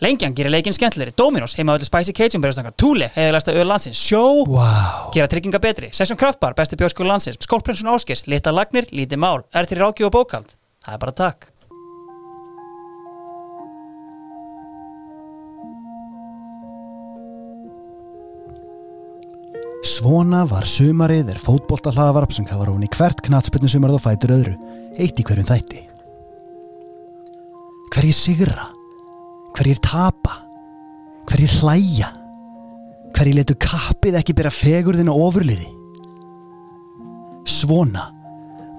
[0.00, 4.46] Lengjan gerir leikinn skemmtilegri, Dominos heima öllu Spicy Cajun berjastanga, Thule heiðalegsta öll landsins, Sjó
[4.48, 9.44] Wow gera trygginga betri, Session Kraftbar, besti bjóskóla landsins, Skólprinsun Áskis, Lita Lagnir, Lítið Mál,
[9.52, 10.56] er til ráki og bókald.
[10.80, 11.50] Það er bara takk.
[19.84, 24.36] Svona var sumarið er fótbolta hlaðavarp sem kafar hún í hvert knatspilnu sumarið og fætur
[24.40, 24.58] öðru,
[24.96, 25.86] eitt í hverjum þætti.
[27.92, 28.70] Hverjir sigra?
[29.56, 30.36] Hverjir tapa?
[31.28, 32.08] Hverjir hlæja?
[33.16, 35.68] Hverjir letu kappið ekki bera fegurðin og ofurliði?
[37.50, 38.06] Svona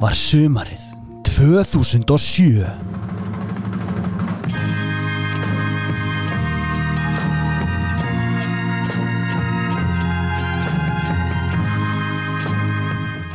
[0.02, 0.81] var sumarið
[1.27, 2.66] 2007.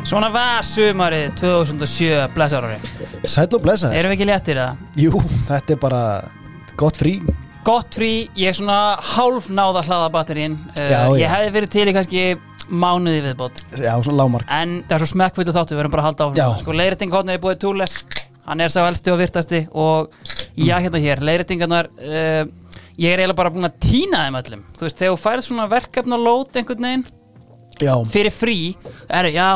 [0.06, 2.76] Svona var sumarið 2007 blessarári.
[3.26, 3.96] Sæll og blessa þér.
[3.98, 4.84] Erum við ekki léttir það?
[5.02, 6.02] Jú, þetta er bara
[6.76, 7.16] gott frí.
[7.66, 10.58] Gott frí, ég er svona hálf náða hlaða batterín.
[10.76, 11.16] Uh.
[11.18, 12.26] Ég hefði verið til í kannski
[12.66, 13.62] mánuði viðbót.
[13.78, 14.46] Já, svona lámark.
[14.50, 16.60] En það er svo smekkvöldu þáttu, við erum bara að halda áfram.
[16.62, 17.88] Sko, leiðrætting hóðnaði búið túle.
[18.46, 20.14] Hann er sá elsti og virtasti og
[20.54, 22.42] já, hérna hér, leiðrættingarnar, uh,
[22.94, 24.66] ég er eiginlega bara búin að týna þeim öllum.
[24.78, 27.06] Þú veist, þegar þú færið svona verkefna lót einhvern veginn,
[27.76, 28.58] Já, fyrir frí
[29.12, 29.48] er, já,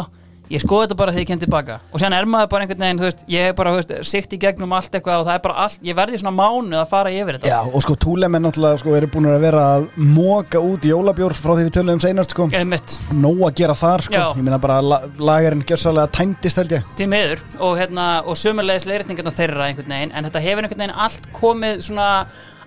[0.50, 1.78] ég skoði þetta bara þegar ég kem tilbaka.
[1.92, 4.40] Og sér er maður bara einhvern veginn, þú veist, ég er bara, veist, sikt í
[4.42, 7.38] gegnum allt eitthvað og það er bara allt, ég verði svona mánu að fara yfir
[7.38, 7.52] þetta.
[7.52, 11.54] Já, og sko túlemenn náttúrulega sko, eru búin að vera að móka út jólabjór frá
[11.54, 12.48] því við töluðum seinast sko.
[12.50, 14.16] Nóg að gera þar sko.
[14.18, 14.26] Já.
[14.34, 16.86] Ég meina bara að la lagarinn gjörsálega tæmdist held ég.
[16.98, 21.02] Til miður og hérna, og sömulegis leiðrætningarna þeirra einhvern veginn, en þetta hefur einhvern veginn
[21.06, 22.08] allt komið svona,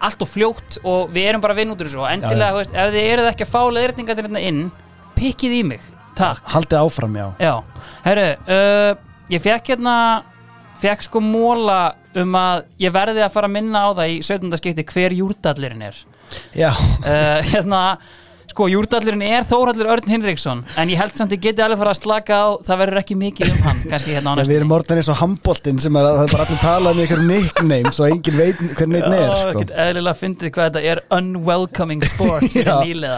[0.04, 2.04] allt og fljótt og við erum bara að vinna út úr þessu.
[2.04, 4.62] Og endilega, þú veist, ef þið eruð ekki að fá leiðrætningar til hérna inn,
[5.18, 6.46] pikkið í mig, takk.
[6.54, 7.28] Haldið áfram, já.
[7.42, 7.54] Já,
[8.08, 8.96] herru, uh,
[9.34, 9.98] ég fekk hérna
[10.84, 11.82] fekk sko móla
[12.20, 14.58] um að ég verði að fara að minna á það í 17.
[14.60, 16.02] skipti hver júrdallirinn er.
[16.58, 17.86] Já, uh, hérna,
[18.54, 22.02] sko júrdallirinn er Þórhallur Örn Hinriksson en ég held samt ég geti alveg fara að
[22.02, 25.02] slaka á það verður ekki mikið um hann, kannski hérna á Já, við erum orðin
[25.02, 28.12] eins og handboltinn sem er að það er bara allir talað um ykkur nicknames og
[28.12, 29.64] enginn veit hver neitt er sko.
[29.64, 33.18] get eðlilega fyndið hvað þetta er unwelcoming sport fyrir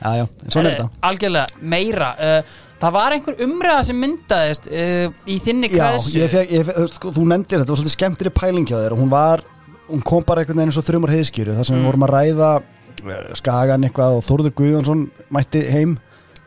[0.00, 0.10] Já.
[0.16, 4.68] Já, já, svona er Herru, þetta Algjörlega, meira uh, Það var einhver umræða sem myndaðist
[4.72, 7.80] uh, í þinni Já, kveðsu ég fekk, ég fekk, sko, þú nefndir þetta, það var
[7.82, 9.42] svolítið skemmtileg pæling hjá þér og hún var,
[9.90, 11.82] hún kom bara einhvern veginn eins og þrjumar heiðskýru þar sem Mm.
[11.84, 15.04] við vorum að ræða eh, Skagan eitthvað og Þórður Guðjónsson
[15.36, 15.98] mætti heim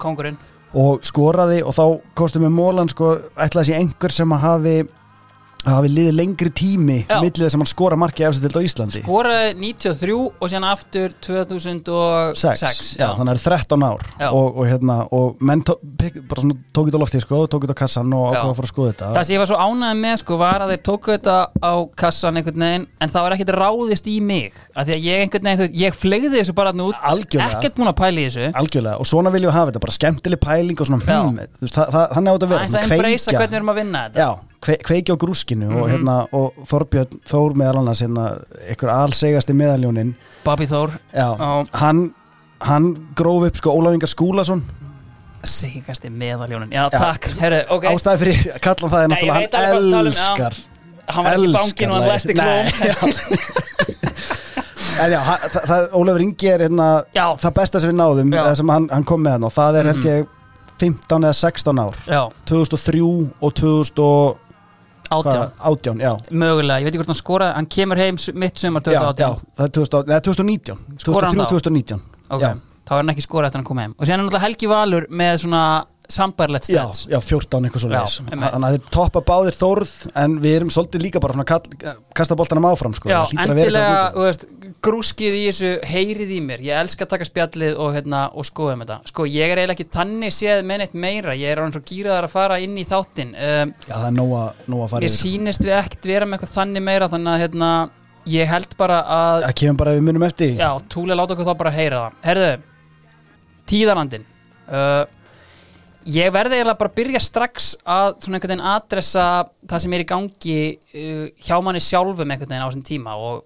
[0.02, 0.42] Kongurinn
[0.74, 1.84] og skoraði og þá
[2.18, 4.75] kostum við mólan sko, ætlaði sé einhver sem að hafi
[5.63, 7.18] að hafi liðið lengri tími Já.
[7.24, 9.03] millið þess að hann skora marki eftir á Íslandi.
[9.06, 14.03] Skoraði 93 og síðan aftur 2006 Sex, já, þannig að það er 13 ár.
[14.19, 14.28] Já.
[14.29, 17.81] og, og hérna, og menn tó, pek, tók þetta á lofti, sko, tók þetta á
[17.84, 18.40] kassan og Já.
[18.41, 19.12] ákvaða að fara að skoða þetta.
[19.18, 22.40] Það sem ég var svo ánægð með sko var að þeir tóku þetta á kassan
[22.40, 24.59] einhvern veginn en það var ekkert ráðist í mig.
[24.75, 27.00] Af því að ég einhvern veginn, veist, ég flegði þessu bara þarna út.
[27.13, 27.59] Algjörlega.
[27.59, 28.50] ekkert búin að pæla í þessu.
[28.63, 31.19] Algjörlega, og svona viljum við hafa þetta, bara skemmtileg pæling og svona, Já.
[31.24, 32.63] hmm, þú veist, það, það, þannig átt að vera.
[32.63, 34.24] Aðeins að svona embracea hvernig við erum að vinna þetta.
[34.24, 35.91] Já, kve, kveikja á grúskinu og, Mhm.
[35.91, 38.25] hérna, og Þorbjörn Þór meðal annars hérna,
[38.72, 40.13] ykkur allsegasti meðaljónin
[40.46, 40.91] Bobby Þór.
[41.13, 42.13] Já, hann,
[42.62, 44.62] hann gróf upp sko Ólafingar Skúlason.
[45.44, 47.00] Sigast í meðaljónin já, Já.
[47.00, 47.84] takk, herru, ok.
[47.91, 50.53] Ástæði fyrir að kalla það er Nei, náttúrulega hvað hann elskar.
[51.09, 52.63] Hann var ekki bangin og hann læsti klóm
[54.94, 55.09] Nei,
[55.94, 59.44] Ólafur Ingi er hérna það besta sem við náðum sem hann, hann kom með hann
[59.50, 60.13] og það er held Mhm.
[60.13, 60.28] ég
[60.80, 61.95] 15 eða 16 ár.
[62.07, 64.35] Já, 2003 og 2018
[65.13, 66.03] átján.
[66.03, 69.29] Já, mögulega, ég veit ekki hvort hann skoraði hann kemur heim mitt sumar já, já
[69.29, 71.53] 2018 það er 2000, neða, 2019 Skorar hann 2003, þá?
[71.53, 72.51] 2019 ok, já.
[72.84, 73.96] þá er hann ekki skorað eftir hann kom heim.
[73.97, 75.63] Og síðan er náttúrulega Helgi Valur með svona
[76.13, 77.06] sambarlegt Já, stats.
[77.09, 78.51] já, 14 eitthvað svo Já, einmitt.
[78.51, 81.63] Þannig að þeir toppa báðir þórð En við erum svolítið líka bara kall,
[82.13, 83.09] Kasta boltanum áfram sko.
[83.09, 84.45] Já, að endilega, þú veist,
[84.84, 88.84] grúskið í þessu heyrið í mér, ég elska að taka spjallið og, hérna, og skoðum
[88.84, 91.84] þetta, sko, ég er eiginlega ekki tannig séð með neitt meira, ég er alveg svo
[91.88, 93.32] gýraðar að fara inn í þáttinn.
[93.34, 95.16] Um, Já, það er nóga, nóga að fara yfir.
[95.22, 97.72] sýnist við ekkert vera með eitthvað þannig meira þannig að, hérna,
[98.34, 100.54] ég held bara að Það kemur bara að við munum eftir.
[100.60, 102.19] Já, Túli láta okkur þá bara heyra það.
[102.28, 102.52] Herðu,
[103.72, 104.25] tíðarandin
[104.68, 105.06] uh,
[106.13, 109.25] ég verði eiginlega bara að byrja strax að svona einhvern veginn adressa
[109.72, 113.46] það sem er í gangi uh, hjá manni sjálfum einhvern veginn á þessum tíma og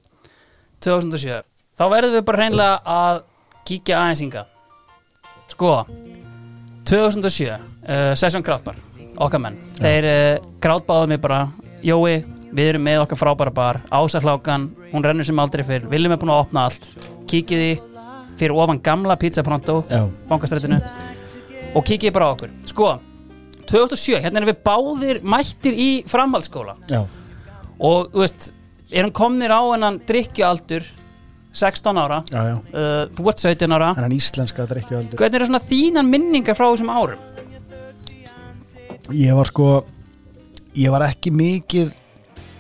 [0.86, 1.42] 2007
[1.78, 3.24] þá verðum við bara hreinlega að
[3.68, 4.46] kíkja aðeins hinga
[5.52, 5.74] sko
[6.88, 8.78] 2007 uh, Session Kraftbar,
[9.20, 9.58] okkar menn.
[9.76, 11.48] Þeir uh, grátbáðu mig bara
[11.84, 12.22] Jói,
[12.56, 16.22] við erum með okkar frábæra bar Ása Hlákan, hún rennur sem aldrei fyrr Viljum er
[16.22, 16.88] búin að opna allt.
[17.28, 17.76] Kíkiði
[18.40, 20.06] fyrir ofan gamla pizza pronto Já.
[20.30, 20.80] bankastrættinu
[21.76, 22.54] og kíkiði bara okkur.
[22.72, 22.94] Sko,
[23.68, 26.78] 2007, hérna erum við báðir mættir í framhaldsskóla.
[26.90, 27.02] Já,
[27.84, 28.48] og þú veist,
[28.92, 30.86] erum komnir á hennan drikkjualdur
[31.58, 32.22] 16 ára?
[32.30, 32.56] Já, já.
[32.70, 33.90] Uh, Þú ert 17 ára.
[33.98, 37.24] En hann íslenska drikkju heldur Hvernig eru svona þínar minningar frá þessum árum?
[39.16, 39.70] Ég var sko
[40.78, 41.96] Ég var ekki mikið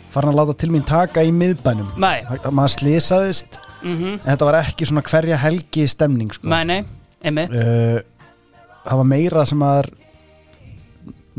[0.09, 1.91] farin að láta til mín taka í miðbænum.
[2.01, 6.47] Nei, Maður slisaðist mhm, En þetta var ekki svona hverja helgi stemning sko.
[6.49, 6.79] nei, nei,
[7.21, 7.53] einmitt.
[7.53, 7.99] Uh,
[8.87, 9.89] Það var meira sem maður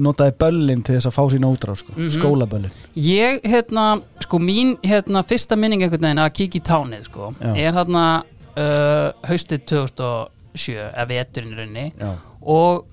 [0.03, 1.95] notaði böllin til þess að fá sína útráð sko.
[1.97, 2.11] Mhm.
[2.17, 3.87] skólaböllin Ég, hérna,
[4.25, 7.53] sko mín hérna, fyrsta minning einhvern veginn að kíkja í tánið sko, Já.
[7.55, 8.05] er hérna
[8.57, 12.13] uh, haustið 2007 eða veturinn Já.
[12.43, 12.87] og,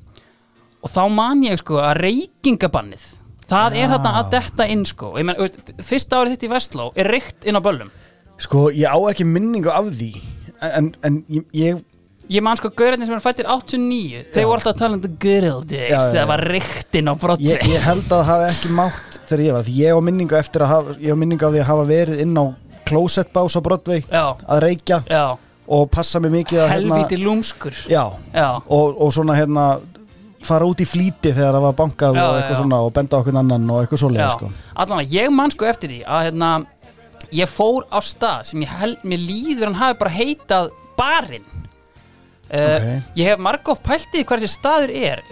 [0.81, 3.05] og þá man ég sko að reykingabannið
[3.45, 3.91] það er Já.
[3.95, 7.57] þarna að detta inn sko men, veist, fyrsta árið þitt í Vestló er reykt inn
[7.57, 7.91] á böllum
[8.35, 10.13] Sko, ég á ekki minningu af því
[10.63, 11.81] En, en ég, ég
[12.31, 15.13] ég man sko gaurarnir sem er fættir 89 þeir voru alltaf að tala um the
[15.21, 18.13] good old days Já, þegar það var reykt inn á brotti ég, ég held að
[18.13, 19.99] það hafi ekki mátt þegar ég var, ég á
[20.65, 22.45] að hafa, ég á minningu af því að hafa verið inn á
[22.85, 23.61] closetbás á
[24.09, 25.25] já, að reykja já,
[25.65, 27.73] og passa mig mikið að helvíti lúmskur.
[27.89, 29.65] Já, já, og, og svona hérna
[30.45, 33.69] fara út í flýti þegar það var bankað og eitthvað svona og benda okkur annan
[33.73, 34.49] og eitthvað svoleiði Já, sko.
[34.83, 36.49] allan að ég man sko eftir því að hérna,
[37.33, 40.69] ég fór á stað sem ég held, mér líður hann hafi bara heitað
[40.99, 41.64] barinn
[42.51, 43.17] uh, Ok.
[43.17, 45.23] ég hef margótt pælt í því hvað þessi staður er.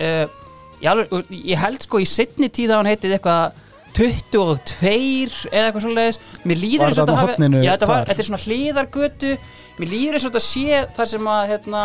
[0.83, 3.61] Ég, alveg, ég held sko í setni tíð að hann heitið eitthvað
[3.93, 6.19] 22 eða eitthvað svoleiðis.
[6.43, 9.31] Mér líður eins og þetta hafi- já, þetta, var, þetta er svona hliðargötu.
[9.79, 11.83] Mér líður eins og þetta sé þar sem að hérna,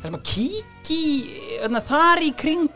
[0.00, 1.00] þar sem að kíki
[1.62, 2.68] hérna, þar í kring.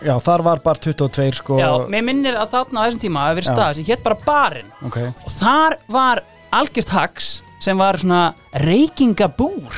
[0.00, 1.58] Já, þar var bara 22 sko.
[1.60, 3.56] Já, mér minnir að þarna á þessum tíma hafi verið Já.
[3.56, 4.70] stað sem hétt bara barinn.
[4.86, 4.96] Ok,
[5.26, 6.22] og þar var
[6.52, 9.74] algjört hags sem var svona reykingabúr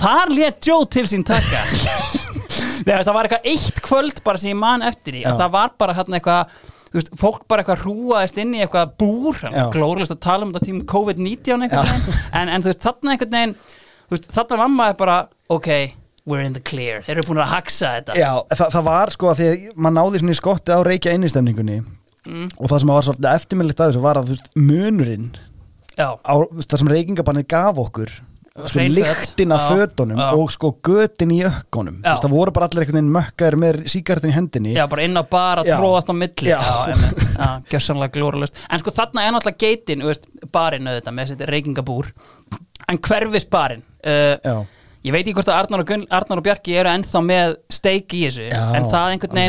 [0.00, 1.62] þar let Joe til sín taka.
[2.84, 5.94] Nei, það var eitthvað eitt kvöld bara sem ég man eftir í það var bara
[5.96, 6.52] hérna eitthvað
[6.94, 9.40] veist, fólk bara eitthvað hrúaðist inn í eitthvað búr
[9.74, 12.20] glóriðast að tala um þetta tím COVID-19 einhvern veginn.
[12.36, 13.56] En, en þú veist, þarna einhvern veginn
[14.12, 15.16] veist, þarna var maður bara
[15.54, 15.70] ok,
[16.28, 18.18] we're in the clear, þeir eru búin að haxa þetta.
[18.20, 21.16] Já, það, það var sko að því að maður náði svona í skotti á reykja
[21.18, 21.80] innistemningunni
[22.24, 22.46] Mm.
[22.56, 25.26] og það sem var svolítið eftirminnilegt að þessu var að veist, munurinn
[26.00, 28.12] á það sem reykingabannið gaf okkur
[28.54, 30.28] sko, lyktin af fötunum já.
[30.32, 31.96] og sko götin í ökkunum.
[32.04, 34.74] Það voru bara allir einhvern veginn mökkaðir með síkartin í hendinni.
[34.76, 36.52] Já, bara inn á bar að tróðast á milli.
[36.52, 36.60] Já.
[37.34, 42.12] já gjörsamlega glóralust En sko þarna er náttúrulega geitin, veist, barinn auðvitað með þessi reykingabúr.
[42.86, 44.62] En hverfis barinn uh.
[45.04, 48.14] Ég veit ekki hvort að Arnar og, Gunn, Arnar og Bjarki eru ennþá með steik
[48.16, 48.86] í þessu En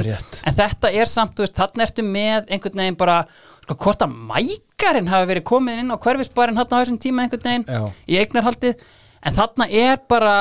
[0.04, 0.40] rétt.
[0.44, 3.22] En þetta er samt, veist, þarna ertu með einhvern veginn bara
[3.66, 4.18] Sko hvort að
[4.76, 7.86] mækarinn hafi verið komið inn á hverfisbarinn Þarna á þessum tíma einhvern veginn Já.
[8.08, 8.76] Í eignarhaldið.
[9.26, 10.36] En þarna er bara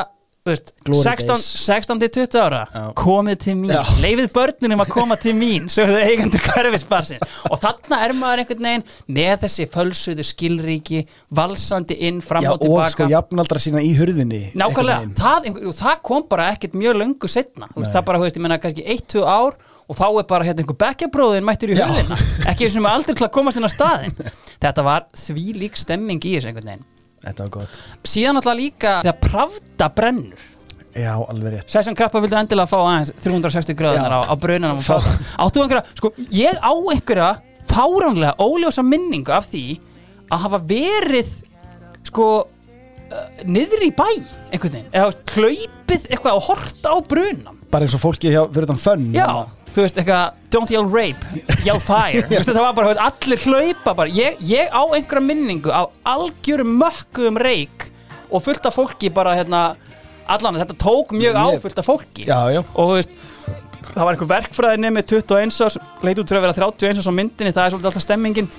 [0.44, 1.44] þú Veist, Glory 16, days.
[1.64, 2.58] 16 til 20 ára.
[2.69, 2.82] Já.
[3.00, 3.70] komið til mín,
[4.02, 8.84] leifið börnunum að koma til mín, sögðu eigendur hverfisbarsin og þarna er maður einhvern veginn
[9.16, 11.00] með þessi fölsuðu skilríki
[11.32, 15.62] valsandi inn, fram Já, og og tilbaka sko jafnaldra sína í hurðinni nákvæmlega, einhvern veginn.
[15.64, 18.60] það, og það kom bara ekkert mjög löngu setna, það bara, þú veist, ég menna
[18.60, 19.56] kannski 1-2 ár
[19.88, 21.84] og þá er bara hérna einhver bekkjabróðin mættur í Já.
[21.88, 22.19] hurðina.
[22.52, 24.16] Ekki sem aldrei til að komast inn á staðin
[24.64, 26.84] þetta var því lík stemming í þessu einhvern veginn.
[27.25, 27.78] Þetta var gott.
[28.08, 30.50] Síðan alltaf líka þegar pravda brennur.
[30.94, 31.70] Já, alveg rétt.
[31.72, 35.00] Session Krappa vildu endilega fá aðeins 360 gráðunar á, á brunanum og fá
[35.42, 37.31] Áttu einhverja, sko, ég á einhverja
[37.66, 39.64] fáránlega óljósa minningu af því
[40.31, 41.32] að hafa verið
[42.06, 44.06] sko uh, niður í bæ
[44.52, 48.36] einhvern veginn, eða þú veist, hlaupið eitthvað og horta á brunan Bara eins og fólkið
[48.36, 49.26] hjá, fyrir þann fönn Já,
[49.74, 52.22] þú veist, eitthvað don't yell rape, yell fire.
[52.28, 54.14] Þú veist, það var bara, allir hlaupa bara.
[54.14, 57.88] Ég, ég á einhverja minningu á algjörum mökkuðum reik
[58.31, 59.64] og fullt af fólki bara, hérna
[60.31, 62.28] allan, þetta tók mjög á fullt af fólki.
[62.28, 62.62] Já, já.
[62.74, 63.14] Og þú veist
[63.94, 67.14] það var einhver verkfræðinni með 21 árs leit út fyrir að vera 31 árs á
[67.14, 68.50] myndinni það er svolítið alltaf stemmingin.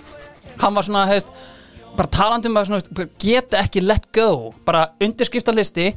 [0.61, 1.31] Hann var svona, hefst,
[1.95, 5.89] bara talandi um að svona, geta ekki let go bara undirskipta listi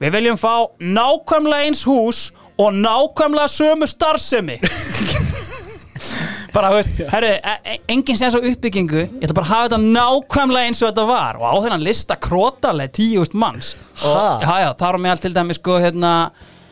[0.00, 2.26] við viljum fá nákvæmlega eins hús
[2.58, 4.58] og nákvæmlega sömu starfsemi.
[6.56, 9.02] Bara, veist, herru, e- e- enginn séðan svo uppbyggingu.
[9.04, 11.36] Ég ætla bara að hafa þetta nákvæmlega eins og þetta var.
[11.36, 13.74] Og á þennan lista krótaleg tíust manns.
[14.00, 16.12] Og, já, já, þar á meðal til dæmis sko, hérna,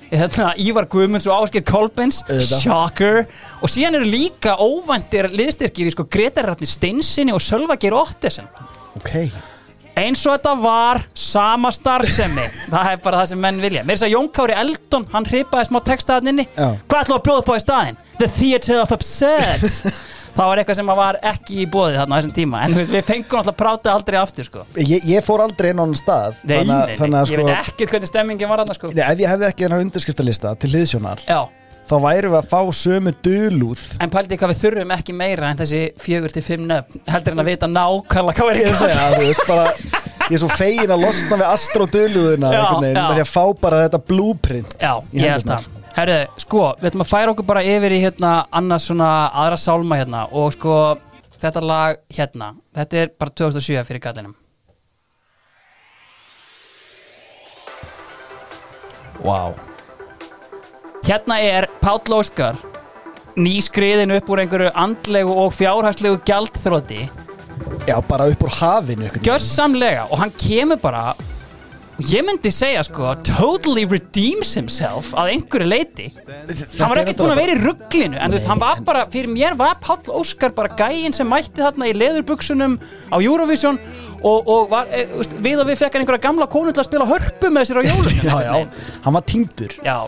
[0.08, 3.26] hérna Ívar Guðmunds og Ásker Kolbens shocker.
[3.60, 8.48] Og síðan eru líka óvæntir liðstyrkir í sko Gretar Rafni Steinsinni og Sölva Geir Ottesen.
[8.96, 9.52] Ok
[10.00, 12.46] eins og þetta var sama starfsemi.
[12.72, 13.84] Það er bara það sem menn vilja.
[13.84, 16.72] Mér er þess að Jón Kári Eldon, hann hripaði smá texta hann inni, Já.
[16.88, 18.00] hvað ætlum við að bjóða upp á í staðinn?
[18.18, 19.64] The Theatre of Absurd
[20.34, 23.04] það var eitthvað sem að var ekki í bóði þarna á þessum tíma, en við
[23.06, 24.64] fengum alltaf prátið aldrei aftur sko.
[24.82, 27.22] Ég, ég fór aldrei inn á hann stað Nei, þannig, nei, að- nei, þannig að
[27.22, 28.90] ég sko veit ekkert hvernig stemmingin var þarna sko.
[28.98, 31.38] Nei, ef ég hefði ekki hennar undirskriftalista til hliðsjónar Já,
[31.88, 33.84] þá værum við að fá sömu dulúð.
[34.02, 37.44] En pældi hvað við þurfum ekki meira en þessi fjögur til fimm nöfn heldur en
[37.44, 39.66] að vita nákvæmlega hvað er ég að segja, þú veist bara
[40.24, 41.48] ég er svo fegin að losna við
[42.96, 43.00] já.
[43.08, 45.72] með því að fá bara þetta blueprint Já, ég held það.
[45.94, 49.98] Herðu, sko, við ætlum að færa okkur bara yfir í hérna annars svona aðra sálma
[50.00, 50.24] hérna.
[50.34, 50.78] Og sko,
[51.44, 54.40] þetta lag hérna þetta er bara 2007 fyrir gallinum
[59.24, 59.54] Wow.
[61.04, 62.56] Hérna er Páll Óskar
[63.36, 67.04] nýskriðin upp úr einhverju andlegu og fjárhagslegu gjaldþróti
[67.84, 71.10] Já, bara upp úr hafinu gjörsamlega og hann kemur bara
[72.08, 77.42] ég myndi segja sko totally redeems himself að einhverju leiti hann var ekki búin að
[77.42, 80.72] vera í rugglinu en þú veist, hann var bara, fyrir mér var Páll Óskar bara
[80.78, 82.80] gæinn sem mætti þarna í leðurbuksunum
[83.12, 83.78] á Eurovision
[84.24, 86.88] og, og var, e, veist, við og við fekk hann einhverja gamla konu til að
[86.88, 88.54] spila hörpu með sér á jólunum Já, já,
[89.04, 89.74] hann var týndur.
[89.84, 89.98] Já,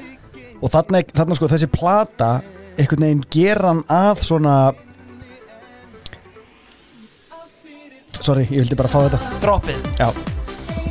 [0.67, 2.31] og þarna, þarna sko þessi plata
[2.77, 4.57] einhvern veginn gera hann að svona
[8.17, 9.19] Sorry, ég vildi bara fá þetta.
[9.43, 9.89] Droppið.
[10.01, 10.07] Já,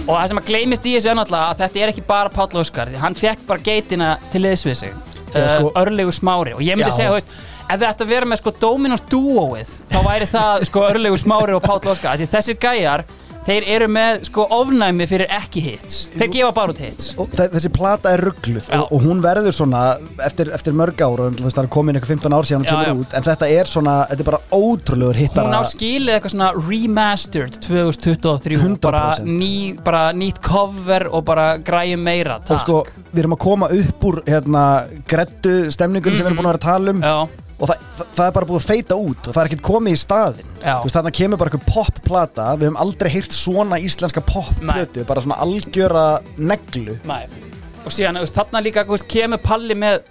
[0.05, 2.59] og það sem að gleymist í þessu er náttúrulega að þetta er ekki bara Páll
[2.61, 4.93] Óskar því hann fekk bara geitina til liðs við sig.
[5.33, 6.53] Uh, sko- örlegu smári.
[6.55, 6.97] Og ég myndi Já.
[6.99, 7.31] segja, þú veist,
[7.65, 11.57] ef við ætti að vera með sko Dominos duoið, þá væri það sko örlegu smári
[11.57, 13.03] og Páll Óskar, því þessir gæjar
[13.45, 17.49] þeir eru með sko ofnæmi fyrir ekki hits, þeir gefa bara út hits og þe-
[17.53, 18.79] þessi plata er ruggluð Já.
[18.81, 19.83] og, og hún verður svona
[20.25, 22.89] eftir, eftir mörg ára, veist það er komin eitthvað 15 ár síðan hún Já, kemur
[22.89, 22.95] já.
[23.05, 27.59] út, en þetta er svona þetta er bara ótrúlegur hún á skilið eitthvað svona remastered
[27.61, 28.81] 2023, 100%.
[28.81, 29.53] bara, ný,
[29.85, 32.81] bara nýtt cover og bara græjum meira, og takk sko,
[33.13, 34.65] við erum að koma upp úr hérna,
[35.09, 37.15] grettu stemningun sem við erum búin að vera að tala um Já,
[37.55, 39.95] og það, það, það er bara búið að feita út og það er ekkert komið
[39.95, 39.99] í
[40.65, 40.73] Já.
[40.81, 42.47] þú veist þarna kemur bara eitthvað popplata.
[42.55, 45.05] Við höfum aldrei heyrt svona íslenska popplötu.
[45.07, 46.05] Bara svona algjöra
[46.37, 46.97] neglu.
[47.07, 47.23] Nei.
[47.85, 50.01] og síðan, þarna líka veist, kemur Palli með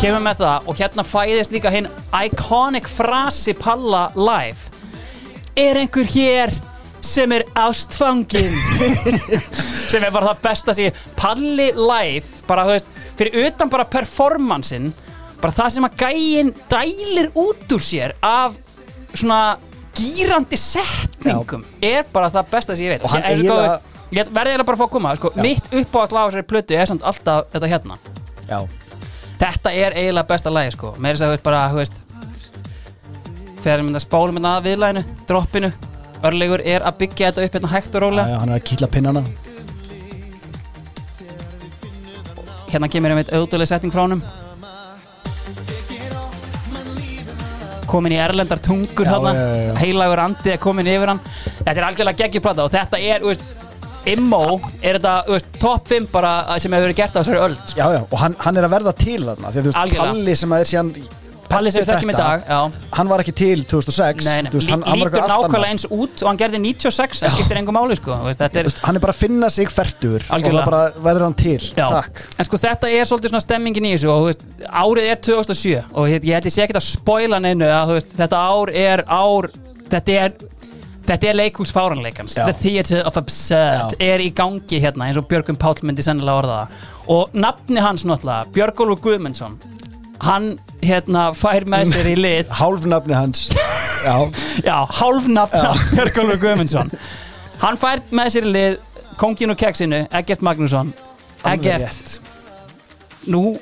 [0.00, 1.88] kemur með það og hérna fæðist líka hinn
[2.24, 4.72] iconic frasi Palla live.
[5.56, 6.52] Er einhver hér
[7.04, 8.48] sem er ástfangin
[9.90, 14.90] sem er bara það besta sig Palli live bara þú veist, fyrir utan bara performansin
[15.44, 18.54] bara það sem að gæin dælir út úr sér af
[19.14, 19.40] svona
[19.94, 23.04] gýrandi setningum er bara það besta sem ég veit.
[23.04, 23.80] Og hann Ég- eiginlega-
[24.14, 25.42] Ég verði eiginlega bara að fá að koma sko, Já.
[25.42, 27.96] Mitt uppáhast lag á þessari plötu er samt alltaf þetta hérna.
[28.48, 28.58] Já,
[29.38, 30.94] Þetta er eiginlega besta lagi sko.
[30.98, 32.02] Meiri þess að þú veist bara, þú veist
[33.64, 35.72] Þegar ég myndi að spála með það viðlæginu Droppinu
[36.24, 38.28] Örlegur er að byggja þetta upp hérna hægt og já, rólega.
[38.28, 39.24] Já, hann er að kýtla pinnana.
[42.72, 44.22] Hérna kemur einmitt auðvitað setting frá honum
[47.94, 49.06] Komin í erlendar tungur.
[49.78, 53.44] Heilagur andi er komin yfir hann Þetta er algjörlega geggjuplata og þetta er, veist
[54.10, 57.78] Immo er þetta, top 5 bara sem hefur verið gert á þessari öld sko.
[57.78, 60.00] já, já, og hann, hann er að verða til þarna því að þú veist.
[60.02, 60.90] Palli sem að er síðan
[61.50, 62.58] Palli sem við þekkjum í dag já.
[62.96, 66.30] hann var ekki til 2006 Nei, nei, veist, hann, hann lítur nákvæmlega eins út og
[66.30, 68.16] hann gerði 96, það skiptir engum máli sko.
[68.24, 71.58] Veist, er, hann er bara að finna sig færtur og það bara verður hann til
[71.60, 76.10] en sko þetta er svolítið svona stemmingin í þessu og veist, árið er 2007 og
[76.10, 79.52] ég, held ég sé ekki að spoila neinu að þetta ár er ár
[79.92, 80.36] þetta er
[81.04, 82.32] Þetta er leikhús fáranleikans.
[82.38, 84.14] The Theatre of Absurd Já.
[84.14, 88.06] er í gangi hérna eins og Björgum Páll myndi sennilega orða það og nafni hans
[88.08, 89.58] náttúrulega Björgólfur Guðmundsson
[90.24, 90.48] hann
[90.84, 92.50] hérna fær með sér í lið.
[92.60, 93.46] Hálfnafni hans.
[94.04, 94.16] Já,
[94.66, 96.90] Já, hálfnafna Björgólfur Guðmundsson.
[97.62, 98.74] Hann fær með sér í lið
[99.20, 100.90] Kongin og keksinu, Eggert Magnússon.
[101.44, 103.30] Alveg Eggert, rétt.
[103.30, 103.54] nú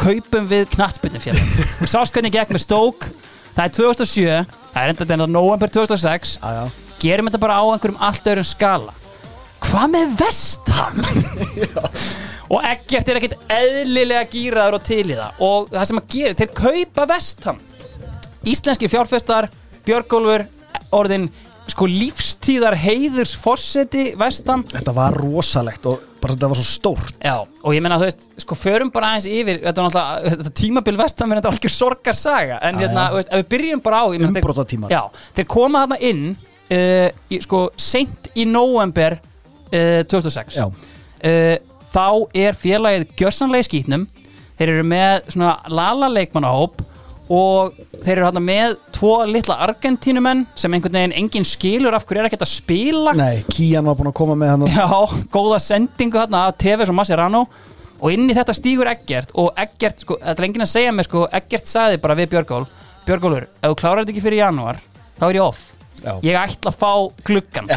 [0.00, 3.10] kaupum við knattspyrnufélag og sást hvernig gekk með Stoke?
[3.56, 4.26] Það er 2007,
[4.72, 6.64] það er enda þetta november 2006, já, já.
[7.02, 8.94] gerum þetta bara á einhverjum allt öðrum skala
[9.68, 11.00] hvað með Vestham
[12.52, 15.42] og Eggert er ekkert eðlilega gýraður og til í það.
[15.44, 17.58] Og það sem að gera, þeir kaupa Vestham
[18.48, 19.50] íslenski fjárfestar
[19.88, 20.46] Björgólfur
[20.96, 21.28] orðin
[21.68, 27.10] sko lífstíðar heiðurs forseti Vestham þetta var rosalegt og bara þetta var svo stórt.
[27.22, 30.52] Já, og ég meina, þú veist, sko, förum bara aðeins yfir þetta, er náttúrulega- þetta
[30.58, 34.06] tímabil vestam er þetta algjör sorgarsaga, en hérna, þú veist, ef við byrjum bara á
[34.24, 34.46] meina, þeir-
[35.54, 39.18] koma þarna inn uh, í, sko, seint í november
[39.72, 41.56] uh, 2006 já, uh,
[41.92, 44.06] þá er félagið gjörsanlega í skýtnum
[44.58, 46.84] þeir eru með svona lala leikmannahóp
[47.28, 52.22] og þeir eru hérna með tvo litla argentínumenn sem einhvern veginn engin skilur af hverju
[52.22, 53.12] er ekki að spila.
[53.18, 54.88] Nei, Kían var búin að koma með hann Já,
[55.34, 57.44] góða sendingu þarna af Tevez og Mascherano.
[57.98, 61.08] Og inn í þetta stígur Eggert og Eggert, sko, þetta er enginn að segja mig
[61.08, 62.64] sko, Eggert sagði bara við Björgól
[63.08, 64.78] Björgólfur, ef þú klárar þetta ekki fyrir janúar
[65.18, 65.62] þá er ég off,
[66.04, 66.12] Já.
[66.24, 66.92] ég ætla að fá
[67.28, 67.68] gluggan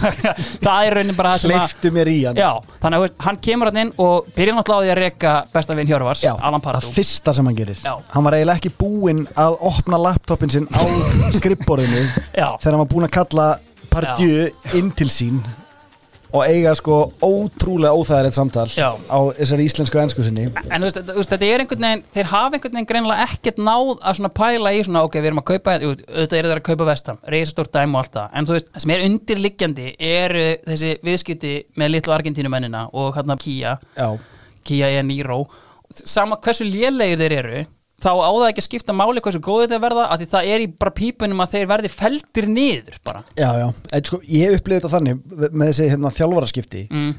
[0.66, 2.40] það er raunin bara það sem að hleyftu mér í hann.
[2.40, 2.50] Já,
[2.82, 5.90] þannig að hann kemur hann inn og byrja náttúrulega á því að reka besta vinn
[5.90, 7.80] Hjörvars, Já, það fyrsta sem hann gerir.
[7.84, 7.94] Já.
[8.14, 10.82] hann var eiginlega ekki búinn að opna laptopin sinn á
[11.36, 12.04] skrippborðinu
[12.34, 13.48] þegar hann var búinn að kalla
[13.96, 15.38] Depardieu inn til sín
[16.32, 18.94] og eiga sko ótrúlega óþægilegt samtal Já.
[18.96, 20.46] á þessari íslensku ensku sinni.
[20.70, 23.60] En þú veist, þú veist, þetta er einhvern veginn þeir hafa einhvern veginn greinlega ekkert
[23.62, 26.62] náð að svona pæla í svona, ok, við erum að kaupa jú, auðvitað eru þeir
[26.62, 28.32] að kaupa vestam, reisastórt dæmi og allt það.
[28.32, 33.38] En þú veist, það sem er undirliggjandi eru þessi viðskipti með litlu argentínumennina og hérna
[33.40, 33.78] Kia.
[33.96, 34.10] Já,
[34.66, 35.44] Kia e Niro
[35.92, 37.64] sama hversu lélegir þeir eru
[38.02, 40.64] þá á það ekki að skipta máli hversu góðið þeir verða af því það er
[40.64, 44.82] í bara pípunum að þeir verði feldir niður bara já, já en, sko, Ég upplifið
[44.82, 47.14] þetta þannig með þessi hérna, þjálfaraskipti mm.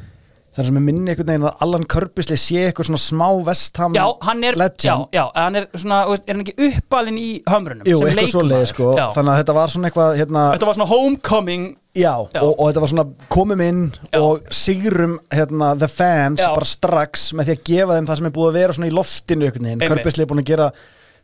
[0.54, 4.06] þar sem ég minni einhvern veginn að Allan Körbisli sé eitthvað svona smá vestham Já,
[4.28, 8.14] hann er, já, já, hann er svona, er hann ekki uppalinn í hömrunum Jú, eitthvað
[8.14, 8.34] leikmaður?
[8.36, 9.06] svoleiði sko Já.
[9.18, 11.68] Þannig að þetta var svona eitthvað hérna, Þetta var svona homecoming
[11.98, 12.42] Já, Já.
[12.44, 14.20] Og, og þetta var svona komum inn Já.
[14.22, 16.52] og sigrum hérna, the fans Já.
[16.54, 18.96] bara strax með því að gefa þeim það sem er búið að vera svona í
[18.96, 19.82] loftinu einhvern veginn.
[19.82, 19.94] Einmitt.
[19.96, 20.70] Körbisli er búin að gera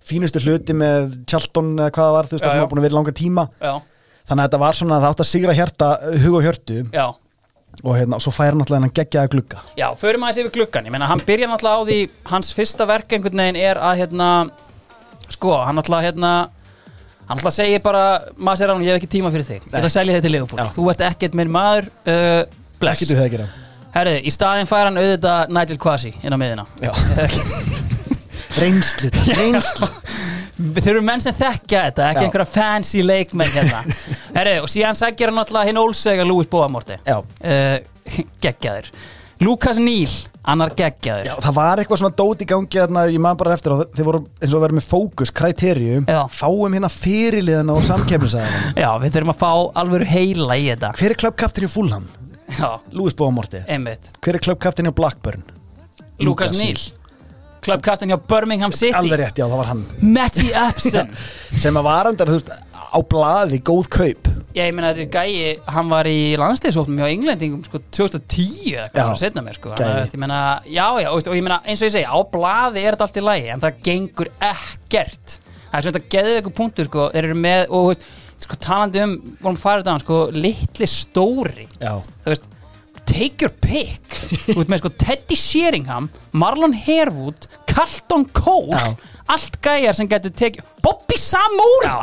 [0.03, 2.63] fínustu hluti með Charlton eða hvað það var, þú veist, Já, það sem já.
[2.65, 3.73] var búin að vera í langa tíma Já,
[4.27, 5.91] þannig að þetta var svona að það átt að sigra hjarta
[6.25, 7.05] hug og hjörtu já
[7.81, 10.93] og hérna, og svo færa náttúrulega hann geggjaða glugga Já, förum aðeins yfir gluggan, ég
[10.93, 11.95] meina hann byrja náttúrulega á því,
[12.29, 14.27] hans fyrsta verk einhvern veginn er að hérna,
[15.33, 16.33] sko, hann náttúrulega hérna,
[17.33, 18.05] hann náttúrulega segir bara,
[18.37, 20.33] maður sér án, ég hef ekki tíma fyrir þig, ég ætla að selja þig til
[20.37, 22.39] Liverpool, þú ert ekkert minn maður, uh,
[22.79, 23.01] bless.
[23.01, 23.51] Ekki þú það að gera
[23.93, 26.63] Herðu, í staðinn fær hann auðvitað Nigel Quasi inn á miðina.
[26.81, 26.93] Já.
[28.63, 29.89] Reynslu, reynslu
[30.53, 32.27] Við þurfum menn sem þekkja þetta, ekki Já.
[32.27, 33.81] einhverja fancy leikmenn hérna.
[34.37, 36.99] Herðu, og síðan sækir hann náttúrulega hinn ólsega Lúis Bóamorti.
[37.05, 37.17] Já.
[37.41, 38.91] Uh, geggjaður.
[39.43, 40.13] Lukas Níl,
[40.43, 41.27] annar geggjaður.
[41.29, 44.07] Já, það var eitthvað svona dót í gangi þarna, ég man bara eftir og þeir
[44.09, 46.19] voru eins og vera með fókus, kriterju Já.
[46.35, 49.51] fáum hérna fyrirliðan og samkemnisæðan Já, við þurfum að fá
[49.83, 50.91] alvöru heila í þetta.
[50.99, 52.09] Hver er klubbkaptin í Fulham?
[52.57, 54.11] Já, Lewis Bóamorti einmitt.
[54.19, 55.47] Hver er klubbkaptin í Blackburn?
[56.23, 56.75] Lukas Níl.
[57.63, 58.91] Klubbkapten hjá Birmingham City.
[58.99, 61.13] Alveg rétt, já, það var hann Matty Epson.
[61.63, 65.53] sem að var andar, þú veist, á blaði góð kaup Já, ég meina þessi gæi,
[65.73, 69.71] hann var í landsliðsóknum hjá Englendingum sko 2010 eða hvað hann setna mér sko.
[69.79, 72.93] Þannig ég meina, Já, já, og, ég meina eins og ég segi, á blaði er
[72.93, 75.37] þetta allt í lagi en það gengur ekkert.
[75.63, 78.05] Það er svona þetta geðið eitthvað punktur sko þeir eru með, og veist,
[78.45, 81.65] sko talandi um vorum farið þetta sko, litli stóri.
[81.81, 82.49] Já, þú veist
[83.09, 84.05] take your pick.
[84.53, 88.93] Þú veist með sko Teddy Sheringham Marlon Harewood, Carlton Cole Já.
[89.31, 91.99] Allt gæjar sem getur tekið Bobby Samora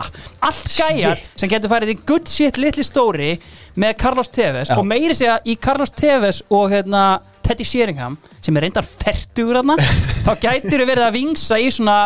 [0.47, 1.41] allt gæjar Shit.
[1.43, 3.35] sem getur farið í good shit litli stóri
[3.81, 4.79] með Carlos Tevez Já.
[4.79, 9.77] og meiri segja í Carlos Tevez og hérna Teddy Sheringham sem er reyndar fertugur þarna
[10.27, 11.97] þá gætir verið að vingsa í svona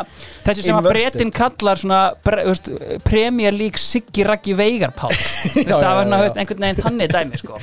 [0.45, 2.01] þessu sem að breytin kallar svona
[2.45, 2.71] veist,
[3.07, 5.13] Premier League Siggi Raggi Veigarpál
[5.55, 7.61] það var veist, einhvern veginn þannig dæmi sko.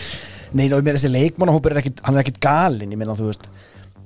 [0.51, 3.45] Nei, og mér þessi leikmannahópur er ekkit, hann er ekkit galinn, ég meina, þú veist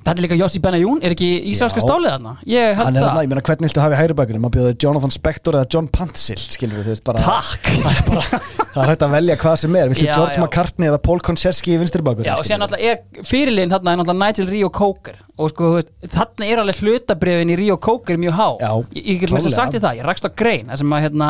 [0.05, 2.35] Þetta er líka Jossi Benajún, er ekki ísraelska stálið þarna?
[2.45, 3.21] Ég held er það.
[3.25, 4.41] ég meina, hvernig viltu hafa í hægri bakinu?
[4.43, 7.71] Maður bjóði Jonathan Spector eða John Pansil skilur þú veist, bara Takk!
[8.75, 10.41] Það er hægt að velja hvað sem er, viltu George já.
[10.43, 13.99] McCartney eða Paul Konserski í vinstri bakinu Já, og síðan náttúrulega er fyrirliðin þarna er
[14.01, 15.17] náttúrulega Nigel Rio Coker.
[15.39, 18.47] Og sko, þú veist, þarna er alveg hlutabrifin í Rio Coker mjög há.
[18.59, 19.55] Já, Ég, get að klárlega.
[19.55, 21.29] sagt í það, ég rakst á grein þar sem að hérna,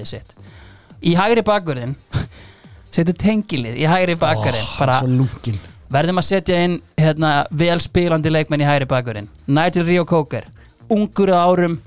[0.00, 0.32] er sitt.
[1.04, 1.94] Í hægri bakverðin
[2.94, 5.00] setur tengilið í hægri bakverðin bara
[5.92, 10.48] verðum að setja inn hérna, vel spilandi leikmenn í hægri bakurinn Nigel Rio Coker,
[10.92, 11.78] ungur á árum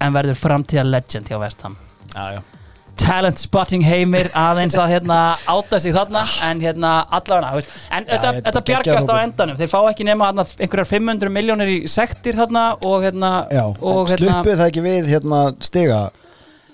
[0.00, 1.76] en verður framtíða legend hjá Vestham
[2.14, 2.40] já, já.
[3.00, 5.18] talent spotting heimir aðeins að hérna,
[5.48, 7.76] átta sig þarna en hérna allavega veist.
[7.88, 9.56] en Já, þetta, bjargast á endanum.
[9.56, 14.58] Þeir fá ekki nema hérna, einhverjar 500 miljónir í sektir hérna, og hérna, hérna sluppuð
[14.58, 16.02] það ekki við hérna stiga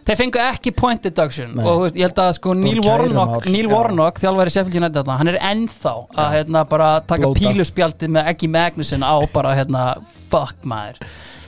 [0.07, 1.63] þeir fengu ekki point deduction Nei.
[1.65, 3.69] og þú veist, ég held að sko Neil Warnock Neil.
[3.71, 7.41] Warnock, þjálfæri Sheffield United þarna, hann er ennþá að hérna, bara taka Blóta.
[7.43, 9.89] píluspjaldið með ekki Magnusin á bara hérna,
[10.31, 11.03] fuck maður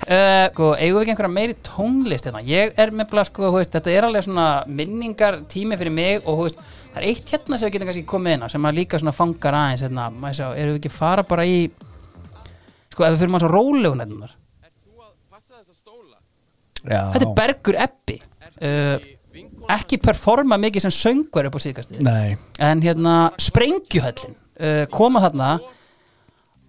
[0.09, 2.41] Uh, sko, eigum við ekki einhverja meiri tónlist hérna?
[2.47, 6.23] ég er með bara, sko, þú veist, þetta er alveg svona minningar tími fyrir mig
[6.23, 6.63] og þú veist,
[6.95, 9.13] það er eitt hérna sem við getum kannski komið inn á sem að líka svona
[9.13, 11.59] fangar aðeins hérna, sjá, erum við ekki fara bara í
[12.95, 14.31] sko, ef við fyrir maður svo rólegun hérna
[16.89, 17.03] já.
[17.13, 18.19] þetta er Bergur Ebbi
[18.63, 18.95] uh,
[19.75, 22.03] ekki performa mikið sem söngvar upp á síðkastið.
[22.07, 25.57] Nei, en hérna Sprengjuhöllin uh, koma þarna.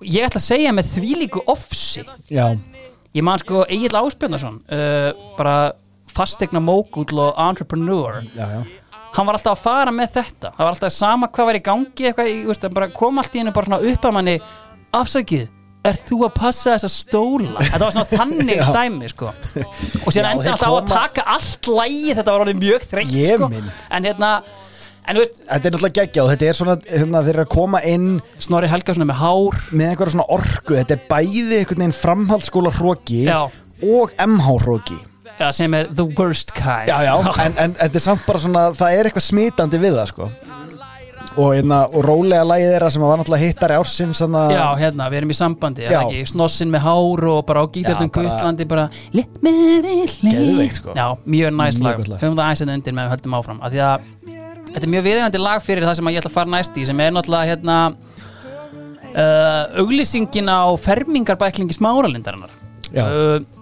[0.05, 2.05] Ég ætla að segja með þvílíku ofsi.
[2.31, 2.53] Já,
[3.15, 5.57] ég man sko Egil Áspjarnason uh, bara
[6.09, 8.21] fastegna mógull og entrepreneur.
[8.35, 8.61] Já, já.
[9.15, 10.51] Hann var alltaf að fara með þetta.
[10.53, 13.41] Það var alltaf sama hvað var í gangi eitthvað, ég, veist, bara kom allt í
[13.41, 14.35] hennu bara upp að manni
[14.95, 15.47] afsakið,
[15.87, 17.61] er þú að passa þessa stóla?
[17.63, 19.29] Þetta var svona þannig dæmi sko.
[19.31, 23.13] Og enda þeir alltaf á að koma- taka allt lægi þetta var orðið mjög þreytt
[23.35, 23.51] sko.
[23.95, 24.31] en hérna
[25.09, 27.79] en veist, Þetta er náttúrulega geggja og þetta er svona, hérna, þeir eru að koma
[27.87, 29.61] inn Snorri Helgason er með hár.
[29.71, 34.99] með einhverja svona orku, þetta er bæði einhvern veginn framhaldsskóla hróki og MH hróki
[35.55, 36.89] sem er the worst kind.
[36.91, 37.13] Já, já,
[37.45, 40.27] en, en þetta er samt bara svona það er eitthvað smitandi við það sko
[41.35, 45.21] og, einna, og rólega lagið þeirra sem var náttúrulega hittari ársins að Já, hérna, við
[45.21, 48.87] erum í sambandi er það ekki, Snossin með hár og bara á gítarnum Já, bara-
[49.13, 49.53] Let me
[50.23, 50.95] Geðveikt, sko.
[50.97, 51.99] Já, mjög næst lag.
[51.99, 54.07] Höfum það aðeins hérna undir með við höldum áfram Því að
[54.69, 56.85] þetta er mjög viðegandi lag fyrir það sem að ég ætla að fara næst í
[56.89, 57.77] sem er náttúrulega hérna
[59.13, 62.51] uh, auglýsingin á fermingarbæklingi smáralindarinnar
[62.93, 63.05] Já.
[63.05, 63.58] uh,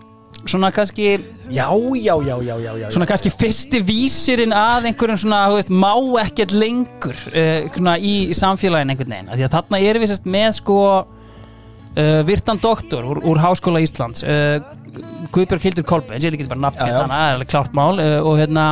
[0.48, 1.08] Svona kannski
[1.50, 2.90] já, já, já, já, já, já.
[2.92, 5.92] svona kannski fyrsti vísirinn að einhverjum svona, þú veist, má
[6.24, 10.50] ekkert lengur uh, í, í samfélagin einhvern veginn, því að þarna erum við sérst með
[10.62, 14.58] sko uh, virtan doktor úr, úr Háskóla Íslands uh,
[15.36, 17.02] Guðbjörg Hildur Kolbeins, ég veit ekki bara Já, já.
[17.04, 18.70] hana, það er klárt mál og hérna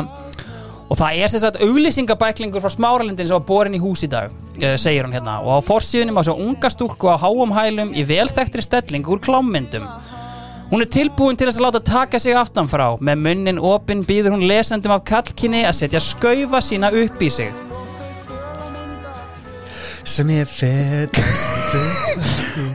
[0.85, 4.33] og það er sérst að auglýsingabæklingur frá smáralindin sem var borin í hús í dag
[4.33, 8.05] uh, segir hún hérna, og á forsíðunum á svo unga stúlku á háum hælum í
[8.05, 9.87] velþekktri stelling úr klámmyndum
[10.71, 12.87] Hún er tilbúin til þess að láta taka sig aftan frá.
[12.97, 17.53] Með munnin opinn býður hún lesendum af kallkinni að setja skaufa sína upp í sig.
[20.05, 21.17] sem ég fett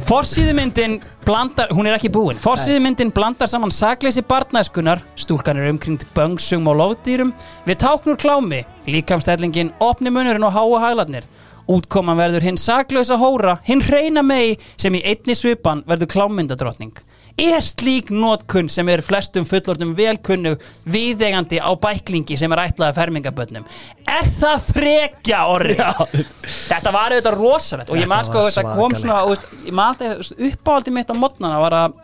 [0.09, 6.67] Forsýðumyndin blandar, hún er ekki búin, forsýðumyndin blandar saman sakleysi barnæskunar, stúlkan er umkringt böngsum
[6.69, 7.31] og lofdýrum,
[7.69, 11.29] við táknur klámi, líkamstællingin, opni munurinn og háa hælarnir.
[11.71, 16.99] Útkoman verður hinn saklausa hóra, hinn reyna megi sem í einni svipan verður klámyndadrottning.
[17.41, 20.57] Er slík nótkunn sem er flestum fullortum velkunnu
[20.93, 23.65] viðegandi á bæklingi sem er ætlaði fermingabönnum?
[24.05, 25.77] Er það frekja orri?
[25.79, 30.13] Þetta var auðvitað rosalegt og ég maður sko var þetta kom svona og ég maður
[30.19, 31.99] alltaf uppáhaldi mitt á modnana var að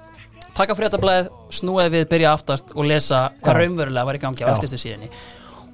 [0.57, 4.53] taka fréttablaðið, snúið við, byrja aftast og lesa hvað raunverulega var í gangi á Já.
[4.55, 5.11] eftirstu síðinni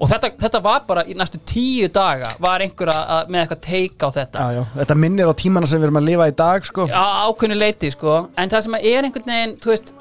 [0.02, 3.60] og þetta, þetta var bara í næstu tíu daga var einhver að, að, með eitthvað
[3.68, 4.62] teika á þetta já, já.
[4.80, 6.86] þetta minnir á tímana sem við erum að lifa í dag sko.
[6.90, 9.92] á ákveðnu leiti sko en það sem er einhvern veginn veist,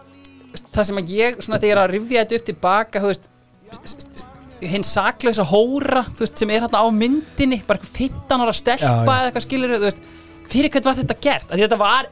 [0.73, 3.03] það sem ég svona þegar ég er að rifja þetta upp tilbaka
[4.71, 9.05] hinn saklausa hóra veist, sem er hérna á myndinni bara eitthvað 15 ára stelpa Já,
[9.05, 10.01] eða eitthvað skilur veist,
[10.49, 12.09] fyrir hvern var þetta gert þetta var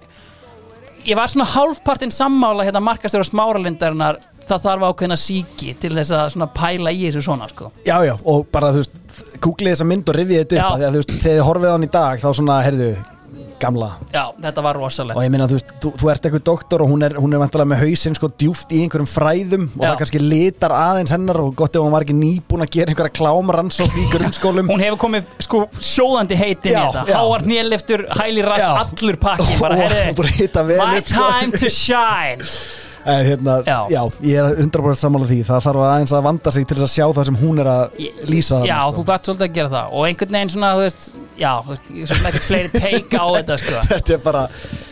[1.07, 4.19] ég var svona hálfpartinn sammála hérna markastur á smáralindarinnar
[4.49, 7.71] það þarf ákveðna síki til þess að svona pæla í þessu svona sko.
[7.87, 8.97] Já, já, og bara þú veist
[9.43, 11.87] googlið þessa mynd og rifið þetta upp að, þú veist, þegar þið horfið á hann
[11.87, 12.91] í dag þá svona, heyrðu,
[13.59, 13.89] gamla.
[14.13, 16.91] Já, þetta var og rosalegt ég minna, þú veist, þú, þú ert eitthvað doktor og
[16.93, 19.89] hún er, hún er vantilega með hausinn sko djúft í einhverjum fræðum og Já.
[19.89, 23.15] það kannski litar aðeins hennar og gott ef hún var ekki nýbúin að gera einhverja
[23.19, 24.69] klámrannsók í grunnskólum.
[24.73, 29.75] Hún hefur komið sko sjóðandi heitin í þetta, háar néliftur hæli rass, allur pakki bara,
[29.75, 30.47] Og herri,
[30.79, 31.19] my sko.
[31.19, 32.47] time to shine
[33.05, 33.79] en, hérna, Já.
[33.93, 34.01] já.
[34.25, 35.39] ég er 100% sammála því.
[35.47, 38.03] Það þarf aðeins að vanda sig til þess að sjá það sem hún er að
[38.29, 39.95] lýsa já, þarna, þú þarft svolítið að gera það.
[39.95, 41.09] Og einhvern veginn svona, þú veist
[41.39, 41.51] já,
[42.09, 43.81] svona ekkert fleiri teika á þetta sko.
[43.93, 44.43] þetta er bara,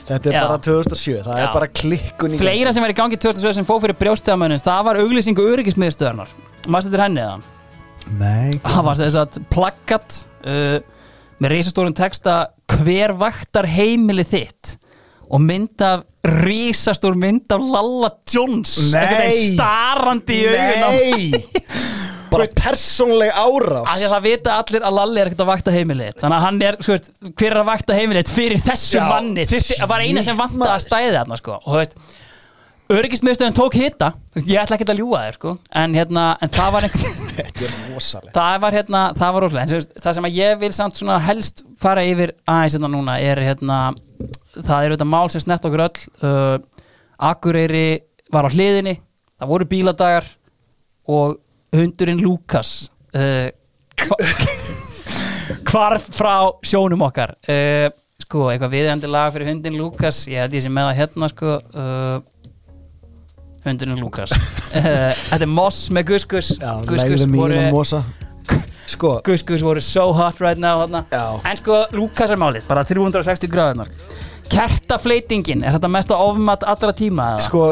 [0.08, 1.44] þetta er bara 2007 það Já.
[1.44, 4.84] er bara klikkun í fleira sem er í gangi 2007 sem fóð fyrir brjóstöðamönnum það
[4.88, 6.32] var auglýsingu öryggismiðstöðarnar
[6.68, 7.38] maður þetta henni eða?
[8.18, 10.78] Nei, það var þess að plakkat uh,
[11.44, 12.38] með reisastórum texta
[12.78, 14.78] hver vaktar heimili þitt
[15.30, 19.54] og mynd af risastór mynd af Lalla Jones Nei.
[19.54, 21.32] starandi í augun á Nei
[22.32, 26.18] Bara persónleg árás því að það vita allir að Lalli er ekkert að vakta heimilið.
[26.20, 29.46] Þannig að hann er, sko veist, hver er að vakta heimilið fyrir þessum Já, manni
[29.48, 31.60] Það var eina sem vantaði að stæði þarna sko.
[31.62, 31.96] Og þú veist,
[32.94, 35.54] öryggismiðstöðun tók hitta Ég ætla ekki að ljúga þér sko.
[35.82, 40.30] en, hérna, en það var einhvern er Það var hérna, það var veist, Það sem
[40.30, 43.80] að ég vil samt svona helst fara yfir aðeins hérna núna er hérna
[44.58, 46.06] Það er auðvitað mál sem snett okkur öll.
[46.26, 46.56] Uh,
[47.28, 48.00] Akureyri
[48.34, 48.96] var á hliðinni
[49.38, 50.32] Það voru bíladagar
[51.08, 51.38] og
[51.76, 53.50] hundurinn Lukas uh,
[55.68, 56.34] hvarf frá
[56.66, 57.36] sjónum okkar.
[57.48, 57.88] Uh,
[58.24, 61.54] sko, eitthvað viðjandi lag fyrir hundin Lukas ég held ég sem með það hérna sko.
[61.74, 62.18] Uh,
[63.74, 68.04] hundurinn Lukas uh, þetta er Moss með Guskus Já, Guskus legðu mín voru
[68.88, 71.02] Sko, Guskus voru so hot right now þarna.
[71.12, 71.24] Já.
[71.44, 73.92] en sko Lukas er málið, bara 360 gráðunar
[74.48, 77.34] kertafleitingin, er þetta mesta ofmat allra tíma?
[77.36, 77.48] eða?
[77.50, 77.66] sko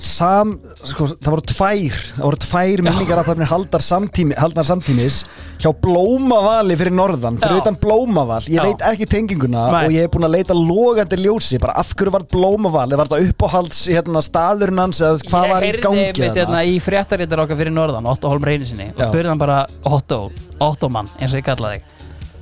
[0.00, 0.54] Sam,
[0.88, 5.18] sko, það voru tvær það voru tvær minningar að það haldar, samtími, haldar samtímis
[5.60, 7.60] hjá Blómavali fyrir norðan, fyrir Já.
[7.66, 8.62] utan Blómaval ég Já.
[8.64, 9.82] veit ekki tenginguna Nei.
[9.82, 13.28] og ég hef búin að leita logandi ljósi bara af hverju var Blómavali, var það
[13.28, 17.60] uppáhalds hérna, staðurinn hans eða hvað var í gangi Ég heyrði hérna í fréttarítar okkar
[17.60, 19.10] fyrir norðan Otto Holm Reynisinni og Já.
[19.10, 20.22] spurði hann bara Otto,
[20.64, 21.84] Otto mann, eins og ég kalla þig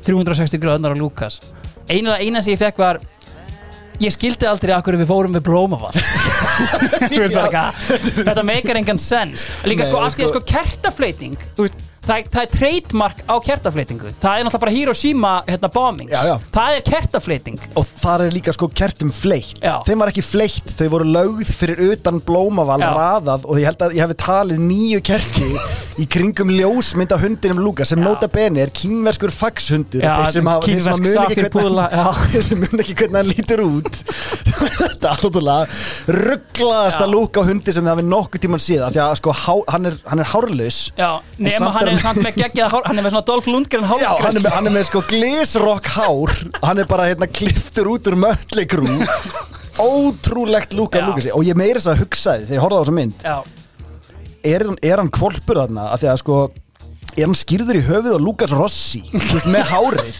[0.07, 1.41] 360 gráðunar á Lukas
[1.89, 3.03] eina, eina sem ég fekk var
[4.03, 5.99] ég skildi aldrei að hverju við fórum við Blómavall
[8.29, 9.47] þetta meikar engan sens.
[9.67, 11.79] Líka Nei, sko, sko- sko kertafleiting þú veist,
[12.09, 16.35] það, það er trademark á kertafleitingu það er náttúrulega bara Hiroshima hérna, bombings Já, já.
[16.55, 19.77] það er kertafleiting og þar er líka sko kertum fleitt Já.
[19.87, 22.91] þeim var ekki fleitt, þau voru lögð fyrir utan blómaval Já.
[22.97, 25.49] raðað og ég held að ég hef talið nýju kerti
[25.99, 30.51] í kringum ljósmynd af hundinum Luka sem nota beni er kínverskur faxhundur Já, þeir sem,
[30.53, 32.05] hafa, þeir sem, kínversk muna ekki safírpúðla, já.
[32.07, 34.01] hvernig, þeir sem mun ekki hvernig hann lítur út
[34.79, 35.35] þetta er alltaf
[36.09, 37.11] rugglaðasta Já.
[37.11, 39.99] lúk á hundi sem þið hafi nokkuð tíman síðan því að sko há, hann, er,
[40.09, 43.05] hann er hárlaus Já, nema samt hann er er samt með geggjað hár hann er
[43.07, 46.33] með svona Dolph Lundgren Já, hann er, með, hann er með sko glísrock hár.
[46.65, 48.87] Hann er bara hérna kliftur út úr möllikrú
[49.79, 51.07] Ótrúlegt lúka Já.
[51.07, 53.23] lúka sig Og ég meiri þess að hugsa því þegar ég horfði á þessa mynd.
[53.23, 53.37] Já,
[54.49, 55.89] Er, hann- er hann kvolpur þarna?
[55.93, 56.39] Af því að sko
[57.19, 60.19] Er hann skýrður í höfuð og Lukas Rossi þú veist, Með hárið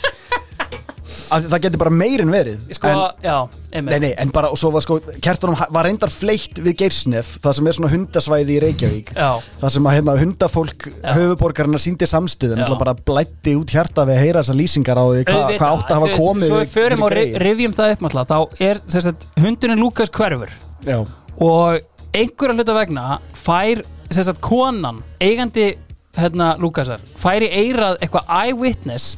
[1.29, 3.37] Því Það getur bara meirinn verið sko, en, já,
[3.85, 7.57] Nei, nei, en bara, og svo var sko Kertunum var reyndar fleitt við Geirsnef Það
[7.59, 9.13] sem er svona hundasvæði í Reykjavík.
[9.17, 12.09] Já, Það sem að hérna, hundafólk höfuborgarna síndi.
[12.09, 15.93] Það bara blætti út hjarta við að heyra þessar lýsingar á því hva, hvað átt
[15.93, 17.15] að hafa komið Svo við- förum og
[17.45, 20.51] rifjum það upp náttúrulega, þá er sagt, hundurinn Lukas hverfur.
[20.87, 20.99] Já,
[21.39, 21.81] og
[22.17, 25.77] einhverja hluta vegna fær sagt, konan, eigandi
[26.19, 29.17] hérna, Lukasar, fær í eirað eitthvað eyewitness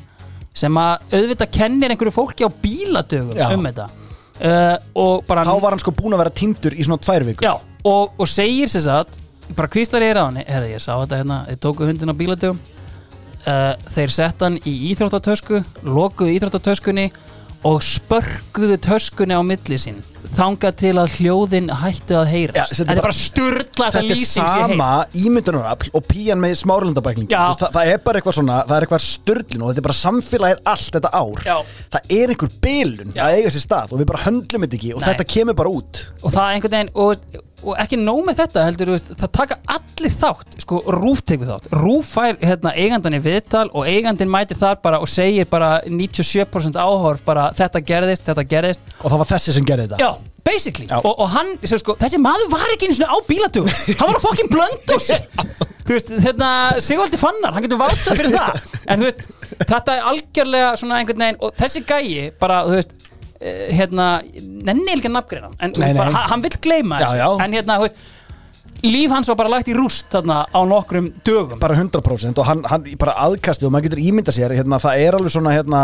[0.56, 3.48] sem að auðvitað kennir einhverju fólki á bíladögum Já.
[3.54, 3.88] um þetta.
[4.40, 7.44] Uh, og bara þá var hann sko búin að vera tindur í svona tvær vikur.
[7.44, 9.18] Já, og, og segir sér satt
[9.56, 12.16] bara kvíslar ég er á hann herði ég sá þetta hérna, þeir tóku hundin á
[12.16, 12.60] bíladögum.
[13.40, 17.06] Uh, þeir sett hann í íþróttatösku lokuðu íþróttatöskunni
[17.68, 22.76] og spörkuðu töskunni á milli sín þangað til að hljóðin hættu að heyrast.
[22.80, 27.98] Þetta er bara- sturla þetta er sama ímyndunarafl og píjan með smárlundabækling það, það er
[28.04, 31.44] bara eitthvað svona, það er eitthvað störlin og þetta er bara samfélagið allt þetta ár.
[31.44, 31.56] Já.
[31.90, 33.22] Það er einhver bilun Já.
[33.26, 35.08] að eiga sér stað og við bara höndlum þetta ekki og Nei.
[35.10, 36.02] þetta kemur bara út.
[36.22, 37.16] Og það er einhvern veginn og,
[37.60, 41.68] og ekki nóg með þetta heldur veist, það taka allir þátt sko Rúf tekur þátt.
[41.76, 46.78] Rúf fær hérna, eigandan í viðtal og eigandin mætir þar bara og segir bara 97%
[46.80, 48.80] áhorf bara þetta gerðist, þetta gerðist.
[49.04, 50.09] Og það var þessi sem gerði þetta
[50.46, 50.86] basically.
[51.00, 54.24] Og, og hann, sko, þessi maður var ekki einu svona á bílatugum Hann var að
[54.24, 55.18] fokkin blöndósi
[55.90, 56.48] Þú veist, hérna,
[56.84, 58.60] Sigvaldi Fannar Hann getur vátsað fyrir það.
[58.86, 59.24] En þú veist,
[59.66, 62.94] þetta er algjörlega svona einhvern veginn Og þessi gæi, bara, þú veist
[63.40, 64.06] eh, Hérna,
[64.70, 65.58] nenni ekki að nafngreina hann.
[65.66, 67.36] En hann- hann vill gleyma Já, þessu.
[67.46, 68.08] En hérna, þú veist
[68.80, 71.58] Líf hans var bara lagt í rúst þarna á nokkrum dögum.
[71.60, 75.16] Bara 100% og hann, hann bara aðkastið og maður getur ímynda sér hérna, það er
[75.18, 75.80] alveg svona hérna,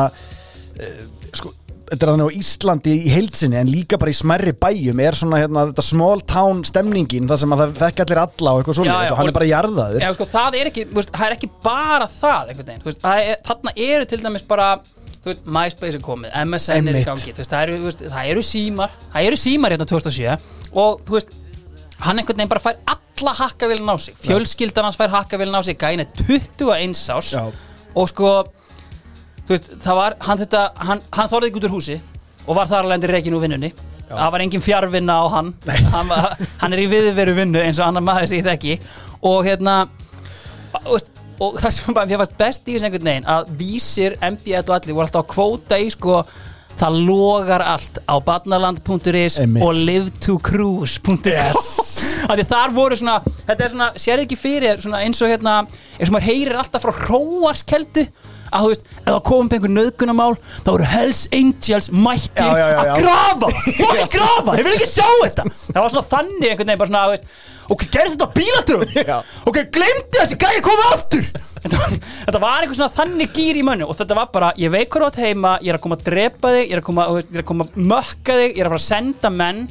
[0.80, 1.02] uh,
[1.36, 1.52] sko,
[1.86, 5.40] þetta er þannig á Íslandi í heilsinni en líka bara í smerri bæjum er svona
[5.42, 8.96] hérna, þetta small town stemningin þar sem að það þekki allir alla og eitthvað já,
[9.12, 10.02] og hann er bara jarðaður.
[10.02, 12.52] Já, sko, það er ekki, veist, það er ekki bara það
[13.46, 14.68] þarna eru til dæmis bara,
[15.26, 19.30] veist, MySpace er komið MSN er í gangi, veist, það eru, það eru símar það
[19.30, 20.34] eru símar hérna 2007
[20.76, 21.34] og, þú veist,
[22.02, 25.78] hann einhvern veginn bara fær alla hakkavilin á sig, fjölskyldan hans fær hakkavilin á sig,
[25.80, 27.46] gæin er 21 ás Já.
[27.96, 28.32] og sko
[29.46, 31.98] þú veist, það var, hann þetta hann, hann þorði ekki út úr húsi
[32.46, 33.72] og var þar alveg reikin úr vinnunni.
[34.06, 35.52] Það var engin fjárvinna á hann.
[35.90, 38.76] Hann, var, hann er í viðveru vinnu eins og annar maður sig þekki
[39.26, 39.80] og hérna
[40.84, 41.10] og, veist,
[41.42, 44.76] og það sem bara, mér fannst best í þessu einhvern veginn að vísir, MB1 og
[44.76, 46.20] allir voru alltaf að kvóta í sko
[46.76, 51.68] það logar allt á badnaland.is og livetocruise.com Yes.
[52.28, 55.58] af því þar voru svona þetta er svona, sér ekki fyrir svona eins og hérna,
[55.96, 58.06] eins og maður heyrir alltaf frá hróarskeldu
[58.50, 60.30] að þú veist, ef það komum einhver nöðgunamál
[60.60, 62.92] þá voru Hells Angels mættir Já, já, já, já.
[62.92, 65.46] að grafa fokkin grafa, ég vil ekki sjá þetta.
[65.72, 67.34] Það var svona þannig einhvern veginn bara svona, þú veist,
[67.76, 68.36] ok, gerði þetta á Já.
[68.38, 71.28] bílatröfum ok, glemdi þessi gæði koma aftur.
[71.66, 71.94] Þetta var,
[72.28, 75.06] þetta var einhver svona þannig gýr í mönnu og þetta var bara, ég hvað þú
[75.08, 77.32] átt heima ég er að koma að drepa þig, ég er að koma, þú veist,
[77.32, 79.62] ég er að koma að mökka þig, ég er að fara að senda menn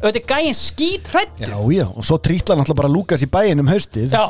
[0.00, 1.08] auðvitað er gæðin skít
[1.40, 4.26] Já, já, og svo trítla hann alltaf bara Lukas í bæinn um haustið Já,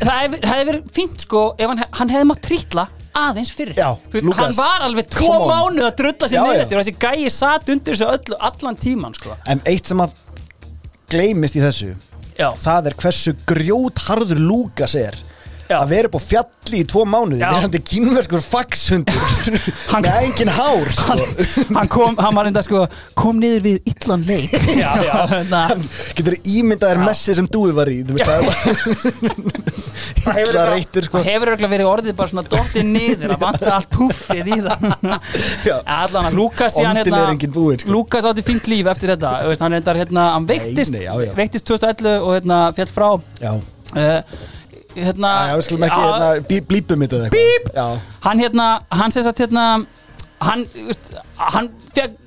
[0.00, 4.24] það hefði verið fínt sko ef hann, hann hefði mátt trítla aðeins fyrir Já, veist,
[4.26, 7.94] Lucas, hann var alveg tvo mánuð að drulla sér eftir og þessi gæi satt undir
[7.94, 9.36] þessu öllu, allan tíman sko.
[9.50, 10.16] En eitt sem að
[11.12, 11.92] gleymist í þessu
[12.38, 12.48] Já.
[12.58, 15.16] það er hversu grjótharður Lukas er.
[15.72, 17.48] Að vera upp á fjalli í tvo mánuði Já.
[17.54, 19.16] verðandi kínverskur faxhundur.
[19.92, 21.06] Hann- með engin hár sko.
[21.14, 22.84] hann, hann kom, hann var enda sko
[23.16, 24.52] kom niður við illan leik.
[24.82, 25.84] Já, já, hérna, hann
[26.18, 29.44] getur ímyndaðir messi sem dúið var í þú veist það er
[30.24, 31.18] það hefur illa örugglega- reittur sko.
[31.18, 34.86] það hefur örugglega verið orðið bara svona dottið niður að vanta allt puffið í það.
[35.68, 35.76] Já.
[35.84, 37.92] allan að Lukas síðan Ondin er enginn búinn, sko.
[37.94, 41.12] Lukas átti fínt líf eftir þetta Þú veist, hann, reyndar, hérna, hann veiktist, nei, já,
[41.24, 41.32] já.
[41.36, 43.08] veiktist 2011 og hérna, fjall frá.
[43.42, 44.52] Já, uh,
[44.96, 48.00] hérna, já, við skulum ekki hérna, bí, blípum þetta eitthvað.
[48.26, 49.64] Hann hérna, hann sést að hérna
[50.44, 50.66] hann,
[51.52, 52.18] hann fekk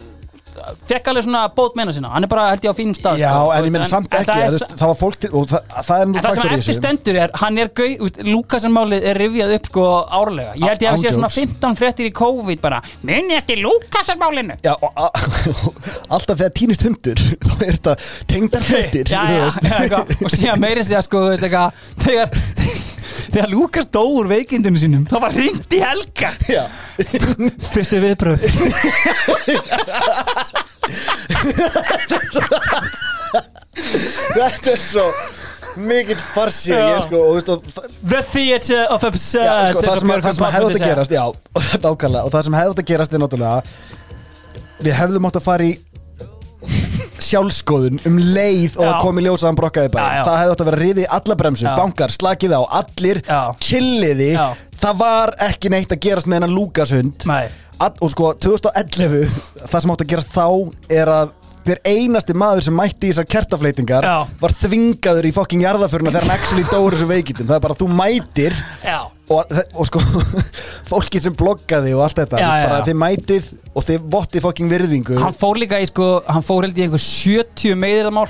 [0.90, 2.12] fekk alveg svona bót meina sína.
[2.14, 4.32] Hann er bara held ég á fínum stað Já, sko, en ég meina samt ekki
[4.32, 7.20] það, er, Það var fólk til, og það, það er nú það sem eftir stendur
[7.24, 9.86] er hann er gau, Lukasenmálið er rifjað upp sko
[10.20, 10.56] árlega.
[10.58, 11.58] Ég held ég að sé svona Ándjóks.
[11.58, 14.92] 15 fréttir í COVID bara muni eftir Lukasenmálinu Já, og
[16.16, 17.96] alltaf þegar týnist hundur þá er þetta
[18.34, 22.97] tengdar fréttir já, já, já, og síðan meiri segja sko þú veist, eitthvað, þegar,
[23.32, 26.32] þegar Lukas dó úr veikindinu sínum þá var ringt í helga.
[27.72, 28.46] Fyrstu viðbröð
[34.38, 35.06] Þetta er svo
[35.78, 36.80] mikill farsi Já.
[36.96, 37.68] ég, sko, og,
[38.02, 41.24] The Theatre of Absurd já, sko, það sem, sem hefði átt að gerast já,
[41.92, 43.60] og og það sem hefði átt að gerast er náttúrulega
[44.78, 45.76] við hefðum átt að fara í
[47.24, 50.24] sjálfskoðun um leið og að komi ljósa að hann brokkaði bæ Já, já.
[50.28, 51.76] það hefði átt að vera riðið alla bremsur, Já.
[51.80, 53.22] bankar, slakið á allir,
[53.64, 54.30] chilliði
[54.82, 57.28] það var ekki neitt að gerast með hennan Lúkashund.
[57.78, 59.28] All, og sko 2011
[59.70, 60.46] það sem átt að gerast þá
[60.90, 61.34] er að
[61.68, 64.16] hver einasti maður sem mætti í þessar kertafleitingar Já.
[64.42, 67.84] var þvingaður í fokking jarðaföruna þegar hann actually dóur þessu veikitum það er bara að
[67.84, 69.00] þú mætir Já,
[69.30, 70.02] og, og sko
[70.92, 72.86] fólki sem bloggaði og allt þetta Já, já, bara já.
[72.90, 75.18] þið mætið og þið vottið fokking virðingu.
[75.22, 78.28] Hann fór líka í sko hann fór held í einhver 70 meðilamál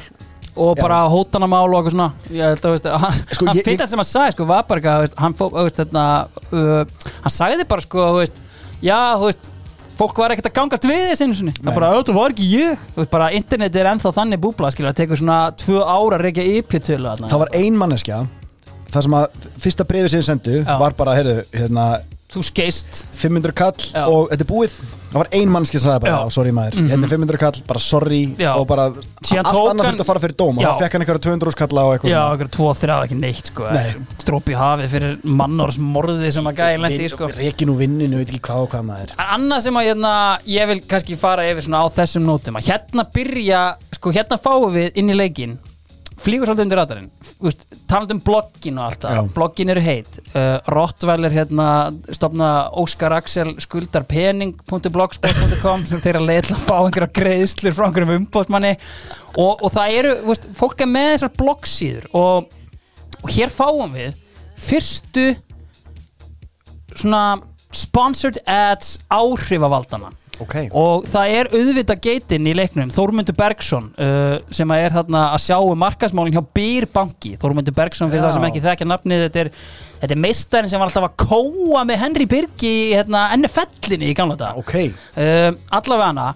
[0.58, 2.08] og bara hótanamál og eitthvað svona.
[2.34, 4.64] Ég held að veist, hann, Sko, hann ég- fyrir það sem hann sagði sko var
[4.66, 6.06] bara eitthvað veist, hann fór, veist, þarna,
[6.50, 8.42] uh, hann sagði bara sko þú veist,
[8.82, 9.52] já, þú veist
[9.98, 11.54] fólk var ekkert að gangast við þessu einu sinni.
[11.58, 12.84] Það bara, þetta var ekki ég.
[13.14, 17.10] Bara, internet er ennþá þannig búbla skilja, það tekur svona tvö ára að reykja IP-tölu
[17.10, 17.32] þarna.
[17.32, 18.20] það var ein manneskja.
[18.88, 21.88] Það sem að fyrsta breyfið sem þið sendu var bara, heyrðu, hérna
[22.28, 24.04] þú skeist 500 kall Já.
[24.12, 24.74] og þetta er búið
[25.08, 26.18] það var ein mannski sem sagði bara, Já.
[26.28, 26.90] "Já, sorry maður Mhm.
[26.92, 28.56] hérna er 500 kall, bara sorry Já.
[28.60, 28.90] og bara,
[29.24, 30.68] Síðan allt tók annað hann- þurfti að fara fyrir dóm og Já.
[30.74, 32.32] þá fekk hann eitthvað 200 skalla og eitthvað já, svona.
[32.36, 33.96] einhver tvo, þrjá, ekki neitt sko Nei.
[34.20, 38.18] strópi í hafið fyrir mannors morði sem að gæði lendi í sko Rekin úr vinninu,
[38.18, 41.64] veit ekki hvað og hvað maður Annað sem að hérna, ég vil kannski fara yfir
[41.64, 45.58] svona á þessum nótum að hérna byrja, sko hérna fáum við inn í leikin
[46.22, 47.10] flýgur svolítið undir radarinn.
[47.46, 49.30] Úst, talandi um bloggin og allt það.
[49.36, 51.68] Bloggin eru heit uh, Rottweiler hérna
[52.16, 58.74] stopna Óskar Axel skuldar pening.blogspot.com sem þeirra til að fá einhverja greiðslur frá einhverjum umbóðsmanni
[59.38, 62.56] og, og það eru, úst, fólk er með þessar bloggsíður og,
[63.22, 64.16] og hér fáum við
[64.58, 65.28] fyrstu
[66.98, 67.38] svona
[67.76, 74.74] sponsored ads áhrifavaldana Ok, og það er auðvitað geitinn í leiknum Þórmundur Bergson uh, sem
[74.76, 78.28] er þarna að sjá um markasmálin hjá Býrbanki Þórmundur Bergson fyrir Já.
[78.28, 79.52] það sem ekki þekkja nafnið þetta er,
[80.04, 84.38] þetta er meistarinn sem var alltaf að kóa með Henry Birgi hérna, NFL-inni í gamla
[84.38, 84.76] dag ok.
[85.18, 86.30] Uh, allavega hana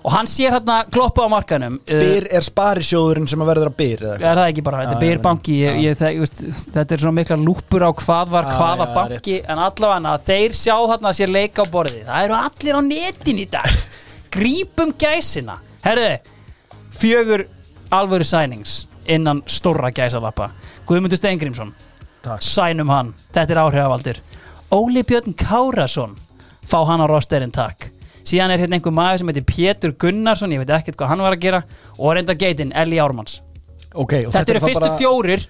[0.00, 3.76] og hann sér hérna kloppu á markanum uh, Byr er sparisjóðurinn sem að verður að
[3.80, 7.18] byr Er það ekki bara, þetta er Byrbanki ég, ég, ég, veist, Þetta er svona
[7.18, 11.66] mikla lúpur á hvað var hvaða já, banki En allavega þeir sjá þarna sér leika
[11.68, 13.76] á borði Það eru allir á netin í dag.
[14.30, 15.58] Grípum gæsina.
[15.84, 16.10] Herðu,
[16.96, 17.46] fjögur
[17.92, 20.52] alvöru sænings Innan stórra gæsalappa.
[20.86, 21.72] Guðmundur Steingrímsson.
[22.44, 24.20] Sænum hann, þetta er áhrifavaldur.
[24.70, 26.14] Óli Björn Kárasson
[26.62, 27.88] Fá hann á rosterinn takk
[28.30, 31.36] Síðan er hérna einhver maður sem heitir Pétur Gunnarsson Ég veit ekkert hvað hann var
[31.36, 31.62] að gera
[31.96, 33.40] Og reynda geitin Elli Ármanns.
[33.90, 35.48] Ok, og Þetta eru fyrstu bara, fjórir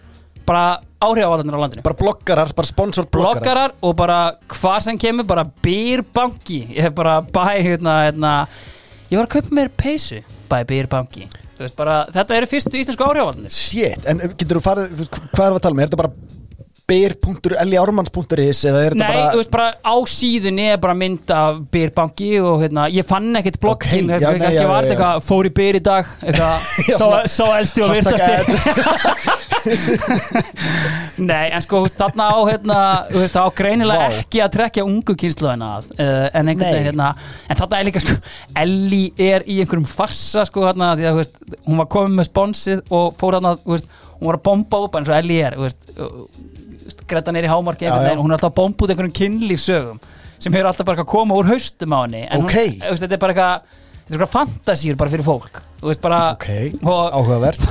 [0.50, 0.62] bara
[1.04, 1.82] áhrifavaldarnir á landinu.
[1.84, 3.42] Bara bloggarar, bara sponsort bloggarar.
[3.44, 4.16] Bloggarar og bara
[4.50, 8.32] hvað sem kemur bara Býrbanki Ég hef bara bæ hérna, hérna
[9.10, 13.06] Ég var að kaupa mér peysu Bæ Býrbanki Þú veist bara Þetta eru fyrstu íslensku
[13.06, 15.84] áhrifavaldarnir Shit, en getur þú farið, hvað er að tala með?
[15.84, 16.39] Er þetta bara
[16.90, 21.60] byr.eliármanns.is eða er þetta Nei, bara þú veist bara á síðunni er bara mynd af
[21.72, 24.82] Býrbanki og hérna, ég fann ekkert bloggin Ok, okay, já, ekki, nei, ekki já, var
[24.82, 24.92] já, já.
[24.96, 26.54] eitthvað fór í Býr í dag eitthvað,
[27.00, 29.38] svona- sá elsti og virtasti
[31.20, 32.76] Nei, en sko þarna á hérna,
[33.10, 34.18] þú veist, á greinilega Vá.
[34.22, 36.72] ekki að trekja ungu kynsluðina að uh, en einhvern Nei.
[36.78, 37.08] veginn hérna
[37.52, 38.16] en þarna er líka sko,
[38.62, 42.30] Ellie er í einhverjum farsa sko hérna, því að þú veist, hún var komin með
[42.30, 45.58] sponsið og fór hérna, þú veist, hún var að bomba upp eins og Ellie er,
[45.60, 46.59] þú veist, uh, þú veist
[47.10, 50.00] Greta neyri hámarki einhvern veginn, hún er alltaf að út einhverjum kynlífsögum
[50.40, 52.24] sem hefur alltaf bara að koma úr haustum á henni.
[52.30, 52.54] En Ok.
[52.56, 55.62] hún, veist, þetta er bara eitthvað þetta er eitthvað fantasíur bara fyrir fólk.
[55.80, 56.48] Þú veist bara Ok,
[56.82, 57.68] og, áhugavert.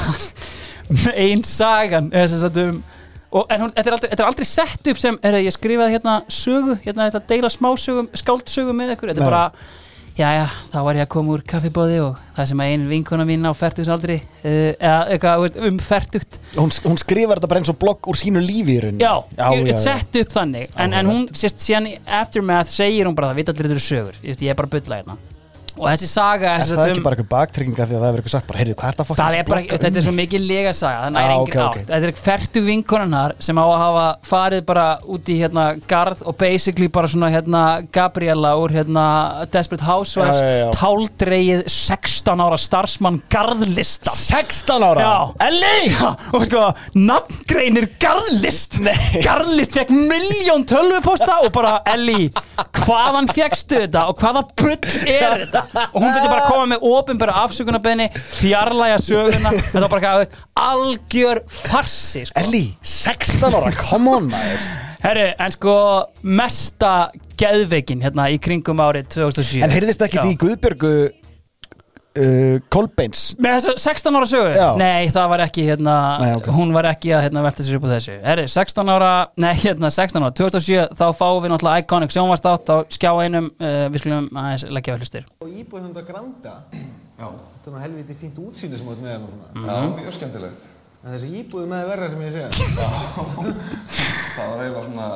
[1.26, 2.84] Ein sagan sagt um
[3.30, 5.94] og, en hún, þetta, er aldrei, þetta er aldrei sett upp sem er ég skrifaði
[5.94, 9.12] hérna sögu hérna þetta deila smásögum, skáldsögu með ykkur.
[9.12, 9.44] Þetta er bara,
[10.20, 13.48] já þá var ég að koma úr kaffibóði og það sem að ein vinkona mín
[13.48, 17.80] á færtugsaldri uh, eða þú veist, um færtugt hún, hún skrifar þetta bara eins og
[17.80, 19.06] blogg úr sínu lífi í rauninni.
[19.06, 23.18] Já, já, er sett upp þannig en, en hún, sérst, síðan í Aftermath segir hún
[23.18, 25.20] bara það vita allir þetta eru sögur, ég, er bara að bulla hérna
[25.78, 28.36] og þessi saga Er það ekki um- bara eitthvað baktrygginga því að það hefur eitthvað
[28.36, 31.00] sagt bara, heyrðu, hvað er það Það er bara, þetta er svo mikið lega saga
[31.10, 31.80] Það er Já, engin ok, ok.
[31.80, 36.24] átt Þetta er fertu vinkonunnar sem á að hafa farið bara út í hérna garð
[36.26, 39.06] og basically bara svona hérna Gabriela úr hérna
[39.52, 40.72] Desperate Housewives Já, já, já.
[40.80, 45.02] táldreið 16 ára starfsmann garðlista 16 ára?
[45.06, 45.48] Já.
[45.50, 45.76] Elli!
[45.90, 46.64] Já, og sko,
[46.96, 48.78] nafngreinir garðlist.
[49.24, 52.30] Garðlist fekk miljón tölvuposta og bara, Elli,
[52.84, 54.76] hvaðan fekkstu þetta og hvaða bull
[55.06, 55.64] er þetta?
[55.94, 58.10] Og hún byrði bara að koma með ofinbæra afsökunarbeðni,
[58.40, 59.56] fjarlæga söguna.
[59.56, 62.44] Þetta var bara eitthvað, algjör farsi, sko.
[62.44, 64.70] Elli, 16 ára, come on maður.
[65.00, 65.74] Herru, en sko,
[66.28, 66.94] mesta
[67.40, 70.90] geðveikin hérna í kringum árið 2007 En heyrðist ekki því Guðbjörgu
[72.18, 74.54] uh, Kolbeins Með þess að 16 ára sögu?
[74.58, 74.68] Já.
[74.82, 76.50] Nei, það var ekki hérna, Nei, ok.
[76.56, 79.92] hún var ekki að hérna, velta sér upp á þessu Herri, 16 ára, nei hérna
[79.94, 84.32] 16 ára 2007, þá fáum við náttúrulega Iconic sjónvastátt á skjá einum uh, við skulum
[84.34, 86.56] aðeins leggja við hlustir og íbúið þetta Granda
[87.20, 89.82] Já, þetta er nú helviti fínt útsýni sem þú ert með hérna og svona það
[89.84, 90.68] var mjög skemmtilegt.
[91.04, 92.50] En þessi íbúið með verra sem ég segja
[94.40, 95.08] Það var eiginlega svona,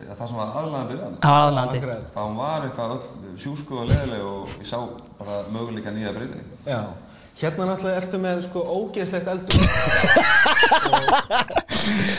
[0.00, 1.16] já, það sem var aðlæðandi við hann.
[1.22, 1.80] Það var aðlandi.
[2.14, 4.78] Það var eitthvað öll sjúsku og leðileg og ég sá
[5.18, 6.44] bara möguleika nýja breytinni.
[6.64, 6.80] já.
[7.42, 9.62] Hérna náttúrulega ertu með sko ógeðslegt eldur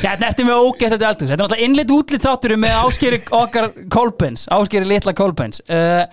[0.02, 1.30] Þetta ertu með þetta eldhús.
[1.30, 6.04] Þetta er náttúrulega innlit útlit þáttur með áskeri okkar Kolbens, áskeri litla Kolbens uh,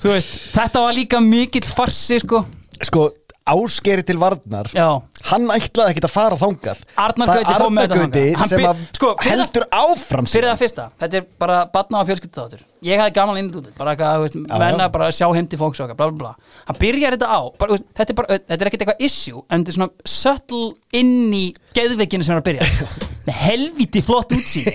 [0.00, 2.44] Þú veist, þetta var líka mikill farsi sko.
[2.86, 3.08] Sko,
[3.50, 4.70] áskeri til varnar.
[4.74, 4.88] Já
[5.30, 6.80] Hann ætlaði ekkert að fara þangað.
[7.00, 8.38] Arnar Gauti fór með þetta Arnar Gauti þangað.
[8.42, 12.04] Hann sem by- að sko, heldur áfram Fyrir það fyrsta, þetta er bara batna á
[12.04, 15.60] fjölskyldu þáttur Ég hafði gaman innlit útlit, bara eitthvað, menna bara að sjá heim til
[15.60, 16.34] fólks bla bla bla.
[16.68, 19.62] Hann byrjar þetta á, bara, veist, þetta er bara, þetta er ekkert eitthvað issue En
[19.62, 21.44] þetta er svona subtle inn í
[21.76, 22.88] geðveikinu sem er að byrja.
[23.24, 24.66] Með helviti flott útsýn.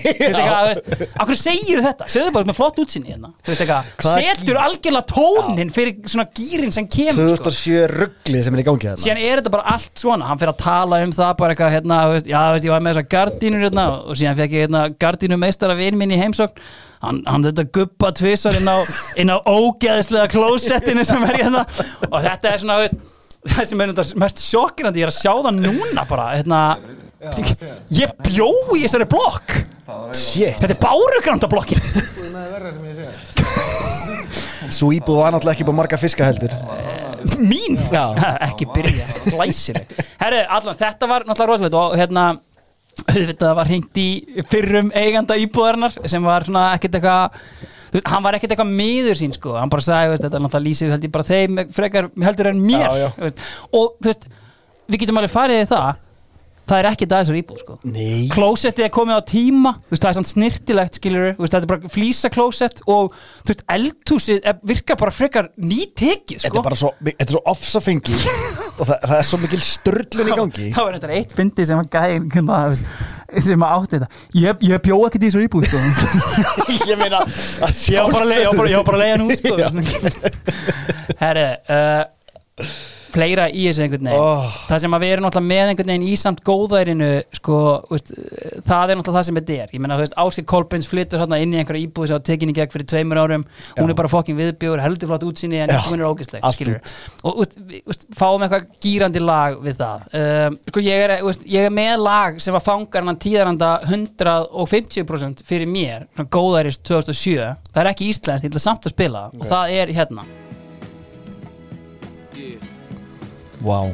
[1.22, 3.30] Akkur segir þetta, segðu bara með flott útsýn hérna.
[3.46, 7.46] Setur algjörlega tónin fyrir svona gýrin sem kemur sko.
[7.46, 10.26] 2007 rugglið sem er í gangi þarna síðan er þetta bara allt svona.
[10.32, 12.96] Hann fyrir að tala um það bara eitthvað hérna, veist, já, veist, ég var með
[12.96, 16.58] þessar gardínur hérna, og síðan fekk ég hérna, gardínumeistara vinn minn í heimsókn
[17.04, 18.76] hann, hann þetta guppa tvisar inn á,
[19.20, 21.64] inn á ógeðslega klósettinu sem er hérna.
[22.10, 22.98] Og þetta er svona, veist
[23.56, 26.62] það sem er mest sjokkirandi, ég er að sjá það núna bara, hérna.
[27.92, 29.58] Ég bjó í þessari blokk.
[29.90, 33.40] Þetta er bárugranda blokkin íbúið með verra sem ég segja
[34.70, 36.52] svo íbúð var náttúrulega ekki búið marga fiska heldur.
[37.40, 38.04] Mín, Já.
[38.46, 39.06] ekki byrja.
[39.34, 39.90] Hlæsileg,
[40.20, 42.26] herru, allan þetta var náttúrulega rosalegt og hérna
[43.10, 44.08] auðvitað var hringt í
[44.50, 47.40] fyrrum eiganda íbúðarinnar sem var svona ekkert eitthvað
[47.94, 50.68] veist, hann var ekkert eitthvað miður sín sko, hann bara sagði, veist, þetta er náttúrulega
[50.68, 53.08] lýsir held ég bara þeim frekar heldur en mér Já, já.
[53.24, 53.42] veist.
[53.72, 54.28] og þú veist,
[54.90, 56.06] við getum alveg farið í það.
[56.70, 57.74] Það er ekki það þessar íbúð sko.
[58.30, 62.78] Klósettið er komið á tíma það er svona snirtilegt veist, þetta er bara flýsa klósett
[62.86, 63.16] og
[63.74, 66.60] eldhúsið virkar bara frekar nýtekið Þetta sko.
[66.62, 68.14] er bara svo, þetta er svo ofsafengi
[68.80, 71.78] og það, það er svo mikil störlun í gangi það var þetta eitt fyndi sem
[71.80, 72.16] að gæði
[73.46, 74.08] sem að átti þetta
[74.40, 75.78] ég, ég bjó ekkert í þessu íbúð sko.
[76.90, 79.14] Ég meina ég var bara að leiða- ég var bara- ég var bara að leiða
[79.14, 79.52] hann út sko.
[81.20, 82.02] herri uh,
[83.14, 84.20] fleira í þessu einhvern veginn.
[84.20, 84.56] Oh.
[84.68, 87.58] það sem að við erum náttúrulega með einhvern veginn í samt góðærinu sko,
[87.90, 88.12] veist,
[88.66, 89.74] það er náttúrulega það sem þetta er.
[89.74, 92.52] Ég meina, þú veist, Áskil Kolbens flyttur hérna inn í einhverja íbúð sem var tekin
[92.52, 93.46] í gegn fyrir tveimur árum.
[93.76, 93.94] Hún Já.
[93.94, 96.80] er bara fokkin viðbjóður, heldur flott útsýni en Já, hún er ógisleg, allt skilur
[97.26, 97.56] og veist,
[97.86, 100.06] veist, fáum eitthvað gýrandi lag við það.
[100.20, 101.16] Um, sko, ég, er,
[101.50, 107.50] ég er með lag sem að fangar hann tíðaranda 150% fyrir mér, svona góðæris 2007
[107.70, 110.26] það er ekki íslenskt, ég ætla samt að spila og það er hérna
[113.60, 113.92] Wow.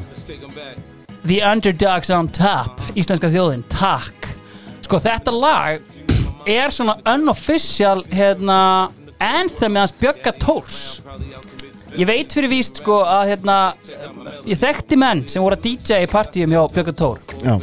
[1.27, 4.29] The Underdogs on Top Íslenska þjóðin, takk.
[4.85, 5.81] Sko þetta lag
[6.47, 8.59] er svona unofficial hérna,
[9.19, 10.79] anthem með hans Bjögga Tórs
[11.97, 13.57] Ég veit fyrir víst sko að hérna,
[14.47, 17.57] ég þekkti menn sem voru að DJ í partíum hjá Bjögga Tór Já,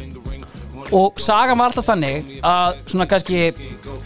[0.93, 3.47] og sagan var alltaf þannig að svona kannski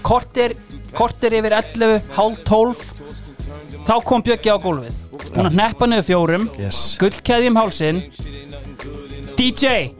[0.06, 0.54] kortir,
[0.94, 2.86] kortir yfir 11, hálf 12
[3.88, 6.96] þá kom Bjöggi á gólfið hún að hneppa niður fjórum Yes.
[7.00, 8.02] gullkeði um hálsin
[9.38, 9.90] DJ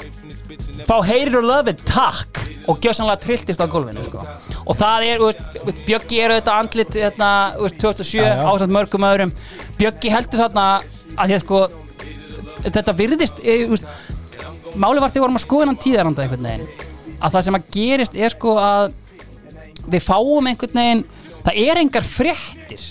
[0.88, 4.22] fá heyrir og löfið, takk og gjössanlega trilltist á gólfinu sko.
[4.66, 5.24] og það er,
[5.86, 8.44] Bjöggi er auðvitað andlit hérna, veist, 2007 Já, já.
[8.48, 9.32] ásand mörgum öðrum
[9.78, 10.66] Bjöggi heldur þarna
[11.16, 11.60] að því að sko
[12.68, 13.86] þetta virðist er, veist,
[14.74, 16.68] máli var við vorum að skoða hennan tíðaranda einhvern veginn
[17.18, 18.92] að það sem að gerist er sko að
[19.88, 21.04] við fáum einhvern veginn
[21.46, 22.84] það er engar fréttir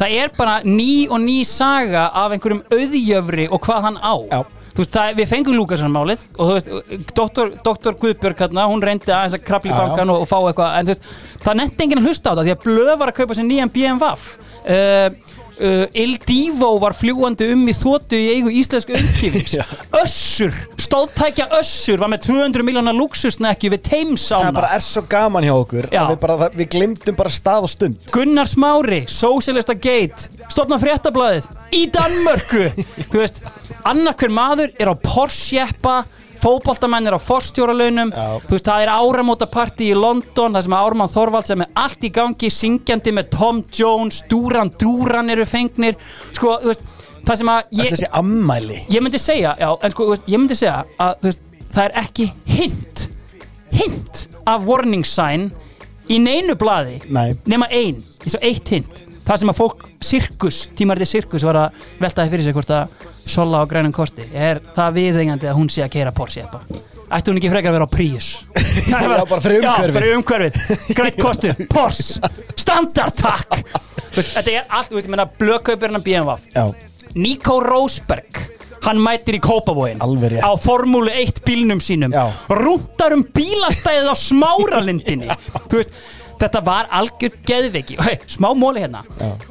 [0.00, 4.14] það er bara ný og ný saga af einhverjum auðjöfri og hvað hann á.
[4.30, 4.40] Já.
[4.70, 8.84] þú veist, það, við fengum Lúkasan málið og þú veist, doktor, doktor Guðbjörg hérna, hún
[8.84, 11.10] reyndi aðeins að krabla í bankan og, og fá eitthvað, en þú veist,
[11.42, 13.74] það nefndi enginn að hlusta á það því að blöð var að kaupa sér nýjan
[13.74, 19.56] BMW uh, uh, Il Divo var fljúandi um í þóttu í eigu íslensku umkýfings.
[20.00, 25.46] Össur, stóðtækja Össur var með 200 miljónar luxusnekju við Það Teimsána bara er svo gaman
[25.46, 26.02] hjá okkur Já.
[26.04, 30.78] að við, bara, það, við glemdum bara stað og stund Gunnar Smári, Socialista Gate stofna
[30.82, 32.64] fréttablaðið í Danmörku
[33.12, 33.42] þú veist,
[33.88, 36.00] annar hver maður er á Porsjeppa
[36.40, 38.12] fótboltamenn er á forstjóralaunum.
[38.46, 42.06] Þú veist, það er áramótapartí í London það sem að Ármann Þorvalds er með allt
[42.06, 45.98] í gangi syngjandi með Tom Jones Duran Duran eru fengnir.
[46.32, 46.84] Sko, þú veist,
[47.26, 47.92] það sem að ég,
[48.90, 52.30] ég myndi segja já, en sko, veist, ég myndi segja að veist, það er ekki
[52.48, 53.06] hint
[53.74, 55.50] hint af warning sign
[56.10, 57.36] í neinu blaði Nei.
[57.48, 61.84] nema ein, eins og eitt hint það sem að fólk, sirkus, tímarði sirkus var að
[62.02, 65.84] veltaði fyrir sig hvort að sola á grænum kosti, er það viðengandi að hún sé
[65.86, 66.64] að keira Porsche eppa
[67.10, 68.28] ætti hún ekki frekar að vera á Prius?
[68.90, 70.04] Já, bara fyrir umhverfið.
[70.06, 72.30] já, umhverfið, grænt kosti, Porsche.
[72.58, 73.58] Standard takk.
[74.10, 76.64] Þú veist, þetta er allt, ég menna blökkaupirinn BMW Já,
[77.18, 78.40] Nico Rosberg
[78.84, 82.14] hann mætir í Kópavóin á Formúlu 1 bílnum sínum.
[82.48, 85.36] Rúndar um bílastæðið á smáralindinni.
[85.68, 85.98] Þú veist
[86.40, 87.98] Þetta var algjör geðveiki.
[88.00, 89.02] Hey, Smá móli hérna.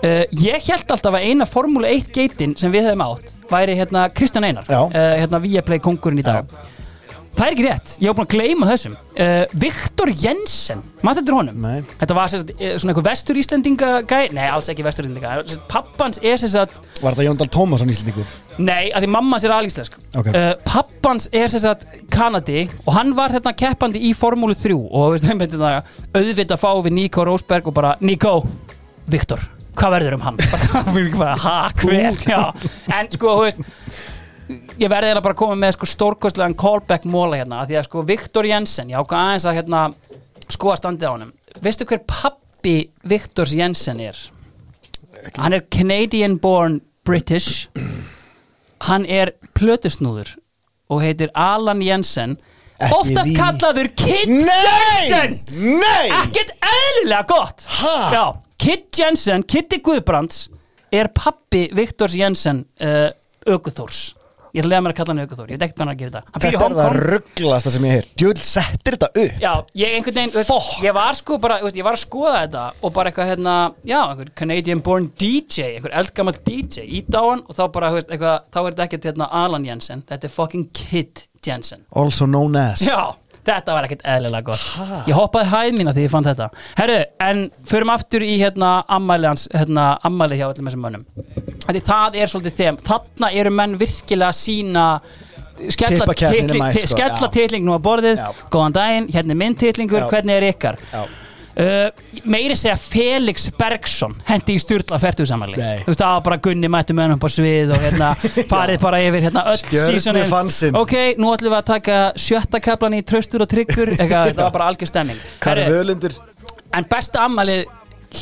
[0.01, 4.07] Uh, Ég held alltaf að eina Formúlu 1 geitin sem við hefum átt væri hérna
[4.13, 4.81] Kristján Einar Já.
[4.87, 6.49] uh, hérna Viaplay kongurinn í dag
[7.39, 11.31] Það er ekki rétt, ég var búin að gleyma þessum uh, Viktor Jensen Maður þetta
[11.31, 11.61] er honum?
[11.63, 11.77] Nei.
[12.01, 16.19] Þetta var sérst, eh, svona einhver vestur Íslendinga gæ Nei, alls ekki vestur Íslendinga Pappans
[16.19, 18.27] er sérst var þetta Jóndal Tómasson íslendingur?
[18.59, 20.33] Nei, að því mamma sér alíslensk Ok.
[20.33, 25.15] uh, Pappans er sem sagt Kanadi og hann var hérna keppandi í Formúlu 3 og
[25.15, 28.35] veist, þeim veitum það auðvitað fá við Nico Rosberg og bara Nico,
[29.07, 29.47] Viktor,
[29.79, 30.43] hvað verður um hann?
[31.23, 32.19] bara, ha, hver?
[32.27, 32.41] Já.
[32.99, 34.17] En sko, þú veist
[34.49, 38.03] ég verði eiginlega bara að koma með sko stórkostlegan callback móla hérna, því að sko
[38.07, 39.81] Viktor Jensen, ég ákvað aðeins að hérna
[40.49, 42.75] skoða standið á honum veistu hver pappi
[43.09, 44.17] Viktors Jensen er?
[45.37, 47.67] Hann er Canadian born British
[48.87, 50.35] hann er plötusnúður
[50.89, 52.37] og heitir Alan Jensen
[52.79, 53.35] Ekki oftast því.
[53.35, 54.59] kallaður Kid Nei!
[55.09, 56.05] Jensen Nei!
[56.23, 57.65] ekkert eðlilega gott?
[58.13, 58.23] Já,
[58.59, 60.47] Kid Jensen, Kitty Guðbrands
[60.95, 63.09] er pappi Viktors Jensen uh,
[63.45, 64.15] Öguþórs
[64.53, 65.99] ég ætla að lega mér að kalla hann Öguþór, ég veit ekkert hvað hann að
[65.99, 69.39] gera þetta í Þetta er það rugglasta sem ég heyr Djöld settir þetta upp.
[69.43, 72.93] Já, ég einhvern veginn, veist, ég var sko bara, ég var að skoða þetta og
[72.95, 73.55] bara eitthvað hérna,
[73.87, 77.99] já, einhver Canadian born DJ, einhver eldgammal DJ ít á hann og þá bara, þú
[78.01, 81.85] veist, eitthvað, þá er þetta ekkert hérna Alan Jensen, þetta er fucking Kid Jensen.
[81.95, 82.83] Also known as.
[82.83, 83.13] Já,
[83.49, 84.65] þetta var ekkert eðlilega gott.
[85.09, 86.49] Ég hoppaði hæð mína því ég fann þetta.
[86.79, 91.05] Herru, en förum aftur í hérna ammæli hans, hérna ammæli hjá öllum þessum mönnum.
[91.69, 94.85] Því það er svolítið þeim, þarna eru menn virkilega að sína
[95.69, 97.31] skella, titling, mætt, ti- sko, skella já.
[97.35, 98.29] titlingnum á borðið Já.
[98.53, 100.09] góðan daginn, hérna er minn titlingur, Já.
[100.09, 101.01] hvernig er ykkar Já.
[101.59, 101.89] Uh,
[102.29, 105.81] meiri segja Felix Bergsson hendi í styrla færtusamæli Nei.
[105.85, 108.11] þú veist það var bara Gunni mættu með hann á svið og hérna
[108.53, 110.77] farið bara yfir hérna öll fansinn.
[110.79, 113.93] ok, nú ætlum við að taka sjötta kaplan í Tröstur og Tryggur.
[113.95, 115.19] Eitthvað, þetta var bara algjör stemming.
[116.69, 117.65] En besta ammælið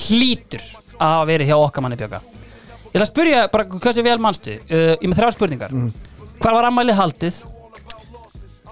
[0.07, 0.63] hlýtur
[0.97, 2.21] að hafa verið hjá okkar manni Bjöka
[2.87, 5.73] ég ætla að spyrja bara hvað sem vel mannstu uh, ég er með þrjá spurningar.
[5.75, 5.89] Mhm.
[6.41, 7.39] hvar var ammælið haldið?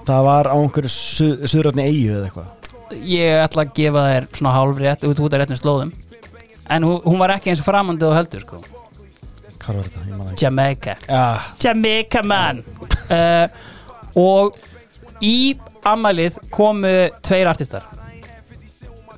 [0.06, 4.54] Það var á einhverju su suðröfni eigu eða eitthvað ég ætla að gefa þér svona
[4.56, 5.94] hálfrétt út út af réttin slóðum.
[6.70, 8.62] En hún, hún var ekki eins framandi og heldur sko.
[9.62, 10.36] Hvað var þetta?
[10.42, 10.96] Jamaica.
[11.10, 11.24] Já,
[11.64, 12.62] Jamaica man.
[13.10, 13.48] Uh,
[14.18, 14.58] og
[15.26, 15.56] í
[15.86, 16.94] ammælið komu
[17.26, 17.86] tveir artistar.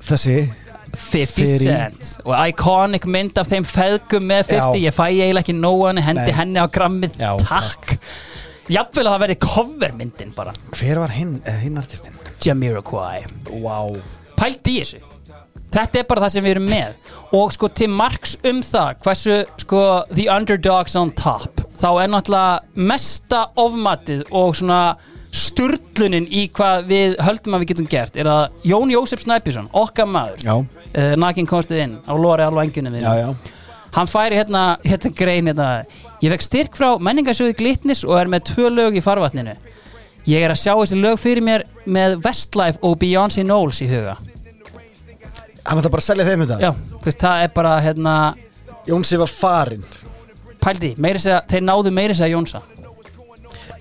[0.08, 0.38] Þessi?
[0.98, 2.12] 50 Fyrir- Cent.
[2.24, 4.88] Og iconic mynd af þeim feðgum með 50 Já.
[4.88, 6.36] ég fæ eiginlega ekki nóa henni hendi Nei.
[6.40, 7.18] henni á grammið.
[7.44, 7.98] Takk.
[8.72, 10.52] Jafnvel að það verði covermyndin bara.
[10.76, 12.16] Hver var hinn, eh, hinn artistinn?
[12.44, 13.22] Jamiroquai.
[13.62, 13.78] Vá.
[14.38, 15.04] Pælt í þessu.
[15.68, 17.14] Þetta er bara það sem við erum með.
[17.36, 19.82] Og sko til marks um það hversu sko
[20.14, 24.80] the underdogs on top þá er náttúrulega mesta ofmatið og svona
[25.28, 30.08] sturlunin í hvað við höldum að við getum gert er að Jón Jósef Snæbjörnsson okkar
[30.08, 33.04] maður uh, nakin komstuð inn á lori alveg engunum við.
[33.04, 33.54] Já, já.
[33.92, 35.68] Hann færi hérna, hérna grein hérna,
[36.24, 39.54] ég vekk styrk frá menningarsjóði Glitnis og er með tvö lög í farvatninu
[40.28, 44.16] ég er að sjá þessi lög fyrir mér með Westlife og Beyoncé Knowles í huga.
[45.68, 48.14] Hann ætla bara að selja þeim þetta já, þú veist, það er bara hérna,
[48.88, 49.84] Jónsi var farinn.
[50.64, 52.62] Pældi, segja þeir náðu meiri segja Jónsa.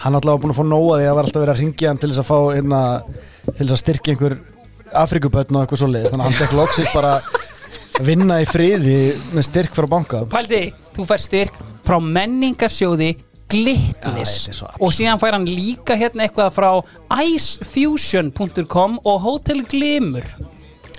[0.03, 2.01] Hann ætla að búin að fá nóa því að var alltaf verið að ringja hann
[2.01, 2.81] til þess að fá hérna,
[3.47, 4.35] til þess að styrkja einhver
[5.03, 6.11] Afrikubötn og eitthvað svoleiðis.
[6.11, 8.97] Þannig að hann fekk loksins bara að vinna í friði
[9.33, 10.21] með styrk frá banka.
[10.31, 10.61] Pældi,
[10.95, 13.13] þú fær styrk frá menningarsjóði
[13.49, 14.33] Glitnis.
[14.51, 14.75] Absúrt.
[14.79, 16.69] og síðan fær hann líka hérna eitthvað frá
[17.23, 20.25] icefusion.com og Hotel Glimur.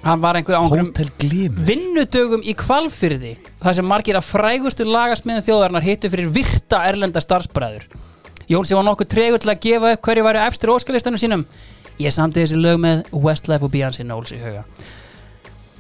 [0.05, 1.65] Hann var einhver á einhverjum Hótel Glimur?
[1.69, 7.89] vinnudögum í kvalfyrði þar sem margir af frægustu lagasmiðum þjóðarinnar hittu fyrir virta erlenda starfsbræður.
[8.49, 11.45] Jónsi var nokkuð tregur til að gefa upp hverju væri efstur óskalistanum sínum.
[12.01, 14.63] Ég samti þessi lög með Westlife og Beyoncé Knowles í huga.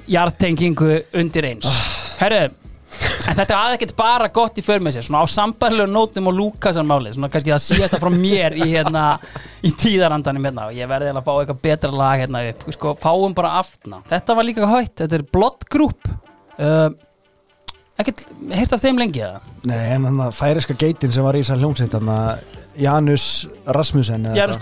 [0.09, 1.69] Jarðtengingu undir eins.
[2.19, 2.49] Herru
[3.29, 6.37] en þetta aðeins ekkert bara gott í för með sér svona á sambarlegu nótum og
[6.39, 9.03] Lúkasar máli svona kannski það síðasta frá mér í hérna
[9.67, 14.01] í tíðarandanum hérna ég verði að fá eitthvað betra lag hérna sko, fáum bara aftna
[14.09, 16.09] þetta var líka hægt, þetta er Blood Group.
[16.59, 16.89] Uh,
[17.99, 18.25] ekkert
[18.55, 19.41] heyrt af þeim lengi eða?
[19.69, 23.25] Nei, en hann að færiska geitin sem var í þessar hljómsveit hann að Janus
[23.75, 24.59] Rasmussen Janus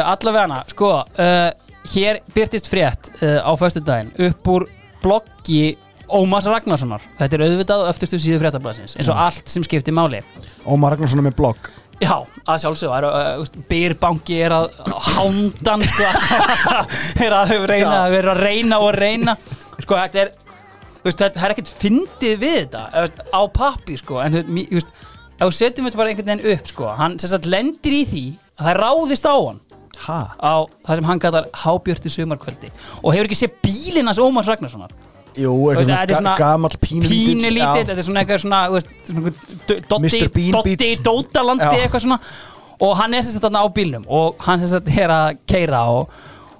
[0.00, 1.50] a- allavega hana sko, uh,
[1.94, 4.66] hér byrtist frétt uh, á föstudaginn upp úr
[5.04, 5.76] bloggi
[6.16, 7.04] Ómars Ragnarssonar.
[7.18, 10.22] Þetta er auðvitað á öftustu síðu fréttablasins eins og allt sem skiptir máli.
[10.66, 11.70] Ómar Ragnarsson er með blogg.
[12.00, 12.14] Já,
[12.48, 14.70] að sjálfsögðu, er, uh, Byrbanki er að
[15.10, 16.12] hándan sko,
[17.26, 19.34] er að reyna, er að reyna og reyna.
[19.82, 20.30] Sko, þetta er
[21.04, 24.94] veist, þetta er ekkert fyndið við þetta veist, á pappi sko, en þú veist,
[25.36, 28.24] ef við setjum þetta bara einhvern veginn upp sko, hann sem sagt lendir í því
[28.56, 29.60] að það ráðist á hann.
[30.00, 30.18] Ha?
[30.40, 32.70] á það sem hann kallar hábjörtu sumarkvöldi.
[33.04, 34.94] Og hefur ekki séð bílinn hans Ómars Ragnarssonar
[35.38, 38.94] Jú, eitthvað svona svona ga- gamall pínulítill pínulítill, þetta er svona eitthvað svona, þú veist,
[39.10, 39.32] svona
[39.70, 40.30] d- Doddi, Mr.
[40.34, 41.02] Bean Doddi, bíll.
[41.06, 42.18] Dótalandi eitthvað svona.
[42.80, 45.82] Og hann er sem sagt þarna á bílnum og hann sem sagt er að keira
[45.92, 46.08] og,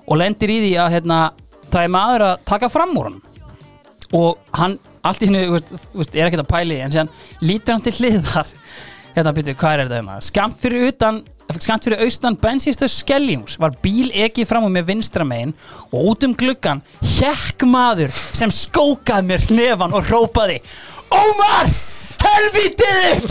[0.07, 1.18] og lendir í því að hérna,
[1.71, 3.21] það er maður að taka fram úr hann
[4.12, 7.11] og hann allt í hennu, er ekkert að pæli en síðan
[7.41, 8.51] lítur hann til hliðar.
[9.16, 11.23] Hérna byrju, hvað er þetta hérna skamt fyrir utan
[11.59, 15.55] skamt fyrir austan bensinstöð Skeljungs var bíl ekki fram úr með vinstra megin
[15.91, 16.83] og út um gluggan
[17.17, 20.59] hjekk maður sem skókaði mér hnefan og hrópaði
[21.11, 21.67] Ómar,
[22.23, 23.27] helvítið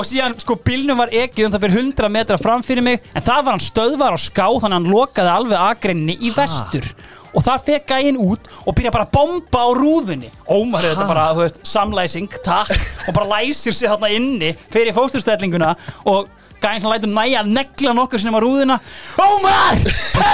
[0.00, 3.24] og síðan sko bílnum var ekið um það byrja 100 metra fram fyrir mig en
[3.24, 6.86] það var hann stöðvar á ská þannig að hann lokaði alveg aðgreininni í vestur
[7.34, 10.30] og það fekk gæinn út og byrja bara að bomba á rúðunni.
[10.50, 12.74] Ómar er þetta bara, þú veist, samlæsing, takk.
[13.06, 15.74] Og bara læsir sig þarna inni fyrir fósturstellinguna
[16.10, 16.28] og
[16.60, 18.80] gæinn sem lætur næja að negla nokkur sinni á rúðuna.
[19.20, 19.80] Ómar,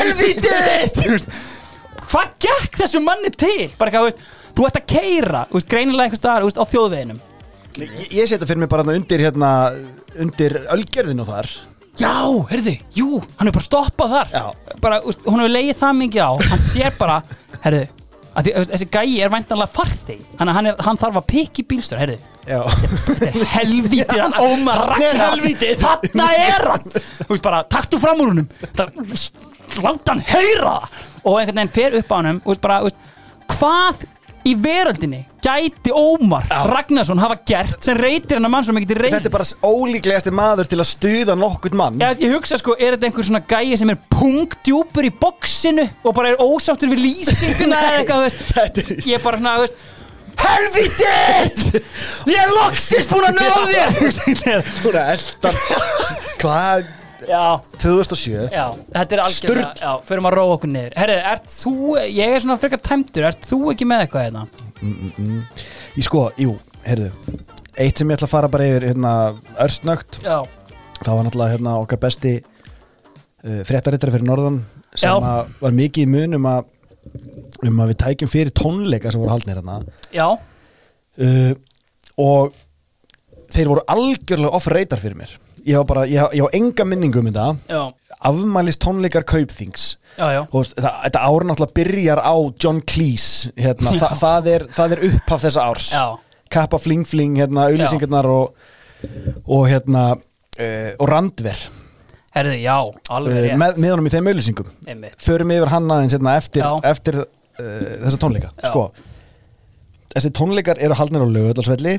[0.00, 1.30] helvítið þitt!
[2.06, 3.70] Hvað gekk þessu manni til?
[3.78, 6.70] Bara eitthvað, þú veist, þú ert að keira veist, greinilega einhvers staðar, þú veist, á
[6.72, 7.22] þjóðveginum.
[7.76, 9.50] Ég, ég setja fyrir mig bara undir hérna
[10.16, 11.50] undir ölgerðinu þar
[11.96, 12.12] Já,
[12.50, 14.32] heyrðu, jú, hann er bara stoppað þar.
[14.34, 14.74] Já.
[14.84, 16.30] bara, úst, hún hefur legið það mikið á.
[16.50, 17.20] Hann sér bara,
[17.64, 17.86] heyrðu
[18.36, 21.28] að því, þú veist, þessi gæi er væntanlega farþeg hann, hann, er, hann þarf að
[21.30, 22.18] pikki bílstur, heyrðu.
[22.46, 24.34] Já, þetta er helvítið hann.
[24.44, 25.72] Ómar Þarna er helvítið.
[25.80, 26.84] þarna er hann.
[27.22, 28.50] Þú veist bara, taktu fram úr húnum
[29.82, 30.76] láta hann heyra.
[30.86, 33.00] Það og einhvern veginn fer upp á hannum og veist, bara, þú veist,
[33.56, 34.04] hvað
[34.46, 39.30] í veröldinni gæti Ómar Ragnarsson hafa gert sem reytir hennar mann sem ekki reytir þetta
[39.30, 43.10] er bara ólíklegasti maður til að stuða nokkurt mann Já, ég hugsa sko, er þetta
[43.10, 47.96] einhver svona gæi sem er punktdjúpur í boxinu og bara er ósáttur við lýsinguna eða
[48.00, 49.84] eitthvað, þú veist, ég er bara svona, þú veist
[50.36, 51.78] Helvítið!
[52.28, 54.66] Ég er loksins búin að ná þér!
[54.84, 55.56] Hún er eldan
[56.42, 56.90] Hvað?
[57.28, 57.42] Já,
[57.82, 59.82] 2007 já, þetta er algjörlega, Sturl.
[59.82, 60.96] já, förum að róa okkur niður.
[61.00, 64.46] Herru, ert þú, ég er svona frekar tæmtur, ert þú ekki með eitthvað hérna?
[65.96, 67.10] Í sko, jú, heyrðu.
[67.76, 69.12] Eitt sem ég ætla að fara bara yfir hérna,
[69.64, 70.20] örstnögt.
[70.24, 70.38] Já,
[70.96, 74.62] Það var náttúrulega hérna, okkar besti uh, fréttarittari fyrir norðan
[74.96, 75.16] sem Já.
[75.20, 76.72] að var mikið í mun um að
[77.68, 79.76] um að við tækjum fyrir tónleika sem voru haldnir hérna.
[80.14, 80.28] Já,
[81.20, 81.52] uh,
[82.16, 82.56] og
[83.52, 85.36] þeir voru algjörlega off-radar fyrir mér
[85.66, 87.46] ég var bara, ég, ég var enga minningu um þetta.
[87.70, 87.82] Já,
[88.30, 89.88] afmælist tónleikar kaupþings.
[90.16, 90.42] Já, já.
[90.52, 95.04] Veist, það, þetta ár náttúrulega byrjar á John Cleese hérna, þa það, er, það er
[95.10, 95.90] upphaf þessa árs.
[95.92, 96.06] Já.
[96.56, 98.68] kappa fling fling, hérna, auðlýsingarnar og,
[99.50, 101.58] og hérna uh, og randver.
[102.36, 102.76] Herru, já,
[103.16, 103.58] alveg uh, rétt.
[103.60, 104.72] með, með honum í þeim auðlýsingum
[105.24, 107.28] förum yfir hann aðeins hérna, eftir, eftir uh,
[108.04, 108.52] þessa tónleika.
[108.62, 108.86] Sko,
[110.14, 111.96] þessi tónleikar eru haldnir á lögutalsvelli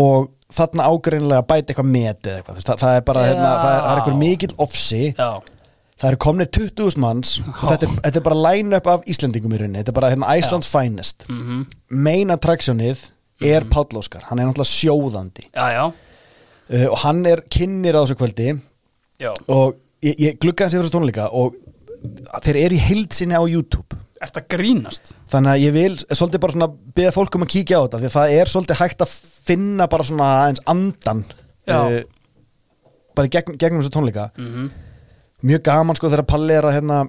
[0.00, 3.80] og þarna ágreinilega bæti eitthvað met eða eitthvað, það, það er bara hérna, það, er,
[3.82, 5.02] það er eitthvað mikill ofsi.
[5.18, 5.30] Já,
[6.02, 9.60] það eru komnir 20.000 manns og þetta er, þetta er bara line-up af Íslendingum í
[9.62, 9.82] rauninni.
[9.82, 11.26] Þetta er bara hérna Iceland's finest.
[11.28, 11.66] Mm Mhm.
[12.08, 13.04] main attractionið
[13.42, 15.48] er Páll Óskar, hann er náttúrulega sjóðandi.
[15.54, 15.84] Já, já,
[16.72, 18.60] uh, og hann er kynnir á þessu kvöldi
[19.20, 19.32] já.
[19.48, 21.54] og ég, ég glugga hans yfir þessu tónleika og
[22.42, 25.12] þeir eru í heildsinni á YouTube Ert að grínast?
[25.32, 28.08] þannig að ég vil svolítið bara svona beða fólk um að kíkja á þetta því
[28.10, 29.14] að það er svolítið hægt að
[29.48, 31.24] finna bara svona eins andan
[31.66, 31.78] Já.
[33.16, 34.70] bara í gegn, gegnum þessu tónleika Mhm.
[35.44, 37.08] mjög gaman sko þegar Palli er að hérna,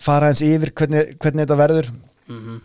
[0.00, 1.90] fara eins yfir hvernig, hvernig þetta verður
[2.28, 2.60] Mhm.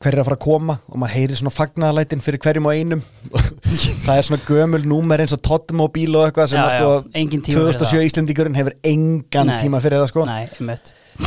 [0.00, 3.02] hver er að fara að koma og maður heyri svona fagnaðalætin fyrir hverjum og einum
[4.06, 7.42] það er svona gömul númer eins og Tottenmobíl og eitthvað sem Já, já, sko engin
[7.42, 9.60] tíma fyrir 2007 Íslendingurinn hefur engan Nei.
[9.62, 10.48] tíma fyrir það sko Nei,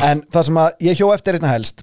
[0.04, 1.82] En það sem að ég hjó eftir einna helst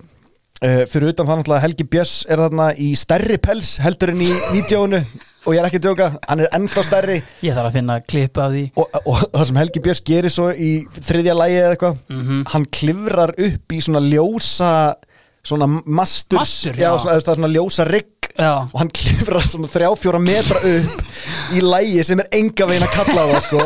[0.64, 4.30] uh, Fyrir utan það náttúrulega Helgi Björs er þarna í stærri pels heldur en í
[4.54, 5.02] vídjónu
[5.46, 7.16] Og ég er ekki að djóka, hann er ennþá stærri.
[7.46, 8.62] Ég þarf að finna klipp af því.
[8.82, 10.70] Og, og það sem Helgi Björns gerir svo í
[11.06, 12.40] þriðja lægi eða eitthvað Mhm.
[12.50, 14.72] hann klifrar upp í svona ljósa
[15.46, 16.98] svona masturs Mastur, já, já.
[16.98, 22.20] Svona, svona ljósa rigg og hann klifrar svona þrjá fjóra metra upp í lægi sem
[22.26, 23.62] er enga veginn að kalla það sko,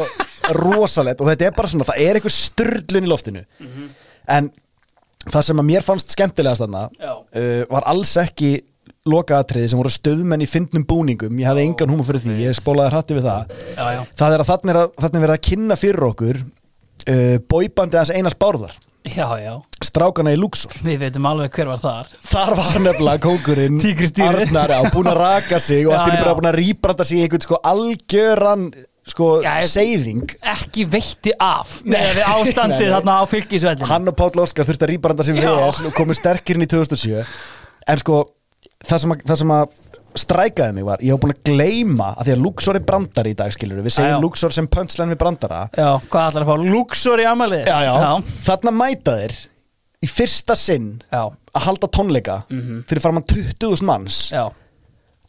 [0.59, 1.21] rosalegt.
[1.23, 3.45] Og þetta er bara svona, það er eitthvað styrlun í loftinu.
[3.63, 3.87] Mhm.
[4.35, 4.51] en
[5.27, 8.57] það sem að mér fannst skemmtilegast þarna uh, var alls ekki
[9.09, 11.39] lokaatriði sem voru stöðmenn í fyndnum búningum.
[11.39, 13.55] Ég hafði engan húma fyrir því, ég spólaði hratti við það.
[13.73, 14.01] Já, já.
[14.21, 17.99] það er að þarna er, að, þarna er verið að kynna fyrir okkur uh, bóibandi
[17.99, 18.75] hans Einars Bárðar.
[19.81, 20.73] Strákana í Luxor.
[20.83, 22.09] Við veitum alveg hver var þar.
[22.29, 23.79] Þar var nefnilega kókurinn.
[24.27, 27.25] Arnar á búin að raka sig og allt er bara búin að rýbranda sig í
[27.25, 28.67] einhvern sko algjöran
[29.11, 29.27] sko
[29.69, 30.23] seyðing.
[30.53, 32.93] Ekki veitti af með við Nei, ástandið nei.
[32.95, 35.49] þarna á fylgisvellin hann og Páll Óskar þurfti að rýbranda sig Já.
[35.49, 37.23] vel og komið sterkirinn í 2007
[37.89, 38.19] en sko
[38.85, 39.77] það sem að, það sem að
[40.19, 43.37] strækaði mig var, ég var búin að gleyma að því að Luxor er brandari í
[43.37, 44.23] dag skilur við segjum.
[44.23, 45.59] Luxor sem punchline við brandara.
[45.77, 46.71] Já, hvað ætlar að fá?
[46.73, 47.69] Luxor í amalið
[48.47, 49.35] þarna mæta þeir
[49.99, 54.19] í fyrsta sinn já, að halda tónleika fyrir framann 20.000 manns.
[54.33, 54.47] Já.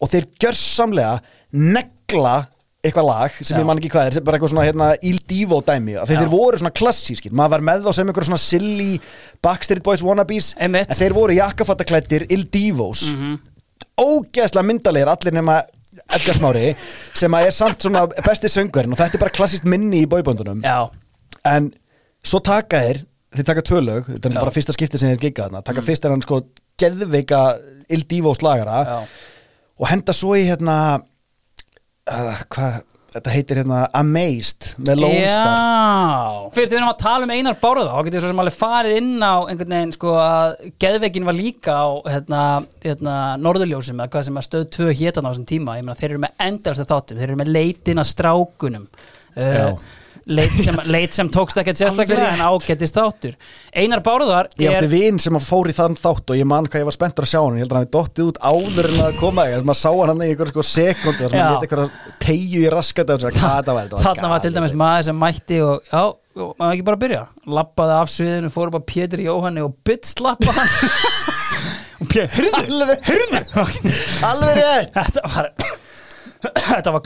[0.01, 1.19] og þeir gjörsamlega
[1.53, 2.35] negla
[2.83, 3.61] eitthvað lag sem Já.
[3.61, 6.21] ég man ekki hvað er, bara eitthvað svona hérna, Il Divo dæmi og þeir, Já.
[6.23, 9.01] þeir voru svona klassískir maður var með þá sem eitthvað svona silly
[9.45, 10.89] Backstreet Boys wannabes Einmitt.
[10.89, 13.39] en þeir voru jakkafattaklættir Il Divos Mhm.
[14.01, 15.59] ógeðslega myndalegir allir nema
[16.15, 16.71] Edgar Smári
[17.19, 20.63] sem að er samt svona besti söngverinn og þetta er bara klassíst minni í bóiböndunum
[20.65, 20.89] Já,
[21.45, 21.73] en
[22.25, 23.03] svo taka þeir
[23.35, 24.41] þeir taka tvö lög, þetta er Já.
[24.41, 26.41] bara fyrsta skipti sem þeir gigga þarna, taka fyrst er hann sko
[26.81, 27.59] geðveika
[27.91, 28.99] Il Divo slagara já,
[29.81, 31.03] og henda svo í hérna
[32.11, 32.81] hvað,
[33.15, 36.41] þetta heitir hérna Amazed með Lone Star.
[36.57, 39.15] Fyrst við erum að tala um Einar Bárða þá getur svo sem alveg farið inn
[39.23, 42.43] á einhvern veginn sko að geðveikin var líka á hérna,
[42.85, 45.79] hérna norðurljósum eða hvað sem að stöð tvö hétan á þessum tíma.
[45.79, 49.73] Ég meina þeir eru með endalasta þáttum þeir eru með leitin að strákunum uh,
[50.27, 53.35] leit, sem, leit sem tókst ekkert sérstaklega en ágættist þáttur.
[53.73, 56.69] Einar Bárðar Ég er átti vin sem að fór í þann þátt og ég man
[56.71, 57.59] hvað ég var spenntur að sjá hann.
[57.61, 59.47] Ég held að hann hefði dottið út áður en að koma.
[59.51, 60.67] Ég maður sá hann í einhver sko
[61.31, 61.45] sem Já.
[61.45, 63.27] hann leti einhver tegju í raskat og
[64.05, 66.03] Þarna var til dæmis maður sem mætti og já,
[66.41, 67.23] og maður ekki bara að byrja.
[67.61, 70.75] Lappaði af sviðinu, fór upp að Pétur Jóhanni og bytslappa hann.
[72.01, 73.41] Og Pétur, hyrðu, Alveg- hyrðu
[74.25, 75.80] alveg rétt
[76.71, 77.05] þetta var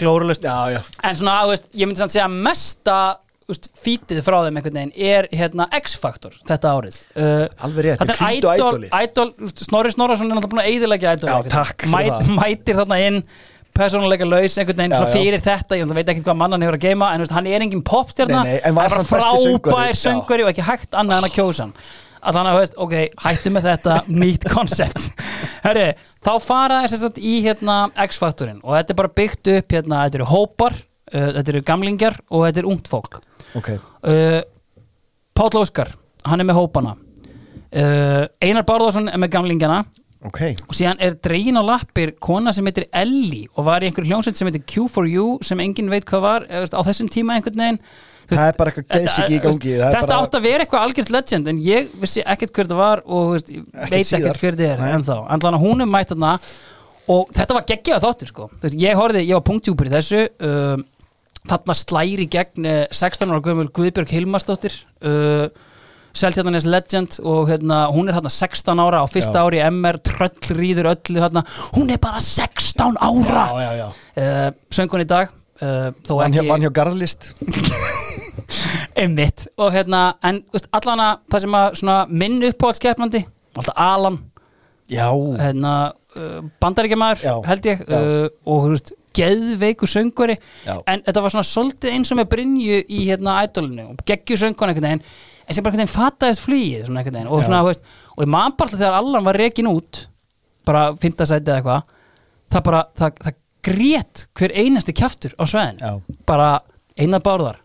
[0.76, 0.80] já,
[1.10, 2.98] en svona, veist, ég myndi samt segja mesta
[3.44, 8.04] þú veist, fítið frá þeim einhvern veginn er hérna X-Factor þetta árið uh, Alveg rétt,
[8.04, 8.38] þetta er.
[8.38, 12.38] Idol, Idol veist, Snorri Snorrason er náttúrulega búin að eyðilegja Idol það.
[12.38, 13.20] mætir þarna inn
[13.74, 15.12] persónuleika laus einhvern veginn Já, já.
[15.12, 17.64] fyrir þetta, ég veit ekki hvað mann hann hefur að geima en veist, hann er
[17.66, 17.82] engin
[18.78, 19.98] var hann er frábær já.
[20.04, 21.74] söngvari og ekki hægt annað en að kjósa hann
[22.30, 22.94] allan að, veist, ok,
[23.24, 25.10] hættu með þetta nýtt koncept.
[25.64, 25.86] Herri,
[26.24, 30.20] þá fara þess að í hérna X-faktorinn og þetta er bara byggt upp hérna, þetta
[30.20, 30.78] eru hópar,
[31.12, 33.20] uh, þetta eru gamlingjar og þetta er ungt fólk.
[33.60, 33.74] Ok.
[34.04, 34.40] Uh,
[35.34, 35.92] Páll Óskar
[36.28, 36.96] hann er með hópana.
[37.74, 39.82] Uh, Einar Bárðarsson er með gamlingjana.
[40.24, 44.08] Ok, og síðan er dregin á lappir kona sem heitir Ellie og var í einhverju
[44.08, 47.80] hljómsveit sem heitir Q4U sem enginn veit hvað var á þessum tíma einhvern veginn
[48.24, 51.12] Þú það er bara eitthvað geðsiki í gangi Þetta bara, átt að vera eitthvað algjört
[51.14, 54.22] legend en ég vissi ekkert hver það var og veist, veit síðar.
[54.22, 56.32] ekkert hver það er en þá, en þannig að hún er mætt þarna
[57.14, 58.48] og þetta var geggjað þáttur sko.
[58.62, 60.86] Veist, ég horfði, ég var punktjúpur í þessu um,
[61.44, 65.46] þarna slæri gegn eh, 16 ára gömul Guðbjörg Hilmarsdóttir uh,
[66.14, 69.48] Seltjarnanes legend og hérna, hún er hérna 16 ára á fyrsta Já.
[69.50, 71.42] ári MR, tröll rýður öllu hérna,
[71.74, 73.44] hún er bara 16 ára!
[73.50, 73.88] Já, já, já.
[74.14, 77.32] Uh, söngun í dag uh, þó Vann hjá, van hjá Garðlist
[79.00, 79.46] einmitt.
[79.60, 83.24] Og hérna, en veist, allan að það sem að svona minn uppáhaldskeppnandi
[83.54, 84.18] alltaf Alan,
[84.90, 85.06] Já,
[85.40, 85.74] hérna
[86.18, 87.94] uh, bandaríkjamaður held ég já.
[87.96, 90.34] uh, og þú veist, geðveiku söngvari.
[90.66, 90.74] Já.
[90.90, 94.72] en þetta var svona svolítið eins og með Brynju í hérna ædolinu og geggju söngvan
[94.72, 97.30] einhvern veginn en sem bara einhvern veginn fattaðist flýið svona einhvern veginn.
[97.30, 97.86] Og svona, veist,
[98.16, 100.02] og ég man bara alltaf þegar Allan var rekin út
[100.66, 101.82] bara fintasæti eða eitthvað
[102.54, 106.48] það bara, það, það grét hver einasti kjaftur á sveðin bara
[107.00, 107.60] einar bárðar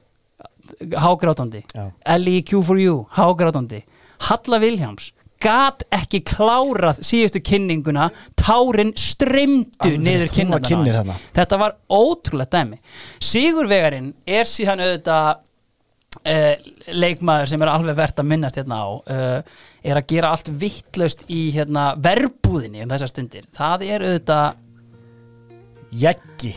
[0.95, 1.63] hágrátandi.
[2.05, 3.83] Ellie Q4U, hágrátandi.
[4.29, 8.09] Halla Vilhjáms gat ekki klárað síðustu kynninguna
[8.39, 11.15] tárin streymdu niður þarna.
[11.35, 12.79] þetta var ótrúlega dæmi.
[13.23, 15.29] Sigurvegarinn er síðan auðvitað
[16.19, 20.51] uh, leikmaður sem er alveg verðt að minnast hérna á uh, er að gera allt
[20.61, 23.47] vittlaust í hérna verbúðinni um þessar stundir.
[23.55, 24.65] Það er auðvitað
[25.89, 26.51] Jeggi.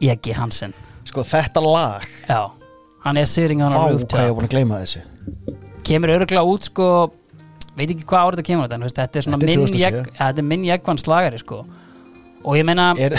[0.00, 0.72] Egi Hansen.
[1.06, 2.48] Sko þetta lag já,
[3.04, 5.02] hann er sitting on a hvað ég var rooftop búin að gleyma þessu.
[5.86, 6.88] Kemur örgulega út sko
[7.78, 9.66] veit ekki hvað árið þetta kemur út en veist, þetta er svona Þetta er minn
[9.66, 9.80] 2007.
[9.80, 11.60] ég, ja, þetta er minn jeggvann slagari sko.
[12.44, 13.16] Og ég meina, Er,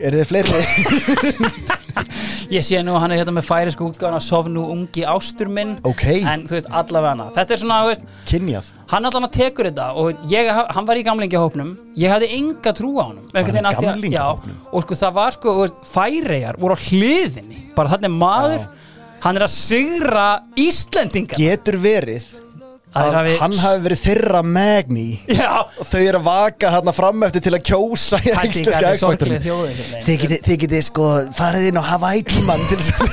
[0.00, 1.74] er þið fleiri?
[2.56, 5.74] ég sé nú að hann er hérna með færisku útgáðan að sofnu ungi ástur minn.
[5.88, 8.70] Ok, en þú veist, allavega hana þetta er svona, þú veist, kynjað.
[8.92, 11.74] hann allan að tekur þetta og ég, hann var í gamlingjahópnum.
[11.98, 13.28] Ég hafði enga trú á honum.
[13.32, 14.56] Var hann í gamlingjahópnum?
[14.56, 18.66] já, og sko það var sko, veist, færegar voru á hliðinni, bara þannig maður
[19.26, 20.26] hann er að sigra
[20.60, 21.38] Íslendinga.
[21.40, 22.28] Getur verið
[22.96, 27.26] að hafi- hann hafi verið þeirra megni já, og þau eru að vaka hérna fram
[27.28, 30.04] eftir til að kjósa í einhvern veginn.
[30.06, 33.04] Þið getið geti, sko farið inn og hafa ætlumann til þess að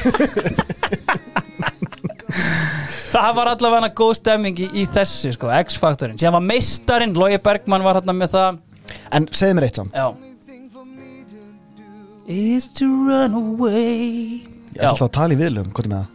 [3.13, 7.85] það var allavega góð stemming í, í þessu sko, X-faktorinn, síðan var meistarinn Logi Bergmann
[7.85, 8.61] var hérna með það.
[9.13, 9.93] En segðu mér eitt samt.
[9.93, 10.07] Já.
[12.33, 14.47] Is to run away.
[14.73, 16.09] Ég ætla að tala í viðlum, hvað er með það?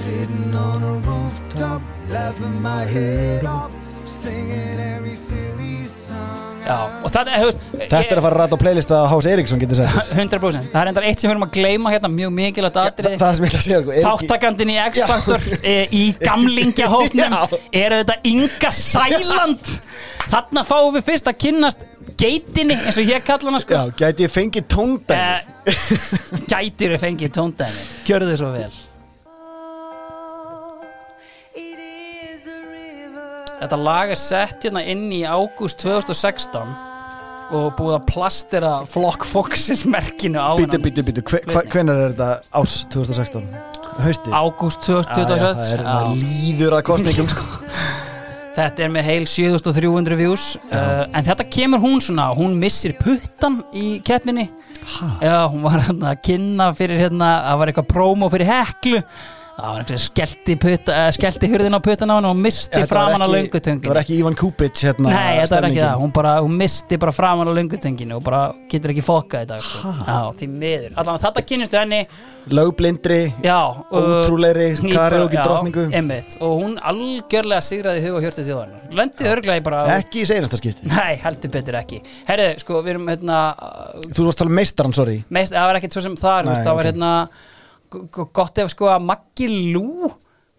[0.00, 3.72] Sitting on a rooftop, laughing my head off,
[4.08, 6.62] singing every silly song.
[6.64, 9.60] já, og þú veist Þetta er að fara að ræta á playlist að Hás Eriksson
[9.60, 12.76] getur sett 100% það er endar eitt sem við erum að gleyma hérna mjög mikilvægt
[12.76, 13.20] Þa, atriði.
[13.20, 17.62] Það sem ég ætla að segja sko, Þáttakandinn í X-Factor e, í gamlingjahópnum Já.
[17.82, 19.72] er þetta Inga Sæland.
[20.30, 21.86] Þarna fáum við fyrst að kynnast
[22.20, 23.80] geitinni eins og ég kalla hana sko.
[23.80, 25.56] Já, gæti ég fengið tóndæmi?
[25.64, 25.82] Eh,
[26.52, 27.84] gætir við fengið tóndæmi.
[28.06, 28.70] Gjörðu þið svo vel
[33.60, 36.76] þetta lag er sett hérna inn í ágúst 2016
[37.50, 41.24] og búið að plastera Flock Foxes merkinu á Bítu, hennan bítu, bítu,
[41.72, 42.30] hvenær er þetta
[42.60, 43.48] árs 2016?
[44.00, 44.32] Haustið?
[44.32, 47.48] ágúst Já, já, 2016 það er það líður að kostningum sko.
[48.50, 50.44] Þetta er með heil 7300 views
[50.74, 54.48] uh, En þetta kemur hún svona Hún missir puttan í keppninni
[54.80, 55.08] Ha?
[55.22, 59.02] Já, hún var hérna að kynna fyrir hérna Það var eitthvað prómó fyrir heklu
[59.60, 63.24] Það var putta, uh, skellti hurðin á puttan á hann og misti Þetta var framan
[63.24, 66.32] á löngutöngin Það var ekki Ivan Kupic hérna Nei, þetta er ekki það, hún bara,
[66.40, 68.40] hún misti bara framan á löngutönginu og bara
[68.70, 69.92] getur ekki fokað í dag sko.
[70.06, 70.94] Já, því miður.
[71.02, 72.00] Allan þetta kynnistu henni.
[72.56, 73.58] Lögblindri, Já,
[73.92, 75.84] ótrúlegri uh, karaoke já, drottningu.
[75.92, 80.26] einmitt, og hún algjörlega sigraði hug og hjörtu þjóðarnar Lendi örglega í bara Ekki í
[80.30, 80.88] seinasta skipti.
[80.90, 82.00] Nei, heldur betur ekki.
[82.26, 83.38] Herðu, sko, við erum hérna
[84.08, 84.58] Þú varst að tala um
[87.90, 90.10] Gott ef sko að Maggi Lú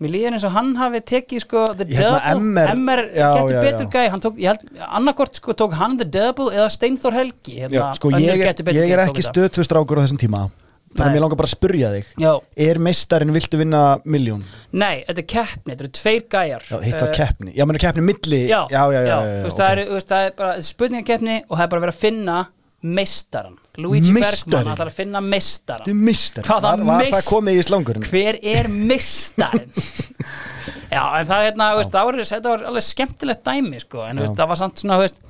[0.02, 3.62] Mér líður eins og hann hafi tekið sko The Double MR MR já, getur já,
[3.68, 3.92] betur já.
[3.94, 4.64] gæ Hann tók, ég held,
[4.98, 8.96] annarkort sko tók hann The Double Eða Steinþór Helgi Já, hérna, sko ég er, ég
[8.98, 10.48] er ekki stöðfustrákur á þessum tíma
[10.92, 12.08] Þannig að mér langar bara að spurja þig.
[12.20, 12.32] Já,
[12.68, 14.42] Er meistarinn viltu vinna miljón?
[14.76, 16.66] nei, þetta er keppni Þetta eru tveir gæjar.
[16.68, 17.54] Já, hitt var Eh, keppni.
[17.56, 19.62] Já, menn er keppni milli Já, já, já, já, já, Þú veist, ok.
[19.62, 22.36] það, er, það er bara spurningakeppni og það er bara verið að finna
[22.84, 24.52] meistaran Luigi Meistarinn?
[24.52, 28.08] Bergman ætlar að finna meistaran Þú mistar Hvaða Var, var það meist- komið í slangurinn?
[28.10, 29.70] hver er mistarinn
[30.96, 34.26] já en það hérna veist, það var, þetta var alveg skemmtilegt dæmi sko, en Já.
[34.26, 35.22] veist, það var samt svona veist,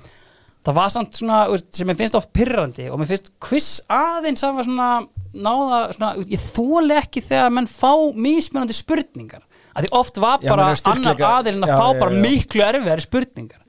[0.65, 4.43] það var samt svona veist, sem ég finnst of pyrrandi og mér finnst quiz aðeins
[4.47, 4.89] að var svona
[5.31, 9.45] náða svona, ég þóli ekki þegar menn fá mismunandi spurningar.
[9.71, 12.11] Að því oft var Já, bara menn styrkleika- annar aðilin að Já, fá já, bara
[12.17, 12.21] já.
[12.25, 13.60] miklu erfiðari spurningar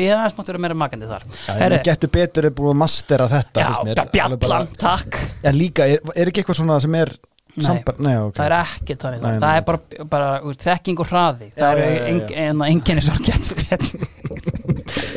[0.00, 1.24] ég hefði smátt verið meira makandi þar.
[1.60, 5.18] En getur betur er búið að mastera þetta já, bjallan, takk.
[5.44, 7.12] En líka, er, er ekki eitthvað svona sem er
[7.54, 7.62] Nei.
[7.68, 8.34] sambar, nei, ok.
[8.34, 9.42] Það er ekki þannig Nei, það, nei.
[9.44, 11.50] það er bara, bara úr, þekking og hraði.
[11.54, 12.06] Það já, eru já.
[12.10, 14.08] eng- en enginn svo getur betur.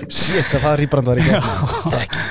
[0.08, 1.48] Sétt að það er rýbrand var í gegn
[1.96, 2.24] Þekki,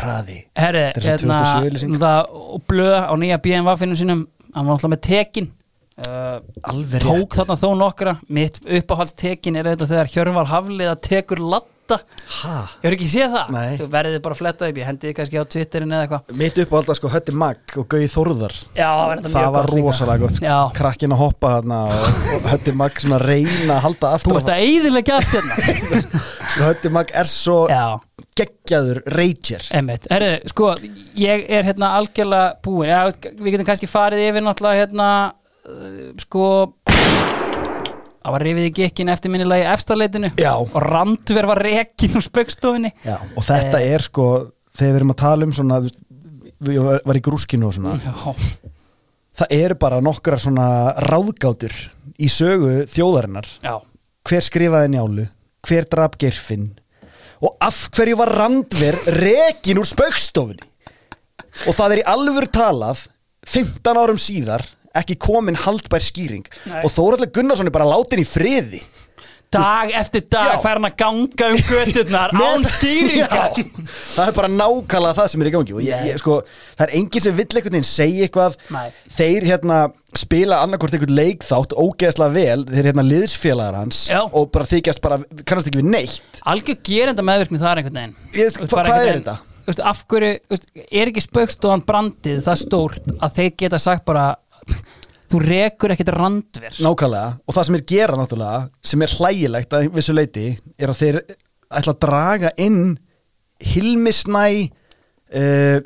[0.00, 0.36] hraði.
[0.62, 1.92] Herri, er hérna 2007 lýsing.
[1.92, 4.22] náttúrulega, og blöð á nýja BMW finnum sínum
[4.54, 5.50] hann var náttúrulega með tekin
[6.06, 6.40] uh,
[7.04, 8.16] tók þarna þó nokkra.
[8.32, 11.42] Mitt uppáhaldstekin er þetta þegar Hjörvar Hafliða tekur
[11.90, 11.98] latta
[12.40, 12.56] Ha?
[12.80, 13.48] ég hefur ekki séð það.
[13.54, 13.70] Nei.
[13.80, 16.34] þú verðið bara að fletta upp ég hendi þið kannski á Twitterin eða eitthvað.
[16.40, 18.54] Mitt upp á alltaf sko Hötti Magg og Gauði Þórðar.
[18.78, 20.54] Já, það Það mjög var rosalega gott sko.
[20.78, 24.52] Krakkin að hoppa þarna og, Hötti Magg svona að reyna að halda þú aftur ert
[24.54, 25.58] að eyðilega allt hérna.
[26.50, 27.84] Sko Hötti Magg er svo já.
[28.40, 29.66] geggjaður rager.
[30.10, 30.72] Herri, sko,
[31.20, 35.08] ég er hérna algjörlega búin, já, við getum kannski farið yfir náttúrulega hérna,
[35.68, 36.44] uh, sko,
[38.20, 40.52] það var rifið í gekkin eftirminnilegi efstaleitinu Já.
[40.60, 42.92] og randver var rekin úr spöggstofinni.
[43.04, 43.92] Já, og þetta Eh.
[43.94, 44.26] er sko
[44.76, 45.80] þegar við erum að tala um svona
[46.60, 47.96] við var, var í grúskinu og svona.
[48.04, 48.34] Já,
[49.40, 50.66] það eru bara nokkra svona
[51.06, 51.72] ráðgátur
[52.20, 53.46] í sögu þjóðarinnar.
[53.64, 53.78] Já,
[54.28, 55.28] hver skrifaði njálu,
[55.66, 56.74] hver draf gerfinn
[57.40, 60.60] og af hverju var randver rekin úr spaukstofunni?
[61.66, 63.06] Og það er í alvöru talað
[63.48, 64.62] 15 árum síðar
[64.96, 66.46] ekki komin haldbær skýring.
[66.66, 66.80] Nei.
[66.84, 68.82] og Þóraldur Gunnarsson er bara látin í friði.
[69.50, 75.16] Dag eftir dag fær hann að ganga um göturnar án skýringar það er bara nákvæmlega
[75.16, 75.74] það sem er í gangi.
[75.74, 76.36] Og ég, ég, sko,
[76.78, 78.54] það er enginn sem vill einhvern veginn segja eitthvað.
[78.70, 78.84] Nei.
[79.16, 79.78] þeir hérna
[80.14, 84.20] spila annarkvort einhvern leikþátt ógeðslega vel, þeir hérna liðsfélagar hans Já.
[84.30, 86.42] og bara þykjast bara, kannast ekki við neitt.
[86.54, 88.14] Algjör gerenda meðvirkni þar einhvern veginn.
[88.38, 89.34] Ég- bara hvað er einhvern þetta?
[89.34, 90.38] veginn, þú veist, af hverju,
[91.02, 94.28] er ekki spaukstofan brandið það stórt að þeir geta sagt bara
[95.30, 96.74] þú rekur ekkert randver.
[96.82, 100.48] Nákvæmlega, og það sem er gera náttúrulega sem er hlægilegt að vissu leiti
[100.78, 101.20] er að þeir
[101.70, 102.82] ætla að draga inn
[103.60, 104.44] Hilmisnæ
[105.36, 105.80] uh,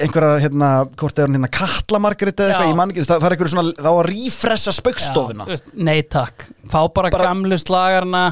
[0.00, 3.52] einhverja hérna, hvort er hann hérna Katlamargrét eða eitthvað, ég man ekki, það, er einhverju
[3.52, 4.74] svona þá að rífressa
[5.50, 8.22] veist, nei takk, fá bara, Bara- gamlu slagarna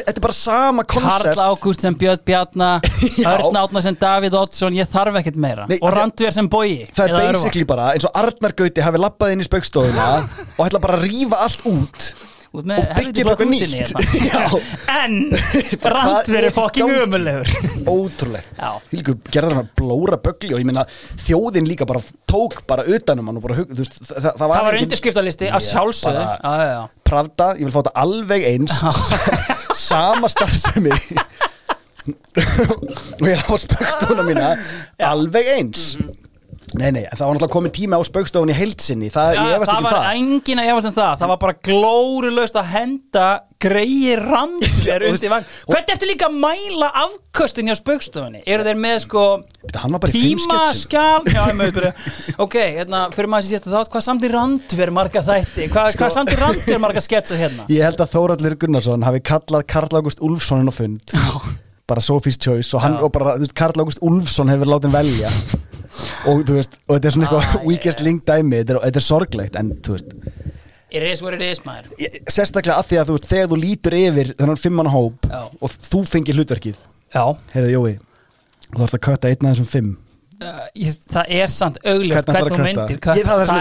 [0.00, 2.70] þetta er bara sama Karl koncept Ágúst sem Björn Bjarna
[3.22, 3.28] Já.
[3.36, 6.82] Örn Átna sem Davíð Oddsson ég þarf ekkert meira Nei, og það- Randver sem Bogi
[6.96, 10.10] það er basically bara eins og Arnar Gauti hafi lappað inn í spaukstofuna
[10.58, 12.12] og ætla bara að rífa allt út
[12.52, 13.92] Út með og helviti byggja flott eitthvað í nýtt.
[14.28, 14.58] hérna.
[15.02, 15.14] En
[15.80, 17.06] Bara, hvað Randver er er fokking í gangi?
[17.06, 18.68] umulegur ótrúlegt Já.
[18.92, 20.84] Hylgur gerði hann að blóra bögli og ég meina
[21.24, 24.52] þjóðin líka bara tók bara utanum hann og bara hug, þú veist, það, það, það
[24.52, 26.84] var engin- undirskriftalisti að sjálfsögðu bara- Já, já, já.
[27.12, 28.76] Pravda, ég vil fá þetta alveg eins
[29.74, 30.94] sama starfsemi.
[33.20, 34.54] Og ég á spöggstofuna mína
[35.06, 35.92] alveg eins
[36.72, 39.74] Nei, nei, það var náttúrulega komið tíma á spöggstofun í heilsinni það, ég efast það
[39.74, 40.20] ekki um var það.
[40.20, 41.14] engin að efast um það.
[41.20, 43.24] Það var bara glórulaust að henda
[43.62, 45.48] greiði randver undir vagn.
[45.68, 48.40] Hvernig ertu líka að mæla afköstin hjá spaukstofunni?
[48.48, 49.24] Eru þeir með sko
[49.76, 51.28] var tímaskjál?
[51.28, 51.92] Já, ég með bara
[52.42, 55.68] Ok, hérna, fyrir maður sem sést þátt Hvað samt í randver marga þætti?
[55.72, 57.68] Hvað, hvað samt í randver marga sketsa hérna?
[57.72, 61.14] Ég held að Þóraldur Gunnarsson hafi kallað Karl á fund.
[61.86, 65.30] Bara Sophie's Choice og, hann, og bara, Karl Ágúst Úlfsson hefur látið velja
[66.30, 68.06] og þú veist, og þetta er svona eitthvað Ah, weakest yeah.
[68.08, 70.14] link dæmi, þetta er, þetta er sorglegt en þú veist,
[70.92, 71.86] It is what it is, maður
[72.28, 75.38] sérstaklega að því að þú veist, þegar þú lítur yfir þennan fimmanna hóp Já.
[75.48, 76.80] og þú fengir hlutverkið
[77.14, 77.24] Já
[77.54, 77.92] heyrðu Jói,
[78.72, 79.92] þú þarfst að kötta einn af þessum fimm
[81.12, 83.56] það er samt augljóst Hvernig að myndir það er sko.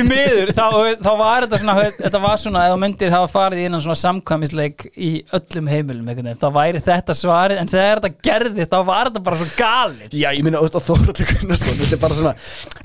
[0.10, 0.66] miður- þá,
[1.04, 4.78] þá var þetta svona þetta var svona að myndir hafa farið í innan svona samkvæmisleik
[4.96, 4.98] í
[5.36, 6.08] öllum heimilum
[6.40, 10.10] þá væri þetta svarið en þegar þetta gerðist þá var þetta bara svo galið.
[10.20, 12.34] Já, ég minna, og Þóraldur Gunnarsson þetta er bara svona,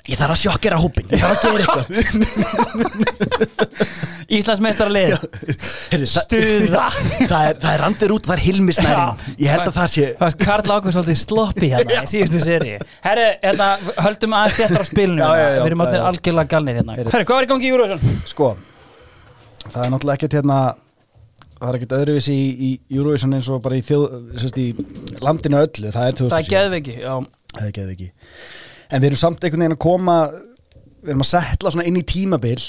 [0.10, 1.86] ég þarf að sjokkera hópin ég þarf að gera eitthvað
[4.34, 6.86] Íslandsmeistar lið Heyrðu, það- stuða.
[7.32, 10.38] Það er, það er randir út, það er hilmisnærin ég held að það sé Það
[10.46, 12.72] Karl Ágúst svolítið sloppi hérna í síðustu seri
[13.06, 13.68] Herri, hérna,
[14.06, 16.98] höldum aðeins þéttar á spilinu já, Við erum allir algjörlega galnir hérna.
[17.02, 18.18] Herri, hvað er í gangi í Eurovision?
[18.32, 18.50] sko
[19.66, 20.58] það er náttúrulega ekkert hérna
[21.56, 24.06] það er ekkert öðruvísi í, í Eurovision eins og bara í, þjóð,
[24.42, 25.90] sérst, í landinu öllu.
[25.96, 26.98] Það er 2007 Það er geðveiki,
[27.56, 28.10] það er geð ekki
[28.96, 32.04] en við erum samt einhvern veginn að koma við erum að setla svona inn í
[32.06, 32.60] tímabil.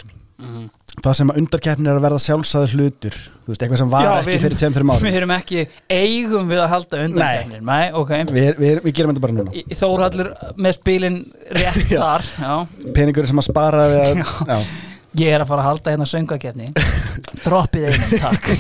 [0.41, 0.63] Mhm.
[1.05, 4.11] Það sem að undarkeppnin er að verða sjálfsæður hlutur þú veist, eitthvað sem var Já,
[4.17, 5.03] ekki við- fyrir 2-3 árum.
[5.07, 5.59] Við erum ekki
[5.93, 8.13] eigum við að halda undan Nei, ok.
[8.33, 9.65] Við, við, við gerum þetta bara núna.
[9.83, 10.31] Þórhallur
[10.67, 11.19] með spilin
[11.61, 12.01] rétt Já.
[12.01, 14.23] þar Já, peningur sem að spara við
[14.57, 14.73] að,
[15.21, 16.71] ég er að fara að halda hérna söngakefni
[17.47, 18.51] Droppið einum, takk.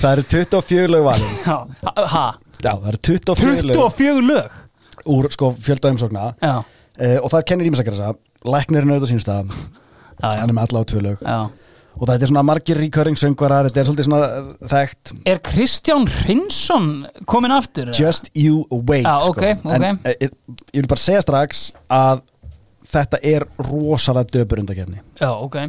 [0.00, 1.30] Það eru 24 lög valin.
[1.44, 1.56] Já,
[2.16, 2.24] ha,
[2.58, 3.78] já, það eru 24 lög.
[3.78, 4.58] 24 lög?
[5.14, 8.12] Úr sko fjöldaumsókna Já, uh, og það kennir ímsakrasa
[8.48, 9.54] læknirinn er auðvitað sínum stað.
[9.54, 9.83] já,
[10.32, 11.28] hann er með alla á tvö lög
[11.94, 15.12] og þetta er svona margir recurring söngvarar þetta er svolítið svona uh, þekkt.
[15.30, 16.88] Er Kristján Hrinsson
[17.30, 17.92] komin aftur?
[17.94, 19.34] just you wait Já, sko.
[19.34, 19.74] ok, ok.
[19.76, 20.32] en ég,
[20.74, 22.24] ég vil bara segja strax að
[22.94, 25.60] þetta er rosalega döpur undakefni Já, ok.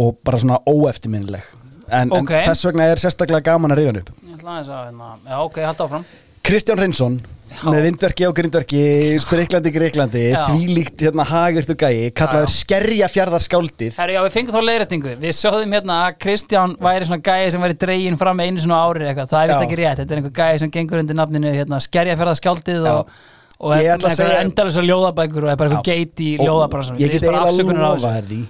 [0.00, 1.44] Og bara svona óeftirminnileg.
[1.90, 4.10] En, en þess vegna er sérstaklega gaman að rifja hann upp.
[4.22, 6.04] Ég ætla aðeins að hérna Já, ok, halda áfram
[6.46, 7.18] Kristján Reynsson
[7.66, 8.80] með vindverki á grindverki
[9.20, 14.54] Spriklandi Greiklandi því líkt hérna hagurtur gæi kallaður skerja fjardar skáldið Herri, já, við fengum
[14.54, 18.62] þá leiðrættingu Við sögðum hérna að Kristján væri svona gæði sem væri dregin fram einu
[18.62, 19.32] svona ári eitthvað.
[19.34, 22.88] Það er vist ekki rétt, þetta er einhver gæði sem gengur undir nafninu hérna, Skerjafjörðaskjaldið
[22.92, 23.10] og,
[23.58, 27.16] og Ég er ætla að með segja- endalisa ljóðabækur og eitthvað geit í ljóðabransan ég
[27.16, 28.40] get eiginlega lofa þér því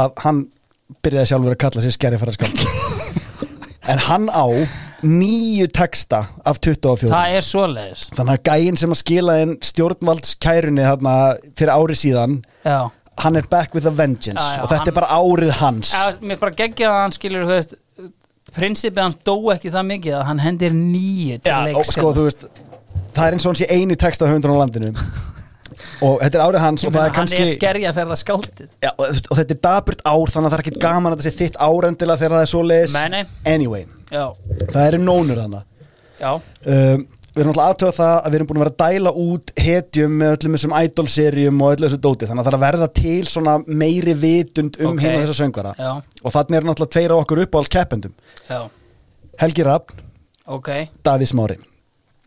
[0.00, 0.44] að hann
[1.00, 2.68] byrjaði sjálfur að kalla sér skerja fjardar skáldið
[3.94, 4.44] en hann á
[5.02, 8.06] nýju texta af 24 Það er svoleiðis.
[8.16, 11.14] Þannig að gæinn sem að skila inn stjórnvaldskærunni þarna
[11.58, 12.78] fyrir ári síðan Já,
[13.24, 14.40] hann er back with a vengeance.
[14.42, 15.94] Já, já, og þetta hann- er bara árið hans.
[16.20, 17.74] Mér bara geggjað að hann skilur þú veist,
[18.56, 22.46] prinsipið hans dó ekki það mikið að hann hendir nýju til og sko veist
[23.14, 24.90] það er eins og hann sé eini texta höfundur á landinu
[26.06, 28.68] og þetta er árið hans og það er kannski Hann er skerjafjörða skáldið.
[28.82, 31.12] Já, og, þú veist, og þetta er daburt ár þannig að það er ekkit gaman
[31.12, 32.62] að þetta sé þitt árendilega þegar það er svo
[33.10, 33.24] nei.
[33.44, 34.26] anyway, Já,
[34.72, 35.66] það eru nónur þannig
[36.20, 39.52] um, við erum alltaf aðtöða það að við erum búin að vera að dæla út
[39.62, 42.88] hetjum með öllum þessum idol-seríum og öllu þessu dóti þannig að það er að verða
[42.98, 45.02] til svona meiri vitund um Ok.
[45.04, 45.90] hinn og þessa söngara Já,
[46.24, 48.14] og þannig er náttúrulega tveir af okkur uppáhalds keppendum.
[48.50, 48.60] Já,
[49.40, 50.02] Helgi Raffn,
[50.58, 50.72] ok.
[51.06, 51.60] Davíð Smári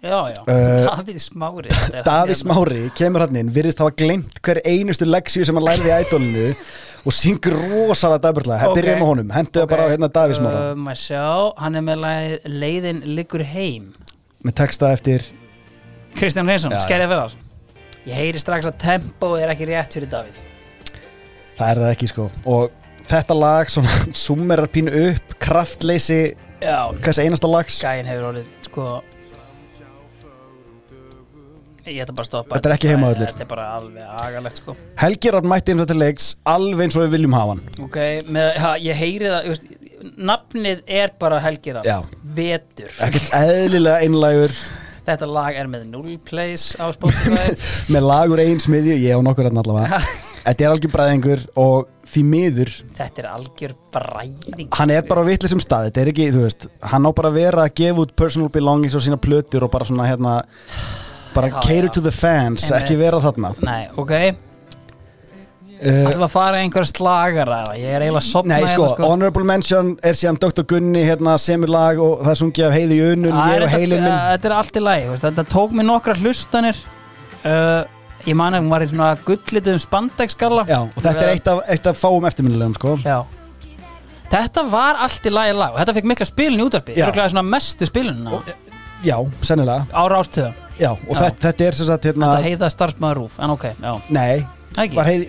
[0.04, 2.40] Já, já, Eh, Davíð Smári þetta er hann Davíð hérna.
[2.42, 6.48] Smári kemur hann inn virðist hafa glemt hver einustu leksíu sem hann lærði í idolinu
[7.06, 8.76] og syngur rosalega dæburlega, Ok.
[8.78, 9.30] byrjum á honum.
[9.32, 9.70] Hentu það Ok.
[9.70, 10.60] bara á hérna Davíð Smára.
[10.72, 13.94] Uh, maður sjá, hann er með lagið Leiðin liggur heim.
[14.44, 15.24] Með texta eftir
[16.14, 17.32] Kristján Hreinsson, skerja fyrir
[18.06, 20.44] Ég heyri strax að tempo er ekki rétt fyrir Davíð.
[21.58, 22.30] Það er það ekki sko.
[22.46, 22.72] Og
[23.08, 23.88] þetta lag svona
[24.26, 27.80] summerar pínu upp kraftleysi hvers einasta lags.
[27.84, 29.02] Gæinn hefur orðið sko
[31.84, 32.56] Ég ætla bara að stoppa.
[32.56, 33.32] Þetta er ekki heimavöllur.
[33.34, 34.76] Þetta er bara alveg agalegt sko.
[35.02, 37.64] Helgi Raffn mætti eins og til leiks alveg eins og við viljum hafa hann.
[37.84, 37.98] Ok,
[38.32, 39.74] með, ha, ég heyri það you veist,
[40.20, 41.40] Nafnið er bara
[41.88, 41.98] Já.
[42.38, 42.92] Vetur.
[43.04, 44.56] Ekkert eðlilega einlægur.
[45.04, 47.56] Þetta lag er með null plays á Spotify.
[47.94, 50.00] Með lagur einn smiðju, ég og nokkur hann allavega.
[50.44, 55.28] Þetta er algjör bræðingur og því miður, Þetta er algjör bræðing hann er bara á
[55.28, 58.14] vitlisum stað þetta er ekki, þú veist, hann á bara að vera að gefa út
[58.20, 60.36] personal belongings og sína plötur og bara svona hérna
[61.36, 61.94] bara Já, cater já.
[61.98, 62.84] to the fans, Einmitt.
[62.84, 63.54] ekki vera þarna.
[63.62, 64.12] Nei, ok.
[65.84, 69.90] Uh, Ætlum að fara einhver slagara Ég er eiginlega sopna Nei, sko, hérna, honorable mention
[70.06, 70.64] er síðan Dr.
[70.70, 74.06] Gunni hérna, semur lag og það sungið af heiði í unun, Það ég og heilin
[74.06, 74.16] minn.
[74.30, 76.80] Þetta er allt í lagi veist, Þetta tók mér nokkra hlustanir.
[77.44, 77.84] Uh,
[78.24, 80.64] Ég man að hún var í svona gullituðum spandexgalla.
[80.70, 82.94] Já, og þetta er eitt af, eitt af fáum eftirminnilegum, sko.
[83.04, 83.18] Já.
[84.32, 86.96] Þetta var allt í lagi lag og þetta fekk mikla spilin í útarpi.
[86.96, 88.24] Þetta er svona mestu spilin
[89.04, 91.20] Já, sennilega, rástöðum já, og Já.
[91.20, 94.46] Þetta, þetta er sem sagt, hérna Þetta heiða starfsmæður rúf En ok, já, Nei,
[94.78, 94.96] ekki?
[94.98, 95.28] var heiði,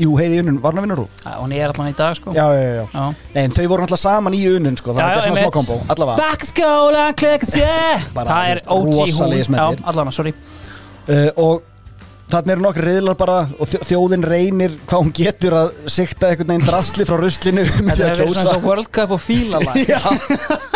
[0.00, 1.20] jú, heiði unun, var hann að vinna rúf?
[1.24, 2.34] Já, Hún er allan í dag sko.
[2.36, 3.04] Já, já, já, já.
[3.34, 6.26] Nei, en þau voru náttúrulega saman í unun, sko, það er svona smá kombo, allavega.
[6.26, 9.48] Backskólan klikkast ég Bara Það er OG hún smetlir.
[9.56, 10.34] Já, allan, sorry.
[11.06, 11.62] Uh, Og
[12.26, 16.48] þannig eru nokkri reyðlar bara og þjó- þjóðin reynir hvað hún getur að sikta einhvern
[16.56, 19.12] veginn drasli frá ruslinu með því Þetta að hefur verið svona kjósa svo World Cup
[19.14, 20.00] og fíla lag Já,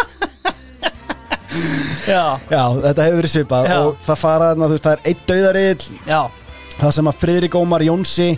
[2.11, 5.85] Já, þetta hefur verið svipað og það fara, þarna, þú veist, það er einn dauðarill
[6.11, 6.21] já.
[6.81, 8.31] Það sem að Friðrik Ómar Jónsi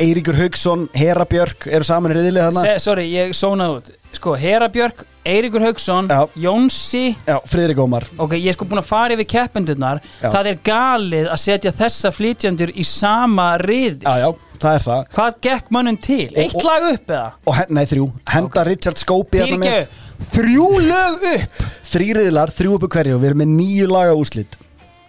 [0.00, 2.62] Eiríkur Haugsson, Hera Björk eru saman þarna.
[2.64, 3.90] Se, Sorry, ég sónaði út.
[4.16, 6.08] Sko, Hera Björk, Eiríkur Haugsson.
[6.40, 7.02] Jónsi.
[7.28, 8.06] Já, Friðrik Ómar.
[8.16, 10.00] Ok, ég er sko búin að fara yfir keppendurnar.
[10.22, 15.04] Það er galið að setja þessa flytjandur í sama rið Já, já, það er það.
[15.18, 16.28] Hvað gekk mönnum til?
[16.32, 17.32] Eitt og- lag upp eða?
[17.44, 19.68] og, Nei, þrjú, henda Richard Scópi þarna með.
[19.68, 19.88] Fyrirgeðu,
[20.32, 21.60] þrjú lög upp
[21.90, 24.56] Þrýriðlar, þrjú uppu hverju og við erum með nýju laga úslit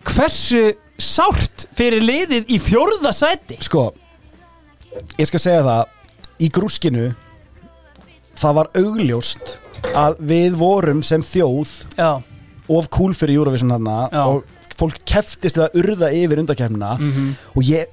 [0.07, 0.64] Hversu
[1.01, 3.57] sárt fyrir liðið í fjórða sæti?
[3.62, 3.91] Sko,
[5.20, 7.12] ég skal segja það Í grúskinu
[8.41, 9.53] Það var augljóst
[9.97, 12.12] Að við vorum sem þjóð Já,
[12.72, 14.24] Of cool fyrir Eurovision hana Já.
[14.26, 17.34] Og fólk keftist við að urða yfir undakefnina Mhm.
[17.57, 17.89] Og ég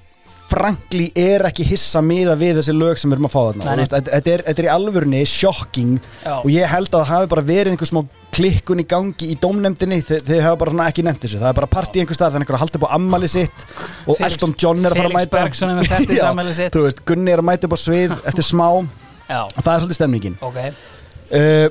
[0.58, 3.64] frankly er ekki hissa miða við þessi lög sem við erum að fá þarna.
[3.64, 3.88] Nei, nei.
[3.94, 6.32] Þetta, er, þetta er í alvörunni shocking Já.
[6.42, 8.00] og ég held að það hafi bara verið einhver smá
[8.38, 9.98] klikkun í gangi í dómnefndinni.
[10.06, 11.40] Þau, þau hafa bara svona ekki nefnt þessu.
[11.42, 13.64] Það er bara partí einhver stað þannig að halda upp á ammali sitt
[14.06, 15.36] og Felix- Elton John er að fara að Felix mæta.
[15.38, 16.72] Bergsson er með fertugsafmælið sitt.
[16.76, 18.66] þú veist, Gunni er að mæta upp á svið eftir smá.
[18.68, 18.86] Og
[19.28, 20.38] já, það er svolítið stemningin.
[20.44, 20.60] Ok.
[21.28, 21.68] Uh,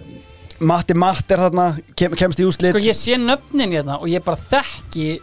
[0.60, 1.68] Matti Matt er þarna
[1.98, 5.20] kem, kemst í úslit Sko ég sé nöfnin hérna og ég bara þekki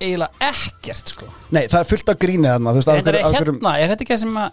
[0.00, 1.26] eiginlega ekkert sko.
[1.54, 3.54] Nei, það er fullt af gríni þarna þú veist, af Þetta er hverju- af hverju-
[3.58, 4.50] hérna, er þetta ekki það sem að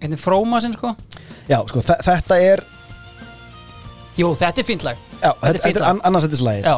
[0.00, 0.94] Hérna er fróma sinn sko?
[1.48, 2.64] Já, sko, þe- þetta er
[4.20, 4.96] Jú, þetta er fínt lag.
[5.20, 5.90] Já, Þetta er þetta, fínt þetta er lag.
[5.90, 6.74] an, annarsættislagið Já,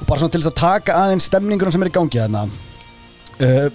[0.00, 2.42] og bara svona til þess að taka aðeins stemningunum sem er í gangi þarna.
[3.40, 3.70] Uh,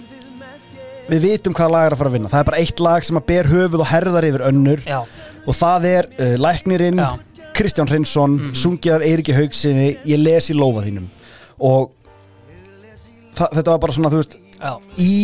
[1.10, 2.28] við vitum hvaða lag er að fara að vinna.
[2.32, 4.84] Það er bara eitt lag sem að ber höfuð og herðar yfir önnur.
[4.86, 5.00] Já,
[5.46, 7.10] og það er uh, Læknirinn, Já.
[7.16, 7.28] Mhm.
[7.52, 11.08] Kristján Hrinsson sungið af Eiríki Haugsinni ég les í lófa þínum.
[11.60, 11.90] Og
[13.36, 14.72] það, þetta var bara svona þú veist já,
[15.02, 15.14] í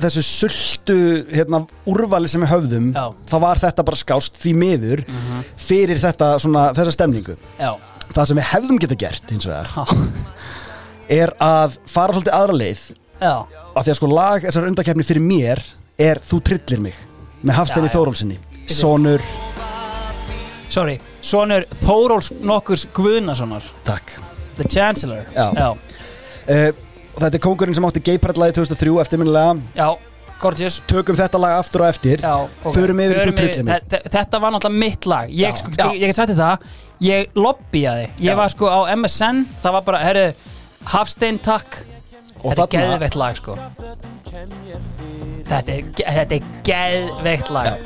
[0.00, 0.96] þessu sultu
[1.32, 3.04] hérna, úrvali sem við höfðum Já.
[3.30, 5.02] þá var þetta bara skást því miður
[5.60, 7.36] fyrir þetta svona, þessa stemningu.
[7.56, 7.72] Já.
[8.12, 9.84] Það sem við hefðum geta gert hins vegar Já.
[11.22, 12.84] er að fara svolítið aðra leið
[13.24, 15.62] af því að sko lag þessar undakefni fyrir mér
[15.96, 16.96] er Þú trillir mig
[17.46, 17.88] með já.
[17.94, 18.36] Þórólsinni
[18.68, 19.22] Sonur,
[20.68, 23.64] sorry Sonur Þóróls nokkurs Guðnasonar.
[23.86, 24.12] Takk.
[24.56, 25.24] The Chancellor.
[25.34, 25.50] Já.
[25.56, 26.85] já, uh,
[27.16, 29.88] og þetta er kóngurinn sem átti Gaypride-lagi 2003 eftirminnilega já
[30.36, 32.74] Gorgeous tökum þetta lag aftur og eftir Já, ok.
[32.76, 35.56] förum yfir Förum trillir mig Þe- þe- Þetta var náttúrulega mitt lag Ég, Já.
[35.56, 35.86] sko, Já.
[35.86, 36.58] ég, ég get sagt þér það
[37.00, 38.34] Ég lobbyaði Ég Já.
[38.36, 40.26] var sko á MSN Það var bara, herru
[40.92, 41.80] Hafstein takk
[42.44, 43.56] Og Þetta er þarna- geðveikt lag sko
[45.48, 47.76] Þetta er, ge- þetta er geðveikt lag Já.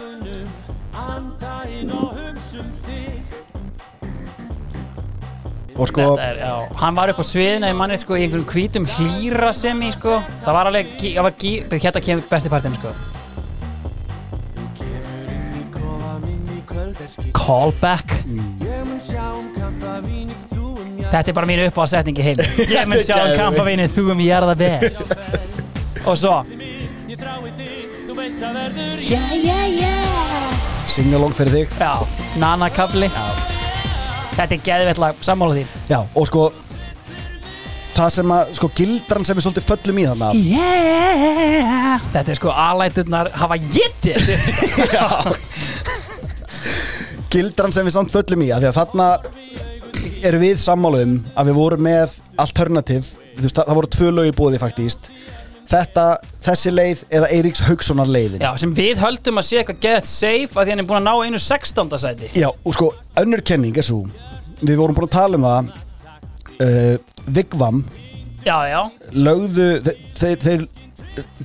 [5.81, 8.48] Og sko, Þetta er, já, hann var upp á sviðina í manni sko, í einhverjum
[8.52, 10.19] hvítum hlýra sem í sko.
[10.44, 12.94] það var alveg, það var gí, hérna kemur besti partin sko.
[17.35, 18.12] callback.
[21.11, 24.55] Þetta er bara mín uppáðsetning í heim ég mun sjá um kampavínu þú um jarða
[24.61, 24.86] ber
[26.05, 26.36] og svo.
[29.11, 30.11] Yeah, yeah, yeah
[30.90, 31.74] singalong fyrir þig.
[31.78, 31.93] Já,
[32.40, 33.11] Nana kabli
[34.41, 35.65] þetta er geðveitt lag, sammála því.
[35.91, 36.49] Já, og sko
[37.95, 40.31] það sem að, sko, gildran sem við svolítið föllum í þarna.
[40.39, 42.05] Yeah!
[42.15, 44.31] Þetta er sko alæturnar hafa getið
[47.33, 49.11] gildran sem við samt föllum í að því að þarna
[50.27, 54.31] erum við sammála um að við vorum með alternativ, þú veist, það, voru tvö lög
[54.31, 55.11] í búði faktíst
[55.71, 56.05] þetta,
[56.43, 58.43] þessi leið eða Eiríks Haugssonar leiðin.
[58.43, 61.07] Já, sem við höldum að sé eitthvað get safe að því hann er búin að
[61.07, 61.95] ná einu 16.
[62.03, 62.31] sæti.
[62.41, 62.91] Já, og sko,
[63.23, 64.03] önnur kenning er svo
[64.61, 65.73] við vorum búin að tala um það
[66.61, 67.82] uh, Vigvam
[68.41, 68.81] Já, já,
[69.12, 70.69] lögðu þeir, þeir, þeir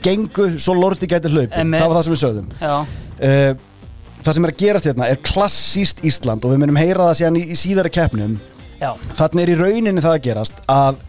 [0.04, 1.82] gengu svo lorti gæti Einmitt.
[1.82, 2.52] það var það sem við sögðum.
[2.66, 7.18] Uh, það sem er að gerast hérna er klassíst Ísland og við munum heyra það
[7.20, 8.38] síðan í, í síðara keppnum.
[8.80, 11.04] Já, þannig er í rauninni það að gerast að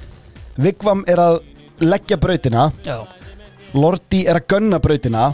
[0.57, 1.39] Vigvam er að
[1.85, 2.71] leggja brautina.
[2.87, 3.05] Já.
[3.77, 5.27] Lordi er að gunna brautina.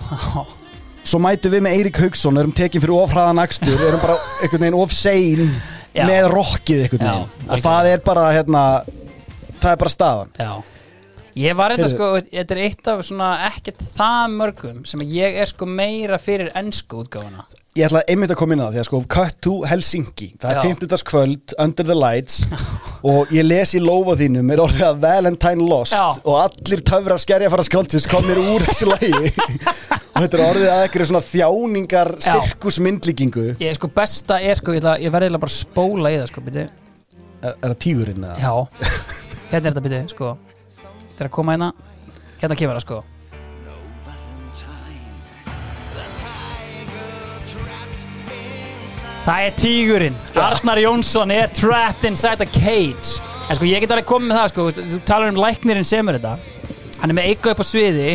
[1.08, 4.78] Svo mætum við með Eirík Haugsson erum tekin fyrir ofhraðan akstur erum bara einhvern veginn
[4.78, 5.48] of sein
[5.92, 6.04] Já.
[6.08, 7.48] með rockið einhvern veginn.
[7.48, 8.62] Og það er bara hérna
[9.62, 10.30] það er bara staðan.
[10.38, 10.52] Já.
[11.32, 11.96] Ég var eitthvað Heyrðu.
[11.96, 16.50] sko, þetta er eitt af svona ekkert það mörgum sem ég er sko meira fyrir
[16.58, 19.52] ennsku útgáfuna ég ætla einmitt að koma inn á það því að sko Cut to
[19.64, 20.64] Helsinki það er Já.
[20.76, 21.04] 50.
[21.08, 22.42] kvöld Under the Lights
[23.12, 26.10] og ég les í lofa þínum er orðið að Valentine Lost Já.
[26.20, 29.12] og allir töfrar skerjafara skáldsins komnir úr þessu lagi
[30.12, 32.26] og þetta er orðið að eitthvað svona þjáningar Já.
[32.28, 36.28] sirkusmyndlíkingu er, Ég sko besta er sko, ég, ætla, ég verði bara spóla í það
[36.34, 36.66] sko, byrju
[37.42, 38.36] er það tígurinn eða?
[38.36, 38.52] Já,
[39.48, 40.34] hérna er þetta byrju, sko
[41.16, 41.72] Þegar að koma hérna,
[42.42, 43.00] hérna kemur það sko
[49.22, 50.16] Það er tígurinn.
[50.42, 53.20] Arnar Jónsson er trapped inside a cage.
[53.50, 56.18] En sko ég get alveg komið með það sko Þú talar um læknirinn sem er
[56.18, 56.32] þetta.
[57.02, 58.08] Hann er með eiga upp á sviði.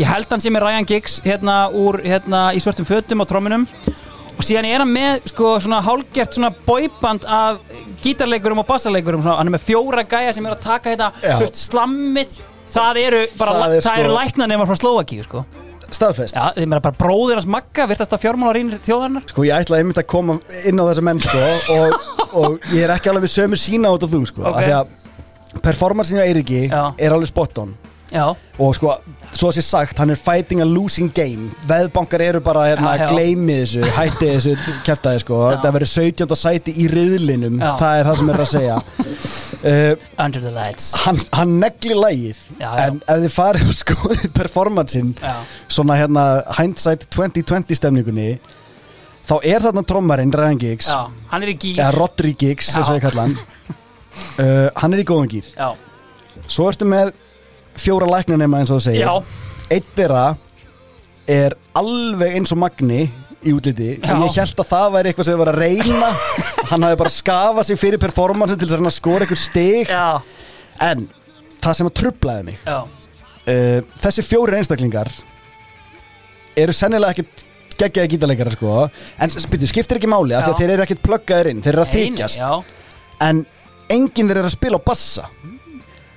[0.00, 3.66] Ég held hann sem er Ryan Giggs hérna, úr, hérna í svörtum fötum á trommunum.
[4.32, 7.60] Og síðan er hann með sko svona hálgert svona boyband af
[8.02, 11.10] gítarleikurum og bassaleikurum svona, hann er með fjóra gæja sem er að taka þetta
[11.42, 12.38] veist, slammið.
[12.72, 15.44] Það eru bara, Það það, er það sko- eru læknanema frá Slovakíu sko
[15.96, 19.62] staðfest Já, þeim er bara bróðir hans Magga, virtast að fjármála rínir þjóðarinnar Sko ég
[19.62, 20.38] ætla einmitt að koma
[20.68, 21.44] inn á þessa menn sko
[21.76, 22.10] og,
[22.42, 24.56] og ég er ekki alveg sömu sína út af þú sko Ok.
[24.56, 26.82] af því að performansin á Eiríki Já.
[26.96, 27.74] er alveg spot on
[28.12, 28.26] Já,
[28.60, 28.92] og sko,
[29.32, 33.06] svo að sé sagt, hann er fighting a losing game veðbankar eru bara hérna, Já,
[33.06, 33.08] já.
[33.14, 35.56] gleymið þessu, hætti þessu kæftæði sko, Já.
[35.62, 36.34] það verður 17.
[36.42, 37.70] sæti í riðlinum, Já.
[37.80, 42.42] það er það sem er að segja uh, Under the Lights hann, hann negli lægið
[42.60, 42.74] Já, já.
[42.90, 45.34] en ef þið farið og skoðið performansin Já,
[45.78, 46.26] svona hérna
[46.60, 48.28] hindsight 2020 stemningunni
[49.24, 51.00] þá er þarna trommarinn Ryan Giggs já,
[51.32, 52.82] hann er í gír eða Rodri Giggs, Já.
[52.82, 53.36] eins og ég kalla hann
[54.44, 55.72] uh, hann er í góðan gýr Já,
[56.50, 57.14] svo ertu með
[57.80, 59.06] fjóra læknanema eins og það segir.
[59.06, 59.22] Já,
[59.72, 60.24] Eitt þeirra
[61.32, 63.02] er alveg eins og Magni
[63.42, 64.12] í útliti Já.
[64.20, 66.10] ég held að það væri eitthvað sem þið var að reyna.
[66.70, 69.90] Hann hafi bara skafað sig fyrir performance til þess að reyna að skora eitthvað stig.
[69.90, 70.20] Já,
[70.90, 71.06] en
[71.62, 72.78] það sem að trublaði mig já.
[72.82, 75.10] uh, þessi fjóri einstaklingar
[76.58, 77.46] eru sennilega ekkit
[77.82, 78.74] geggjaði gítarleikara sko.
[79.22, 80.54] En spytu, skiptir ekki máli af því Já.
[80.54, 82.42] að þeir eru ekkit pluggaðir inn þeir eru að nei, þykjast.
[82.42, 82.50] Já,
[83.26, 83.40] en
[83.90, 85.24] enginn þeir eru að spila á bassa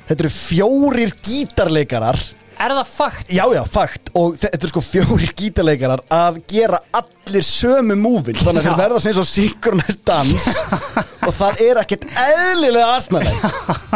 [0.07, 2.19] þetta eru fjórir gítarleikarar.
[2.55, 3.31] Er það fakt?
[3.35, 4.09] Já, já, fakt.
[4.15, 8.77] Og þe- þetta er sko fjóri gítarleikarar að gera allir sömu múvin þannig að þeir
[8.79, 10.45] verða sem svo synkronæst dans.
[11.27, 13.45] Og það er ekkert eðlilega asnaleg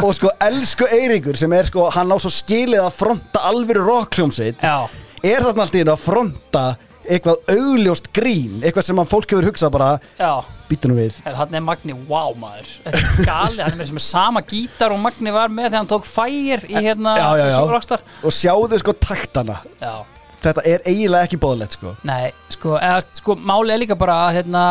[0.03, 4.63] og sko elsku Eiríkur sem er sko hann á svo skilið að fronta alvöru rockljómsveit
[4.65, 6.63] er þarna alltaf að fronta
[7.09, 8.59] eitthvað augljóst grín.
[8.65, 10.33] Eitthvað sem hann fólk hefur hugsað bara já
[10.69, 11.17] býta nú við.
[11.25, 12.69] Hann er Magni, wow maður.
[12.85, 15.91] Þetta er gali, hann er með sem sama gítar og Magni var með þegar hann
[15.91, 17.99] tók fægir í hérna Já, já, já.
[18.23, 19.59] Og sjáðu sko taktana.
[19.81, 19.95] Já,
[20.45, 21.95] þetta er eiginlega ekki bóðlegt sko.
[22.07, 24.63] Nei, sko, eða, sko máli er líka bara að hérna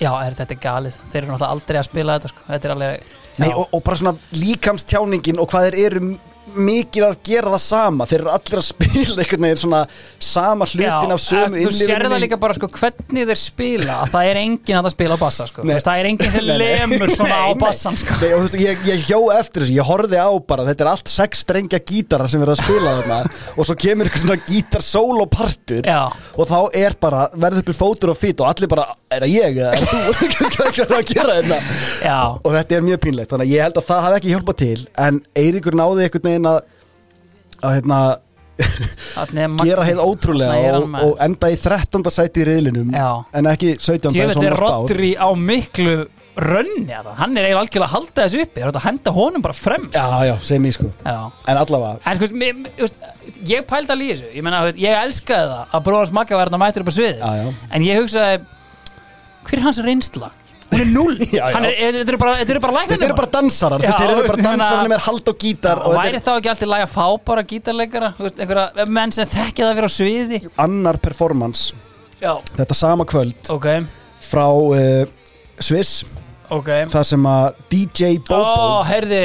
[0.00, 2.44] Já, er, þetta er galið, þeir eru náttúrulega aldrei að spila þetta sko.
[2.48, 6.00] Þetta er alveg Nei, og, og bara svona líkamstjáningin og hvað þeir eru
[6.56, 9.82] mikið að gera það sama þeir eru allir að spila einhvern veginn svona
[10.30, 14.30] sama hlutin af sömu þú sér það líka bara sko hvernig þeir spila að það
[14.30, 15.64] er enginn að það spila á bassa sko.
[15.70, 17.60] Það er enginn sem lemur svona á Nei, nei.
[17.62, 18.16] bassan sko.
[18.20, 21.12] Nei, og veist, ég, ég hjó eftir þessu, ég horfði á bara þetta er allt
[21.12, 23.18] sex strengja gítarar sem verða að spila þarna
[23.58, 26.00] og svo kemur eitthvað svona gítar solo partur Já.
[26.36, 29.34] og þá er bara, verður upp í fótur og fýt og allir bara, er það
[29.34, 29.84] ég eða er
[30.20, 31.60] þú hvað að gera þetta
[32.04, 32.18] Já.
[32.34, 34.80] og þetta er mjög pínlegt, þannig að ég held að það hafi ekki hjálpað til,
[35.06, 36.60] en Eiríkur náði einhvern veginn að
[37.60, 38.00] að hérna
[38.60, 42.06] er gera heið ótrúlega og, og enda í 13.
[42.12, 43.08] sæti í riðlinum Já.
[43.36, 44.12] en ekki 17.
[44.14, 44.60] Djöfull eins og hann er.
[44.60, 45.94] Rodri á miklu
[46.40, 49.12] rönni að það, hann er eiginlega algjörlega að halda þessu uppi, það er að henda
[49.16, 51.16] honum bara fremst Já, já, sem ég sko Já.
[51.50, 52.94] En allavega, En sko, mér- mér-
[53.50, 56.62] ég pældi alveg í þessu Ég veist, ég elskaði það að bróðans makka var þarna
[56.64, 57.34] mætur upp á sviði.
[57.74, 58.40] En ég hugsaði
[59.48, 60.30] Hver er hans reynsla?
[60.70, 63.82] Hún er null er, Þetta eru bara, þetta eru bara læknir Þetta eru bara dansarar,
[63.82, 66.40] þú Já, veist, þeir eru bara dansarar með hald og gítar Og væri þetta þá
[66.40, 68.12] ekki alltaf læg að fá bara gítarleikara?
[68.18, 70.40] Þú veist, einhverja menn sem þekkja það að vera á sviði?
[70.44, 71.74] Er annar performance.
[72.20, 73.68] Já, þetta sama kvöld ok,
[74.30, 75.06] frá uh,
[75.60, 76.04] Swiss
[76.50, 76.68] ok.
[76.92, 79.24] Þar sem að DJ Ó, Bobo heyrði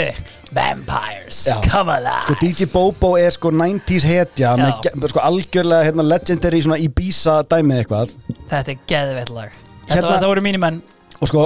[0.55, 1.57] Vampires, Já.
[1.67, 2.21] come alive.
[2.29, 4.53] Sko DJ Bobo er sko 90s hetja.
[4.55, 8.13] Með sko algjörlega hérna, legendary svona Ibiza dæmið eitthvað.
[8.53, 9.57] Þetta er geðveitt lag.
[9.57, 10.79] Þetta, Hérna- þetta voru mínir menn
[11.25, 11.45] og sko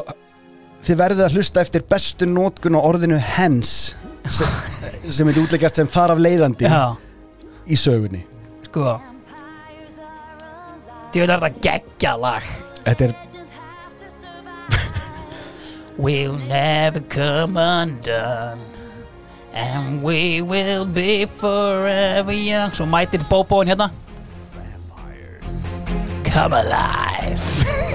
[0.84, 3.93] þið verðið að hlusta eftir bestu nótkun á orðinu hens
[4.27, 4.49] sem,
[5.15, 6.97] sem er útleggast sem þar af leiðandi Já,
[7.64, 8.26] í sögunni.
[8.68, 8.97] Sko
[11.10, 12.49] veit að þetta geggja lag?
[12.84, 13.15] Þetta er
[16.03, 18.68] We'll never come undone
[19.49, 22.69] And we will be forever young.
[22.72, 23.89] Svo mætir Bóbóin hérna.
[26.30, 27.41] Come alive.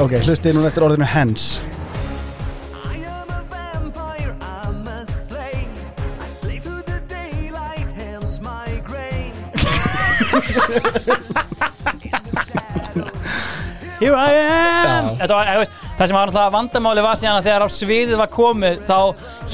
[0.03, 1.63] Ok, hlustið núna eftir orðinu hens
[14.01, 15.07] Here I am.
[15.21, 18.17] Þetta var, þú veist, Það sem var náttúrulega vandamáli var síðan að þegar á sviðið
[18.19, 18.97] var komið þá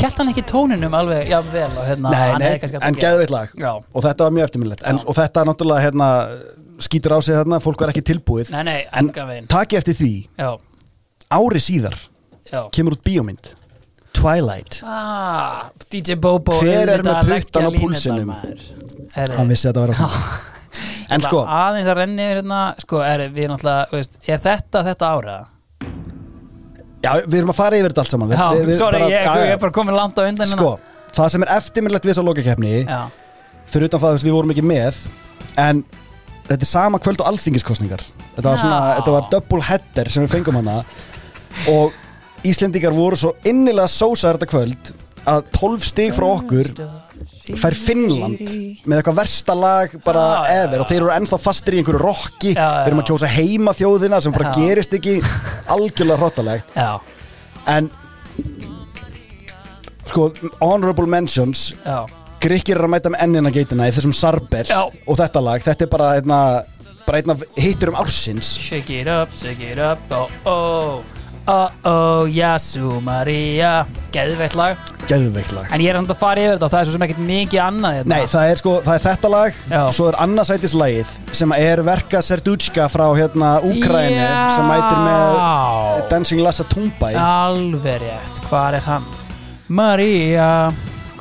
[0.00, 2.80] hélt hann ekki tóninum alveg jafn vel og hérna, Nei, hann nei, hefði kannski átt
[2.80, 3.52] að en gera- geðveitt lag.
[3.60, 3.72] Já.
[3.76, 4.84] og þetta var mjög eftirminnilegt.
[4.88, 6.08] En, og þetta náttúrulega hérna,
[6.80, 8.52] skýtur á sig þarna, fólk var ekki tilbúið.
[8.56, 9.50] Nei, nei, en enga veginn.
[9.52, 10.10] taki eftir því,
[10.40, 10.50] Já,
[11.36, 11.96] ári síðar
[12.48, 12.60] já.
[12.72, 13.52] kemur út bíómynd
[14.16, 18.32] Twilight, ah, DJ Bobo Hver er auðvitað með að leggja puttann á línurnar, púlsinum?
[18.32, 18.64] maður.
[19.14, 20.00] Herri, hann vissi að þetta var að
[21.10, 25.10] en sko, aðeins að renni yfir hérna sko, er, við náttúrulega, veist, er þetta þetta
[25.16, 25.38] ára?
[27.00, 29.24] já, við erum að fara yfir þetta allt saman Já, við, við sorry, bara, ég,
[29.26, 30.74] já, ég er bara komin langt á undan sko,
[31.16, 32.74] það sem er eftirminnilegt við þess að hérna.
[32.84, 33.00] Já,
[33.70, 35.02] fyrir utan það að við vorum ekki með
[35.60, 35.82] en
[36.50, 38.04] þetta er sama kvöld og alþingiskostningar
[38.36, 38.94] þetta var, svona, Já.
[39.00, 40.80] þetta var double header sem við fengum hana
[41.70, 41.98] og
[42.46, 44.90] Íslendingar voru svo innilega sósaðar þetta kvöld
[45.28, 46.70] að 12 stig frá okkur
[47.58, 48.40] fær Finnland
[48.84, 52.52] með eitthvað versta lag bara já, ever og þeir eru ennþá fastir í einhverju rocki
[52.54, 55.18] já, við erum að kjósa heima þjóðina sem bara gerist ekki.
[55.74, 56.76] Algjörlega hróttalegt
[57.70, 57.90] en
[60.10, 61.70] sko honorable mentions.
[61.84, 62.06] Já.
[62.40, 65.92] Grikkir er að mæta með ennina geitina í þessum Sarber og þetta lag, þetta er
[65.92, 66.40] bara einna,
[67.04, 68.54] bara einna hittur um ársins.
[68.64, 71.19] Shake it up, shake it up, oh oh
[71.50, 73.80] Oh oh, Yasu Maria
[74.14, 74.78] Geðveitt lag
[75.10, 77.22] geðveikt lag En ég er samt að fara yfir þetta það er svo sem ekkert
[77.26, 78.12] mikið annað hérna.
[78.12, 79.80] Nei, það er sko, það er þetta lag Já.
[79.96, 84.30] svo er annarsætis lagið sem er Verka Serduchka frá hérna Úkræni Já.
[84.54, 89.10] sem mætir með Dancing Lassa Tumbai Alveg rétt, hvar er hann?
[89.70, 90.48] Maria,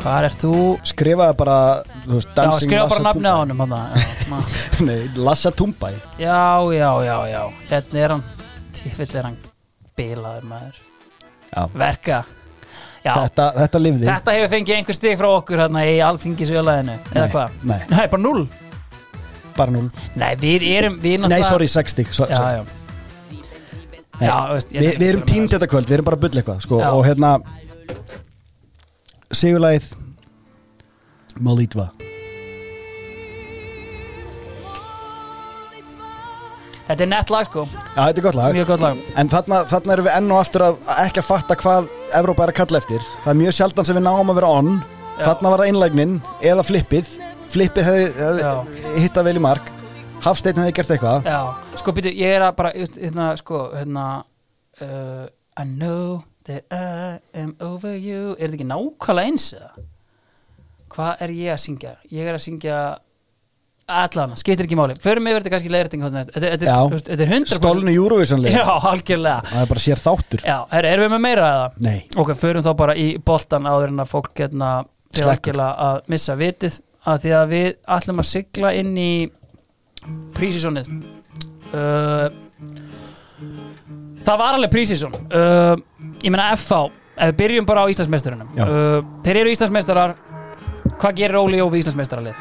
[0.04, 0.54] hvar er þú?
[0.94, 1.60] skrifaði bara
[2.06, 3.86] veist, Já, Dancing skrifa bara Lassa nafni á Tumbai.
[4.30, 4.44] hann
[4.90, 6.42] Nei, Lassa Tumbai Já,
[6.76, 8.28] já, já, já Hérna er hann
[8.78, 9.40] Tífill er hann
[10.00, 10.80] bilaður maður
[11.50, 11.62] Já.
[11.74, 12.24] Verka
[13.00, 17.22] Já, þetta, þetta, þetta lifði hefur fengið einhver stig frá okkur hérna í alþingisjölaðinu Eða
[17.22, 17.62] Nei, hvað?
[17.64, 17.78] nei.
[17.94, 18.44] Nei, bara null
[19.60, 19.88] bara núl
[20.20, 22.60] Nei, við erum við Nei, sorry, 60 so, Já, sorry.
[22.60, 22.80] já
[24.20, 26.42] Nei, Já, veist, ég Við ekki erum tímt þetta kvöld, við erum bara að bulla
[26.44, 26.90] eitthvað sko, Já.
[26.92, 27.32] og hérna
[29.40, 29.90] Sigurlæð
[31.40, 31.90] Molítva
[36.90, 38.56] Þetta er nett lag sko, Já, þetta er gott lag.
[38.58, 39.02] Mjög gott lag.
[39.22, 42.46] En þarna, þarna erum við enn og aftur að að ekki að fatta hvað Evrópa
[42.46, 43.04] er að kalla eftir.
[43.22, 44.72] Það er mjög sjaldan sem við náum að vera on.
[45.20, 45.20] Já.
[45.28, 46.16] Þarna var það innlægnin
[46.50, 47.12] eða flippið.
[47.54, 49.70] Flippið hefði, hefði hittað vel í mark.
[50.26, 51.30] Hafsteinn hefði gert eitthvað.
[51.30, 54.08] Já, sko býtu, ég er að bara hérna, sko, hérna
[54.82, 55.28] uh,
[55.62, 58.34] I know that I am over you.
[58.40, 59.86] Er þetta ekki nákvæmlega eins eða?
[60.90, 61.94] Hvað er ég að syngja?
[62.10, 62.80] Ég er að syngja
[63.90, 64.96] allan, skiptir ekki máli.
[65.02, 66.76] Förum yfir þetta kannski leiðrætting Þetta þetta- þetta Já.
[66.76, 69.42] er- þú veist, þetta er 100% Stolnu Eurovisionlega Já, algjörlega.
[69.50, 70.44] Það er bara sér þáttur.
[70.46, 71.68] Já, herri, erum við með meira eða?
[71.88, 74.70] Nei, Ok, förum þá bara í boltan áður en að fólk hérna
[75.14, 75.54] fyrir Slekkur.
[75.56, 76.80] algjörlega að missa vitið.
[77.10, 79.12] Að því að við ætlum að sigla inn í
[80.36, 80.88] prísísónið
[81.74, 82.30] uh,
[84.26, 85.76] það var alveg prísísón uh,
[86.24, 86.90] ég meina FH
[87.20, 88.50] ef við byrjum bara á Íslandsmeisturunum.
[88.56, 88.64] Já.
[88.68, 90.14] uh, þeir eru Íslandsmeistarar.
[91.00, 92.38] Hvað gerir Óli Jó við Íslandsmeistaralið?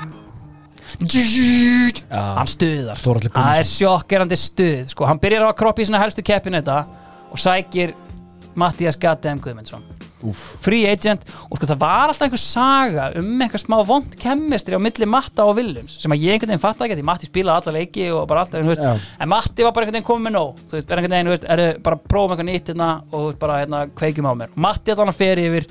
[2.10, 6.24] Hann stuðar það er sjokkerandi stuð sko, hann byrjar á að kroppa í svona helstu
[6.26, 6.80] keppinu þetta
[7.28, 7.94] og sækir
[8.58, 9.84] Mattias Gatem Guðmundsson
[10.34, 14.80] free agent og sko það var alltaf einhver saga um eitthvað smá vond kemmistri á
[14.82, 17.76] milli Matta og Williams sem að ég einhvern veginn fatt ekki því Matti spilaði alla
[17.78, 18.96] leiki og bara alltaf, veist, Já.
[19.22, 21.46] en Matti var bara einhvern veginn komið með nóg þú veist, er einhvern veginn, veist,
[21.54, 25.68] er bara prófum eitthvað nýtt og bara hérna, kveikjum á mér Matti að fer yfir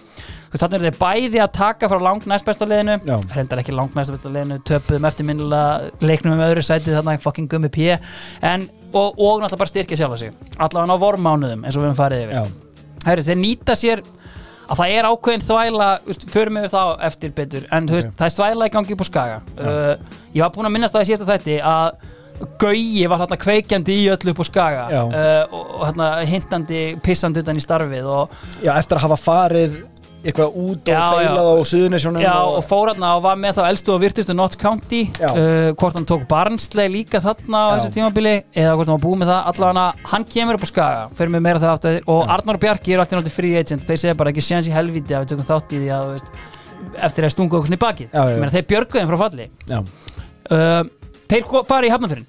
[0.62, 2.98] þannig er þeir bæði að taka frá langt næstbesta liðinu.
[3.08, 3.18] Já.
[3.36, 7.98] reyndar ekki langt næstbesta liðinu töpuðum eftirminnilega leiknum um öðru sæti þarna fucking gummi P.
[8.46, 10.36] En, og, og náttúrulega bara styrkja sjálfa sig.
[10.58, 12.52] Allavega á vormánuðum eins og við höfum farið yfir.
[13.08, 14.04] Herri, þeir nýta sér
[14.68, 15.88] að það er ákveðin þvæla
[16.34, 17.66] förum yfir þá eftir betur.
[17.72, 18.12] En okay.
[18.20, 19.40] það er þvæla í gangi upp á skaga.
[19.56, 22.14] Uh, ég var búinn að minnast það í síðasta þætti að
[22.62, 24.84] Gauji var hérna kveikjandi í öllu upp á skaga.
[24.94, 29.80] Uh, og, hérna hintandi pissandi utan í starfið og, Já, eftir að hafa farið
[30.26, 31.18] eitthvað út og Já, já.
[31.22, 34.58] beilað á suðunisjónum já, og fór hérna og var með þá elstu og virtustu Notts
[34.60, 35.30] County Já.
[35.30, 37.76] uh, hvort hann tók Barnsley líka þarna á Já.
[37.78, 41.04] þessu tímabili eða hvort hann var búið með það allavega hann kemur upp á skaga
[41.20, 44.18] fyrir mig meira það aftur og Arnór Bjarki er alltaf náttúrulega free agent þeir segja
[44.20, 46.32] bara ekki séans í helviti að við tökum þátt í því að veist,
[47.08, 48.50] eftir að stunga okkur í bakið Já, já, já.
[48.58, 49.80] Þeir björguðu þeim frá falli Já,
[50.58, 50.84] uh,
[51.30, 52.28] þeir fara í hafnafyrin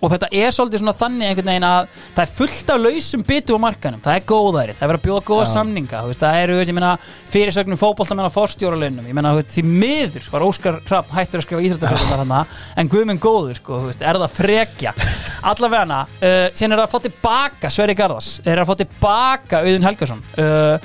[0.00, 3.56] og þetta er svolítið svona þannig einhvern veginn að það er fullt af lausum byttu
[3.56, 6.58] á markanum, það er góðæri, það er verið að bjóða góða samninga, veist, það eru,
[6.60, 6.92] ég meina
[7.32, 12.22] fyrirsögnum fótboltamenn á fórstjóralaunum ég meina, því miður var Óskar Rapp hættur að skrifa íþróttafjöldunar
[12.24, 14.92] hann en Guðmund góður, sko, veist, er það frekja.
[15.46, 19.86] Allavega, uh, síðan er það að fá tilbaka Sverri Garðas, er að fá tilbaka Auðun
[19.86, 20.22] Helgason.
[20.36, 20.76] Uh,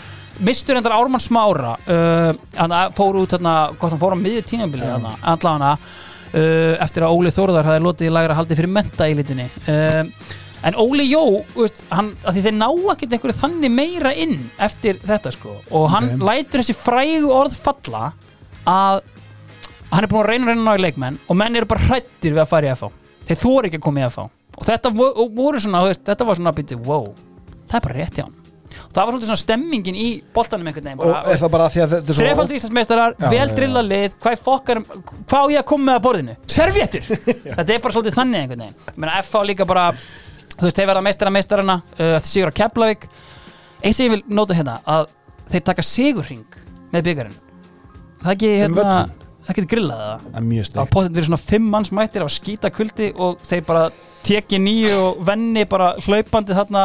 [0.41, 3.49] mistur endar Ármann Smára uh, hann fór út hann
[6.33, 10.03] uh, eftir að Óli Þórðar hafði lotið í lagra haldi fyrir menta í litinni uh,
[10.67, 11.23] en Óli Jó
[11.55, 15.55] veist, hann, að því þeir ná ekkert einhverju þannig meira inn eftir þetta sko.
[15.73, 16.25] Og hann Ok.
[16.29, 18.11] lætur þessi frægu orð falla
[18.69, 19.01] að
[19.91, 21.87] hann er búin að reyna að reyna að ná í leikmenn og menn eru bara
[21.89, 22.91] hrættir við að fara í FH
[23.27, 24.27] þeir þóri ekki að koma í FH
[24.61, 27.09] og þetta voru svona, veist, þetta var svona býttu, wow,
[27.65, 28.37] það er bara rétt hjá hann
[28.89, 31.83] það var svolítið svona stemmingin í boltanum einhvern veginn og bara, er það bara því
[31.83, 35.67] að þetta er Þrefaldur Íslandsmeistarar, Já, vel drilla lið Hvað fokkar, hvað á ég að
[35.71, 36.35] koma með að borðinu?
[36.57, 37.05] Servéttur!
[37.57, 38.75] Þetta er bara svolítið þannig einhvern veginn.
[38.91, 39.85] Ég meina FH líka bara
[40.51, 43.07] Þú veist, þeir verða meistara meistarana uh, Eftir sigur á Keflavík.
[43.81, 45.07] Eitt sem ég vil nota hérna Að
[45.53, 46.59] þeir taka sigurring
[46.93, 47.39] með byggarinn
[48.21, 49.01] Það ekki hérna?
[49.41, 50.25] Það getur grillað það.
[50.77, 53.87] Var potið verið svona fimm manns mættir af skýta kuldi og þeir bara
[54.21, 56.83] teki nýju og venni bara hlaupandi þarna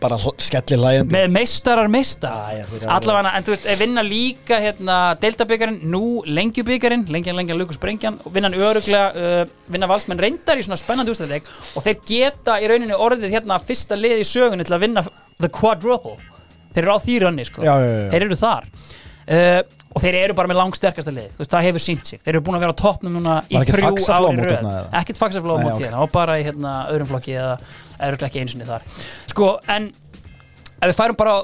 [0.00, 2.30] Bara hl- skelli lægjandi með meistarar meista
[2.84, 8.34] allavega, en þú veist, vinna líka hérna, deildabyggarinn, nú lengjubyggarinn lengjan, lengjan, lukus, brengjan og
[8.34, 12.68] vinna hann öruglega, uh, vinna valsmenn reyndar í svona spennandi ústæðleik og þeir geta í
[12.68, 15.06] rauninni orðið hérna fyrsta lið í sögunni til að vinna
[15.40, 16.18] the quadruple.
[16.76, 17.64] Þeir eru á því rönni, sko.
[17.64, 18.08] Já, já, já.
[18.12, 18.70] þeir eru þar.
[19.26, 19.60] Uh,
[19.96, 22.20] og þeir eru bara með langsterkasta lið, þú veist, það hefur sínt sig.
[22.20, 24.90] Þeir eru búin að vera á toppnum núna í þrjú ári þarna, eða?
[25.00, 25.20] ekkert
[25.72, 25.80] ok.
[25.80, 27.54] hérna og bara í hérna, öðrum flokki eða
[28.00, 28.84] öruglega ekki einu sinni þar.
[29.32, 29.90] Sko, en
[30.80, 31.36] ef við færum bara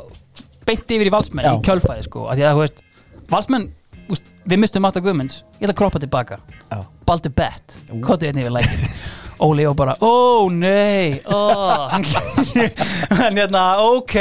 [0.68, 1.54] beint yfir í valsmenn Já.
[1.56, 2.84] í kjölfæði sko, að því að þú veist
[3.32, 3.66] valsmenn,
[4.12, 6.38] úst, við mistum Matta Guðmunds ég ætla að kroppa tilbaka.
[6.68, 6.78] Já.
[7.08, 8.86] Baldur Bett, kotið hérna yfir lækin
[9.42, 14.14] Óli og bara, ó nei ó, hann hérna, ok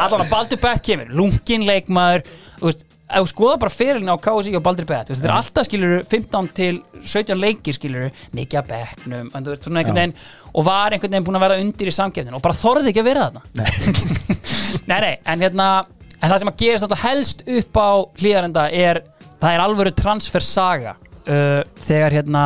[0.00, 2.24] allan að Baldur Bett kemur, lungin leikmaður
[2.62, 2.86] veist,
[3.20, 6.80] ef skoða bara fyrirlina á KSI og Baldur Bett, þetta er alltaf skilur 15 til
[7.02, 8.70] 17 leikir skilur mikið að
[10.00, 10.14] veginn
[10.52, 13.10] og var einhvern veginn búin að vera undir í samkefnin og bara þorði ekki að
[13.10, 13.42] vera þarna.
[14.90, 15.66] Nei, nei, en hérna
[16.24, 19.00] en það sem að gerist alltaf helst upp á hlýðarenda er,
[19.40, 22.44] það er alvöru transfersaga uh, þegar hérna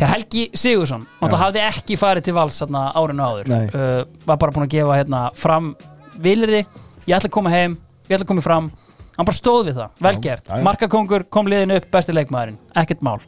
[0.00, 2.60] þegar Helgi Sigursson hafði ekki farið til vals
[2.96, 3.64] árinu áður Nei.
[3.68, 5.74] uh, var bara búin að gefa hérna, fram
[6.20, 6.64] vilirði,
[7.06, 7.76] ég ætla að koma heim
[8.08, 8.70] ég ætla að koma fram,
[9.16, 9.96] hann bara stóð við það.
[10.06, 13.18] Velgert, markakongur, kom liðin upp besti leikmaðurinn, ekkert mál.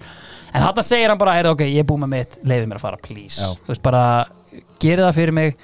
[0.52, 3.00] En þarna segir hann bara, ok, ég er búið með mitt leiði mér að fara,
[3.02, 3.56] please, Já.
[3.64, 4.04] þú veist bara
[4.82, 5.56] gerið það fyrir mig.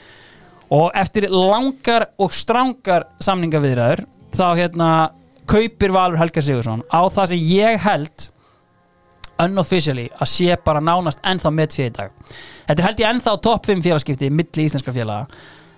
[0.78, 4.04] Og eftir langar og strángar samningaviðræður
[4.36, 4.88] þá hérna
[5.48, 8.28] kaupir Valur Helga Sigursson á það sem ég held
[9.38, 12.12] unofficially að sé bara nánast ennþá tvið í dag.
[12.66, 15.28] Þetta er held ég ennþá topp 5 félagskipti milli íslenska félaga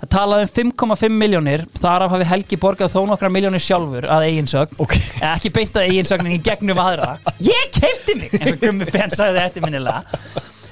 [0.01, 4.27] það talaði um 5,5 miljónir þar af hafi Helgi borgað þó nokkra miljónir sjálfur að
[4.31, 4.97] eiginsögn Ok.
[5.21, 7.19] Eða ekki beint að eiginsögnin í gegnum aðra.
[7.45, 10.03] Ég keipti mig eins og Gummi Fenn sagði eftirminnilega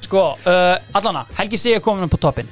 [0.08, 2.48] sko, uh, allana, Helgi Sigur komin upp á toppin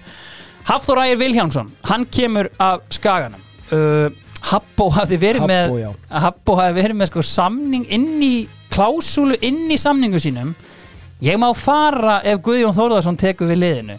[0.66, 3.43] Hafþór Ægir Vilhjámsson hann kemur af skaganum.
[3.70, 4.11] Uh,
[4.47, 6.01] Habbo hafði verið Habbo, með.
[6.11, 8.35] Habbo hafði verið með sko samning inn í
[8.74, 10.53] klásúlu inn í samningu sínum.
[11.23, 13.97] Ég má fara ef Guðjón Þórðarsson tekur við liðinu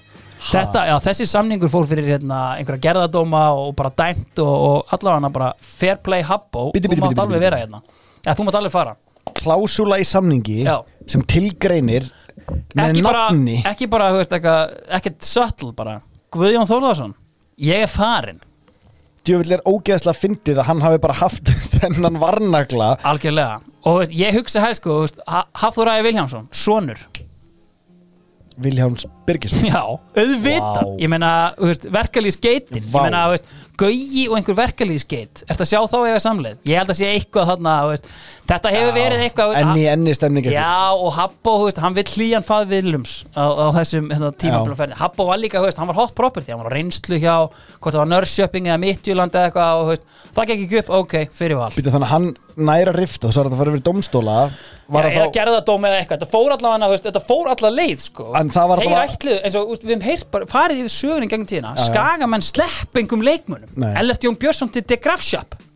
[0.47, 5.31] Þetta, já, þessi samningur fór fyrir hérna, einhverja gerðadóma og bara dæmt og, og allavega
[5.35, 6.69] bara fair play habbo.
[6.75, 7.81] Bíddu, þú mátt alveg vera hérna.
[8.25, 8.95] Ja, þú mátt alveg fara.
[9.37, 10.77] Klásúla í samningi Já.
[11.09, 12.07] sem tilgreinir
[12.77, 13.57] með nafni.
[13.67, 15.97] ekki bara, ekkert subtle bara,
[16.31, 17.13] Guðjón Þórðarsson
[17.59, 18.39] ég er farin,
[19.27, 22.93] djöfull er ógeðslega fyndið að hann hafi bara haft þennan varnagla.
[23.03, 23.57] Algjörlega.
[23.87, 27.03] Og veist, ég hugsa helst, sko, þú veist, Ha- Hafþór Ægi Vilhjámsson, sonur
[28.63, 29.81] Vilhjáms Birgisson Já,
[30.17, 30.95] auðvitað Vá.
[31.03, 31.31] Ég meina,
[31.93, 33.03] verkalýðsgeitin Ég Vá.
[33.05, 36.57] meina, veist, Gauji og einhver verkalýðsgeit Ertu að sjá þá eða samleið?
[36.65, 38.09] Ég held að sé eitthvað þarna, veist
[38.47, 42.07] Þetta hefur verið eitthvað þú enni enni stemning Já, og Habbo, þú veist, hann vill
[42.13, 45.99] hlýjan fað Vilums á, á þessum hérna, tímafélagferðin Habbo var líka, þú veist, hann var
[45.99, 49.83] hot property hann var reynslu hjá, hvort það var Nörsjöping eða Midtjúland eða eitthvað og,
[49.83, 50.05] þú veist,
[50.37, 51.71] það gekk ekki upp, ok, fyrir val.
[51.75, 54.37] Býtu þannig að hann næra rifta þess að þetta fara yfir dómstóla
[54.87, 57.77] var Já, að eða þá gerðadóm eða eitthvað, þetta fór allavega þú þetta fór allavega
[57.77, 58.25] leið sko.
[58.39, 59.03] En það var allavega-
[59.91, 61.29] við hefum farið yfir sögunin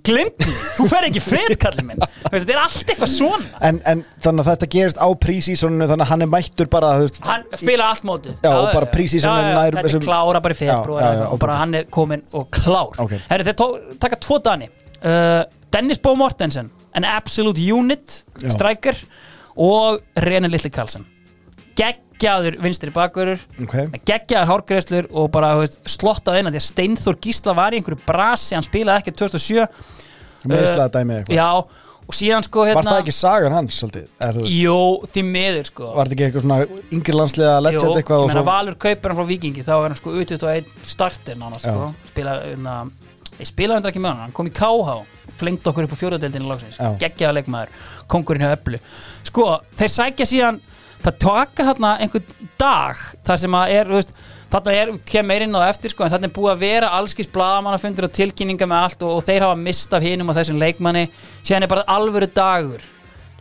[0.05, 2.03] glimti þú fer ekki frið kallið minn.
[2.25, 3.47] Þetta er allt eitthvað svona.
[3.67, 7.21] En, en þannig að þetta gerist á prísísoninu þannig að hann er mættur bara veist,
[7.25, 8.35] hann spila allt mótið.
[8.41, 11.41] Já, og bara er nær þetta er klára bara í februar og ok.
[11.45, 12.93] bara hann er komin og klár.
[13.03, 13.17] Ok.
[13.29, 14.69] Herri, þeir taka tvo dani.
[15.01, 15.41] Uh,
[15.73, 18.21] Dennis Bo Mortensen an absolute unit
[18.51, 18.97] striker
[19.61, 21.07] og René Lilli Karlsson
[22.21, 23.75] geggjaður vinstri bakverður Ok.
[23.91, 27.79] með geggjaðar hárgreðslur og bara veist, slottað inn að því að Steinþór Gísla var í
[27.79, 29.65] einhverju brasi, hann spilaði ekki 2007
[30.51, 31.47] meðslaða dæmi eitthvað já,
[32.11, 34.07] og síðan sko Var hérna það ekki sagan hans svolítið?
[34.51, 34.77] Jú,
[35.13, 38.43] því miður sko var þetta ekki eitthvað svona yngri landsliða legend Jú, eitthvað og svo
[38.49, 41.73] Valur kaupir hann frá Vikingi þá er hann sko U21 starter nánast Já.
[41.73, 41.91] sko.
[42.11, 42.75] spila, na,
[43.37, 44.97] ég spilaði hann ekki með hann hann kom í KH,
[45.41, 46.89] flengd okkur upp á Já.
[47.05, 47.69] geggjaða leikmaður
[48.11, 48.81] kongurinn hjá Öllu
[49.29, 50.61] sko, þeir sækja síðan
[51.05, 54.13] það taka hérna einhvern dag þar sem að er, veist
[54.51, 56.93] þarna er, kem meir inn á það eftir sko en þarna er búið að vera
[56.97, 60.59] allskis bladamannafundur og tilkynninga með allt og, og þeir hafa mist af hinum og þessum
[60.61, 61.05] leikmanni.
[61.41, 62.83] Síðan er bara alvöru dagur.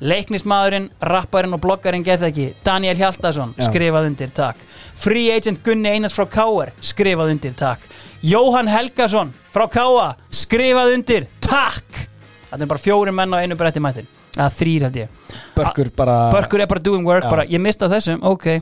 [0.01, 3.67] Leiknismadurinn, rapparinn og bloggarinn get ekki, Daniel Hjaltason Já.
[3.67, 4.63] skrifað undir, takk.
[4.97, 7.85] Free agent Gunni Einars frá Káar skrifað undir, takk.
[8.25, 12.07] Jóhann Helgason frá Káa skrifað undir, takk.
[12.47, 15.15] Þetta er bara fjóri menn á einu bretti mættin eða þrýr held ég.
[15.57, 18.61] Börkur bara Börkur er bara doing work, bara ég mista þessum, ok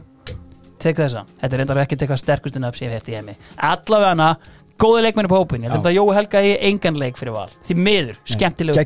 [0.82, 3.34] tek þessa, þetta er reyndar ekkert eitthvað sterkustu nöfn sem ég hef hérst í heimi.
[3.68, 4.28] Allavega hana,
[4.78, 7.48] góði leikmenni på hópin ég held að Jói Helga í engan leik fyrir val.
[7.66, 8.78] Því miður, skemmtilegu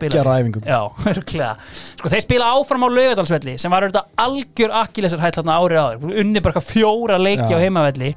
[1.13, 1.51] örglega
[1.99, 6.17] sko þeir spila áfram á laugadalsvelli sem var auðvitað algjör akkilesar hætt þarna árið áður.
[6.25, 7.59] Unni bara fjóra leiki Já.
[7.61, 8.15] á heimavelli.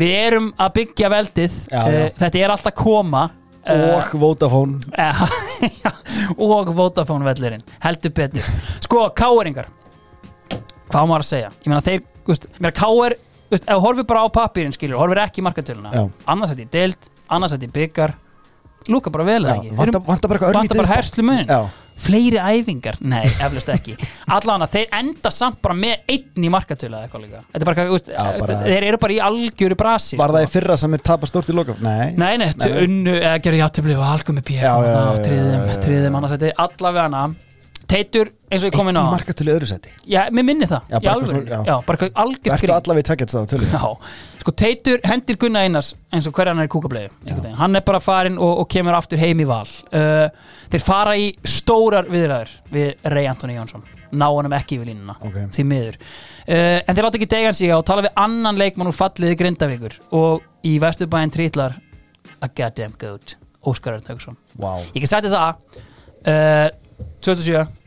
[0.00, 1.60] Við erum að byggja veldið.
[1.68, 1.80] Já.
[1.84, 3.26] Eh, þetta er alltaf koma
[3.66, 4.80] og Vodafone.
[5.84, 5.92] Já,
[6.38, 7.66] og Vodafone vellirinn.
[7.84, 8.48] Heldur betur.
[8.80, 9.68] Sko, káeringar
[10.90, 11.50] hvað maður að segja?
[11.60, 13.16] Ég meina þeir, veist, ég meina káer
[13.50, 16.02] veist, ef þú horfir bara á pappirinn skilur, horfir ekki í markatöluna Já.
[16.32, 18.16] annars þetta í deild, annars þetta í byggar.
[18.90, 19.74] Lúka bara vel eða ekki?
[20.08, 21.44] Vantar bara bara herslu mun.
[22.00, 23.96] Fleiri æfingar, nei, eflust ekki
[24.36, 27.84] allan að þeir enda samt bara með einn í markatölu eða eitthvað líka er bara,
[27.90, 30.38] veist, Já, bara- þeir eru bara í algjöru brasi Var sko.
[30.38, 31.76] það í fyrra sem er tapa stórt í loka?
[31.84, 32.72] Nei Nei, nei, nei.
[32.86, 35.78] unnu eða gerðu játtöfli og algum með bíð Já, já, já, já, tríðum, já, já.
[35.86, 37.22] tríðum annars þetta allavega
[37.90, 40.84] Teitur, eins og ég kom inn á í markatölu öðru seti Já, mér minni það,
[40.92, 41.74] Já, bara já.
[41.86, 43.66] Bara eitthvað algjört Ertu grín allavega í tveggjast á tölu?
[43.66, 43.82] Já,
[44.40, 48.38] sko Teitur hendir Gunnar Einars eins og hverjan er í kúkablegu hann er bara farin
[48.40, 49.66] og, og kemur aftur heim í val.
[49.92, 50.28] Uh,
[50.72, 53.84] þeir fara í stórar viðræður við Rey Antoni Jónsson.
[54.10, 55.36] Ná honum ekki við línuna Ok.
[55.54, 55.98] því miður.
[56.48, 59.36] Uh, en þeir láta ekki degan sig á og tala við annan leikmann úr falliði
[59.38, 61.76] Grindavíkur og í Vesturbæinn trítlar
[62.40, 64.38] a goddamn goat Óskar Örn Hauksson.
[64.56, 64.80] Vá.
[64.96, 65.82] Ég get þér það
[66.24, 66.70] uh,
[67.20, 67.79] 2007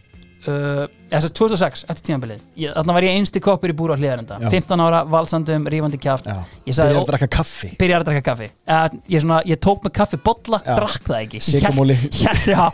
[0.48, 2.42] uh, þess að 2006 eftir tímabilið.
[2.60, 4.50] Ég, þarna var ég einsti koppur í búru á hliðarenda Já.
[4.54, 6.36] 15 ára, valsandum, rífandi kjáft Já.
[6.68, 7.70] Ég sagði, Byrjar að drakka kaffi.
[7.80, 8.50] að drakka kaffi.
[8.68, 11.40] Uh, ég, svona, ég tók með kaffi bolla, drakk það ekki.
[12.54, 12.64] Já.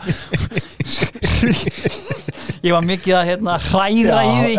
[2.60, 4.56] Ég var mikið að hérna, hræra Já, í því.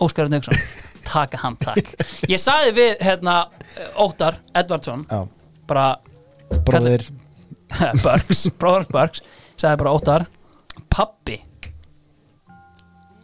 [0.00, 0.56] Óskar Örn Hauksson
[1.06, 1.92] taka hann takk
[2.30, 3.36] ég sagði við hérna,
[4.02, 5.22] Óttar Edvardsson Já.
[5.68, 5.86] bara
[6.66, 7.02] Bróðir.
[8.04, 9.22] Burks, bróðars Burks
[9.58, 10.26] sagði bara Óttar
[10.92, 11.40] pappi,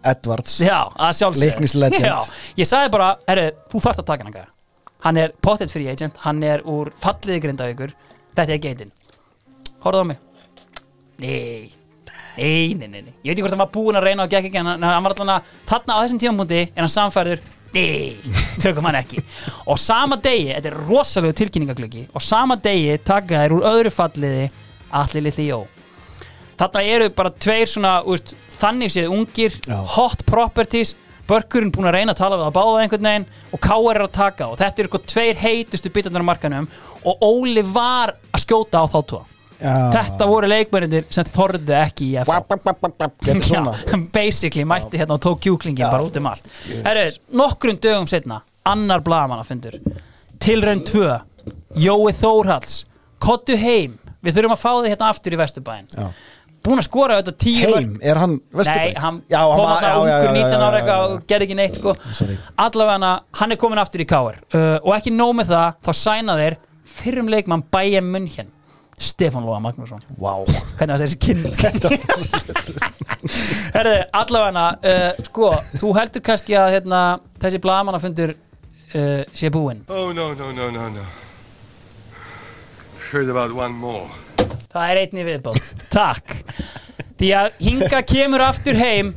[0.04, 0.56] Edwards.
[0.62, 1.62] Já, að sjálfsög
[2.58, 4.40] ég sagði bara, herri, þú þarft að taka hann
[5.02, 7.94] hann er potted free agent hann er úr falliði grindavíkur.
[8.36, 8.92] Þetta er geitin,
[9.84, 10.20] horfðu á mig.
[11.22, 11.70] Nei
[12.36, 14.60] nei, nei, nei, ég veit ekki hvort hann var búinn að reyna og gekk ekki,
[14.62, 17.42] en hann, var allan að þarna á þessum tímapunkti er hann samfærður.
[17.72, 18.16] Nei,
[18.62, 19.20] tökum hann ekki.
[19.66, 24.50] Og sama degi, þetta er rosalega tilkynningaglöggi og sama degi taka þær úr öðru falliði
[25.02, 25.62] allir litli jó
[26.60, 29.78] þarna eru bara tveir svona úst, þannig séð ungir, Já.
[29.96, 30.96] hot properties.
[31.28, 34.14] Börkurinn búin að reyna að tala við að báða einhvern veginn og Káar er að
[34.16, 36.66] taka og þetta eru eitthvað tveir heitustu bitarnar á markanum
[37.06, 39.20] og Óli var að skjóta á þá tvo.
[39.62, 39.74] Já.
[39.94, 42.26] Þetta voru leikmennir sem þorðu ekki í FH
[44.18, 46.48] basically mætti hérna og tók kjúklingin bara út um allt.
[46.82, 47.06] Herru,
[47.38, 49.78] nokkrum dögum setna annar blagamann að fundur
[50.42, 51.06] Tilraun 2
[51.78, 52.82] Jói Þórhalls
[53.22, 54.00] Kottu heim.
[54.22, 56.08] Við þurfum að fá þig hérna aftur í Vesturbæin Já.
[56.62, 58.36] Búin að skora auðvitað tíu Heim, er hann?
[58.54, 61.46] Nei, hann Já, kom var- að það ungur já, 19 já, ára eitthvað og gerði
[61.48, 61.94] ekki neitt sko.
[62.64, 66.36] Allavega hann er komin aftur í káar uh, og ekki nóg með það, þá sæna
[66.38, 66.58] þeir
[66.92, 68.52] fyrrum leikmann Bayern München
[69.02, 70.36] Stefán Lóa Magnússon Vá
[70.78, 71.54] Hvernig var þessi kynning?
[73.74, 77.02] Herðu, allavega uh, sko, þú heldur kannski að hérna,
[77.42, 81.06] þessi blagamannafundur uh, sé búinn Oh, no, no, no, no, no.
[83.12, 84.08] Heard about one more.
[84.72, 86.36] Það er einni viðbót Takk
[87.20, 89.12] Því að hinga kemur aftur heim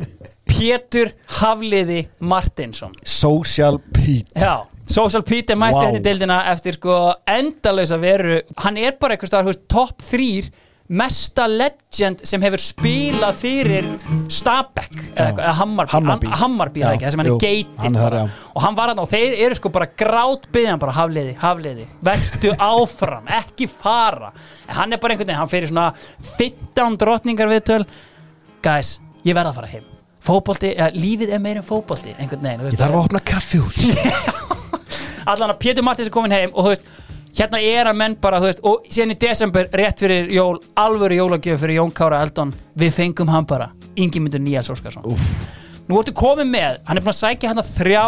[0.45, 5.79] Pétur Hafliði Martinsson Social Pete Já, Social Pete er mætti Vá.
[5.79, 5.87] wow.
[5.87, 6.99] hérna í deildina eftir sko
[7.29, 10.51] endalösa veru Hann er bara eitthvað staðar, top 3
[10.87, 13.87] mesta legend sem hefur spilað fyrir
[14.29, 16.83] Stabæk eða, Hammarby, Hammarby.
[16.83, 19.71] Eða ekki, það sem hann er geitin og hann var hann og þeir eru sko
[19.73, 24.29] bara grát byggðan bara hafliði, hafliði, vertu áfram ekki fara,
[24.67, 25.87] en hann er bara einhvern veginn hann fyrir svona
[26.37, 27.81] 15 drottningar viðtöl,
[28.65, 29.89] guys ég verð að fara heim,
[30.25, 33.81] fótbolti ja, lífið er meir en fótbolti, einhvern veginn Ég þarf að opna kaffihús
[35.31, 36.93] allan að Pétur Mattis er komin heim og þú veist,
[37.35, 41.17] hérna er að menn bara þú veist, og síðan í desember rétt fyrir jól, alvöru
[41.19, 45.05] jólagjöf fyrir Jón Kára Eldon, við fengum hann bara Ingimundur Níals Óskarsson
[45.85, 48.05] nú ertu komið með, hann er búin að sækja hann þrjá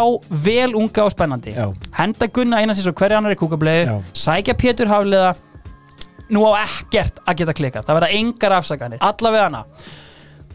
[0.48, 1.68] vel unga og spennandi Já.
[2.00, 5.34] henda Gunna einan sér svo hverja annar í kúkablegu sækja Pétur Hafliða
[6.34, 9.64] nú á ekkert að geta klikkað það verða engar afsakanir, allavega hana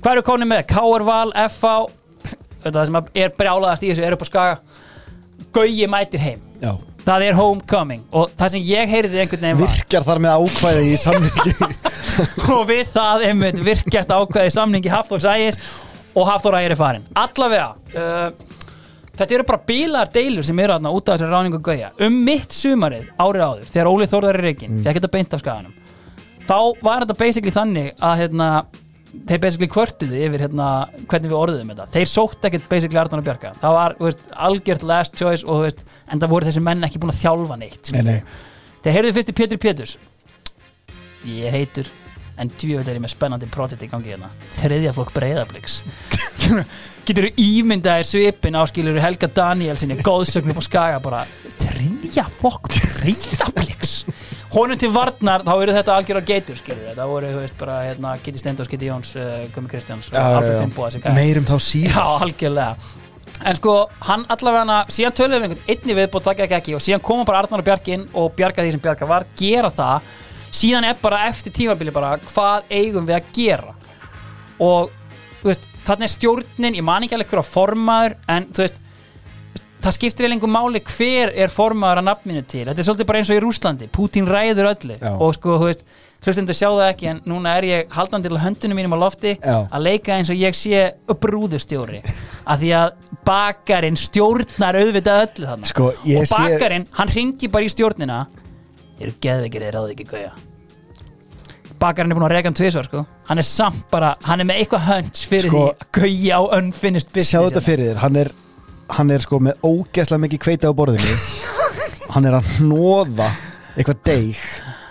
[0.04, 0.66] hvað eru konið með?
[0.74, 1.06] K.R.
[1.08, 1.76] Val, F.A.
[2.66, 4.83] þetta sem er brjálaðast í þessu er upp á skaga
[5.54, 6.42] Gauji mætir heim.
[6.64, 6.74] Já.
[7.04, 10.84] Það er homecoming og það sem ég heyrði einhvern veginn var Virkjar þar með ákvæði
[10.88, 11.56] í samlingi
[12.56, 15.60] og við það einmitt virkjast ákveði samningi Hafþór Sægis
[16.16, 18.56] og Hafþór Ægir er farin allavega uh,
[19.20, 21.92] þetta eru bara bílar deilur sem eru aðna út af þessari ráningu gauja.
[22.00, 24.84] Um mitt sumarið árið áður þegar Óli Þórðar er reygin, mm.
[24.88, 25.80] fekk þetta beint af skaganum
[26.48, 28.48] þá var þetta basically þannig að hérna,
[29.30, 30.68] þeir basically kvörtuðu yfir hérna,
[31.10, 31.90] hvernig við orðuðum þetta.
[31.94, 33.54] Þeir sótt ekkert basically Arnór og Bjarka.
[33.62, 37.14] Það var veist, algjört last choice og veist, en það voru þessi menn ekki búin
[37.14, 38.18] að þjálfa neitt Nei, nei.
[38.84, 39.98] Þegar heyrðu fyrst í Pétur Péturs.
[41.30, 41.92] Ég heitur
[42.34, 44.32] En djúvöld er ég með spennandi projekt í gangi hérna.
[44.58, 45.76] Þriðja flokk breyðabliks
[47.06, 51.22] Getur þú ímyndaðir svipin áskilur Helga Danielsinni Góðsögn upp á skaga bara.
[51.60, 53.94] Þriðja flokk breyðabliks
[54.54, 58.12] Honum til varnar þá eru þetta algjörða geitur skilur Það voru, þú veist, bara hérna
[58.22, 60.60] Kitty Steindors, Kitty Jóns, uh, Gumi Kristjáns Alfred
[61.02, 61.16] gæjar.
[61.18, 62.04] Meirum þá síðan Já,
[63.44, 63.74] En sko,
[64.08, 66.76] hann allavega síðan töluðum einhvern einni viðbót það gekk ekki.
[66.78, 69.72] Og síðan koma bara Arnar og Bjarki inn og bjarga því sem bjarga var, gera
[69.74, 70.12] það.
[70.54, 73.74] Síðan er bara eftir tímabili bara hvað eigum við að gera?
[74.62, 74.94] Og
[75.42, 78.80] þú veist, þarna er stjórnin ég man ekki alveg hver á formaður en þú veist,
[79.84, 83.20] það skiptir eiginlega engu máli hver er formaður að nafninu til þetta er svolítið bara
[83.22, 85.12] eins og í Rúslandi, Putin ræður öllu Já.
[85.20, 85.84] og sko, þú veist
[86.24, 89.58] hlustundu sjá það ekki en núna er ég haldandi til höndunum mínum á lofti Já.
[89.68, 92.00] að leika eins og ég sé brúðustjóri
[92.48, 92.94] að því að
[93.28, 98.22] bakarinn stjórnar auðvitað öllu þarna Sko, ég og sé- bakarinn, hann ringi bara í stjórnina
[99.04, 100.32] eru geðveikir eða ráði ekki gauja
[101.84, 103.04] bakarinn er búin að reka hann tvisvar sko.
[103.28, 106.42] hann er samt bara, hann er með eitthvað hönds fyrir Sko, því að gauja á
[106.62, 107.68] unfinished business Sjá þetta hérna.
[107.68, 108.32] fyrir þér Hann er,
[108.98, 111.16] hann er sko með ógeðslega mikið kveita á borðinu
[112.14, 113.30] Hann er að hnóða
[113.74, 114.42] eitthvað deig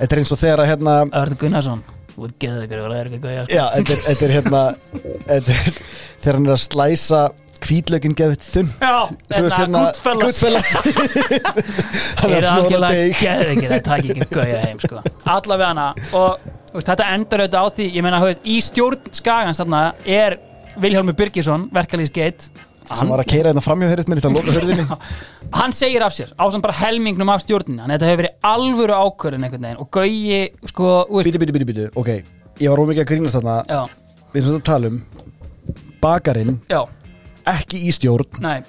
[0.00, 1.82] Þetta er eins og þegar að hérna Örn Gunnarsson,
[2.14, 3.54] þú ert geðveikir eða ráði ekki gauja sko.
[3.54, 4.62] Já, þetta er, þetta er hérna
[5.28, 5.80] þetta er,
[6.22, 7.20] Þegar hann er að slæsa
[7.62, 8.96] hvítlökin geðvitt þunn Já,
[9.36, 10.72] Þú veist hérna, hérna Goodfellas.
[12.22, 15.04] Hann er er að algjörlega deig geðveikir að taka ekki gauja heim sko.
[15.36, 15.86] allavega hana
[16.18, 20.40] og veist, þetta endar auðvitað á því ég meina, í stjórn skagans þarna er
[20.82, 22.48] Vilhjálmur Birgisson, verkalýsgeit
[22.98, 24.98] sem var að keira hérna framjá heyrðist mér þetta loka hörðinni
[25.60, 28.98] hann segir af sér á samt bara helmingnum af stjórnina að þetta hefur verið alvöru
[28.98, 29.80] ákvörðin einhvern veginn.
[29.82, 30.42] Og Gauji,
[30.72, 30.92] sko,
[31.22, 32.12] Bíti, bíti, bíti, bíti, ok
[32.60, 33.56] Ég var ómikið að grínast þarna.
[33.64, 33.82] Já,
[34.32, 35.00] Við erum svona að tala um
[36.02, 36.80] Bakarinn, já,
[37.48, 38.40] ekki í stjórn.
[38.42, 38.60] Nei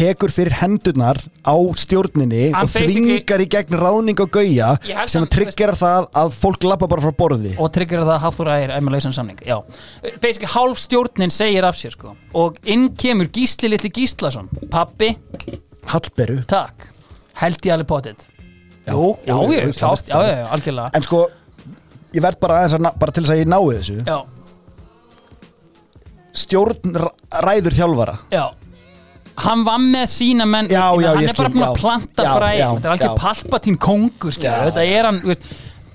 [0.00, 4.72] tekur fyrir hendurnar á stjórninni Hann og þvingar í gegn ráðning og gauja
[5.10, 7.52] sem tryggjar það að fólk lappa bara frá borði.
[7.60, 9.58] Og tryggir það að Hafþór Ægir er með lausan samning já,
[10.22, 12.14] basically hálf stjórnin segir af sér sko.
[12.38, 14.48] Og inn kemur Gísli litli Gíslason.
[14.72, 15.12] Pappi,
[15.90, 16.40] Hallberu.
[16.48, 16.88] Takk.
[17.40, 18.26] Held ég alveg potið.
[18.86, 20.90] Já, Jú, já, já, það já, já, algjörlega.
[20.96, 21.24] En sko,
[22.16, 23.98] ég verð bara aðeins að bara til þess að ég nái þessu.
[24.08, 24.18] Já,
[26.40, 26.98] stjórn
[27.44, 28.16] ræður þjálfara.
[28.32, 28.44] Já
[29.40, 32.50] Hann var með sína menn Já, já, Hann er bara búin að planta fræ.
[32.60, 34.36] Þetta er alveg palpatín kongur.
[34.36, 35.46] Þetta er hann, veist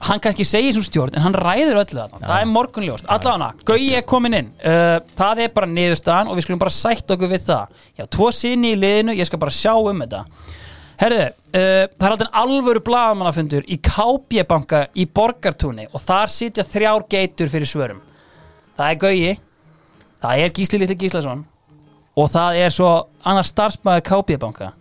[0.06, 2.20] Hann kannski segir svo stjórn, en hann ræður öllu þarna.
[2.20, 4.50] Það er morgunljóst, allavega Gauji er komin inn.
[4.60, 7.80] Uh, Það er bara niðurstaðan og við skulum bara sætt okkur við það.
[7.98, 10.20] Já, tvo sinni í liðinu, ég skal bara sjá um þetta.
[11.00, 17.08] Herðu, uh, það er alltaf alvöru blaðamannafundur í KB-banka í Borgartúni og þar sitja þrjár
[17.10, 18.04] geitur fyrir svörum.
[18.76, 19.34] Það er Gauji
[20.26, 21.44] Það er Gísli Litli Gíslason
[22.16, 22.90] og það er svo
[23.28, 24.72] annar starfsmæður KB-banka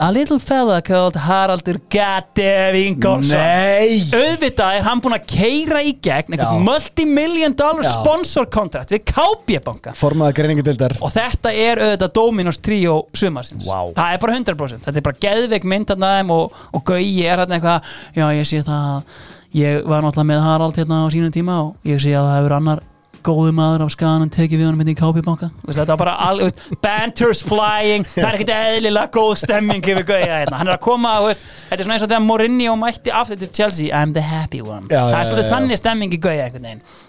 [0.00, 3.98] A little fella called Haraldur Goddamn Ingolfsson Nei!
[4.16, 7.90] Auðvitað er hann búinn að keira í gegn einhvern multi-million dollar Já.
[7.98, 13.68] sponsor contract við KB-banka Formaða greiningudildar og þetta er auðvitað Dominos Trio sumarsins.
[13.68, 13.92] Vá.
[13.98, 17.44] það er bara 100% þetta er bara geðveik mynd hann aðeim og, og Gauji er
[17.44, 19.28] hann eitthvað já ég sé það að
[19.60, 22.56] ég var náttúrulega með Harald hérna á sínum tíma og ég sé að það hefur
[22.56, 22.82] annar
[23.26, 26.40] góði maður af skaganum tekið við honum hérna í KB-banka Veist, þetta var bara all,
[26.44, 28.06] veist, banters flying.
[28.08, 30.60] Það er ekkert eðlilega góð stemming yfir Gauja hérna.
[30.60, 33.50] hann er að koma veist, þetta er svona eins og þegar Mourinho mætti aftur til
[33.60, 33.92] Chelsea.
[33.92, 34.88] I'm the happy one.
[34.88, 35.54] Já, það já, er svolítið já, já.
[35.56, 36.48] þannig stemming í Gauja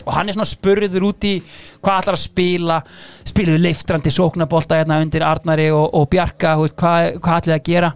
[0.05, 1.33] og hann er svona spurður út í
[1.81, 2.79] hvað ætlar að spila.
[3.31, 7.91] Spiluðu leiftrandi sóknabólta hérna undir Arnari og, og Bjarka veist, hvað, hvað ætlaði að gera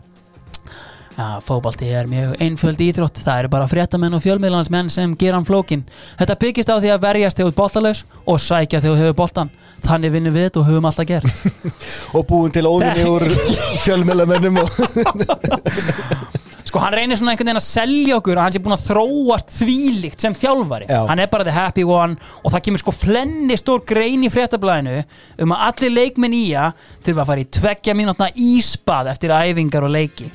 [1.16, 3.22] Já, fótbolti er mjög einföld íþrótt.
[3.24, 5.86] Það eru bara fréttamenn og fjölmiðlansmenn sem gera hann flókin
[6.20, 9.18] þetta byggist á því að verjast þegar þú ert boltalaus og sækja þegar þú hefur
[9.22, 9.52] boltan
[9.86, 11.46] þannig vinnum við þetta og höfum alltaf gert.
[12.18, 13.28] Og búin til óvinni úr
[13.86, 14.70] fjölmjölamennum og
[16.76, 19.52] sko hann reynir svona einhvern veginn að selja okkur að hann sé búin að þróast
[19.62, 20.90] þvílíkt sem þjálfari.
[20.92, 21.02] Já.
[21.08, 24.98] hann er bara the happy one og það kemur sko flenni stór grein í fréttablaðinu
[25.46, 26.74] um að allir leikmenn í að
[27.06, 30.28] þurfa að fara í tveggja mínútna ísbað eftir æfingar og leiki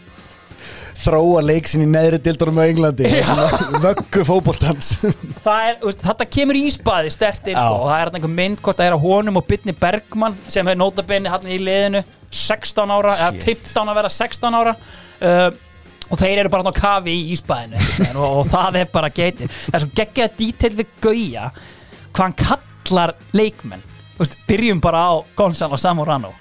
[1.00, 3.08] þróa leik sinni í neðri dildurum á Englandi.
[3.84, 4.24] Vöggu
[5.88, 7.62] veist, þetta kemur ísbaði stert inn Já.
[7.64, 10.68] sko, og það er einhver mynd hvort það er á honum og Bitni Bergmann sem
[10.70, 15.48] er notabenni hann í liðinu 16 ára, eða 15 að vera 16 ára uh,
[16.10, 17.76] og þeir eru bara hann á kafi í veginn,
[18.14, 19.50] og, og það er bara geitin.
[19.50, 21.46] Það er svo geggjað dítill við Gauja
[22.10, 23.86] hvað hann kallar leikmenn.
[24.16, 26.34] Þú veist, byrjum bara á Gonzalo Samorano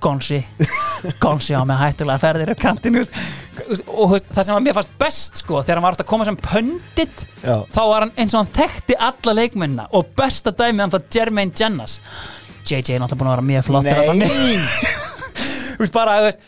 [0.00, 0.38] Gonsi.
[1.22, 3.02] Gonsi á með hættulega ferðir á kantinu
[3.88, 6.36] og það sem var mér fast best sko þegar hann var alltaf að koma sem
[6.40, 7.54] pöndit Já.
[7.72, 11.56] þá var hann eins og hann þekkti alla leikmennina og besta dæmið hann það Jermaine
[11.56, 11.98] Jennas.
[12.66, 13.84] JJ er náttúrulega búin að vera mjög flott
[14.18, 15.90] Nei.
[15.96, 16.44] bara, þú veist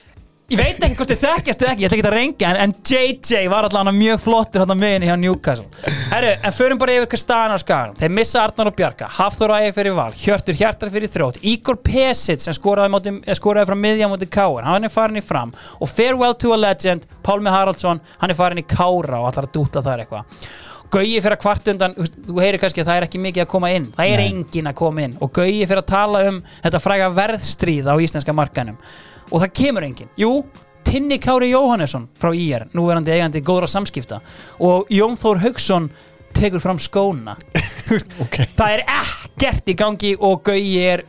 [0.49, 2.70] ég veit ekki hvort þið þekkjast eða ekki, ég ætla ekki að reyngja en, en
[2.89, 5.66] JJ var allavega mjög flottur hann að miðinni hjá Newcastle.
[6.09, 9.53] Herru, en förum bara yfir hvað staðan á skagan þeir missa Arnar og Bjarka, Hafþór
[9.59, 13.77] Ægir fyrir val Hjörtur Hjartar fyrir þrótt, Igor Pesic sem skoraði, móti, eh, skoraði frá
[13.77, 18.01] miðja móti Káar, hann er farin í fram og farewell to a legend, Pálmi Haraldsson
[18.16, 20.41] hann er farin í Kára og allar að dúta þar eitthvað.
[20.89, 23.69] Gauji fyrir að kvart undan þú heyrir kannski að það er ekki mikið að koma
[23.77, 25.19] inn það er engin að koma inn.
[25.20, 28.81] Og Gauji fyrir að tala um þetta fræga verðstríð á íslenska markanum
[29.31, 30.33] og það kemur engin jú,
[30.89, 34.23] Tinni Kári Jóhannesson frá IR, núverandi eigandi góðra samskipta.
[34.65, 35.91] Og Jón Þór Haugsson
[36.33, 37.37] tekur fram skóna.
[38.21, 38.35] Ok.
[38.53, 41.01] það er ekkert í gangi og Gauji er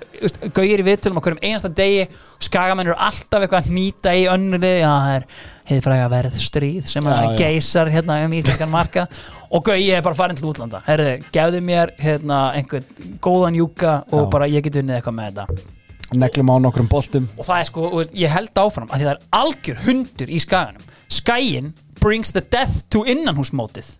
[0.79, 2.05] í viðtölum okkur um einasta degi.
[2.39, 5.25] Skagamenn eru alltaf eitthvað að hnýta í önnuli já það er
[5.65, 9.09] hefði fræga verðstríð sem Já, að geysar hérna um íslenskan marka
[9.51, 10.79] og Gauji er bara farin til útlanda.
[10.87, 14.31] Herðu, gefðu mér hérna einhvern góðan júka og Já.
[14.37, 15.78] bara ég get unnið eitthvað með þetta
[16.17, 17.27] Neglum á nokkrum boltum.
[17.37, 20.87] Og það er sko, veist, ég held áfram að það er algjör hundur í skaganum.
[21.09, 23.97] Skæin brings the death to innanhúsmótið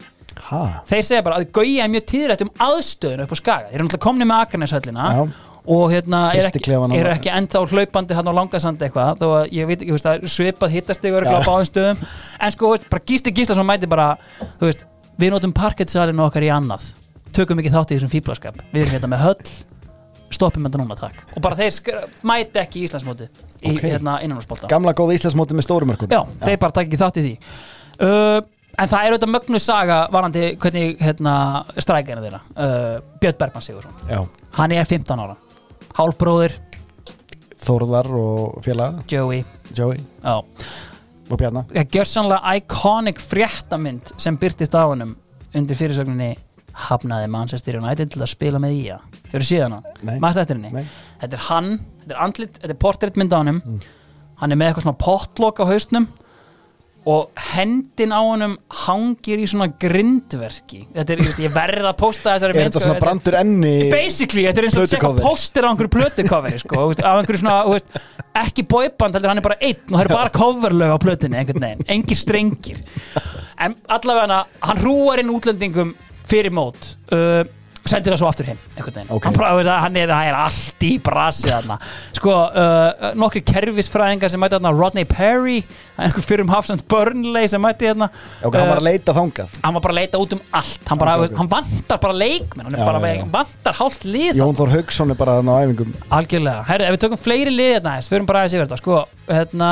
[0.47, 0.83] Ha?
[0.87, 3.85] þeir segja bara að Gauja er mjög tíðrætt um aðstöðun upp á skaga, þeir eru
[3.87, 5.07] náttúrulega komni með Akarneshöllina
[5.69, 6.61] og hérna er ekki,
[6.95, 10.15] er ekki ennþá hlaupandi hann á langasandi eitthvað, þó að ég veit ekki, veist, það
[10.23, 11.33] er svipað hittast yfir Já.
[11.35, 12.05] á báðum stöðum.
[12.39, 14.07] En sko, veist, bara Gísli Gíslason mæti bara
[14.61, 14.85] þú veist,
[15.19, 16.87] við notum parketsalinu okkar í annað.
[17.35, 19.51] Tökum ekki þátt í þessum fíblaskap við erum hérna með höll
[20.35, 21.23] stoppum þetta núna takk.
[21.35, 23.27] Og bara þeir mæti ekki í Íslandsmóti
[23.63, 23.81] í Ok.
[23.83, 27.35] hérna innanúrsbolta Gamla góða Íslandsmóti með stórumörkun Já, þeir bara takk ekki þátt í því.
[27.99, 28.39] Uh,
[28.79, 31.31] En það er auðvitað mögnu saga varandi hvernig hérna,
[31.81, 34.19] strækjarnir þeirra uh, Björn Bergman Sigursson Já.
[34.55, 35.35] Hann er 15 ára.
[35.97, 36.53] Hálfbróðir,
[37.59, 39.01] Þórðar og félaga.
[39.11, 39.41] Joey.
[39.75, 39.99] Joey.
[40.23, 40.37] Já,
[41.29, 41.65] og Bjarna.
[41.91, 45.15] Gjörsanlega iconic fréttamynd sem byrtist á honum
[45.53, 46.37] undir fyrirsögninni
[46.87, 48.97] hafnaði Manchester United til að spila með ía
[49.29, 49.81] Hefur séð hana?
[50.21, 50.71] Maður eftir henni?
[50.79, 50.85] Nei.
[51.21, 51.69] Þetta er hann,
[52.03, 53.61] þetta er andlit, þetta er portréttmynd á honum
[54.39, 56.09] Hann er með eitthvað svona potlok á haustnum
[57.09, 61.95] og hendin á honum hangir í svona grindverki Þetta er, ég veist, ég verð að
[61.97, 64.89] posta þessari Er mynd, þetta sko, svona brandur enni Basically, þetta er eins og að
[64.89, 65.23] Plötucover.
[65.23, 67.95] póster á einhverju plötukoferi sko, þú af einhverju svona, þú veist,
[68.43, 71.65] ekki bóiband heldur hann er bara einn og það eru bara coverlög á plötunni einhvern
[71.65, 72.83] veginn, engir strengir
[73.63, 75.95] en allavega hann hrúar inn útlendingum
[76.29, 77.41] fyrir mót uh,
[77.89, 79.11] sendir það svo aftur heim einhvern veginn.
[79.15, 79.23] Ok.
[79.25, 81.49] hann, veist, hann er, það er allt í brasi
[82.19, 87.49] sko, uh, nokkri kerfisfræðingar sem þarna Rodney Perry það er einhver fyrir um Hafsend Burnley
[87.49, 88.09] sem mæti þarna
[88.45, 89.55] Ok, hann var að leita þangað.
[89.63, 90.81] hann var bara að leita út um allt.
[90.91, 91.39] Hann, bara, Ok, okay, ok.
[91.41, 93.27] hann vantar bara leikmenn hann, Já, bara, já, já.
[93.39, 95.95] vantar hálft lið Jón Þór Haugsson er bara þarna á æfingum.
[96.19, 98.81] Algjörlega, herri, ef við tökum fleiri lið hérna, þess, förum bara aðeins yfir þetta.
[98.83, 98.99] Sko,
[99.31, 99.71] hérna,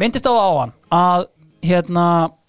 [0.00, 1.28] myndist á á hann að
[1.70, 2.06] hérna,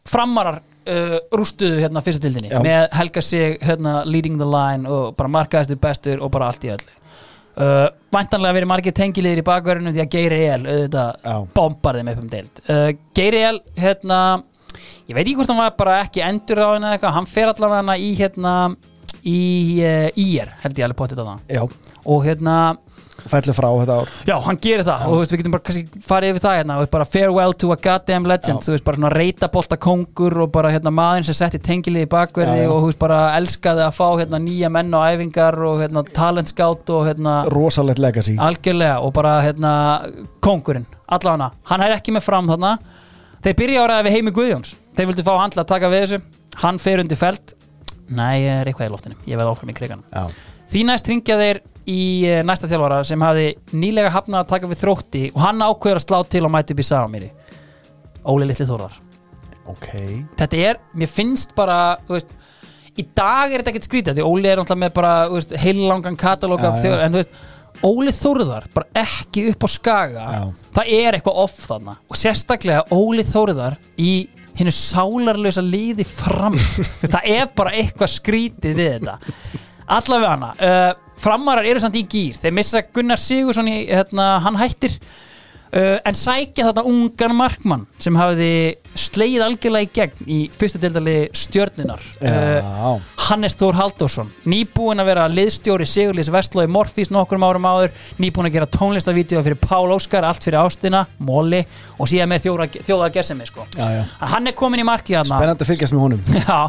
[0.09, 2.59] framarar uh, rústuðu hérna fyrstu tildinni Já.
[2.63, 6.71] með Helga sig hérna, leading the line og bara markaðistur bestur og bara allt í
[6.73, 6.91] öllu
[7.61, 10.73] uh, væntanlega verið margir tengiliðir í bakverðinu því að Geiri El Já.
[10.73, 14.19] auðvitað bombar þeim upp um deild uh, Geiri El hérna
[15.05, 17.83] ég veit ekki hvort hann var bara ekki endur á henni eitthvað, hann fer allavega
[17.83, 18.55] hana í hérna
[19.25, 19.39] í
[19.81, 21.63] uh, IR held ég alveg potið á það Já,
[22.05, 22.57] og hérna
[23.31, 24.09] fellur frá þetta ár.
[24.29, 25.05] Já, hann gerir það.
[25.05, 26.77] Og þú veist, við getum bara kannski farið yfir það hérna.
[26.83, 28.59] Og bara farewell to a goddamn legend.
[28.61, 28.65] Já.
[28.67, 32.09] þú veist, bara svona reyta bolta kongur og bara hérna maðurinn sem setti tengilið í
[32.11, 32.71] bakverði Já, já.
[32.75, 36.51] og þú veist, bara elskaði að fá hérna nýja menn á æfingar og hérna talent
[36.53, 38.37] scout og hérna Rosalegt legacy.
[38.37, 39.01] algjörlega.
[39.01, 39.73] Og bara hérna
[40.45, 41.51] kongurinn, allavega.
[41.71, 42.77] Hann er ekki með fram þarna.
[43.45, 44.75] Þeir byrja áraði við Heimi Guðjóns.
[44.95, 46.21] Þeir vildu fá hann til að taka við þessu.
[46.63, 47.53] Hann fer undir felt.
[48.09, 50.05] Næ, ég er eitthvað í loftinu, ég veð áfram í kriganum.
[50.13, 50.27] Já,
[50.69, 51.59] Því næst ringja þeir
[51.91, 55.99] í eh, næsta þjálfara sem hafi nýlega hafnað að taka við þrótti og hann ákveður
[56.01, 57.31] að slá til og mæti upp í Sámýri
[58.25, 58.95] Óli Litli Þórðar.
[59.69, 59.89] Ok.
[60.37, 61.79] Þetta er, mér finnst bara
[62.09, 62.31] veist,
[62.97, 66.79] í dag er þetta ekkert skrítið því Óli er náttúrulega með bara heilangan katalóg af
[66.81, 67.37] þjóðar en þú veist,
[67.85, 70.41] Óli Þórðar bara ekki upp á skaga Já.
[70.77, 71.97] það er eitthvað off þarna.
[72.09, 74.13] Og sérstaklega Óli Þórðar í
[74.55, 76.55] hinnu sálarlösa liði fram.
[77.13, 79.17] Það er bara eitthvað skrítið við þetta.
[79.95, 84.59] Allavega hana uh, framarar eru samt í gýr þeir missa Gunnar Sigursson í, hérna, hann
[84.59, 84.95] hættir
[85.75, 91.15] uh, en sækja þarna ungan markmann sem hafiði sleið algjörlega í gegn í fyrstu deildali
[91.35, 92.91] stjörnunar Já.
[93.25, 98.59] Hannes Þór Halldórsson nýbúin að vera liðstjóri Sigurlís Vestlói Morfís nokkrum árum áður nýbúin að
[98.59, 101.63] gera tónlistavídeó fyrir Pál Óskar allt fyrir ástina, Móli
[101.97, 102.47] og síðan með
[102.85, 103.67] þjóðar gersemi sko.
[103.75, 104.05] Já, já.
[104.35, 106.59] hann er komin í markið þarna Spennandi að fylgjast með honum Já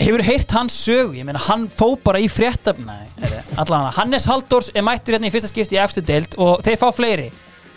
[0.00, 3.02] Hefur heyrt hans sögu, ég meina hann fó bara í fréttafna
[3.60, 6.88] allan Hannes Halldórs er mættur hérna í fyrsta skipti í efstu deild og þeir fá
[6.94, 7.28] fleiri.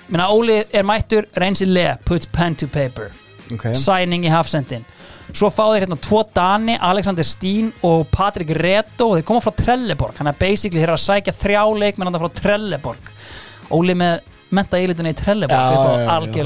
[0.06, 3.12] Ég meina Óli er mættur, Reynsi Le puts pen to paper.
[3.52, 3.74] Ok.
[3.76, 4.86] signing í hafsendin.
[5.34, 9.10] Svo fá þeir hérna tvo Dani, Alexander Steen og Patrik Reto.
[9.10, 10.20] Og þeir koma frá Trelleborg.
[10.20, 13.12] Hann er basically eru að sækja þrjá leikmenn frá Trelleborg.
[13.74, 14.22] Óli með
[14.58, 16.38] menta ílutuna í Trelleborg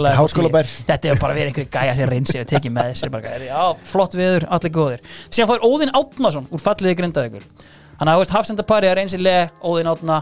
[0.87, 4.47] Þetta er bara verið einhverju gæja sem reynsi við tekið með þessi já, flott viður,
[4.57, 5.03] allir góðir.
[5.29, 7.49] Síðan fóður Óðinn Átnason úr falliði grindaðugur
[7.97, 10.19] hann hafði hafsendapari að reynsi le Óðinn Átna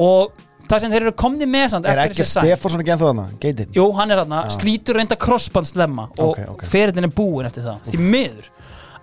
[0.00, 0.32] og
[0.68, 3.26] það sem þeir eru komni með samt Er ekki Stefánsson ekki ennþá þarna?
[3.76, 6.64] Jú, hann er þarna, slítur reynda krossband slemma og Ok, ok.
[6.70, 7.82] ferillin er búin eftir það.
[7.90, 8.48] Því miður.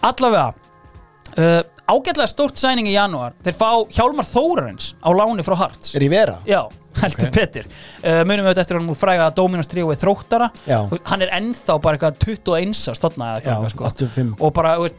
[0.10, 3.36] Allavega uh, ágætlega stórt sæning í janúar.
[3.46, 6.40] Þeir fá Hjálmar Þórarins á láni frá Harts Er í vera?
[6.50, 6.64] Já,
[6.98, 7.68] heldur betur.
[8.04, 10.50] Uh, munum við þetta eftir hann úr fræga Dominos tríói þróttara.
[10.68, 10.80] Já.
[11.12, 13.86] Hann er ennþá bara eitthvað 21 árs þarna eða sko.
[13.92, 14.98] 85 og bara, veist,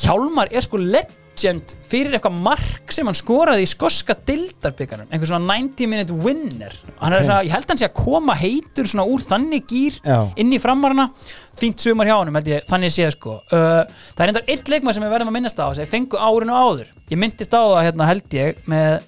[0.00, 5.58] Hjálmar er sko legend fyrir eitthvað mark sem hann skoraði í skoska dildarbyggarnum, einhver svona
[5.58, 6.72] 90 minute winner.
[7.02, 7.26] Hann er Ok.
[7.26, 10.32] svona, ég held hann sé að koma heitur svona úr þannig gýr Já.
[10.40, 11.10] inn í framarna,
[11.58, 13.40] fínt sumar hjá hann þannig séð sko.
[13.52, 13.84] Uh,
[14.16, 16.54] það er endar eitt leikmað sem við verðum að minnast á sem ég fengu árinu
[16.54, 19.02] áður, ég myndist á það hérna held ég með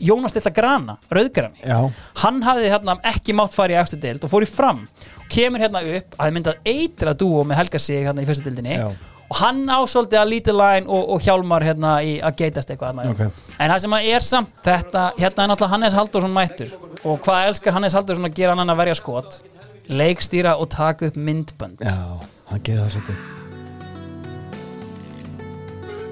[0.00, 1.78] Jónas Lilla Grana, rauðgrani Já,
[2.22, 4.84] hann hafði hérna ekki mátt fara í eftir deild og fór í fram
[5.16, 8.76] og kemur hérna upp að myndað eitra dúo með Helga sig hérna í fyrstu deildinni
[8.78, 8.86] Já.
[9.26, 13.14] og hann ásóldi að lítið læn og, og hjálmar hérna í að geitast eitthvað hérna.
[13.14, 13.42] Ok.
[13.58, 17.50] en það sem að er samt þetta, hérna er náttúrulega Hannes Halldórsson mættur og hvað
[17.50, 19.40] elskar Hannes Halldórsson að gera hann að verja skot
[19.88, 21.96] leikstýra og taka upp myndbönd já,
[22.52, 23.45] hann gerir það svolítið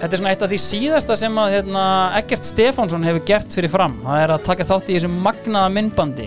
[0.04, 1.82] þetta er svona eitt af því síðasta sem að hérna,
[2.20, 6.26] Eggert Stefánsson hefur gert fyrir fram það er að taka þátt í þessu magnaða myndbandi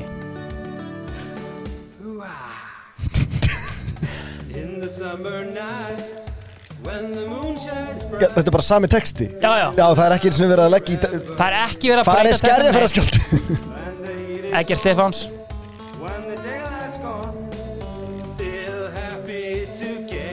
[8.17, 9.67] Já, Þetta er bara sami texti Já, já.
[9.77, 10.99] Já, það er ekki eins og verið að leggja í
[11.37, 13.07] það er ekki verið að Hvað er skerja fyrir textanum.
[13.13, 14.53] skjáldi?
[14.61, 15.19] Eggert Stefáns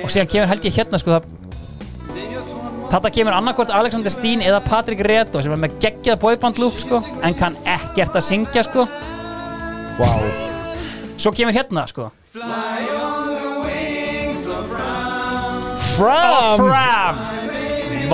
[0.04, 1.32] og síðan kemur held ég hérna sko það
[2.94, 7.00] Þetta kemur annarkvort Alexander Steen eða Patrik Reto sem er með geggjað boyband look sko
[7.26, 8.84] en kann ekkert að syngja sko.
[9.98, 10.10] Vá,
[11.18, 12.06] Svo kemur hérna sko.
[15.96, 16.62] Fram!
[16.62, 17.18] Fram.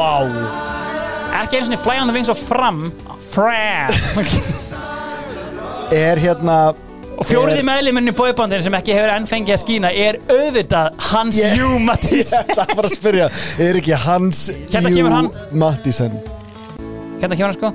[0.00, 0.12] Vá.
[1.42, 2.86] Ekki eins og fly on the wings og fram.
[3.34, 3.92] Fram.
[5.92, 6.72] Er hérna
[7.20, 10.94] Og fjóriði er- meðliminn í boybandinu sem ekki hefur enn fengið að skína er auðvitað
[11.10, 13.28] Hans Jú Matís Ég ætla bara að spyrja
[13.60, 15.30] Er ekki Hans Hérna kemur hann.
[15.52, 16.16] Mattísen
[17.20, 17.74] Hérna kemur hann sko.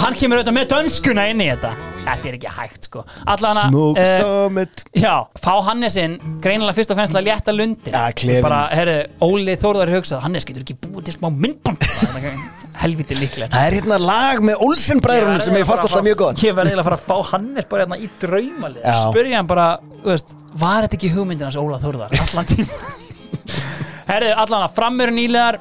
[0.00, 3.02] Hann kemur auðvitað með dönskuna inn í þetta Þetta er ekki hægt sko.
[3.28, 4.82] Allana, Smoke eh, Summit.
[4.96, 8.06] Já, fá Hannesinn greinilega fyrst og fremst að létta lundin Ja.
[8.44, 8.96] Bara, herru,
[9.26, 11.86] Óli Þórðar hugsað Hannes getur ekki búið til smá myndband?
[12.80, 16.44] Helviti líklega Það er hérna lag með Olsen bræðrunum sem ég fannst alltaf mjög gott.
[16.46, 18.86] Ég verði að fara að fá Hannes bara hérna í draumalið.
[19.04, 19.66] Spurja hann bara,
[20.06, 22.16] veist Var þetta ekki hugmyndin hans Óla Þórðar?
[22.24, 22.96] Allan tíma
[24.10, 25.60] Herru, allan að framöru nýlegar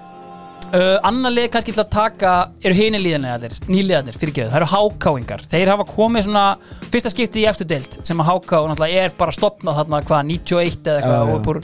[0.75, 2.33] uh, Annar lið kannski til að taka
[2.63, 6.45] Eru hini líðanir, nýliðarnir, fyrirgeðu Það eru hákáingar, þeir hafa komið svona
[6.89, 10.91] Fyrsta skipti í efstu deild Sem að háká náttúrulega er bara stopnað þarna Hvað, 91
[10.93, 11.61] eða eitthvað og upp úr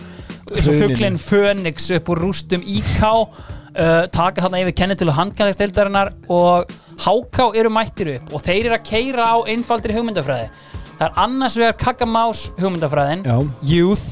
[0.53, 6.69] eins og fugglinn Fönix upp úr rústum IK uh, taka þarna yfir kennitölu handkæðisdeildarinnar og
[7.01, 10.51] HK eru mættir upp og þeir eru að keira á einfaldri hugmyndafræði.
[10.95, 13.35] Það er annars vegar kakkamás hugmyndafræðin Já.
[13.67, 14.05] youth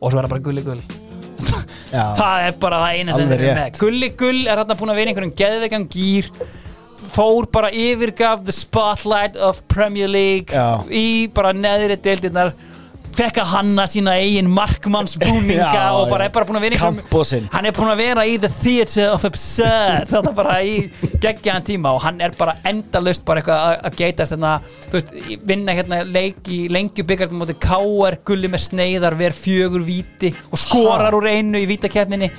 [0.00, 0.82] og svo er það bara gulli gull
[1.90, 2.04] Já.
[2.18, 5.00] það er bara það eina sem þeir eru með gulli gull er hérna búin að
[5.00, 6.28] vera einhverjum geðveikan gýr
[7.10, 10.84] fór bara yfirgaf the spotlight of Premier League Já.
[10.86, 12.52] í bara neðri deildirnar
[13.16, 16.28] fekk að hanna sína eigin markmannsbúninga Já, og bara já.
[16.28, 17.48] er bara búin að vera Kamposinn.
[17.52, 20.76] hann er búin að vera í the theatre of absurd þetta bara í
[21.20, 25.12] geggjaðan tíma og hann er bara endalust bara eitthvað að- geitast að þú veist,
[25.50, 28.18] vinna hérna leik í lengju byggartum móti K.R.
[28.24, 32.30] gulli með sneiðar ver fjögur víti og skorar úr einu í vítakeppninni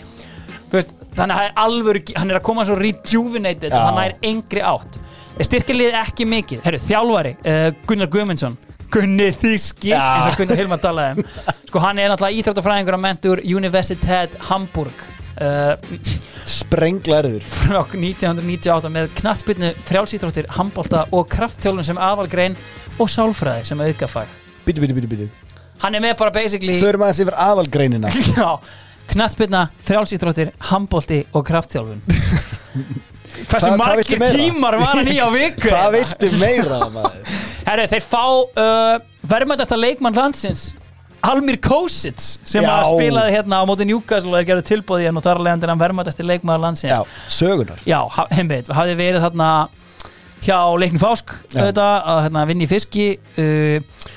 [0.72, 3.76] þú veist, þannig að er alvöru hann er að koma svo rejuvenated Já.
[3.76, 4.98] og hann er engri átt
[5.42, 8.58] styrkilið ekki mikið, herru, þjálfari uh, Gunnar Guðmundsson
[8.92, 11.30] Gunni Þíski, eins og Gunnar Hilmar talaði um.
[11.70, 15.06] Sko hann er náttúrulega íþróttafræðingur að mentur Universitet Hamburg.
[15.42, 15.78] Uh,
[16.50, 22.60] Sprenglarður frá 1998 með knattspyrnu, frjálsýþróttir, handbolta og krafttjólun sem aðvalgrein
[23.00, 24.36] og sálfræði sem aukafag.
[24.68, 25.32] Býtu, býtu, býtu, býtu
[25.82, 28.12] hann er með bara basically Förum aðeins yfir aðalgreinina.
[28.38, 28.50] Já,
[29.12, 32.04] knattspyrna, frjálsýþróttir, handbolti og krafttjálfun
[33.50, 35.70] Hversu margir tímar var hann í á viku?
[35.72, 36.82] Hvað viltu meira?
[37.66, 39.02] Herru, þeir fá uh,
[39.32, 40.72] verðmættasta leikmann landsins
[41.22, 42.72] Almir Kosits sem Já.
[42.72, 45.82] að spilaði hérna á móti Newcastle og er gerði tilbúði hann og þar leðandi hann
[45.82, 46.96] verðmættasti leikmann landsins.
[46.96, 48.00] Já, sögunar Já,
[48.34, 49.50] heimveit, hafði verið þarna
[50.42, 53.08] hjá leikni Fásk auðvitað, að hérna, vinna í fiski
[53.38, 54.10] uh,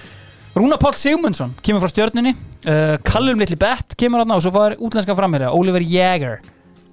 [0.57, 4.79] Rúna Páll Sigmundsson kemur frá stjörnunni uh, Callum Little Bett kemur þarna og svo fær
[4.81, 6.41] útlenska framherja Oliver Jäger,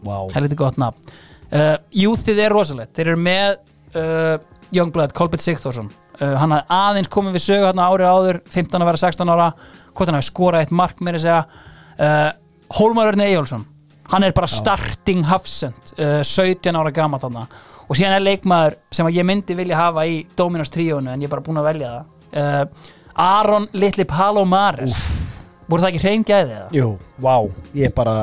[0.04, 0.18] Vá.
[0.36, 1.14] Helviti gott nafn
[1.56, 2.94] uh, Youthið er rosalegt.
[2.98, 3.58] Þeir eru með
[4.00, 4.38] uh,
[4.76, 5.90] Youngblood, Kolbett Sigþórsson.
[6.20, 9.50] Uh, hann hafði aðeins komið við sögu hérna árið áður 15 að vera 16 ára
[9.92, 11.42] hvort hann hafi skorað eitt mark með að segja.
[12.02, 12.30] Uh,
[12.78, 13.68] Hólmar Örni Eyjólfsson
[14.12, 17.46] hann er bara starting hafsend uh, 17 ára gammal þarna.
[17.92, 21.28] Og síðan er leikmaður sem að ég myndi vilja hafa í Dominos tríónu en ég
[21.28, 21.92] er bara búin að velja
[22.32, 22.76] það.
[23.20, 24.96] Aron Litli Palomares.
[25.68, 26.70] Voru það ekki hrein gæði eða?
[26.76, 26.88] Jú,
[27.24, 27.36] vá,
[27.76, 28.16] ég bara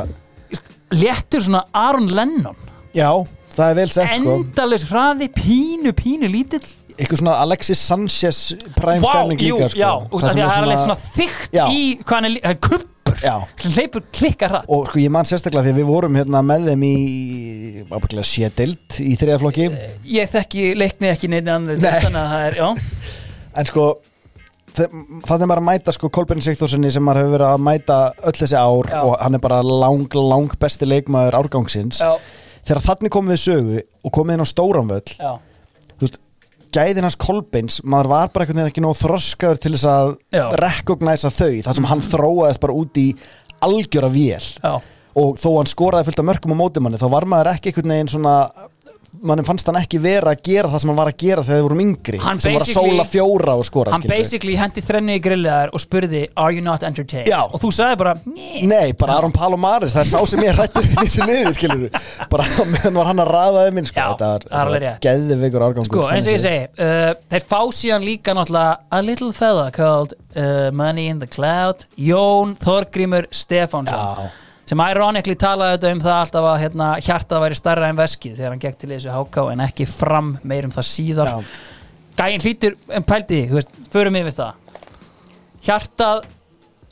[0.93, 3.11] léttur svona Aron Lennon Já,
[3.55, 4.37] það er vel sett, sko.
[4.43, 6.65] Endalus hraði, pínu, pínu lítill.
[6.99, 9.79] Eitthvað svona Alexis Sanchez stemning jú, líka, sko.
[9.79, 11.65] já, og það, það er alveg svona þykkt Já.
[11.71, 12.89] í hvað hann er, kuppur
[13.23, 14.67] hann hleypur klikkar hratt.
[14.75, 19.15] Og sko ég man sérstaklega því að við vorum hérna með þeim í sédeild í
[19.21, 19.69] þriðaflokki
[20.11, 22.11] ég þekki leikni ekki neitt annað Nei.
[22.19, 22.61] að er,
[23.59, 23.87] En sko
[24.79, 27.97] þannig er maður að mæta sko Kolbeinn Sigþórssoni sem maður hefur verið að mæta
[28.29, 29.01] öll þessi ár Já.
[29.03, 32.03] og hann er bara lang, lang besti leikmaður árgangsins.
[32.03, 32.13] Já,
[32.69, 35.31] Þegar þannig komum við sögu og komið inn á stóranvöll já,
[35.95, 36.19] þú veist,
[36.77, 40.45] gæðin hans Kolbeins maður var bara einhvern veginn ekki nóg þroskaður til þess að Já.
[40.61, 43.07] rekognæsa þau þar sem hann þróaðist bara út í
[43.65, 44.45] algjöra vél.
[44.61, 44.75] Já.
[45.19, 48.13] Og þó hann skoraði fullt af mörgum á mótimanni þá var maður ekki einhvern veginn
[48.13, 48.35] svona
[49.23, 51.65] mann fannst hann ekki vera að gera það sem hann var að gera þegar við
[51.69, 54.19] vorum yngri Hann sem var að basically- sóla fjóra og skora hann skilurðu.
[54.19, 57.41] basically hendi þrennu í grilliðar og spurði are you not entertained Já.
[57.45, 60.83] og þú sagði bara "Nei." Nei, bara Aron Palomares, það er sá sem ég hrættu
[60.83, 61.91] í þessu liði, skilur
[62.31, 64.01] bara á meðan var hann að raðaði minn sko.
[64.01, 65.01] Já, það er alveg rétt.
[65.09, 69.33] geðveikur árgangur sko, eins og ég segi uh, þeir fá síðan líka náttúrulega a little
[69.33, 74.31] fella called uh, Money in the Cloud Jón Þorgrímur Stefánsson Já.
[74.69, 78.55] Sem ironically talaði þetta um það alltaf að hérna, hjartað væri starra en veskið þegar
[78.55, 81.31] hann gekk til þessu háká en ekki fram meir um það síðar.
[81.33, 81.45] Já.
[82.19, 83.41] gæinn hlýtur en pældi,
[83.93, 84.85] förum yfir það.
[85.65, 86.29] Hjartað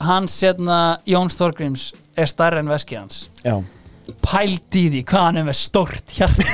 [0.07, 0.79] hans hérna,
[1.09, 3.23] Jóns Þorgríms er starra en veskið hans.
[3.45, 3.57] Já.
[4.23, 6.45] pældi því hvað hann er með stórt hjarta.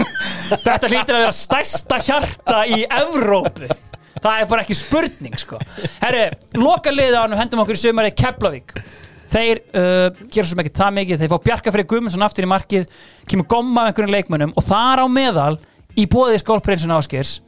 [0.66, 3.70] Þetta hlýtur að vera stærsta hjarta í Evrópu.
[4.22, 5.56] Það er bara ekki spurning sko.
[6.02, 6.26] Herri,
[6.60, 8.76] loka liða á hann hendum okkur í sömari Keflavík
[9.32, 11.22] þeir uh, gera svo mikið það mikið.
[11.22, 12.86] Þeir fá Bjarka Freyr Guðmundsson aftur í markið
[13.30, 15.54] kemur gomma af einhverjum leikmönnum og þar á meðal
[15.98, 17.40] í bóðið skólprinsun áskers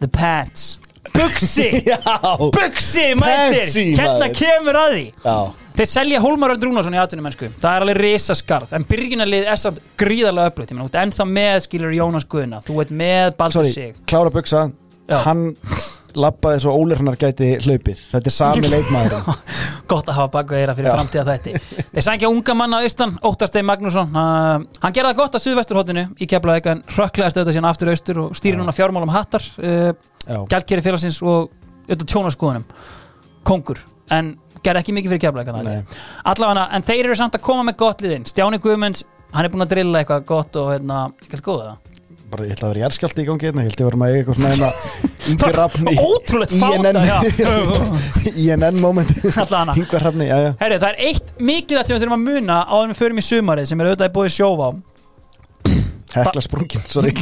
[0.00, 0.78] The Pats
[1.14, 1.70] Buxi!
[2.56, 5.04] Buxi mættir Hérna kemur að því.
[5.24, 5.36] Já.
[5.80, 7.48] Þeir selja Hólmaröld Rúnarsson í atvinnum mennsku.
[7.60, 10.52] Það er alveg risaskarð En byrjunarlið er samt gríðarlega
[10.90, 12.60] ert ennþá með skilur Jónas Guðna.
[12.66, 13.96] Þú ert með Baldur Sig.
[14.10, 14.32] klára
[15.10, 15.16] Já.
[15.24, 15.46] Hann
[16.18, 18.02] labbaði svo Ólir hannar gæti hlaupið.
[18.10, 19.30] Þetta er sami leikmaður
[19.90, 21.84] Gott að hafa baka þeirra fyrir framtíða þætti.
[21.94, 24.12] Þeir sækja unga manna austan Óttasteg Magnússon.
[24.14, 28.22] Uh, Hann gerði það gott að Suðvesturhóttinu Í Keflavík En hrökklega stöða síðan aftur austur
[28.26, 29.90] Og stýri núna fjármálum hattar uh,
[30.26, 30.38] Já.
[30.52, 31.50] Gjaldgeri félagsins og
[31.90, 32.64] auðvitað tjónaskoðunum.
[33.46, 33.80] Kongur.
[34.12, 34.34] En
[34.64, 35.78] gerði ekki mikið fyrir Nei.
[36.28, 39.64] Allavega, en þeir eru samt að koma með gott liðin Stjáni Guðmunds, hann er búinn
[39.64, 41.89] að drilla eitthvað gott og það
[42.30, 44.18] Bara ég ætla að vera jærskjálti í gangi hérna Ég held ég verðum að eiga
[44.20, 44.70] eitthvað svona hérna
[45.30, 47.16] Yngvar Rafni Ótrúlegt fáta.
[48.44, 49.10] INN moment.
[49.20, 50.50] Yngvar Rafni, já já.
[50.62, 53.24] Herri, það er eitt mikilvægt sem við þurfum að muna áður en við förum í
[53.26, 54.68] sumarið sem er auðvitað í bóði sjófá
[56.16, 57.12] Hekla sprungin, sorry.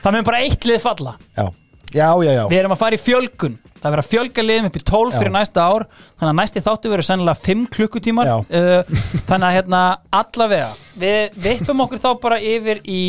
[0.00, 1.12] Það mun bara eitt lið falla.
[1.36, 1.44] Já,
[1.92, 2.44] já, já, já.
[2.50, 5.14] Við erum að fara í fjölgun Það er verið að fjölga liðum upp í 12
[5.16, 5.84] fyrir næsta ár.
[6.20, 8.32] Þannig að næsti þáttu verður sennilega 5 klukkutímar.
[8.46, 9.82] Uh, Þannig að hérna
[10.20, 10.68] allavega
[11.00, 13.00] Við vippum okkur þá bara yfir í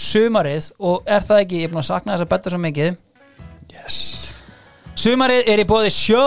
[0.00, 2.96] sumarið Og er það ekki, ég er búin að sakna þess að betta svo mikið.
[3.76, 3.98] Yes.
[4.96, 6.24] Sumarið er í bóði sjó.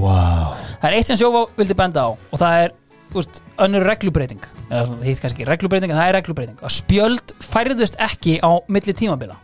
[0.00, 2.74] Wow Það er eitt sem sjófá vildi benda á Og það er
[3.18, 7.98] úst, önnur reglubreiting það heit kannski ekki reglubreiting En það er reglubreiting Að spjöld færðust
[8.04, 9.38] ekki á milli tímabila?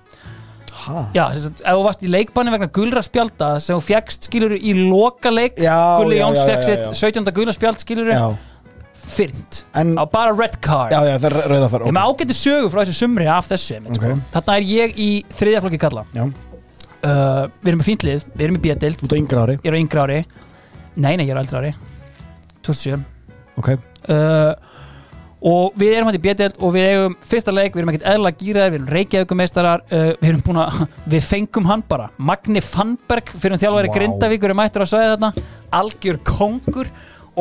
[1.15, 4.55] Já, þess að ef þú varst í leikbanni vegna gulra spjalda sem þú fjækst skilur
[4.57, 6.91] í loka leik Já, Gulli já, Jóns já, já, já.
[7.01, 7.33] 17.
[7.37, 8.25] gulra spjald skilur Já,
[9.05, 10.93] fyrnt En- á bara red card.
[10.93, 13.49] Já, já, það er rauða far Ég er með ágæti sögu frá þessu sumri af
[13.51, 13.95] þessu okay.
[13.99, 14.13] sko.
[14.13, 14.27] Ok.
[14.37, 18.47] Þarna er ég í þriðja flokki kalla Já, uh, Við erum með fínt lið, við
[18.49, 19.59] erum í B-dild út á yngra ári.
[19.61, 20.21] Ég er á yngri ári.
[20.95, 21.75] Nei, nei, ég er á eldri ári.
[22.65, 23.03] 2007
[23.61, 23.69] Ok.
[24.11, 24.53] Uh,
[25.45, 28.73] og við erum hætti bjöldeld og við eigum fyrsta leik, við erum ekkert eðla gýraðir
[28.73, 30.79] við erum reykjaðugumeistarar uh, við erum búin að,
[31.15, 32.07] við fengum hann bara.
[32.17, 33.99] Magni Fannberg fyrir um þjálfæri wow.
[33.99, 35.33] Grindavíkur er mættur á svæði þarna
[35.81, 36.89] algjör kongur.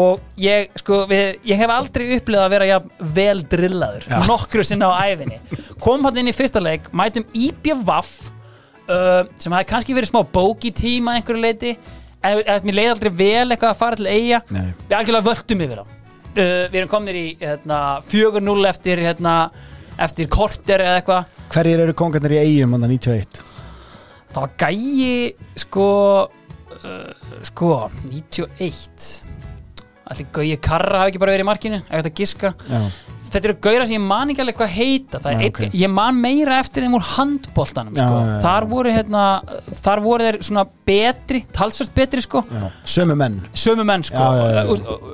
[0.03, 4.15] Og ég, sko, við, ég hef aldrei upplegað að vera jafn vel drillaður Já.
[4.25, 5.37] nokkru sinna á æfinni
[5.77, 8.09] kom hann inn í fyrsta leik, mætum IBVF
[8.89, 11.75] uh, sem hefði kannski verið smá bóki tíma einhverju leiti
[12.25, 15.83] en en mér leiði aldrei vel eitthvað að fara til eiga við algjörlega völdum yfir
[15.83, 15.99] það
[16.37, 17.79] uh, við erum komnir í hérna,
[18.09, 19.37] 4-0 eftir hérna,
[20.01, 21.41] eftir korter eða eitthvað.
[21.53, 23.43] Hverjir eru kongarnir í eigum andan 91?
[24.33, 25.87] það var gæi sko
[26.25, 27.11] uh,
[27.45, 27.69] sko
[28.09, 29.09] 91
[30.09, 31.79] allir gæi Karra hafi ekki bara verið í markinu?
[31.87, 32.53] Ekkert að giska.
[32.67, 32.81] Já,
[33.33, 35.77] þetta eru gauðra sem ég man ekki alveg hvað heita það er Já, einn, ok.
[35.81, 38.19] ég man meira eftir þeim úr handboltanum Já, sko.
[38.19, 38.41] já, já, já.
[38.45, 39.23] þar voru hérna
[39.83, 42.43] þar voru þeir svona betri talsvört betri sko
[42.95, 44.29] Sömu menn sömu menn sko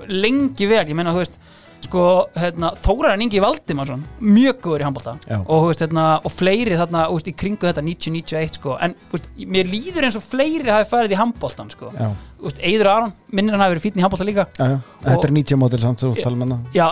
[0.10, 1.40] lengi vel, ég meina þú veist
[1.86, 2.04] sko,
[2.38, 5.38] hérna, Þóraran Ingi Valdimarsson mjög góður í handbólta Já.
[5.40, 8.76] og, veist, hérna, og fleiri þarna veist, í kringu þetta 90-91 sko.
[8.84, 11.92] en veist, mér líður eins og fleiri hafi farið í handbóltan sko.
[11.96, 12.10] Já,
[12.64, 14.78] Eiður Aron, minnir hann hafi verið fítn í handbólta líka já, já
[15.10, 16.86] Þetta er 90 mótil samt það já,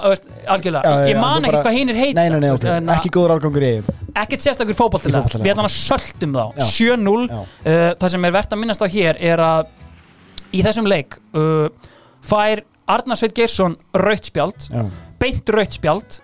[0.55, 3.38] algjörlega, ég man ekki hvað hinn er heita Nei, nei, nei, veist, hérna, Ekki góður
[3.38, 3.72] árgangur í
[4.18, 5.45] ekkert sérstakur fótballtilega Í fótboltalega.
[5.45, 6.65] við ætlum að söltum þá, Já.
[6.97, 7.39] 7-0 Já.
[7.39, 9.72] uh, það sem er verðt að minnast á hér er að
[10.57, 11.68] í þessum leik uh,
[12.26, 14.85] fær Arnar Sveit Geirsson raut spjald, Já,
[15.19, 16.19] beint raut spjald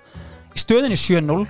[0.54, 1.44] í stöðinni 7-0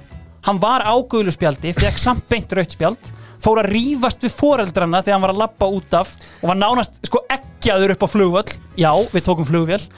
[0.44, 3.12] hann var ágöðlu spjaldi, fekk samt beint raut spjald
[3.44, 7.00] fór að rífast við foreldrana þegar hann var að lappa út af og var nánast
[7.08, 8.52] sko eggjaður upp á flugvöll.
[8.80, 9.82] Já, við tókum flugvél.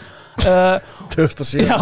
[0.44, 0.82] Uh,
[1.14, 1.78] 2007 Já,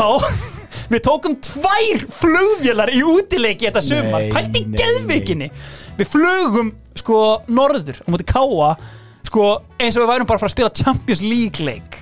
[0.93, 3.81] við tókum tvær flugvélar í útileiki þetta
[4.30, 5.47] pælti nei, geðvikinni
[5.97, 7.18] Við flugum sko
[7.49, 8.76] norður á móti káa
[9.26, 9.47] sko
[9.81, 11.97] eins og við værum bara að fara að spila Champions League leik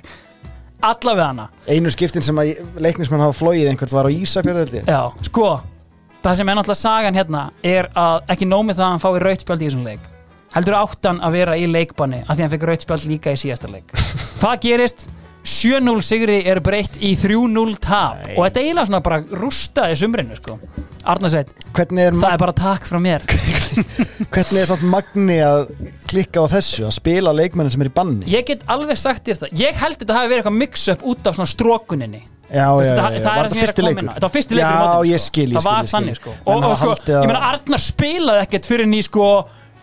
[0.82, 1.49] allavega hana.
[1.68, 4.88] Einu skiptin sem að leiknismenn hafa flóið einhvert var á ég.
[4.88, 5.52] Já, sko,
[6.24, 9.62] það sem er náttúrulega sagan hérna er að ekki nómið það að hann fái rautspjald
[9.62, 10.10] í þessum leik
[10.56, 13.94] heldur áttan að vera í leikbanni að því hann fekk rautspjald líka í síðasta leik.
[14.41, 15.08] Hvað gerist?
[15.42, 18.26] 7-0 sigri er breytt í 3-0 tap.
[18.36, 20.58] Og þetta er eiginlega svona bara rústaði sumrinu sko.
[21.12, 23.24] Arnarsveit, er, það er bara takk frá mér.
[24.34, 25.72] Hvernig er samt magni að
[26.12, 28.28] klikka á þessu að spila leikmennin sem er í banni?
[28.30, 29.56] Ég get alveg sagt þér það.
[29.64, 33.14] Ég held þetta hafi verið eitthvað mix-up út af svona strókuninni Já, já, já, það,
[33.16, 34.14] það Var er það sem ég er fyrsti að koma inn á.
[34.14, 35.28] Þetta var fyrsti leikur í Já, mótinu, ég sko.
[35.32, 35.96] skil, ég Það skil, var ég skil.
[35.98, 36.34] þannig sko.
[36.44, 39.28] Og, og sko, ég meina Arnar spilaði ekkert fyrir ný sko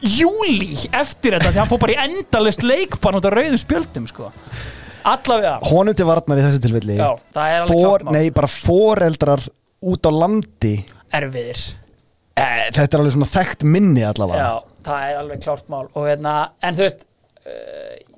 [0.05, 4.29] Júli eftir þetta Því hann fór bara í endalust leikbann út af rauðum spjöldum sko
[5.07, 5.59] Allavega.
[5.71, 8.15] Honum til varnar í þessu tilfelli Já, það er alveg For, klárt mál.
[8.19, 9.45] Nei, bara foreldrar
[9.93, 10.75] út á landi.
[11.15, 11.61] Erfiðir.
[12.39, 14.39] Eh, Þetta er alveg svona þekkt minni allavega.
[14.49, 15.87] Já, það er alveg klárt mál.
[15.95, 17.07] Og hérna, en þú veist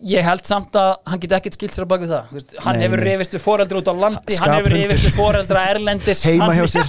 [0.07, 2.29] ég held samt að hann geti ekkert skilt sér á bak við það.
[2.31, 3.05] Þú veist, hann Nei, hefur nei.
[3.11, 6.23] rifist við foreldra út á landi hann hefur rifist við foreldra erlendis.
[6.29, 6.89] Heima hann, hjá sér.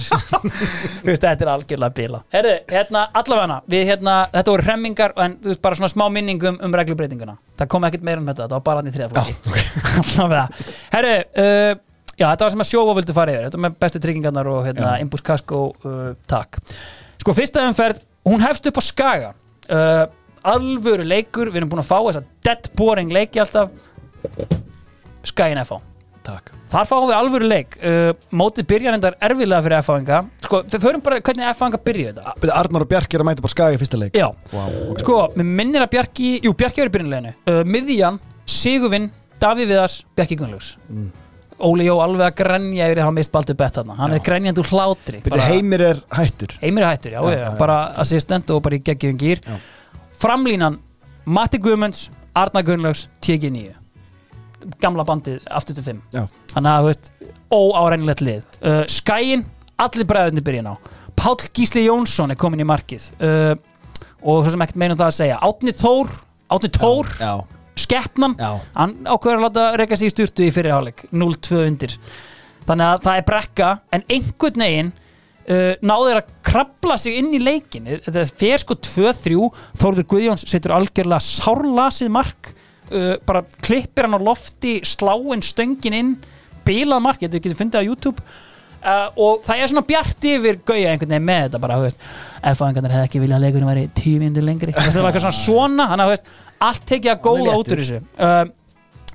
[1.02, 2.22] Þú veist, þetta er algjörlega bila.
[2.32, 6.78] Herðu, hérna, allavega við, hérna, þetta voru hremmingar en veist, bara svona smá minningum um
[6.80, 7.36] reglubreitinguna.
[7.60, 10.52] Það kom ekkert meira um þetta, þetta var bara hann í þriðaflokki
[10.96, 11.14] Herðu,
[11.44, 11.74] uh,
[12.16, 13.46] já, þetta var sem að sjófa vildu fara yfir.
[13.50, 16.62] Þetta var með bestu tryggingarnar og hérna, Imbus Kasko, uh, takk.
[17.22, 19.30] Sko, fyrsta umferð, hún hefst upp á Skaga.
[19.68, 20.04] Uh,
[20.44, 23.70] alvöru leikur, við erum búin að fá þessa dead boring leiki alltaf.
[25.26, 25.80] Skagin FH
[26.22, 26.52] Takk.
[26.70, 27.76] Þar fáum við alvöru leik.
[27.82, 32.34] Uh, Mótið byrjar endar erfilega fyrir F-fáinga Sko, við förum bara hvernig F-fáinga byrjuðu þetta.
[32.44, 34.14] Byrja, Arnar og Bjarki er að mæta bara skagi fyrsta leik.
[34.18, 34.62] Já, Vá,
[34.92, 35.02] ok.
[35.02, 39.10] sko, mér minnir að Bjarki Jú, Bjarki er í byrjunleginu uh, Miðjan, Sigurvinn,
[39.42, 40.70] Davíð Viðars Bjarki Gunnlaugs.
[41.62, 43.98] Óli Jó alveg að grenja yfir að hafa mist baldur bett þarna.
[43.98, 45.20] Hann er grenjandi úr hlátri.
[45.26, 46.54] Byrja, Heimir er hættur.
[46.62, 49.42] Heimir er hættur, já, já, já, bara assistent og bara í geggjum gýr
[50.22, 50.78] Framlínan,
[51.26, 52.06] Matti Guðmunds
[52.38, 53.72] Arnar Gunnlaugs, TG9
[54.82, 56.22] Gamla bandið, aftur til 5 Já.
[56.52, 57.10] Þannig að, þú veist,
[57.52, 58.44] óárænilegt lið.
[58.62, 59.42] Uh, Skæin,
[59.82, 60.74] allir bræðunni byrja ná
[61.18, 63.10] Páll Gísli Jónsson er komin í markið.
[63.20, 63.54] Uh,
[64.22, 65.38] Og svo sem ekkert meinum það að segja.
[65.42, 66.10] Átni Þór,
[66.54, 67.32] Átni Tór Já,
[67.82, 68.52] Skeppmann, Já.
[68.76, 71.96] hann ákveður að láta reyka sig í styrtu í fyrirháleik 0-2 undir.
[72.68, 74.92] Þannig að það er brekka en einhvern veginn
[75.48, 79.48] uh, náður að krabla sig inn í leikin þetta fer sko 2-3
[79.80, 82.52] Þórður Guðjóns setur algjörlega sárlasið mark.
[82.92, 86.16] Uh, bara klippir hann á lofti sláin stöngin inn.
[86.66, 88.24] Bilað mark, þetta getur fundið á YouTube.
[88.82, 92.94] Uh, og það er svona bjart yfir gauja einhvern veginn með þetta bara, ef fáingarnir
[92.96, 94.74] hefði ekki viljað að leikurinn væri tíu mínútur lengri.
[94.74, 96.32] Það var eitthvað svona svona þannig að
[96.66, 98.00] allt tekið að góða út úr þessu.
[98.18, 98.40] Uh,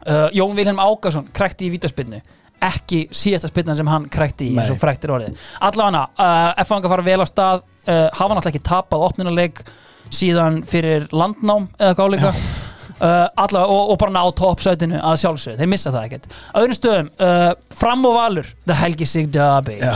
[0.07, 2.21] uh, Jón Vilhelm Ágason krækti í vítaspinnu
[2.63, 4.83] ekki síðasta spinnan sem hann krækti í eins og Nei.
[4.83, 5.41] fræktir orðið.
[5.67, 9.61] Allavega, uh, ef fáingar fara vel á stað uh, hafa náttúrulega ekki tapað opnunuleik
[10.13, 12.33] síðan fyrir landnám eða álíka
[12.97, 16.23] Uh, allavega, og, og bara ná toppsætinu að sjálfsögðu, þeir missa það ekkert.
[16.57, 19.91] Öðrum stöðum, uh, fram og valur The Helgi Sig Já.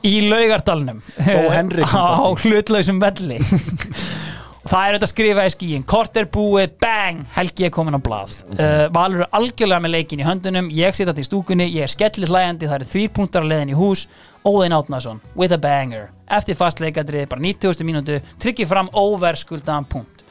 [0.00, 1.02] í laugardalnum.
[1.84, 3.36] Á hlutlausum velli
[4.70, 8.00] það er auðvitað að skrifa í skíin kort er búið, bang, Helgi er komin á
[8.02, 8.34] blað.
[8.56, 11.92] Uh, Valur er algjörlega með leikin í höndunum ég sit þetta í stúkunni, ég er
[11.92, 14.06] skellis lægandi það eru þrýr punktar á leiðin í hús.
[14.46, 16.10] Óðinn Átnason, with a banger.
[16.30, 17.82] Eftir fast leikadrið, bara 90.
[17.86, 20.22] mínútu tryggir fram óverskuldaðan punkt.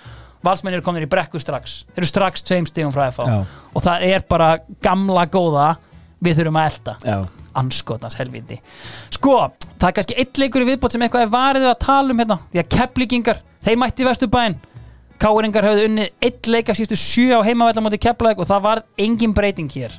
[0.46, 1.82] Valsmenn eru komin í brekku strax.
[1.96, 3.40] Þeir eru strax tveim stigum frá FH
[3.76, 4.52] og það er bara
[4.86, 5.72] gamla góða
[6.24, 6.96] við þurfum að elta.
[7.04, 7.18] Já.
[7.56, 8.58] anskotans helviti
[9.16, 9.36] sko,
[9.80, 12.36] það er kannski eitt leikur í viðbót sem eitthvað er varðið að tala um hérna
[12.52, 14.60] því að kepplíkingar, þeir mætti í vesturbæinn.
[15.22, 18.82] Káringar höfðu unnið eitt leik af sístu sjö á heimavellar móti kepplæk og það var
[19.00, 19.94] engin breyting hér.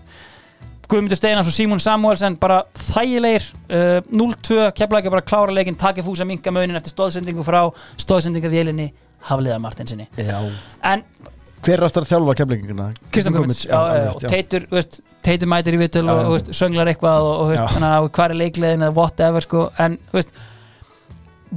[0.86, 6.06] Guðmundur Steinars og Símún Samuelsen bara þægilegir uh, 0-2 kepplæk er bara klára leikin takið
[6.06, 7.64] fúsa minka mögnin eftir stóðsendingu frá
[7.98, 8.92] stóðsendingavélinni
[9.26, 10.38] Hafliða Martinsinni Já.
[10.86, 11.02] en
[11.66, 12.86] Hver er aftur að þjálfa keflingina?
[13.10, 13.40] Kristján
[14.12, 18.28] og Teitur, veist, Teitur mætir í vitul Já, og veist, sönglar eitthvað og, og hvað
[18.28, 20.30] er leiklegin eða whatever sko, en veist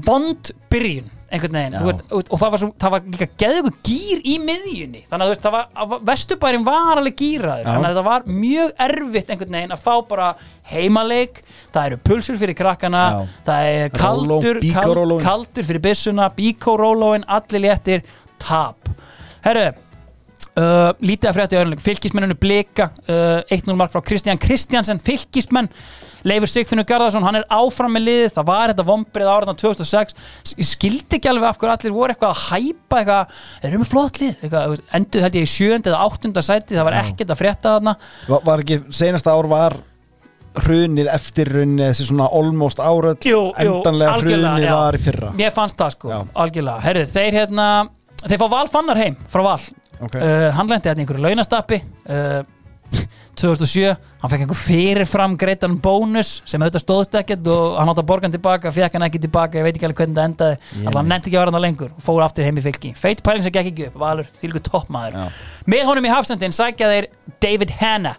[0.09, 4.35] vond byrjun einhvern veginn veist, og, það var, svo, það var líka geðugu gýr í
[4.43, 5.01] miðjunni.
[5.09, 9.33] Þannig að veist, var, að vesturbærin var alveg gýraður, þannig að það var mjög erfitt
[9.33, 10.29] einhvern veginn að fá bara
[10.69, 11.43] heimaleik.
[11.73, 13.19] Það eru pulsur fyrir krakkana Já.
[13.49, 15.27] það er Róló, kaldur, kald, bíkórólóin.
[15.27, 18.03] kaldur fyrir byssuna, bíkórólóin allir léttir,
[18.41, 18.91] tap.
[19.45, 19.69] Herru
[20.59, 25.69] Uh, lítið að frétta í öðrunleik, fylgismenninu blika uh, 1-0 mark frá Kristján Kristjansen fylgismenn,
[26.27, 30.17] Leifur Sigfinnur Garðarsson hann er áfram með liðið, það var þetta vombrið árið á 2006,
[30.59, 33.91] ég skildi ekki alveg af hverju allir voru eitthvað að hæpa eitthvað, þeir eru með
[33.93, 37.41] flott lið, eitthvað, endur held ég í sjönda eða áttunda sæti, það var ekkert að
[37.43, 37.95] frétta þarna.
[38.33, 39.77] Var, var ekki, senasta ár var
[40.65, 42.81] hrunið eftir hrunið þessi svona almost
[43.27, 44.73] jú, endanlega já.
[44.73, 45.31] var í fyrra.
[45.37, 46.83] Mér fannst það sko, algjörlega.
[46.83, 47.67] Herru, þeir hérna,
[48.25, 49.61] þeir fá Val Fannar heim frá Val
[49.99, 50.15] Ok.
[50.15, 52.41] uh, Hann lendi hérna í einhverju launastappi uh,
[53.39, 58.07] 2007, hann fekk einhver fyrirfram greitan bónus sem auðvitað stóðst ekkert og hann átt að
[58.09, 60.97] borga hann tilbaka fekk hann ekki tilbaka, ég veit ekki alveg hvernig það endaði alltaf
[60.99, 63.45] hann nefndi ekki að vera hann lengur og fór aftur heim í fylki feit pæling
[63.45, 65.25] sem gekk ekki upp, Valur, þýlgur toppmaður Já.
[65.71, 67.09] með honum í hafsendin sækja þeir
[67.45, 68.15] David Hanna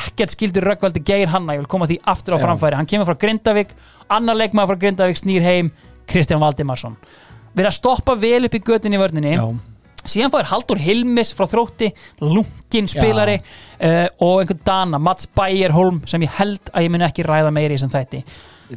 [0.00, 2.46] ekkert skildur Röggvaldi Geir Hanna ég vil koma því aftur á Já.
[2.48, 3.76] framfæri hann kemur frá Grindavík,
[4.10, 5.70] annar leikmaður frá Grindavík snýr heim,
[6.10, 6.96] Kristján Valdimarsson
[7.54, 9.44] við að stoppa vel upp í göttin í vörninni Já.
[10.04, 11.92] Síðan fáir Haldur Hilmis frá þrótti
[12.22, 17.26] lungin spilari uh, og einhvern Dana, Mats Bæjerholm sem ég held að ég mun ekki
[17.26, 18.24] ræða meiri í sem þætti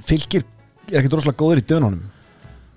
[0.05, 0.45] Fylgir
[0.91, 2.05] er ekki droslega góður í dönunum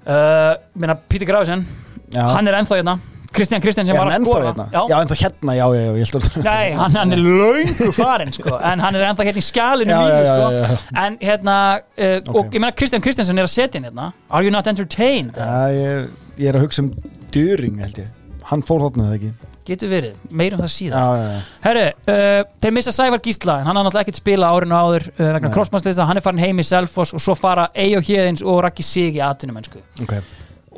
[0.08, 1.66] uh, minna Gráðsson
[2.08, 2.24] Já.
[2.32, 2.98] hann er ennþá hérna
[3.28, 4.64] Kristján Kristján sem var að skora hérna?
[4.72, 4.80] Já.
[4.88, 8.32] Já, ennþá hérna, já, já, já, ég held að Nei, hann, hann er laungu farin
[8.32, 10.94] sko, en hann er ennþá hérna í skjalinu Já, mínu já, já, sko.
[11.04, 14.54] en hérna uh, og ég meina Kristján Kristjánsson er að setja inn hérna Are you
[14.54, 15.36] not entertained?
[15.36, 16.08] Já, ég,
[16.40, 16.94] ég er að hugsa um
[17.34, 18.17] Döring, held ég
[18.48, 19.30] Hann fór þarna eða ekki?
[19.68, 21.40] Getur verið, meirum það síðan Já, já, já.
[21.66, 25.24] Herru, uh, þeir missa Sævar Gísla en hann har náttúrulega ekkert spila árinu áður uh,
[25.36, 28.86] vegna krossmannslista, hann er farin heim í Selfoss og svo fara Eyjó Hjeðins og Raggi
[28.88, 30.14] Sig í atvinnumensku Ok,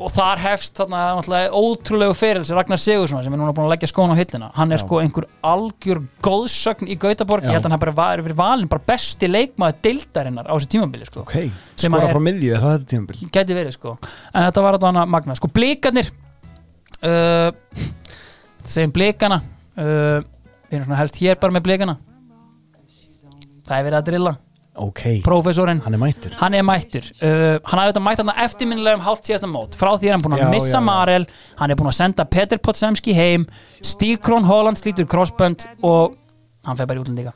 [0.01, 3.75] og þar hefst þarna náttúrulega ótrúlegu feril sem Ragnar Sigursson sem er núna búin að
[3.77, 7.77] leggja skóna á hillina hann er sko einhver algjör góðsögn í Gautaborg, ég held að
[7.77, 11.23] hann bara var, verið valinn bara besti leikmaður deildarinnar á þessu tímabili sko.
[11.23, 11.37] ok.
[11.77, 13.21] Skora er- frá miðju, er það þetta tímabil
[17.07, 17.49] uh,
[18.65, 19.41] segjum blikana.
[19.79, 20.21] Uh,
[20.69, 21.97] við erum svona helst hér bara með blikana.
[23.67, 24.37] Það er verið að drilla.
[24.81, 25.81] Ok, prófessorinn.
[25.85, 26.35] Hann er mættur.
[26.41, 27.05] Hann er mættur.
[27.21, 29.75] Uh, hann hafði þetta mætt hann eftirminnilegum hálft síðasta mót.
[29.77, 30.85] Frá því er hann búin að Já, missa já.
[30.87, 31.27] Marel.
[31.59, 33.49] Hann er búin að senda Peter Potsemski heim.
[33.85, 36.17] Stíg Krón Holland slítur crossbönd og
[36.67, 37.35] hann fer bara í útlendinga.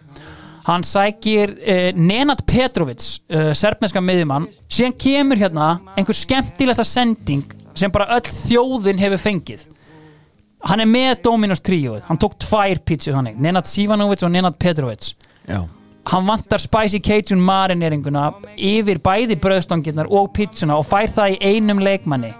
[0.65, 3.03] Hann sækir uh, Nenad Petrovic
[3.35, 4.49] uh, serbneska miðjumann.
[4.73, 9.68] Síðan kemur hérna einhver skemmtilegsta sending sem bara öll þjóðin hefur fengið.
[10.64, 12.05] Hann er með Dominos tríóið.
[12.09, 13.36] Hann tók tvær pítsur þannig.
[13.42, 15.10] Nenad Sivanovic og Nenad Petrovic.
[15.44, 15.60] Já,
[16.09, 21.82] hann vantar Spicy Cajun marineringuna yfir bæði bröðstangirnar og pizzuna og fær það í einum
[21.84, 22.32] leikmanni.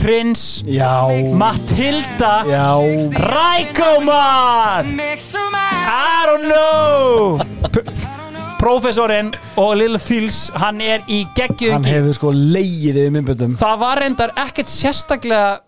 [0.00, 1.04] Prins já,
[1.36, 2.80] Matilda já.
[3.12, 4.86] Rækoman
[5.86, 7.40] I don't know
[8.60, 13.54] P Professorinn og Lil Fils hann er í Hann geggjöðingi hefur sko leigið yfir myndböndum.
[13.56, 15.62] Það var reyndar ekkert sérstaklega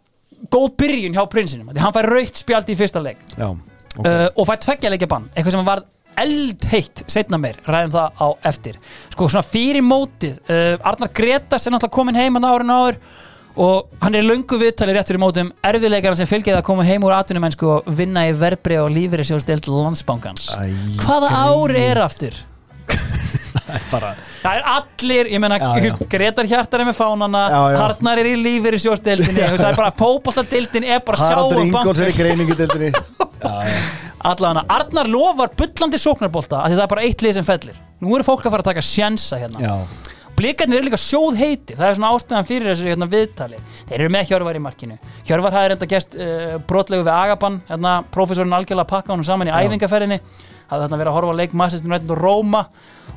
[0.52, 3.22] góð byrjun hjá prinsinum því hann fær raukt spjald í fyrsta leik.
[3.38, 4.04] Já, ok.
[4.04, 5.82] Uh, og fær tveggja leikja bann eitthvað sem var
[6.20, 8.78] eldheitt setna meir, ræðum það á eftir.
[9.16, 13.02] Sko svona fyrir mótið uh, Arnar Gretas er náttúrulega komin heim að árinu áður
[13.56, 17.08] og hann er í löngu viðtali rétt fyrir mótum erfiðleikar sem fylgið að koma heim
[17.08, 20.52] úr atvinnumennsku og vinna í verbri og lífeyri sjóðstild landsbankans.
[20.60, 22.36] Æ, hvaða ári er aftur?
[23.92, 24.12] bara
[24.42, 25.96] Það er allir, ég já.
[26.10, 27.42] Gretar Hjartar er með fánana.
[27.78, 32.10] Harnar er í lífeyri sjóðstildinni, það er bara fótboltadeildin er bara Haraldur sjá Ingóls er
[32.10, 32.90] í greiningudeldinni
[33.42, 33.76] Já, já.
[34.22, 37.78] Allavega, Arnar lofar bullandi sóknarbolta að það er bara eitt lið sem fellir.
[38.02, 39.62] Nú eru fólk að fara að taka sjensa hérna.
[39.62, 43.58] Já, Blikarnir eru líka sjóð heiti, það er svona ástæðan fyrir þessu hérna viðtali.
[43.90, 44.96] Þeir eru með Hjörvar í markinu.
[45.28, 49.52] Hjörvar hafði reynda gert uh, brotlegu við Agaban hérna, Professorinn algjörlega pakka honum saman í
[49.52, 50.22] æfingaferðinni
[50.72, 52.62] Hafði þarna verið að horfa á leik Manchester United og Róma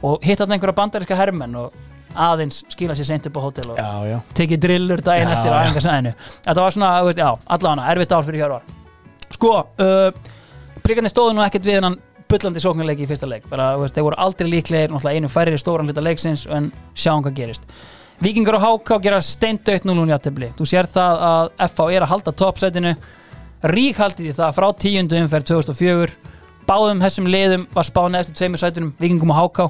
[0.04, 1.84] Og hitt þarna einhverja bandaríska hermenn Og
[2.16, 4.18] aðeins skila sér seint upp á hótel og já, já.
[4.40, 5.64] tekið drillur daginn Já, eftir á já.
[5.66, 6.14] æfingarsæðinu
[6.46, 8.70] Þetta var svona, veist, já, allavega erfitt ár fyrir Hjörvar.
[9.36, 9.52] Sko,
[9.84, 10.36] uh,
[10.86, 11.98] Blikarnir stóðu nú ekkert við hennan
[12.32, 13.50] bullandi sóknarleiki í fyrsta leik.
[13.52, 17.36] Bara, veist, þeir voru aldrei líklegir, náttúrulega einu færri stóran hluta leiksins en sjáum hvað
[17.42, 17.68] gerist.
[18.24, 22.34] Víkingur og HK gera steindaukt 0 játtöfli, þú sér það að FH er að halda
[22.44, 22.94] toppsætinu.
[23.76, 26.35] Ríkhaldið í það frá tíundu umferð 2004
[26.70, 29.68] báðum þessum liðum var spáð neðstu tveimur sætunum, Víkingum og HK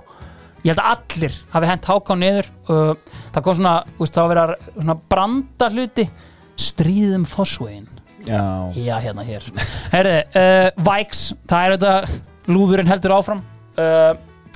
[0.65, 2.47] ég held að allir hafi hent HK niður.
[2.65, 6.07] Uh, það kom svona, veist, það var að vera svona branda hluti.
[6.55, 7.89] Stríðum fósvegin
[8.26, 9.43] Já, Já, hérna hér.
[9.91, 13.41] Herri, uh, Vikes, það er þetta Lúðurinn heldur áfram
[13.76, 14.13] uh,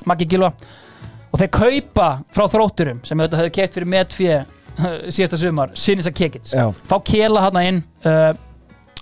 [0.08, 0.48] Maggi Gilva
[1.30, 4.32] Og þeir kaupa frá þrótturum sem þetta hefur keitt fyrir metfíð
[5.12, 6.48] síðasta sumar, Sinisa Kekic.
[6.54, 6.70] Já.
[6.88, 8.32] Fá Kela hann inn uh,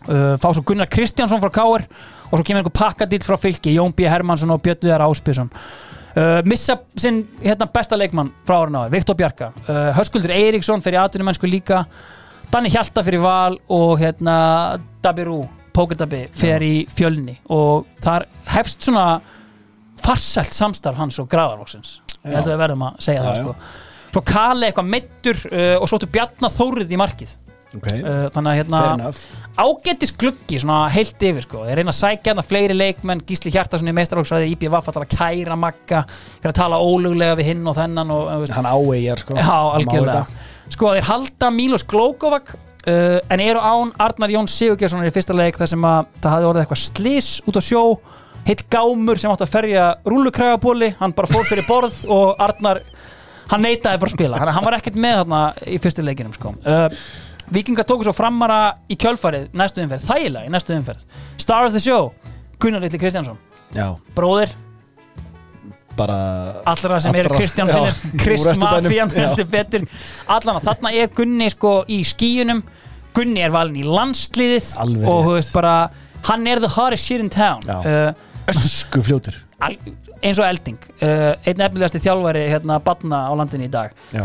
[0.09, 1.86] uh, Fá svo Gunnar Kristjánsson frá Káar
[2.29, 4.09] Og svo kemur einhver pakkadill frá fylki Jón B.
[4.09, 5.53] Hermansson og Björn Viðar Áspjösson
[6.19, 9.51] Uh, missa sinn hérna, besta leikmann frá árið náður, Viktor Bjarka.
[9.69, 11.83] Uh, Höskuldur Eiríksson fyrir atvinnum mennsku líka.
[12.51, 15.45] Danni Hjalta fyrir val og hérna Dabirú,
[15.77, 17.37] Pókerdabi fyrir í fjölni.
[17.55, 19.21] Og þar hefst svona
[20.03, 23.55] farsælt samstarf hans og gravarvoksins ég held að við verðum að segja Já, það sko.
[24.09, 27.35] Svo Kali eitthvað meittur uh, og svo til Bjarnar Þórið í markið
[27.77, 27.89] ok.
[27.93, 29.11] Uh, þannig að hérna
[29.59, 31.65] ágættis gluggi svona heilt yfir sko.
[31.69, 35.59] Ég reyna að sækja hérna fleiri leikmenn Gísli Hjartarsson í meistarálsræði IPVF að tala kæra
[35.59, 36.05] makka
[36.43, 39.36] að tala óluglega við hinn og þennan og, veist, Hann áeigjar sko.
[39.36, 40.24] Já, algjörlega.
[40.73, 45.59] Sko, þeir halda Mílos Glókovac uh, en eru án Arnar Jón Sigurgjörsson í fyrsta leik
[45.61, 47.85] þar sem að það hafði orðið eitthvað slis út á sjó.
[48.49, 52.81] Heitt gámur sem átti að ferja rúlukrægabóli, hann bara fór fyrir borð og Arnar,
[53.51, 54.45] hann neitaði bara að spila.
[54.47, 56.55] Hann var ekkert með þarna í fyrstu leikinum sko.
[56.65, 57.03] uh,
[57.53, 61.05] Víkingar tóku svo framara í kjölfarið næstu umferð, þægilega í næstu umferð.
[61.41, 62.11] Star of the show,
[62.61, 63.39] Gunnar Litli Kristjánsson.
[63.77, 64.53] Já, bróðir,
[65.99, 66.19] bara
[66.69, 69.23] allra sem eru Kristjánsinir já, Krist úr Vesturbænum, Mafían já.
[69.25, 69.87] heldur betur.
[70.31, 72.62] Allan að þarna er Gunni sko í skíunum
[73.16, 75.27] Gunni er valin í landsliðið Alveg og rétt.
[75.27, 75.75] þú veist bara
[76.29, 77.61] hann er the hottest shit in town.
[77.66, 77.81] Já.
[77.83, 78.12] uh,
[78.53, 79.79] ösku fljótur al-
[80.23, 83.95] eins og elding uh, einn efnilegasti þjálfari hérna badna á landinu í dag.
[84.15, 84.24] Já,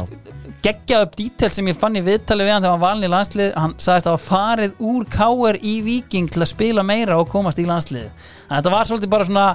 [0.66, 3.14] geggjað upp dítel sem ég fann í viðtali við hann þegar hann var valin í
[3.14, 7.30] landslið hann sagðist að hafa farið úr káer í Viking til að spila meira og
[7.32, 9.48] komast í landslið þannig að þetta var svolítið bara svona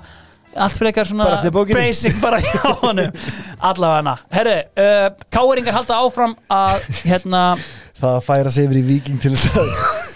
[0.58, 1.26] allt frekar svona
[1.72, 3.12] basic bara hjá honum.
[3.58, 7.42] Allavega hana herru, uh, káeringar halda áfram að hérna
[8.00, 10.06] það að færa sig yfir í viking til þess að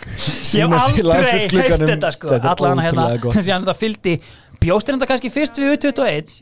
[0.53, 2.33] Ég hef aldrei heilt þetta sko.
[2.37, 3.39] Er Allan hérna, gott.
[3.45, 4.17] síðan þetta fylgdi
[4.63, 6.37] Bjóstir þetta kannski fyrst við U21?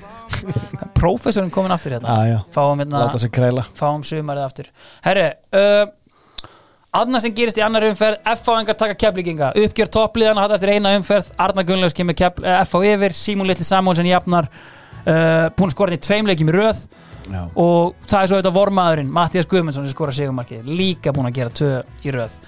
[1.00, 2.16] Prófessorinn komin aftur hérna.
[2.28, 2.38] Já.
[2.52, 3.00] Fáum hérna
[3.76, 4.68] fáum sumarið aftur.
[5.04, 5.26] Herri,
[5.56, 5.86] uh,
[7.00, 11.32] aðna sem gerist í annar umferð F.A.engar taka keflinginga uppgjör toppliðana hatt eftir eina umferð.
[11.40, 12.82] Arnar Gunnlaugs kemur F.A.
[12.92, 13.16] yfir.
[13.16, 16.84] Símún Litli Samúlsen jafnar uh, búin skora í tveim leikjum í röð.
[17.30, 17.44] Já.
[17.62, 21.52] og það er svo þetta vormaðurinn Mattias Guðmundsson sem skora sigumarkið líka búin að gera
[21.54, 22.40] tvö í röð.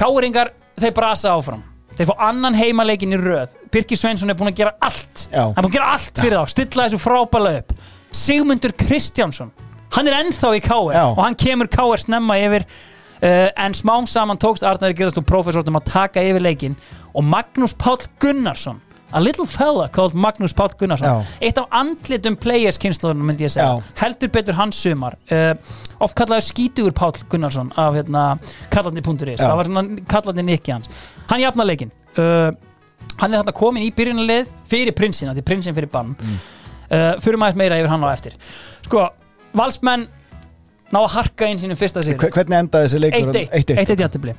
[0.00, 1.60] Káringar, þeir brasa áfram
[2.00, 3.56] þeir fá annan heimaleikin í röð.
[3.70, 5.26] Birkir Sveinsson er búin að gera allt.
[5.28, 5.42] Já.
[5.44, 7.74] hann er búin að gera allt fyrir þá, stilla þessu frábæla upp.
[8.16, 9.52] Sigmundur Kristjánsson.
[9.94, 11.04] Hann er ennþá í KR Já.
[11.10, 12.64] og hann kemur KR snemma yfir.
[13.20, 16.76] Uh, en smám saman tókst Arnar Geðast og profesortum að taka yfir leikin
[17.12, 18.78] og Magnús Páll Gunnarsson
[19.12, 23.74] a little fella called Magnús Páll Gunnarsson eitt af andlitum players kynnslóðunum myndi ég segja,
[23.76, 23.92] Já.
[24.00, 25.18] heldur betur hans sumar.
[25.28, 25.52] Uh,
[26.00, 28.24] oft kallaði skítugur Páll Gunnarsson af hérna,
[28.72, 29.44] kallandi.is Já.
[29.44, 30.88] það var svona kallandi nikki hans
[31.30, 32.50] hann jafna leikin uh,
[33.20, 36.14] hann er hérna komin í byrjunarlið fyrir prinsina, því prinsin fyrir bann.
[36.18, 36.38] Mm.
[36.90, 38.36] uh, fyrir maður meira yfir hann á eftir.
[38.86, 39.08] Sko,
[39.56, 40.06] valsmenn
[40.90, 43.28] ná að harka inn sínum fyrsta sigur Hve- Hvernig endaði þessi leikur?
[43.30, 43.76] 1-1 1-1.
[43.78, 44.32] 1-1 jættibli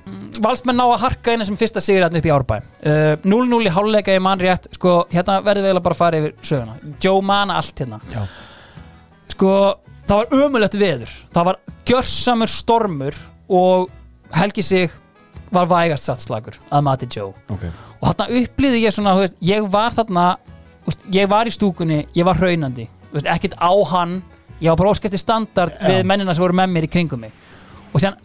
[0.43, 2.57] Valsmenn ná að harka inn þessum fyrsta sigur hérna upp í árbæ.
[2.83, 4.67] Uh, 0-0 í háluleika í mann rétt.
[4.75, 6.75] Sko, hérna verðum við eiginlega bara að fara yfir söguna.
[7.03, 8.01] Joe mana allt hérna.
[8.11, 8.25] Já.
[9.31, 9.53] sko,
[10.09, 11.13] það var ömulegt veður.
[11.35, 11.59] Það var
[11.91, 13.19] gjörsamur stormur
[13.51, 13.89] og
[14.35, 14.91] Helgi sig
[15.51, 17.65] var vægast satt slagur að mati Joe Ok.
[18.01, 20.25] og þarna upplýði ég svona veist, ég var þarna
[20.87, 24.21] veist, ég var í stúkunni, ég var hraunandi veist, ekkert á hann
[24.61, 25.87] ég var bara óskæfti standard Já.
[25.89, 27.31] við mennina sem voru með mér í kringum mig
[27.91, 28.15] og sér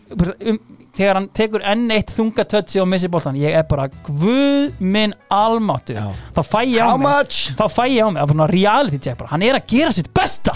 [0.51, 0.59] um,
[0.97, 5.97] þegar hann tekur enn eitt þungatötsi og missi boltan ég er bara guð minn almáttu
[5.98, 6.07] Já.
[6.36, 7.40] þá fæ ég á How mig much?
[7.59, 9.31] þá fæ ég á mig, það er bara reality check bara.
[9.35, 10.55] hann er að gera sitt besta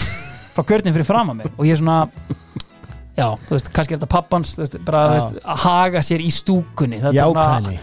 [0.55, 1.99] frá görnin fyrir fram að mig og ég er svona
[3.17, 7.01] já, þú veist, kannski er þetta pappans veist, bara, veist, að haga sér í stúkunni.
[7.15, 7.79] Jákvæðni.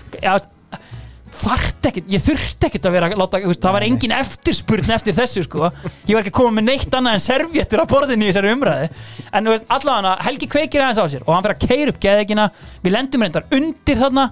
[1.38, 5.44] Þarft ekkert, ég þurfti ekkert að vera láta, veist, það var engin eftirspurn eftir þessu
[5.44, 5.68] sko,
[6.08, 8.88] ég var ekki að koma með neitt annað en servjettur á borðinni í þessari umræði
[9.36, 12.48] en allavega Helgi kveikir aðeins á sér og hann fyrir að keira upp geðegina
[12.82, 14.24] við lendum reyndar undir þarna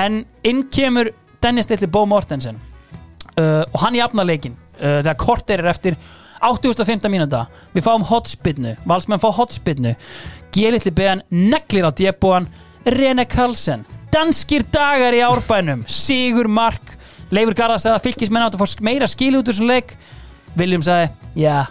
[0.00, 1.10] en inn kemur
[1.42, 2.60] Dennis Lilli Bó Mortensen.
[3.36, 5.98] Uh, og hann jafnar leikin uh, þegar kort er eftir
[6.46, 7.46] 8.15 mínúta.
[7.74, 9.94] Við fáum hotspinnu, valsmenn fá hotspinnu
[10.56, 12.48] G-litli beðan neglir á djebúan
[12.88, 13.84] Rene Karlsen
[14.16, 15.84] danskir dagar í árbænum.
[15.90, 16.94] Sigur Mark.
[17.34, 19.96] Leifur Garðar sagði að fylgismenn átt að fá meira skil út úr þessum leik.
[20.56, 21.66] Viljum sagði, já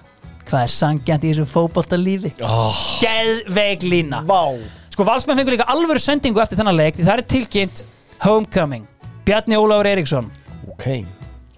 [0.46, 2.36] hvað er sangjant í þessu fótboltalífi?
[2.46, 2.82] Oh.
[3.02, 4.22] geðveik lína.
[4.28, 4.54] Vá.
[4.94, 7.86] Sko valsmenn fengur líka alvöru sendingu eftir þennan leik því það er tilkynnt
[8.26, 8.86] Homecoming.
[9.26, 10.30] Bjarni Ólafur Eiríksson.
[10.70, 10.86] Ok.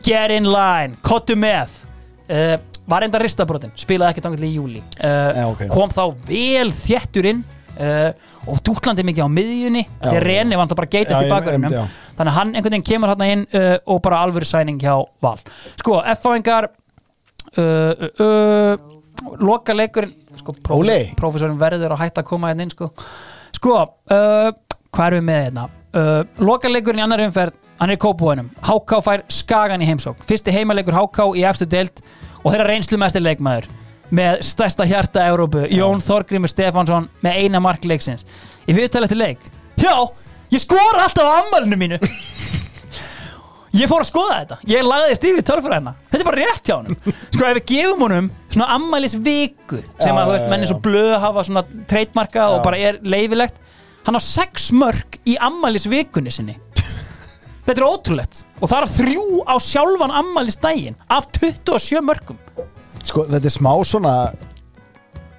[0.05, 1.73] Get in line, kottu með.
[2.31, 2.55] Uh,
[2.87, 5.63] Var enda ristabrotin Spilaði ekki tangilega í júli uh, Já, ok.
[5.73, 7.41] Kom þá vel þéttur inn
[7.75, 8.11] uh,
[8.47, 10.27] Og dútlandi mikið á miðjunni Já, Þegar já.
[10.31, 11.83] Reni var það bara Já, geitast í ég- bakverðinum já.
[12.17, 14.95] Þannig að hann einhvern veginn kemur hann inn uh, Og bara alvöru sæning hjá
[15.25, 15.37] Val
[15.81, 16.69] Sko, F-fáingar
[19.41, 20.53] Loka leikurinn sko.
[21.17, 22.91] Prófessorinn verður að hætta að koma hérna inn Sko,
[23.57, 23.77] sko
[24.07, 25.63] Hvað erum við með hérna?
[25.97, 30.21] Uh, loka leikurinn í annar umferð Hann er í kópúinum HK fær Skagan í heimsók
[30.27, 32.01] Fyrsti heimaleikur HK í efstu deild
[32.43, 33.69] Og þeirra reynslu mestir leikmaður
[34.17, 38.23] Með stærsta hjarta Európu Jón Þorgrimur Stefánsson með eina mark leiksins.
[38.63, 39.43] Í viðtalið til leik
[39.77, 39.93] Já,
[40.53, 41.99] ég skora alltaf á ammælinu mínu.
[43.77, 44.55] Ég fór að skoða þetta.
[44.71, 45.91] Ég lagðist yfir tölfræðina.
[46.09, 47.17] Þetta er bara rétt hjá honum.
[47.35, 50.71] Sko ef við gefum honum svona ammælis viku sem Já, að veist, já, menn er
[50.71, 53.59] svo blöð hafa svona treytmarka og bara er leifilegt
[54.07, 56.55] Hann á sex mörg í ammælis vikunni sinni
[57.67, 62.39] Þetta er ótrúlegt Og það er þrjú á sjálfan ammælis daginn Af 27 mörgum
[63.03, 64.13] Sko, þetta er smá svona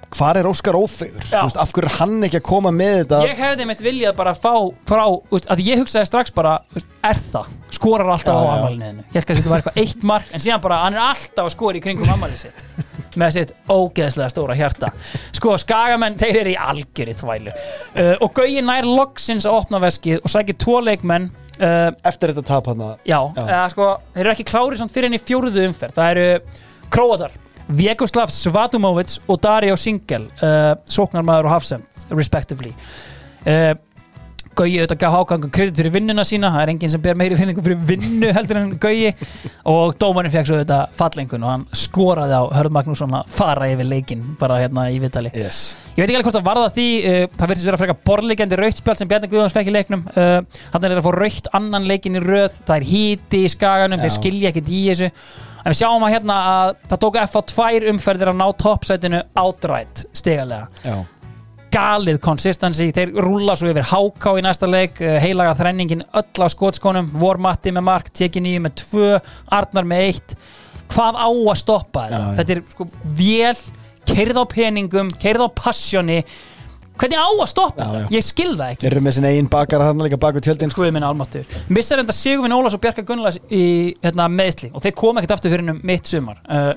[0.09, 1.21] Hvar er Óskar Ófegur?
[1.29, 1.43] Já.
[1.43, 3.17] Þú veist, af hverju er hann ekki að koma með þetta?
[3.29, 4.53] Ég hefði mitt viljað bara fá
[4.89, 8.53] frá, úst, að ég hugsaði strax bara úst, er það, skorar alltaf Já, á já.
[8.55, 11.45] ammælinu ég held að þetta var eitthvað eitt mark en síðan bara hann er alltaf
[11.45, 14.89] að skora í kringum ammælið sitt með sitt ógeðslega stóra hjarta
[15.37, 20.23] sko skagamenn, þeir eru í algjöri þvælu uh, og Gauji nær loksins að opna veskið
[20.23, 21.29] og sækir tvo leikmenn
[21.59, 23.43] uh, Eftir þetta tap hann að já, Já.
[23.45, 26.57] Eða, sko, þeir eru ekki klárið samt fyrir henni fjóruðu umferð það eru
[26.93, 27.35] Króatar
[27.69, 32.71] Vjekoslav Svatumovic og Dario Singel uh, sóknarmaður og hafsend respectively
[33.45, 33.75] uh,
[34.59, 36.49] Gauji auðvitað gaf hákangum kredit fyrir vinnuna sína.
[36.51, 39.13] Það er enginn sem ber meiri finningu fyrir vinnu heldur en Gauji
[39.71, 43.87] og dómarinn fekk svo þetta fallengun og hann skoraði á Hörð Magnússon að fara yfir
[43.87, 45.61] leikin bara hérna í Vitali Yes.
[45.95, 49.01] Ég veit ekki alveg hvort það varða því uh, það verðist vera frekar borðleikandi rautspjald
[49.01, 50.07] sem Bjarni Guðjóns fekk í leiknum.
[50.15, 52.57] Uh, hann er að fá raut annan leikin í röð.
[52.67, 55.11] Það er híti í skaganum, þeir skilja ekkert í þessu.
[55.59, 59.23] En við sjáum að hérna að það tók F á tvær umferðir að ná toppsætinu
[59.39, 60.67] outright stigalega.
[60.83, 60.99] Já
[61.73, 66.47] galið consistency, þeir rúla svo yfir háká í næsta leik, uh, heilaga þrenningin öll á
[66.51, 69.09] skotskónum, Vormatti með mark Tjeki nýju með tvö,
[69.59, 70.37] Arnar með eitt.
[70.89, 72.21] Hvað á að stoppa þetta?
[72.23, 72.89] Já, þetta er sko
[73.19, 73.59] vél
[74.09, 76.23] keirð á peningum, keirð á passjoni
[76.99, 77.99] hvernig á að stoppa Já, þetta?
[78.01, 78.15] já.
[78.17, 78.83] Ég skil það ekki.
[78.83, 80.81] Þeir eru með sinna eigin bakara þarna líka baku tjöldin sko.
[80.81, 83.61] Guði minna álmáttur Missar enda Sigurvin Ólafs og Bjarka Gunnlags í
[84.03, 86.41] hérna, meðsli og þeir koma ekkert aftur fyrir um mitt sumar.
[86.49, 86.73] Uh,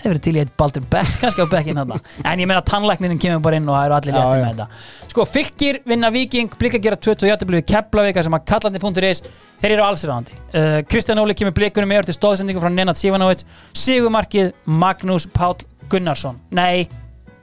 [0.00, 1.98] Það verður til í eitt Baldur Beck kannski á Beckin þarna.
[2.24, 4.44] En ég meina tannlækninin kemur bara inn og það eru allir Já, létti já.
[4.44, 5.10] með þetta.
[5.10, 9.20] Sko, fylgir vinna Viking, blika gera 20 og játtabli við Keflavíka sem að kallandi.is
[9.60, 13.44] Þeir eru allsirðandi uh, Kristján Óli kemur blikunum meður til stóðsendingu frá Nenad Sivanovic.
[13.76, 15.60] Sigurmarkið Magnús Páll
[15.92, 16.40] Gunnarsson.
[16.56, 16.86] Nei,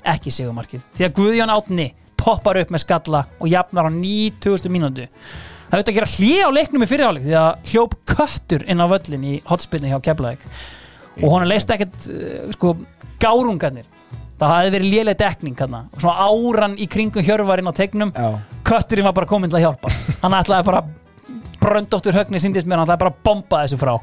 [0.08, 5.06] ekki Sigurmarkið Því að Guðjón Átni poppar upp með skalla og jafnar á 9000 mínútu.
[5.68, 8.88] Það auðvitað að gera hlið á leiknum í fyrirháleik því að hljóp köttur inn á
[8.88, 10.46] völlin í hotspinni hjá Keflavík
[11.22, 12.76] og honum leist ekkert uh, sko,
[13.22, 13.88] gárungarnir.
[14.38, 18.12] Það hafði verið léleg dekning hérna og svona áran í kringum hjörvarinn á tegnum
[18.68, 19.94] kötturinn var bara komin til að hjálpa.
[20.22, 20.84] Hann ætlaði bara
[21.58, 23.96] bröndóttur högni síndist mér, hann ætlaði bara að bomba þessu frá.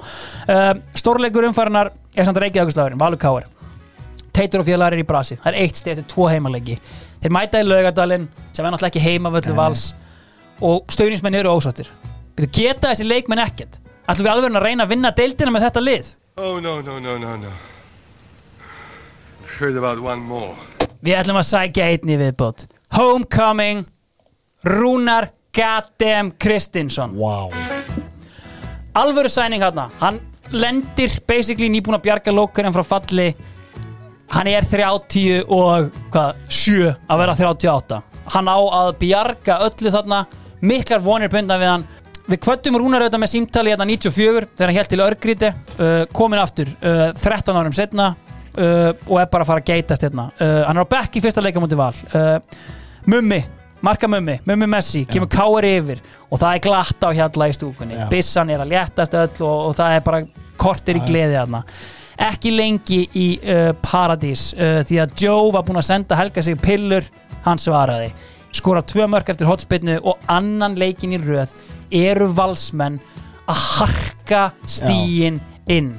[0.49, 3.47] Uh, stórleikur umfærinar er samt Reykjavíkuslagurinn, Valur Káir
[4.35, 6.74] Teitur og félagar er í brasi, það er eitt stið eftir tvo heimaleiki
[7.23, 9.85] þeir mæta í laugadalinn sem er náttúrulega ekki heimavöldu vals.
[10.65, 11.89] Og stöðnismenn eru ósáttir.
[12.53, 13.81] Geta þessi leikmenn ekkert.
[14.05, 17.16] Ætlum við alveg að reyna að vinna deildina með þetta lið Oh, no, no, no,
[17.19, 17.52] no, no.
[19.43, 20.55] I've heard about one more.
[21.05, 22.65] við ætlum að sækja einn í viðbót.
[22.97, 23.82] Homecoming
[24.65, 27.12] Rúnar Goddamn Kristinsson.
[27.20, 27.52] Wow.
[28.94, 30.20] alvöru sæning hann hann
[30.51, 33.35] lendir basically nýbúin að bjarga lókurinn frá falli.
[34.35, 38.01] Hann er 30 og hvað, 7 að vera 38
[38.35, 40.24] hann á að bjarga öllu þarna.
[40.65, 41.86] Miklar vonir bundan við hann
[42.31, 46.41] við kvöttum Rúnar auðvitað með símtali hérna 94 þegar hann held til örgríti uh, komin
[46.41, 50.31] aftur uh, 13 árum setna uh, og er bara að fara að geitast hérna.
[50.39, 51.93] Uh, hann er á bekk í fyrsta leika mútið val.
[52.15, 52.39] Uh,
[53.11, 53.43] Mummi,
[53.85, 57.99] marka Mummi Mummi Messi, kemur káir yfir og það er glatt á hjalla í stúkunni.
[57.99, 58.07] Já.
[58.13, 60.23] Bissan er að léttast öll og, og það er bara
[60.61, 61.65] kortir í gleði þarna.
[62.25, 66.57] Ekki lengi í uh, Paradís uh, því að Joe var búinn að senda Helga sig
[66.63, 67.05] pillur,
[67.45, 68.15] hann svaraði.
[68.55, 71.51] Skora tvö mörk eftir hotspinnu og annan leikin í röð
[71.95, 72.99] eru valsmenn
[73.49, 75.41] að harka stíin
[75.71, 75.95] inn.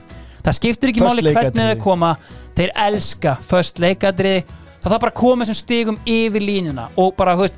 [0.46, 1.76] Það skiptir ekki Föst máli hvernig leikatriði.
[1.76, 2.12] þau koma
[2.56, 4.46] þeir elska först leikadriði
[4.86, 7.56] það þarf bara að koma þessum stigum yfir línuna og bara, þú veist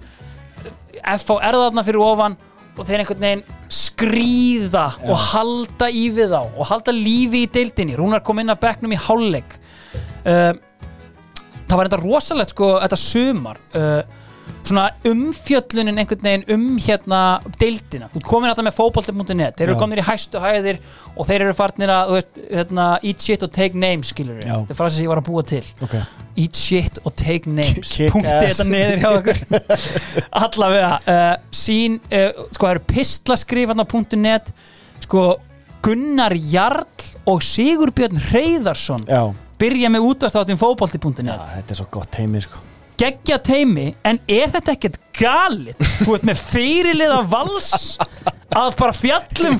[1.03, 2.37] FH er þarna fyrir ofan
[2.77, 3.41] og þeir einhvern veginn
[3.73, 7.97] skrýða og halda í við þá og halda lífi í deildinni.
[7.97, 9.57] Rúnar kom inn að bekknum í hálfleik.
[10.23, 10.53] Uh,
[11.65, 13.59] það var þetta rosalegt sko þetta sumar.
[13.75, 14.16] Uh,
[14.67, 17.21] svona umfjöllunin einhvern veginn um hérna
[17.59, 20.79] deildina, þú komin þetta með fótbolti.net, þeir eru komin í hæstu hæðir
[21.15, 24.57] og þeir eru farnir að veist, hérna, eat shit og take names skilur Já.
[24.59, 25.63] þetta er frasi sem ég var að búa til.
[25.85, 25.95] Ok.
[26.43, 27.95] eat shit og take names.
[28.13, 29.43] Punkti þetta niður hjá okkur.
[30.43, 33.87] Allavega uh, sín, uh, sko það eru pislaskrifarn á
[34.17, 34.53] .net
[35.07, 35.27] sko
[35.85, 36.87] Gunnar Jarl
[37.29, 39.21] og Sigurbjörn Reyðarsson Já.
[39.61, 42.66] byrja með útvarstáttin fótbolti.net Já, þetta er svo gott heimi sko.
[42.97, 47.71] Geggja teimi en er þetta ekkert galið þú veit með fyrirliða vals
[48.55, 49.59] að bara fjallum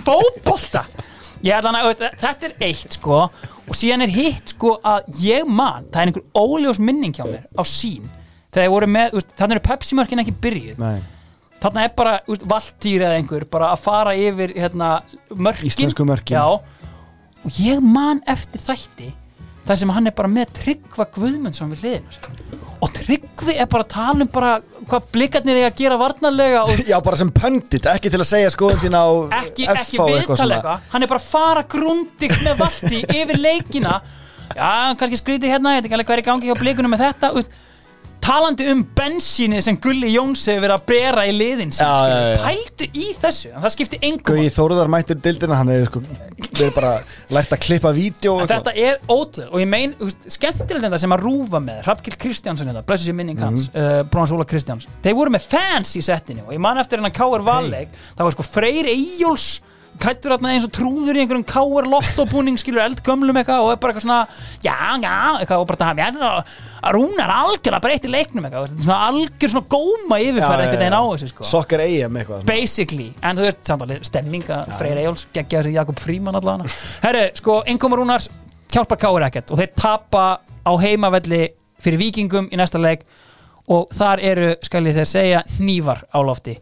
[1.45, 3.19] ég að veist, þetta er eitt sko
[3.67, 7.45] og síðan er hitt sko að ég man það er einhver óljós minning hjá mér
[7.53, 8.07] á sín
[8.53, 10.97] þegar ég voru með, þannig eru Pepsi-mörkin ekki byrjuð Nei.
[11.61, 14.91] þarna er bara veist, valtýr eða einhver bara að fara yfir hérna,
[15.29, 16.39] mörkin Íslensku mörkin.
[16.39, 16.57] Já,
[17.43, 19.11] og ég man eftir þætti
[19.67, 22.46] þar sem hann er bara með Tryggva Guðmundsson við hliðina sér.
[22.83, 24.51] Og Tryggvi er bara að tala um bara
[24.87, 28.51] hvað blikarnir er að gera varnarlega og Já, bara sem pöndit, ekki til að segja
[28.53, 29.09] skoðun sína á
[29.41, 30.57] ekki, FH ekki viðtala svona.
[30.59, 30.85] eitthvað.
[30.93, 33.95] Hann er bara að fara grundigt með valti yfir leikina.
[34.57, 37.03] Já, kannski skríti hérna, ég veit ekki alveg hvað er í gangi hjá blikunum með
[37.07, 37.57] þetta úst,
[38.27, 42.17] talandi um bensínið sem Gulli Jóns hefur verið að bera í liðin sín, Já, skilur.
[42.17, 42.41] já, já.
[42.43, 46.01] pældu í þessu en það skipti engum Gauði Þóruðar mættur dildina, hann hefur sko,
[46.57, 46.91] verið bara
[47.37, 50.99] lært að klippa vídeo En þetta er ótrúð og ég mein, þú veist, skemmtilegt þetta
[51.05, 53.79] sem að rúfa með Hrafkil Kristjánsson þetta, blessu sér minning hans Mhm.
[53.79, 57.15] uh, Brónans Óla Kristjáns, þeir voru með fans í settinu og ég man eftir hennan
[57.15, 57.41] K.R.
[57.47, 59.47] Valleik það var sko Freyr Eyjóls
[60.01, 61.87] kættur hérna eins og trúður í einhverjum K.R.
[61.91, 64.19] lottobúning skilur eldgömlum eitthvað og er bara eitthvað svona,
[64.63, 68.73] já, já, eitthvað og bara það, ég er að rúnar algjör að breytti leiknum eitthvað,
[68.85, 72.49] svona algjör svona góma yfirferð einhvern veginn á þessu sko Sokkar eigum eitthvað svona.
[72.51, 76.65] basically, en þú veist samt alveg stemming að Freyr Eyjóls geggja þessi Jakob Fríman allan
[77.03, 78.29] herru, sko, innkomur Rúnars
[78.73, 81.45] hjálpar Káur ekkert og þeir tapa á heimavelli
[81.83, 83.05] fyrir vikingum í næsta leik
[83.67, 86.55] og þar eru, skal ég þeir segja hnífar á lofti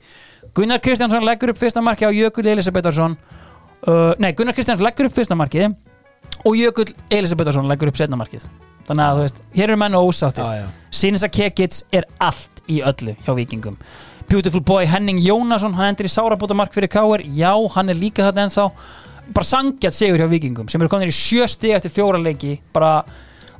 [0.55, 3.17] Gunnar Kristjánsson leggur upp fyrsta marki á Jökull Elisabetharsson
[3.87, 5.73] uh, nei, Gunnar Kristjánsson leggur upp fyrsta markið
[6.45, 8.45] og Jökull Elisabetharsson leggur upp setna markið.
[8.85, 10.45] Þannig að þú veist, hér eru menn ósáttir.
[10.45, 10.89] Já, já.
[10.93, 13.75] Sinisa Kekic er allt í öllu hjá vikingum
[14.29, 18.25] Beautiful boy Henning Jónasson hann endur í sárabóta mark fyrir Káir já, hann er líka
[18.25, 18.65] þarna ennþá.
[19.35, 22.55] Bara sangjart sigur hjá vikingum sem eru komin í sjö stig eftir fjóra leiki.
[22.73, 23.03] Bara,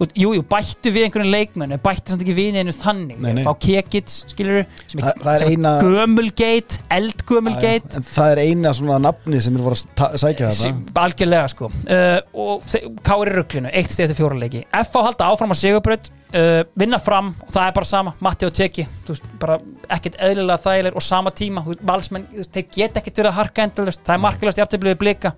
[0.04, 3.20] út- jú, jú, bættu við einhverjum leikmenn en bættu samt ekki við einu þannig.
[3.24, 3.44] Nei, nei.
[3.46, 9.40] fá Kekits, skilur sem er sem eina- gömulgeit, eldgömulgeit En það er eina svona nafni
[9.44, 10.74] sem er voru að sækja þetta.
[11.06, 11.72] algjörlega sko.
[11.86, 14.66] Uh, og Kári rugglinu, eitt stið eftir fjóra leiki.
[14.72, 15.04] F.A.
[15.08, 18.88] halda áfram á sigurbraut uh, vinna fram og það er bara sama Matti og Teki,
[19.06, 19.60] þú veist, bara
[19.96, 24.04] ekkert eðlilega þægileg og sama tíma, veist, valsmenn þeir geta ekkert verið að harka endalust
[24.06, 25.34] það er markalast jafntöflið blika.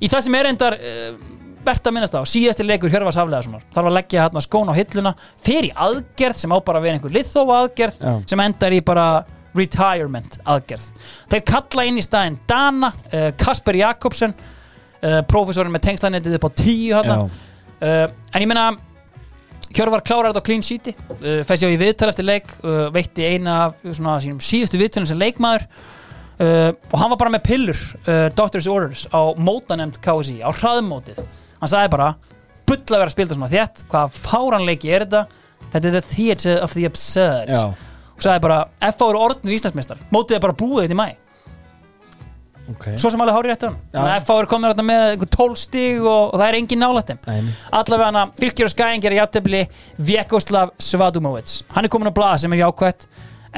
[0.00, 1.12] Í það sem er endar uh,
[1.64, 5.12] verðt að minnast á síðasti leikur Hjörvars Hafleðarssonar þarf að leggja hérna skón á hilluna
[5.50, 8.12] í aðgerð sem á bara að vera einhver liðþófa aðgerð Já.
[8.32, 9.06] sem endar í bara
[9.56, 10.90] retirement aðgerð.
[11.30, 16.50] Þeir kalla inn í staðinn Dana uh, Kasper Jakobsen uh, profesorinn með tengslanetið upp á
[16.60, 18.70] tíu hérna uh, en ég meina
[19.70, 20.96] Hjörvar klárar þetta á clean sheeti.
[21.20, 24.80] Uh, fæst ég á í viðtal eftir leik uh, veitti eina af svona, sínum síðustu
[24.80, 25.68] viðtölum sem leikmaður.
[26.40, 27.80] Uh, og hann var bara með pillur
[28.32, 31.20] Doctor's Orders á mótanemnd KSI á hraðmótið
[31.60, 32.10] hann sagði bara
[32.70, 35.22] bull að vera að spila svona þétt hvaða fáranleiki er þetta
[35.70, 38.60] þetta er the theatre of the absurd Já, og sagði bara
[38.90, 39.08] F.A.
[39.10, 41.08] eru orðnir Íslandsmeistar mótið er bara búið þetta í mæ
[42.70, 44.36] ok svo sem alveg hárið rétt þannig að F.A.
[44.38, 47.40] eru komin þarna með einhver 12 stig og, og það er engin nálætt þeim Nei,
[47.48, 47.54] nei.
[47.80, 49.62] allavega hana fylgir og skæðin gerir jafntefli
[50.10, 53.08] Vjekoslav Svadumovic hann er komin á blað sem er jákvætt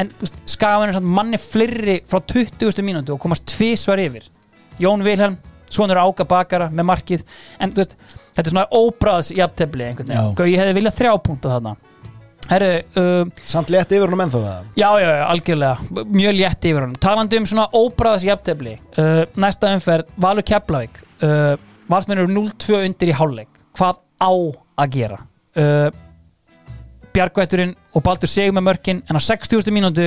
[0.01, 0.13] en
[0.49, 2.81] skæðin er manni flirri frá 20.
[2.87, 4.31] mínútu og komast tvísvar yfir
[4.81, 5.37] Jón Vilhelm,
[5.73, 7.25] svonur Áka Bakara með markið,
[7.63, 7.97] en veist
[8.35, 10.53] þetta er svona óbræðs jafntefli einhvern veginn.
[10.53, 11.75] Ég hefði viljað þrjá púnta þarna.
[12.51, 16.67] Herru, uh, Samt létt yfir hún um ennþá það Já, já, já, algjörlega, mjög létt
[16.67, 16.97] yfir honum.
[17.07, 20.99] Talandi um svona óbræðas jafntefli uh, Næsta umferð, Valur Keflavík.
[21.23, 21.55] Uh,
[21.91, 23.63] Valsmenn eru 0-2 undir í hálfleik.
[23.79, 24.33] Hvað á
[24.83, 25.21] að gera?
[25.55, 25.89] Uh,
[27.13, 29.69] Bjargvætturinn og Baldur segur með mörkin En á 60.
[29.75, 30.07] mínútu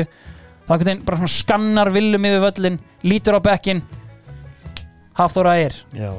[0.66, 3.84] þá skannar villum yfir völlin Lítur á bekkin
[5.16, 6.14] Hafþóra er Já.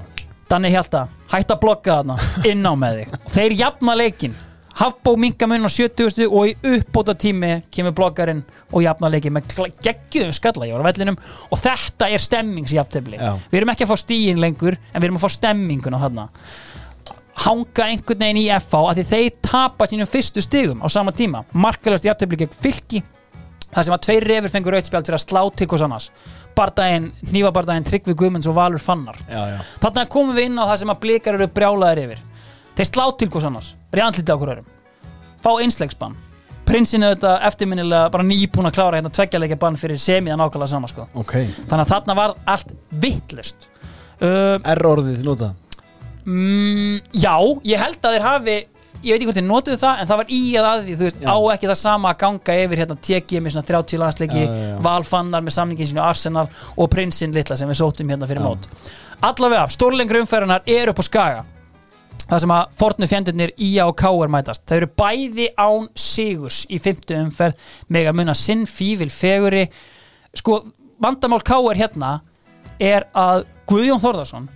[0.50, 2.16] Danni Hjalta, hætt að blokka þarna
[2.46, 3.16] inn á með þig.
[3.34, 4.36] Þeir jafna leikin
[4.76, 9.54] Hafbó minka mun á 70 og í uppbóta tími kemur blokkarinn og jafna leikin með
[9.80, 11.16] geggjum skalla ég var á vellinum
[11.48, 13.38] og þetta er stemmingsjafntefli Já.
[13.48, 16.26] við erum ekki að fá stíin lengur en við erum að fá stemminguna þarna.
[17.46, 21.46] Hanga einhvern veginn í FH að því þeir tapa sínum fyrstu stigum á sama tíma.
[21.56, 23.00] Markalast jafntefli gegn fylki
[23.72, 26.10] það sem að tveir refur fengur rautspjald fyrir að slá til hvers annars
[26.56, 29.18] bardaginn, nýfabardaginn Tryggvi Guðmunds og Valur Fannar.
[29.28, 32.22] Já Þarna komum við inn á það sem að blikar eru brjálaðir yfir.
[32.76, 34.66] Þeir slá til hvers annars Er andliti á hverjum
[35.44, 36.16] Fá einsleiksbann.
[36.66, 40.88] Prinsinn er þetta eftirminnilega bara nýbúin að klára hérna tveggjarleikja bann fyrir semiðan ákvæmlega sama
[40.90, 41.04] sko.
[41.14, 41.36] Ok.
[41.70, 42.72] Þannig að þarna var allt
[43.04, 43.68] vittlust
[44.18, 45.52] uh, R-orðið nota
[46.24, 47.36] mm, Já,
[47.68, 48.56] ég held að þeir hafi
[49.04, 51.06] Ég veit ekki hvort þeir notuðu það En það var í að að því, þú
[51.06, 51.28] veist, Já.
[51.32, 54.68] á ekki það sama að ganga yfir hérna tekið með svona 30 landsleiki Já, já,
[54.70, 54.78] já.
[54.86, 56.46] Valfannar með samningin sínu Arsenal
[56.76, 58.70] og Prinsinn litla sem við sóttum hérna fyrir mót.
[59.26, 61.44] Allavega, stórlengur umferðunar eru upp á skaga
[62.26, 64.64] það sem að fornu fjendurnir Ía og Káar mætast.
[64.66, 69.66] Þau eru bæði án sigurs í fymtu umferð með að munna sinn fífil feguri
[70.36, 70.58] sko
[71.02, 72.16] vandamál Káar hérna
[72.82, 74.48] er að Guðjón Þórðarsson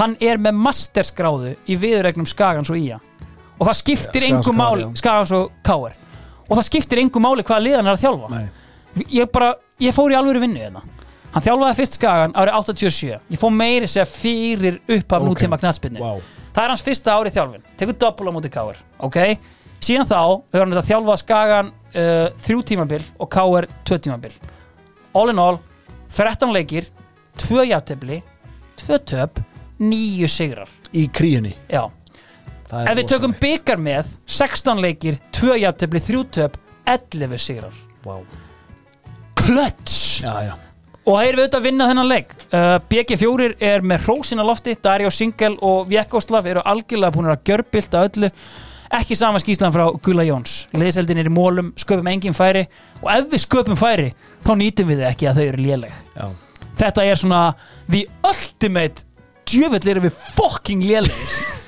[0.00, 2.98] hann er með masterskráðu í viðregnum Skagans og Ía
[3.58, 4.86] og það skiptir engum máli.
[4.98, 5.94] Skagans og Káar
[6.46, 8.42] og það skiptir engum máli hvaða liðan er að þjálfa.
[9.12, 10.82] Ég bara, ég fór í alvöru vinnu hérna.
[11.34, 15.28] Hann þjálfaði fyrst Skagan árið 87 ég fór meiri segja fyrir upp af Ok.
[15.28, 16.14] nútíma knatspinni Vá.
[16.54, 19.18] Það er hans fyrsta árið þjálfin tekur doppul á móti Káir ok?
[19.84, 24.32] Síðan þá hefur hann þetta þjálfað Skagan uh, þrjú tímabil og Káir tvö tímabil.
[25.12, 25.58] All in all
[26.16, 26.88] 13 leikir,
[27.36, 28.22] tvö jafntefli
[28.80, 29.40] tvö töp,
[29.80, 30.68] nýju sigrar.
[30.96, 31.52] Í kríunni?
[31.68, 31.84] Já,
[32.70, 37.74] ef við tökum byggar með 16 leikir, tvö jafntefli, þrjú töp 11 sigrar.
[38.06, 38.20] Vá.
[39.38, 40.22] Klöts!
[40.22, 40.54] Já, já.
[41.06, 42.32] Og það er við auðvitað að vinna þennan leik.
[42.50, 47.44] Uh, BG4 er með hrósin á lofti Dario Singel og Vjekoslav eru algjörlega búin að
[47.46, 48.30] gjörbylta öllu.
[48.96, 50.64] Ekki sama skýslan frá Gula Jóns.
[50.74, 52.64] Liðseldin er í mólum, sköpum engin færi.
[53.04, 54.10] Og ef við sköpum færi
[54.46, 56.00] þá nýtum við ekki að þau eru léleg.
[56.18, 56.26] Já.
[56.82, 57.42] Þetta er svona
[57.86, 59.06] the ultimate
[59.46, 61.38] djöfell erum við fucking lélegir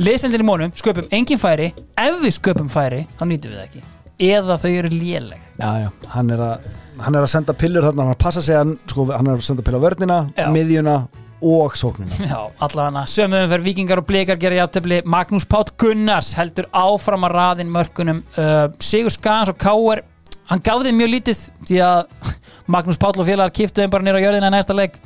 [0.00, 1.72] liðseldin í mólum, sköpum engin færi.
[1.98, 3.82] Ef við sköpum færi þá nýtum við það ekki.
[4.22, 5.42] Eða þau eru léleg.
[5.58, 6.70] Já, já, hann er að
[7.02, 9.40] hann er að senda pillur þarna, hann er að passa sig hann, sko, hann er
[9.40, 10.46] að senda pillur á vörnina, Já.
[10.52, 10.96] miðjuna
[11.42, 12.14] og sóknina.
[12.28, 17.34] Já, allavega sömu umferð vikingar og blikar gera játtöfli Magnús Pátt Gunnars heldur áfram að
[17.34, 18.22] raðin mörkunum.
[18.36, 20.04] Uh, Sigur Skans og Káer
[20.50, 22.30] hann gaf þeim mjög lítið því að
[22.76, 25.00] Magnús Páll og félagar kýftu þeim bara nýra á jörðina í næsta leik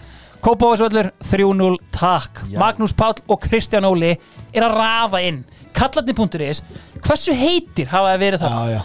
[0.44, 2.42] Kópavásvöllur 3-0 takk.
[2.50, 2.58] Já.
[2.60, 4.12] Magnús Páll og Kristján Óli
[4.52, 5.40] er að raða inn.
[5.76, 6.62] Kallarni.is
[7.04, 8.82] hversu heitir hafa það verið það Já, já.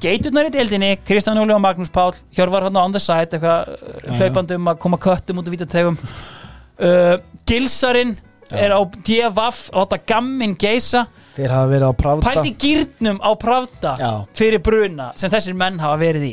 [0.00, 4.16] Geiturnar í deildinni, Kristján Óli og Magnús Pál Hjörvar hann on the side eitthvað uh,
[4.16, 8.16] hlaupandi um að koma köttum út úr vítategum uh, Gilsarinn
[8.50, 11.04] er á DFF láta gammin geisa.
[11.36, 12.26] Þeir hafa verið á Pravda.
[12.26, 14.10] Pældi gýrnum á Pravda Já.
[14.34, 16.26] fyrir bruna sem þessir menn hafa verið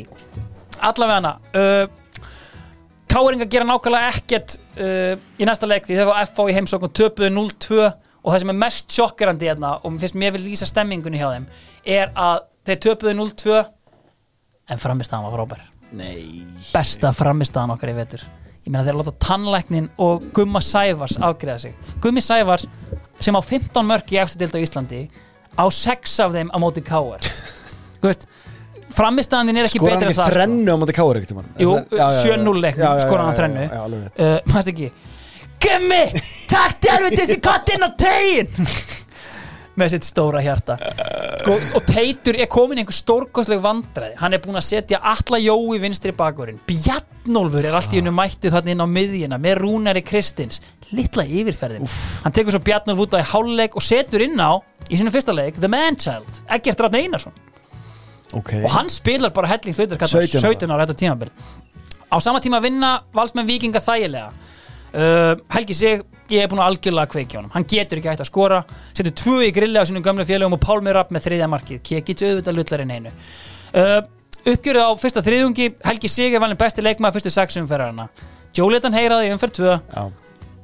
[0.82, 1.84] Allavega hana uh,
[3.08, 6.94] Káringa gera nákvæmlega ekkert uh, í næsta leik því þeir var FH í heimsókn og
[6.98, 10.68] töpuðu 0-2 og það sem er mest sjokkerandi hérna og mér finnst mér vil lýsa
[10.68, 11.46] stemmingunni hjá þeim
[11.88, 13.62] er að þeir töpuðu 0-2
[14.68, 15.64] en framistæðan var frábær.
[15.96, 16.44] Nei.
[16.74, 18.26] Besta framistæðan okkar í vetur.
[18.66, 21.78] Ég meina þeir láta tannlæknin og Gumma Sævars afgreða sig.
[22.04, 22.66] Gummi Sævars
[23.20, 25.00] sem á 15 mörk í eftir dild á Íslandi
[25.58, 27.24] á 6 af þeim á móti Káar
[27.98, 28.28] þú veist
[28.94, 30.36] framistæðan er ekki hann betri en ekki það sko.
[30.36, 33.66] þrennu á móti káur ekkert um Jú, 7-0 leiknum, skoraði hann þrennu.
[34.14, 34.90] Uh, maður ekki?
[35.58, 36.02] Gummi,
[36.48, 38.50] takk til helviti þessi kottinn á tegin.
[39.78, 40.78] Með sitt stóra hjarta.
[41.38, 44.16] Sko, og Teitur er komin í einhver stórkostleg vandræði.
[44.18, 48.50] Hann er búin að setja alla Jói vinstri bakverðin Bjarnólfur er allt í hennu mættu
[48.50, 50.58] þarna inn á miðjina með Rúnari Kristins.
[50.90, 51.86] Litla yfirferðin.
[52.24, 54.58] Hann tekur svo Bjarnólf út á í hálfleik og setur inn á
[54.90, 57.38] í sinu fyrsta leik The Man-Child, Eggert Ratn Einarsson
[58.36, 58.52] Ok.
[58.60, 60.52] Og hann spilar bara helling hlutur 17 ára.
[60.52, 61.32] 17 ára þetta tímabil.
[62.08, 64.30] Á sama tíma vinna valsmenn vikinga þægilega.
[64.88, 67.52] Uh, Helgi Sig ég er búin að algjörlega kveikja honum.
[67.54, 68.62] Hann getur ekki hægt að skora.
[68.96, 71.82] Setur tvö í grilli á sínum gömlu félögum og Pálmi Rapp með þriðja markið.
[71.84, 73.14] Kekið auðvitað lullarinn einu.
[73.72, 74.00] Uh,
[74.44, 78.08] uppgjörið á fyrsta þriðungi Helgi Sig er valin besti leikmaður fyrstu sex umferðarna
[78.56, 80.06] Jólitan heyraði umferð 2 Já,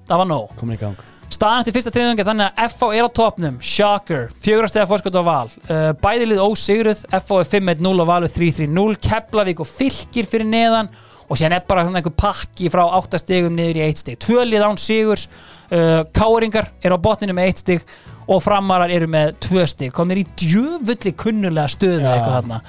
[0.08, 0.54] það var nóg.
[0.58, 4.86] Komin í gang Staðan eftir fyrsta triðungi þannig að FH er á topnum Shocker, fjörastega
[4.86, 5.48] fórskot á val.
[5.66, 7.00] Uh, Bæðilið ósigruð.
[7.10, 10.92] FH er 5-1-0 og valur 3-3-0 Keflavík og Fylkir fyrir neðan.
[11.24, 14.18] Og síðan er bara svona einhver pakki frá 8 stigum niður í 1 stig.
[14.22, 15.26] Tvölið án sigurs.
[15.72, 17.88] Uh, Káringar er á botninu með 1 stig
[18.30, 19.92] og framarar eru með 2 stig.
[19.96, 22.62] Komnir í djöfulli kunnulega stöðu eitthvað þarna.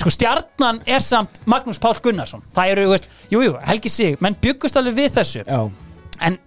[0.00, 2.42] Sko stjarnan er samt Magnús Pál Gunnarsson.
[2.56, 4.18] Það eru, veist, jú, jú, Helgi Sig.
[4.24, 5.42] Menn byggust alveg við þessu.
[5.44, 5.60] Já,
[6.24, 6.40] en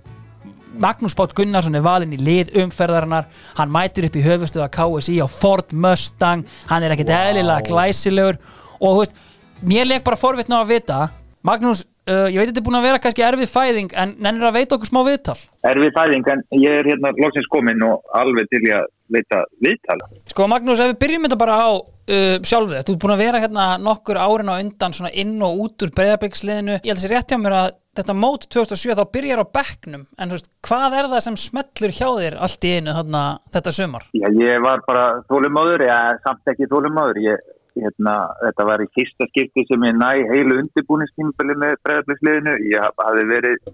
[0.73, 3.27] Magnús Páll Gunnarsson er valinn í lið umferðarinnar.
[3.59, 6.45] Hann mætir upp í höfustuða KSI á Ford Mustang.
[6.69, 7.27] Hann er ekkert wow.
[7.29, 8.39] eðlilega glæsilegur.
[8.79, 9.19] Og þú veist,
[9.61, 11.01] mér leik bara forvitna á að vita
[11.43, 14.57] Magnús, uh, ég veit þetta er búin að vera kannski erfið fæðing en nennir að
[14.59, 15.37] veita okkur smá viðtal
[15.69, 20.09] erfið fæðing en ég er hérna loksins kominn og alveg til ég að veita viðtala.
[20.31, 23.43] Sko Magnús, ef við byrjum þetta bara á uh, sjálfu, þú ert búin að vera
[23.43, 27.33] hérna nokkur árin á undan svona inn og út úr breyðarbyggsliðinu, ég held þessi rétt
[27.33, 31.09] hjá mér að þetta mót 2007 þá byrjar á bekknum en þú veist, hvað er
[31.11, 33.23] það sem smellur hjá þér allt í einu þarna
[33.53, 34.07] þetta sumar?
[34.17, 37.21] Já, ég var bara þólumáður, já, samt ekki þólumáður.
[37.27, 42.59] Ég, hérna, þetta var í fyrsta skipti sem ég næ heilu undirbúningstímabili með breyðarbyggsliðinu.
[42.73, 43.73] Ég haf- hafði verið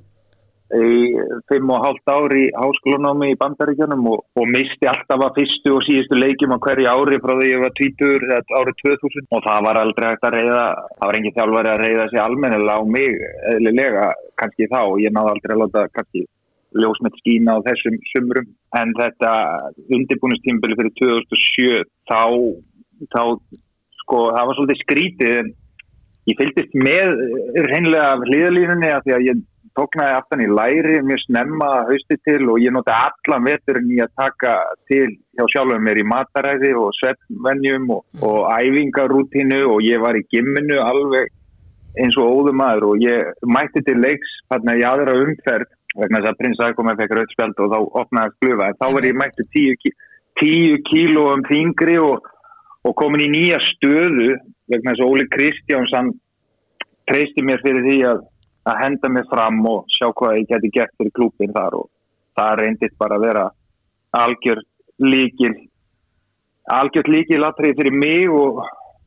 [0.70, 1.18] í
[1.50, 5.86] fimm og hálft ár í háskólanámi í bandaríkjunum og, og misti alltaf að fyrstu og
[5.88, 9.80] síðustu leikjum á hverju ári frá því ég var tvítur árið 2000 og það var
[9.82, 10.66] aldrei hægt að reyða
[11.00, 14.06] það var engin þjálfari að reyða sig almennilega á mig eðlilega
[14.42, 14.82] kannski þá.
[15.02, 16.26] Ég náði aldrei að láta kannski
[16.78, 18.52] ljósmett skína á þessum sumrum.
[18.78, 19.32] En þetta
[19.90, 22.22] undirbúinistímbili fyrir 2007 þá,
[23.10, 23.24] þá
[24.10, 25.38] sko það var svolítið skrítið.
[25.40, 25.54] En
[26.30, 27.16] ég fylgdist með
[27.70, 29.46] reynlega af hliðalínunni af því að ég
[29.78, 34.16] tóknaði aftan í læri mjög snemma hausti til og ég noti allan veturinn í að
[34.20, 34.56] taka
[34.90, 35.08] til
[35.38, 40.82] hjá sjálfum mér í mataræði og sveppvenjum og, og æfingarútínu og ég var í gimminu
[40.84, 41.30] alveg
[42.00, 46.32] eins og óðum maður og ég mætti til leiks þarna í aðra umferð vegna þess
[46.32, 49.48] að prins Ægum að fekk rautspjald og þá opnaði sklufa en þá var ég mætti
[49.56, 49.94] tíu,
[50.42, 52.28] tíu kílóum þingri og,
[52.88, 54.34] og komin í nýja stöðu
[54.72, 56.12] vegna þess að Óli Kristjáns hann
[57.10, 58.26] treysti mér fyrir því að,
[58.70, 61.90] að henda mér fram og sjá hvað ég geti gert fyrir klúpin þar og
[62.40, 63.46] það reyndist bara að vera
[64.20, 64.64] algjör
[65.02, 65.56] líkil
[66.70, 68.62] algjör líkil atrið fyrir mig og,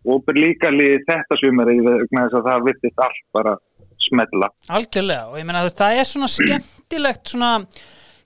[0.09, 3.57] og líka liðið þetta sumari vegna þess að það virtist allt bara
[4.03, 4.49] smetla.
[4.77, 7.53] Algjörlega og ég veist, það er svona skemmtilegt svona,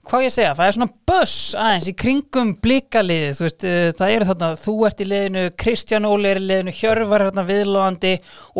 [0.07, 4.13] hvað ég segja, það er svona buss aðeins í kringum blíkaliðið, þú veist, uh, það
[4.15, 8.13] eru þarna, þú ert í liðinu, Kristján Óli er í liðinu, Hjörvar er hérna viðlóðandi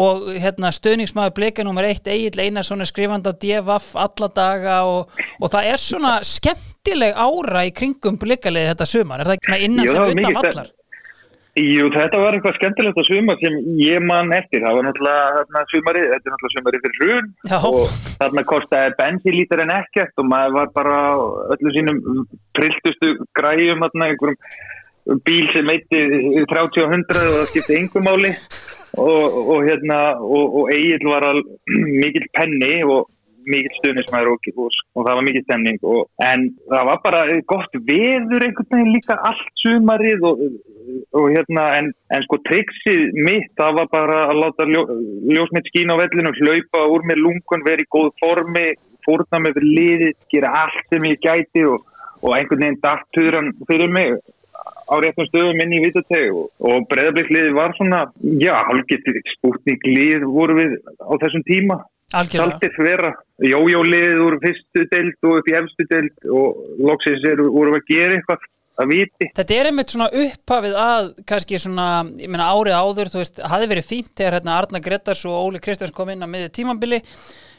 [0.07, 5.55] og hérna stöðningsmaður blíkanúmer eitt, Egil Einarsson er skrifandi á DFF alla daga og, og
[5.55, 9.95] það er svona skemmtileg ára í kringum blíkaliðið þetta sumar, er það ekki innan Jú,
[9.97, 10.76] sem utan vallar?
[11.57, 14.61] Jú, þetta var eitthvað skemmtilegt að suma sem ég man eftir.
[14.61, 17.59] Það var náttúrulega sumarið, þetta er náttúrulega sumarið fyrir hrun Já.
[17.71, 20.99] og þarna kostaði bensinlítar en ekkert og maður var bara
[21.57, 22.03] öllu sínum
[22.59, 24.37] trilltustu græjum einhverjum
[25.25, 26.05] bíl sem eitti
[26.51, 28.33] 30 og 100 og það skipti engum máli
[29.01, 31.43] og, og hérna og, og Egil var al,
[32.03, 33.07] mikill penni og
[33.47, 37.21] mikill stuðnismæður og, og, og það var mikill stemning og, en það var bara
[37.53, 40.43] gott veður einhvern veginn líka allt sumarið og,
[41.17, 44.85] og hérna, en, en sko triksið mitt, það var bara að láta ljó,
[45.33, 48.69] ljósmitt skín á vellinu, hlaupa úr með lungun, vera í góð formi,
[49.07, 51.85] fórna með liðið, gera allt sem ég gæti og,
[52.23, 54.17] og einhvern veginn dagtuðran fyrir mig
[54.87, 58.07] á réttum stöðum inn í Vítateg og, og breyðabliðliðið var svona,
[58.41, 61.83] já, hálfgett spútninglið voru við á þessum tíma.
[62.15, 62.55] Algjörlega.
[62.55, 63.09] Saltir vera,
[63.43, 68.19] jójólið úr fyrstu deild og upp í efstu deild og loksins eru við að gera
[68.19, 68.45] eitthvað
[68.81, 69.29] að viti.
[69.37, 71.89] Þetta er einmitt svona upphafið að kannski svona,
[72.21, 75.63] ég meina árið áður þú veist, hafi verið fínt þegar hérna Arna Grettars og Óli
[75.65, 77.03] Kristjáns kom inn á miðið tímambili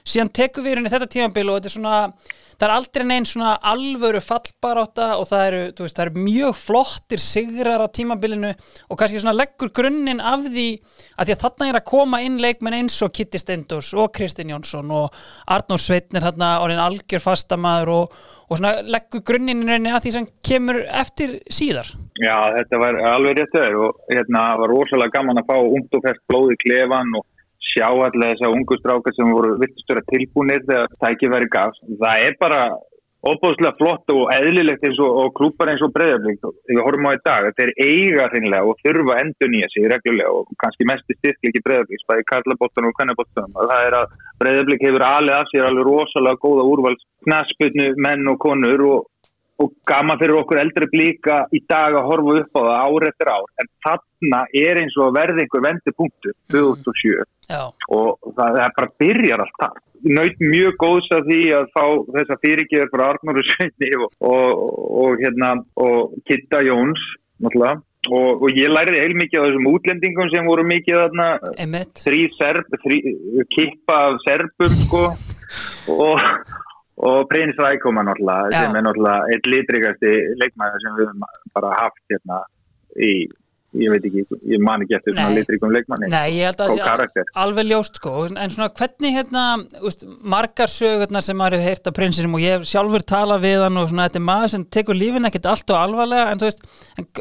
[0.08, 1.98] síðan tekum við hérna þetta tímambili og þetta er svona,
[2.56, 7.24] það er aldrei neinn svona alvöru fallbarátta og það eru, veist, það eru mjög flottir
[7.24, 10.68] sigrar á tímabilinu og kannski svona leggur grunninn af því
[11.18, 14.56] að því að þarna er að koma inn leikmenn eins og Kitty Steindors og Kristinn
[14.56, 15.22] Jónsson og
[15.54, 20.30] Arnór Sveitnir þarna orðin algjör fastamaður og, og svona leggur grunninn rauninni að því sem
[20.48, 21.92] kemur eftir síðar.
[22.24, 26.06] Já, þetta var alveg rétt öður og hérna var rosalega gaman að fá ungt og
[26.08, 27.28] fest blóð í klefan og
[27.72, 31.82] sjá allega þessar ungu strákar sem voru vittustur að tilbúinir þegar tækifæri gafs.
[32.02, 32.62] Það er bara
[33.26, 37.22] óbúðslega flott og eðlilegt eins og, og klúpar eins og breyðablík við horfum á í
[37.26, 41.64] dag, þetta er eiga hreinlega og þurfa endur nýja sig reglulega og kannski mest styrkleiki
[41.66, 46.42] breyðablíks bæði karlabottan og kannabottan það er að breyðablík hefur alveg af sér alveg rosalega
[46.46, 49.08] góða úrvald knasputnu menn og konur og,
[49.64, 53.32] og gaman fyrir okkur eldri blíka í dag að horfa upp á það ár eftir
[53.32, 53.48] ár.
[53.62, 57.62] En þarna er eins og að verða einhver vendipunktur 2007 Já,
[57.96, 59.84] og það, það bara byrjar allt þar.
[60.18, 61.86] Naut mjög góðs að því að fá
[62.18, 64.64] þessa fyrirgeður frá Arnóru Sveini og, og,
[65.04, 65.54] og hérna
[65.88, 67.04] og Kitta Jóns
[67.42, 67.82] náttúrulega.
[68.08, 71.26] Og, og ég læriði heilmikið af þessum útlendingum sem voru mikið þarna.
[72.00, 73.00] Þrý serb, þrý,
[73.52, 75.04] kippa af serbum sko.
[75.88, 76.20] Og,
[76.98, 78.62] og prins Rækoma náttúrulega Já.
[78.62, 81.12] sem er náttúrulega eitt litrikasti leikmæður sem við
[81.54, 82.40] bara haft hérna
[82.98, 83.12] í,
[83.78, 85.38] ég veit ekki, ég man ekki eftir svona Nei.
[85.38, 89.44] litrikum leikmanni Nei, ég held að það sé alveg ljóst sko, en svona hvernig hérna,
[89.86, 93.68] úst, margar sögurnar sem maður hefur heyrt af prinsinum og ég hef sjálfur talað við
[93.68, 96.50] hann og svona þetta er maður sem tekur lífin ekkert allt og alvarlega, en þú
[96.50, 96.66] veist
[96.98, 97.12] en,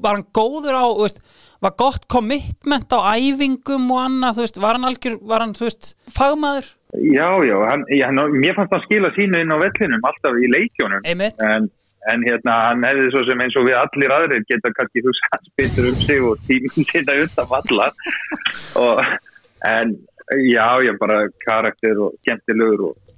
[0.00, 1.22] var hann góður á, þú veist
[1.58, 5.68] var gott commitment á æfingum og annað, þú veist, var hann algjör var hann, þú
[5.68, 10.06] veist, fagmaður Já, já, hann, já hann, mér fannst hann skila sínu inn á vellinum
[10.08, 11.66] alltaf í leikjónum en,
[12.08, 15.90] en hérna, hann hefði svo sem eins og við allir aðrir geta kannski hugsa betur
[15.90, 17.90] um sig og tíminn sinna undan valla
[18.84, 19.02] og,
[19.68, 19.92] en
[20.48, 23.14] já, já, bara karakter og kentilegur og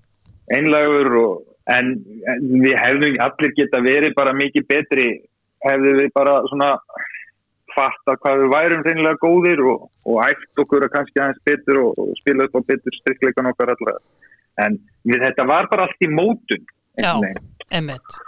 [0.51, 1.33] einlegur og
[1.71, 1.95] en,
[2.27, 5.09] en við hefðum allir geta verið bara mikið betri
[5.63, 6.75] hefðu við bara svona
[7.75, 12.03] fatta hvað við værum reynilega góðir og, og æft okkur að kannski aðeins betur og,
[12.03, 14.03] og spila upp á betur styrkleikan okkar allavega.
[14.61, 14.77] En
[15.09, 16.69] við þetta var bara allt í mótun.
[17.01, 17.15] Já,
[17.71, 18.21] einmitt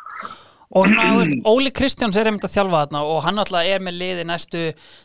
[0.73, 3.99] og svona, veist, Óli Kristjáns er einmitt að þjálfa þarna og hann alltaf er með
[4.01, 4.63] liði næstu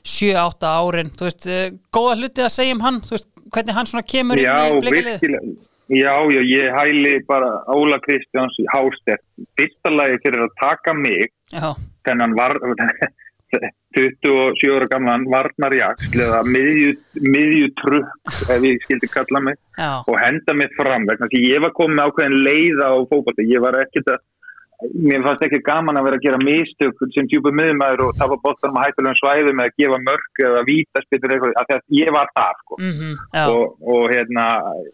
[0.08, 3.90] 7-8 árin, þú veist, eh, góða hluti að segja um hann, þú veist, hvernig hann
[3.92, 5.58] svona kemur Já, inn í virkilega.
[5.88, 9.24] Já, já, ég hæli bara Óla Kristjáns í hástert.
[9.60, 11.76] Fyrsta lagi fyrir að taka mig, Já,
[12.08, 12.56] þennan var
[13.98, 20.03] 27 ára gamlan Varnar Jaksl eða miðju, miðju trukk ef ég skildi kalla mig já,
[20.03, 23.64] og henda mig fram vegna því ég var komið með ákveðin leiða á fókbalti, ég
[23.64, 24.26] var ekkert að
[24.93, 28.77] mér fannst ekki gaman að vera að gera mistök sem djúpa miðumæður og tafa bóttanum
[28.77, 32.61] að hættulegum svæðum eða gefa mörg eða vítaspilur eitthvað, af því að ég var það
[32.61, 32.80] sko.
[32.84, 34.45] mhm, já, og, og hérna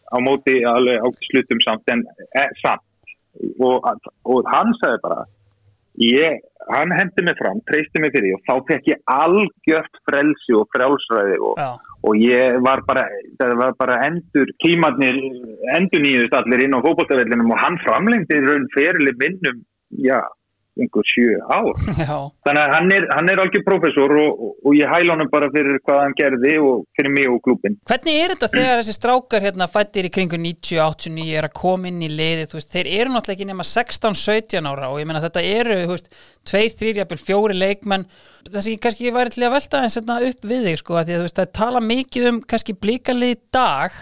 [0.07, 2.85] á móti alveg á slutum samt en e, samt.
[3.59, 3.83] Og,
[4.29, 5.23] og hann sagði bara
[6.01, 10.67] ég, hann hendi mig fram treysti mig fyrir og þá fekk ég algjört frelsi og
[10.75, 11.59] frjálsræði og,
[12.07, 13.05] og ég var bara
[13.41, 15.19] það var bara endur tímarnir
[15.77, 19.61] endur nýðust allir inn á fótbolltafellinum og hann framlengdi raun ferili minnum
[20.01, 20.21] já,
[20.79, 21.73] einhver sjö ár.
[22.01, 25.29] Já, þannig að hann er, hann er algjör professor og, og, og ég hæla honum
[25.31, 28.95] bara fyrir hvað hann gerði og fyrir mig og klúbin Hvernig er þetta þegar þessi
[28.97, 32.91] strákar hérna fættir í kringu 90-89 er að koma inn í liði, þú veist, þeir
[32.97, 36.09] eru náttúrulega ekki nema 16-17 ára og ég meina þetta eru, veist,
[36.49, 38.07] tveir, þrýr, jafnvel fjóri leikmenn,
[38.49, 41.17] þessi kannski ég væri til að velta eins hérna upp við þig, sko, að því
[41.19, 44.01] að veist, það tala mikið um kannski blíkalið dag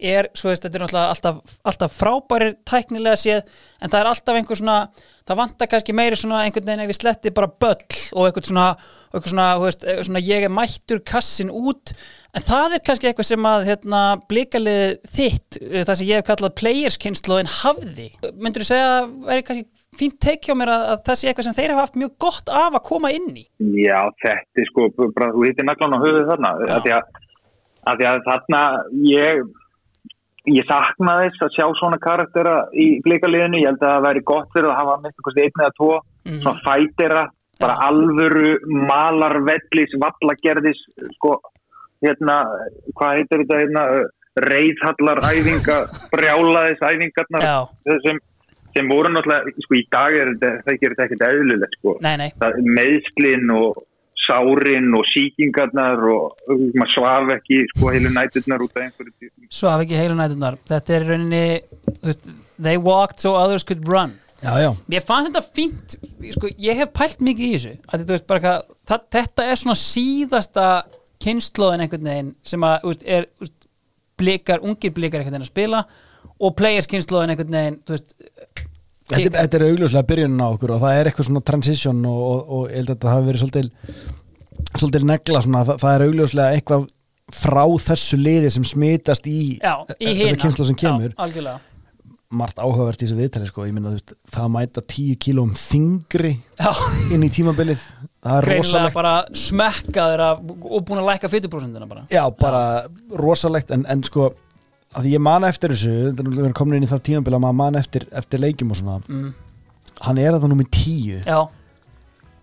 [0.00, 4.38] er, svo veist, þetta er náttúrulega alltaf, alltaf frábærir tæknilega séð, en það er alltaf
[4.38, 4.78] einhver svona,
[5.24, 8.66] það vantar kannski meiri svona einhvern veginn ef við sletti bara böll og einhvern svona,
[9.12, 11.94] einhvern svona, veist, eitthvað svona ég er mættur kassin út,
[12.34, 16.28] en það er kannski eitthvað sem að, hérna, blikalið þitt, eh, það sem ég hef
[16.28, 18.10] kallað playerskynnslóðin hafði.
[18.34, 21.46] Myndur þú segja að veri kannski fínt teikja á mér að, að það sé eitthvað
[21.48, 23.44] sem þeir hafa haft mjög gott af að koma inn í?
[23.78, 26.90] Já, þetta er sko, bara, þú hittir naglan á höfuð þarna, að,
[27.92, 28.62] að þarna
[29.06, 29.44] ég,
[30.52, 34.50] ég sakna þess að sjá svona karaktera í blikaliðinu, ég held að það væri gott
[34.52, 36.40] fyrir að hafa minnst einn eða tvo, Mhm.
[36.42, 37.22] svona fætera
[37.60, 40.80] bara alvöru malarvellis vallagerðis
[41.16, 41.40] sko,
[42.02, 42.44] hérna,
[42.96, 43.82] hvað heitir þetta hérna,
[44.36, 45.76] reyðhallar æfinga,
[46.10, 47.68] brjálaðis æfingarnar Já.
[48.02, 48.18] sem,
[48.74, 51.98] sem voru náttúrulega, sko í dag er þetta, það gerir þetta ekkert eðlilegt sko
[52.78, 53.82] meðslin og
[54.24, 56.34] sárin og síkingarnar og
[56.74, 60.96] maður svaf ekki sko heilu næturnar út af einhverju svo hafa ekki heilu nætunar Þetta
[60.96, 61.46] er í rauninni
[62.00, 62.28] þú veist,
[62.58, 64.14] They walked so others could run.
[64.42, 65.96] Já, já, Mér fannst þetta fínt
[66.36, 67.72] sko, Ég hef pælt mikið í þessu.
[67.88, 70.66] Að, þetta, veist, bara, hvað, það, þetta er svona síðasta
[71.24, 73.68] kynnslóðin einhvern veginn sem að veist, er veist,
[74.20, 75.82] blikar, ungir blikar einhvern veginn að spila
[76.38, 78.14] og players kynnslóðin einhvern veginn þú veist,
[79.10, 82.40] þetta, þetta er augljóslega byrjunin á okkur og það er eitthvað svona transition og, og,
[82.56, 83.70] og ég held að þetta hafi verið svolítil
[84.78, 86.88] svolítil negla svona, það, það er augljóslega eitthvað
[87.34, 90.42] frá þessu liði sem smitast í, já, í þessa hina.
[90.42, 91.14] kynslu sem kemur.
[91.16, 91.54] já,
[92.34, 93.66] margt áhugavert í þessu viðtali sko.
[93.68, 96.70] ég minna þú veist, það að mæta 10 kílóum þingri Já.
[97.14, 97.82] inn í tímabilið
[98.24, 98.96] það er greinilega rosalegt.
[98.96, 102.04] bara smekkaður af, og búin að lækka 40% bara.
[102.12, 102.62] Já, bara
[103.20, 103.72] rosalegt.
[103.74, 104.30] En, en sko,
[104.94, 107.60] að ég man eftir þessu þetta er verið komin inn í það tímabil að maður
[107.64, 109.00] man eftir, eftir leikjum og svona.
[109.08, 109.34] Mm.
[110.08, 111.38] hann er að það númið 10 já,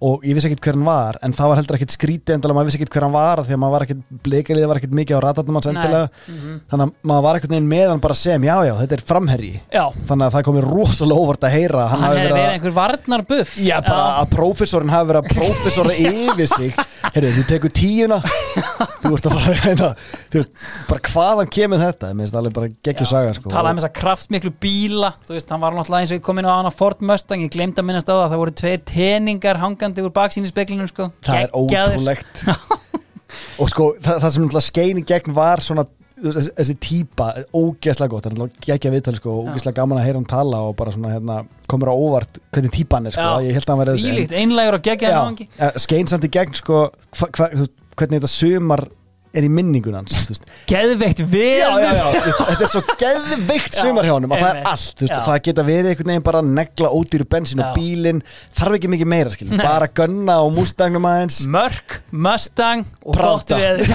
[0.01, 2.69] og ég vissi ekkert hver hann var en það var heldur ekkert skrítið endilega maður
[2.71, 5.23] vissi ekkert hver hann var því að maður var ekkert bleikaliðið var ekkert mikið á
[5.27, 6.07] ratarnum hans endilega.
[6.31, 6.55] Mhm.
[6.71, 9.51] þannig að maður var ekkert neginn með hann bara sem já já þetta er framherji.
[9.75, 9.83] Já.
[10.09, 12.75] Þannig að það komið rosalega óvart að heyra að hann hafi hefði verið að- einhver
[12.79, 16.73] varnar buff Já, bara að prófessorin hafi verið að prófessora yfir sig.
[17.11, 18.21] Heyrðu, þú tekur tíuna
[19.11, 19.89] Þú ert að fara hérna.
[20.31, 22.11] Þú veist, bara hvaðan kemur þetta?
[22.11, 23.51] Mér finnst alveg bara geggjur saga sko.
[23.51, 25.13] talaði með þess að kraftmiklu bíla.
[25.27, 27.51] Þú veist, hann var náttúrulega eins og ég kom inn á hana Ford Mustang, ég
[27.55, 31.09] glemd að minnast á það það voru tveir teningar hangandi úr baksýnisspeklinum sko.
[31.27, 32.45] Það er ótrúlegt.
[33.61, 35.85] Og sko, það, það sem náttúrulega skein í gegn var svona
[36.21, 38.25] þessi, þessi típa, ógeðslega gott.
[38.25, 41.13] Það er náttúrulega geggja viðtali sko, ógeðslega gaman að heyra hann tala og bara svona
[41.15, 41.37] hérna,
[41.71, 44.89] komur á óvart hvernig típan er sko, ég held að hann verið Þvílíkt, einlægur og
[45.01, 45.47] náungi.
[45.57, 46.81] eh, sko,
[47.17, 48.85] hva, hva, þú veist, hvernig þetta sumar
[49.31, 52.05] er í minningun hans geðveikt vel já, já, já,
[52.51, 55.91] þetta er svo geðveikt sumar hjá honum að það er allt, veist, það geta verið
[55.91, 58.21] einhvern veginn bara að negla ódýru bensin og bílinn.
[58.57, 63.85] Þarf ekki mikið meira, skil, bara gunna á Mustangnum aðeins, Mörk, Mustang og gott veður.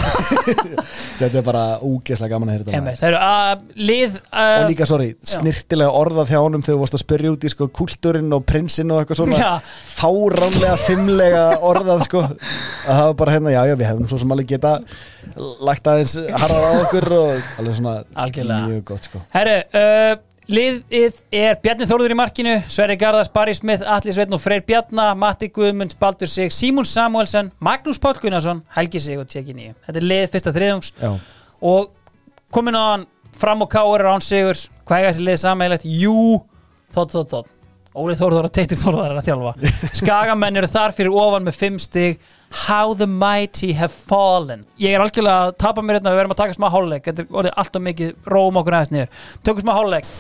[1.21, 4.89] Þetta er bara ógeðslega gaman að heyra þetta Það eru að lið og uh, líka,
[4.89, 8.47] sorry, snirtilega orðað hjá honum þegar þú varst að spyrja út í sko kúltúrin og
[8.49, 9.51] prinsinn og eitthvað svona.
[9.97, 14.37] Fáránlega, fimmlega orðað sko, að það var bara hérna já, já, við hefum svo sem
[14.37, 14.75] alveg geta
[15.67, 18.69] lagt aðeins harðað á okkur og alveg svona Algjörlega.
[18.71, 20.15] mjög gott sko Herru, uh,
[20.47, 25.09] liðið er Bjarni Þórður í markinu, Sverri Garðars, Barry Smith, Atli Sveitn og Freyr Bjarna,
[25.19, 29.73] Matti Guðmunds, Baldur Sig, Símún Samuelsson, Magnús Páll Gunnarsson, Helgi Sig og Tjekin í.
[29.89, 31.11] Þetta er liðið fyrsta þriðungs já,
[31.61, 31.91] og
[32.55, 33.07] komin á hann
[33.37, 35.85] fram og káur án Sigurs, hvað er þessi lið sammeilegt?
[35.85, 36.45] Jú,
[36.95, 37.51] þótt, þótt, þótt.
[37.97, 39.53] Óli Þórður og Teitur Þórður er að þjálfa.
[40.01, 42.19] Skagamenn eru þar fyrir ofan með fimm stig.
[42.67, 44.63] How the mighty have fallen.
[44.79, 47.09] Ég er algjörlega að tapa mér hérna, við verðum að taka smá hálfleik.
[47.09, 49.25] Þetta er orðið alltaf mikið, róum okkur aðeins niður.
[49.49, 50.13] Tökum smá hálfleik.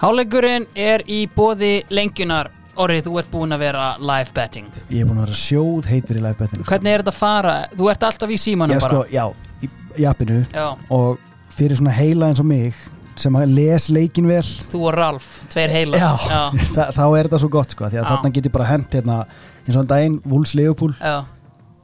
[0.00, 2.48] Hálfleikurinn er í bóði lengjunar.
[2.80, 4.68] Orrið, þú ert búinn að vera live betting.
[4.88, 7.54] ég er búin að vera sjóð heitur í live betting Hvernig er þetta að fara?
[7.76, 8.94] Þú ert alltaf í símanum já, bara.
[8.94, 9.24] sko, já,
[9.60, 9.68] í,
[10.00, 10.68] í appinu Já.
[10.96, 11.18] og
[11.52, 12.78] fyrir svona heila eins og mig
[13.18, 14.42] sem les leikin vel.
[14.70, 16.40] Þú og Ralf, tveir heila já, já,
[16.76, 19.18] Þa, þá er þetta svo gott sko því að þarna get ég bara hent hérna
[19.66, 21.16] eins og en daginn, Wools Leopold já,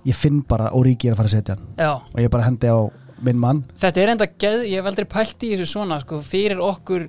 [0.07, 1.67] ég finn bara Origi er að fara að setja hann.
[1.77, 1.91] Já.
[1.99, 2.79] og ég bara hendi á
[3.27, 3.63] minn mann.
[3.81, 7.09] Þetta er enda geð, ég hef aldrei pælt í þessu svona sko, fyrir okkur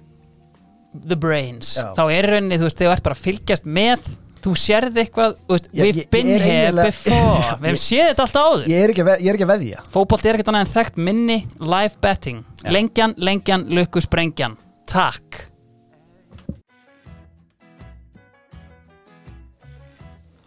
[1.07, 1.91] the brains, Já.
[1.97, 4.05] þá er rauninni þú veist, þegar þú ert bara að fylgjast með
[4.43, 5.35] þú sérð eitthvað,
[5.77, 7.41] we've been er here before.
[7.63, 8.65] Við hefum séð þetta alltaf áður.
[8.71, 9.83] ég er ekki að, ve- ég er ekki að veðja.
[9.93, 12.71] Fótbolt er ekkert annað en þekkt minni live betting, Já.
[12.77, 14.57] lengjan, lengjan lukku sprengjan,
[14.89, 15.43] takk.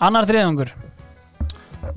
[0.01, 0.71] Annar þriðungur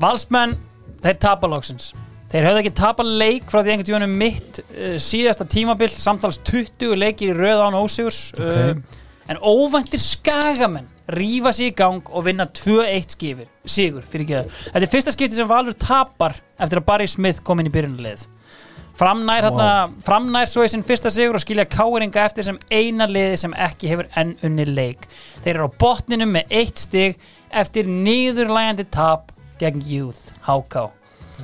[0.02, 0.56] valsmenn,
[1.04, 1.92] þeir tapa loksins.
[2.32, 6.96] Þeir höfðu ekki tapa leik frá því einhvern tíunum mitt uh, síðasta tímabil samtals 20
[6.98, 8.22] leikir í röð án ósigurs.
[8.34, 8.42] Ok.
[8.42, 14.70] uh, en óvæntir skagamenn rífa sig í gang og vinna 2-1 skifir sigur fyrir ekki
[14.70, 18.28] þetta er fyrsta skipti sem Valur tapar eftir að Barry Smith kom inn í byrjunarlið
[18.98, 19.94] framnær, wow.
[20.06, 23.90] framnær svo í sinn fyrsta sigur og skilja káringa eftir sem eina liði sem ekki
[23.90, 25.08] hefur enn unni leik.
[25.42, 27.18] Þeir eru á botninu með eitt stig
[27.50, 30.90] eftir niðurlægandi tap gegn Youth HK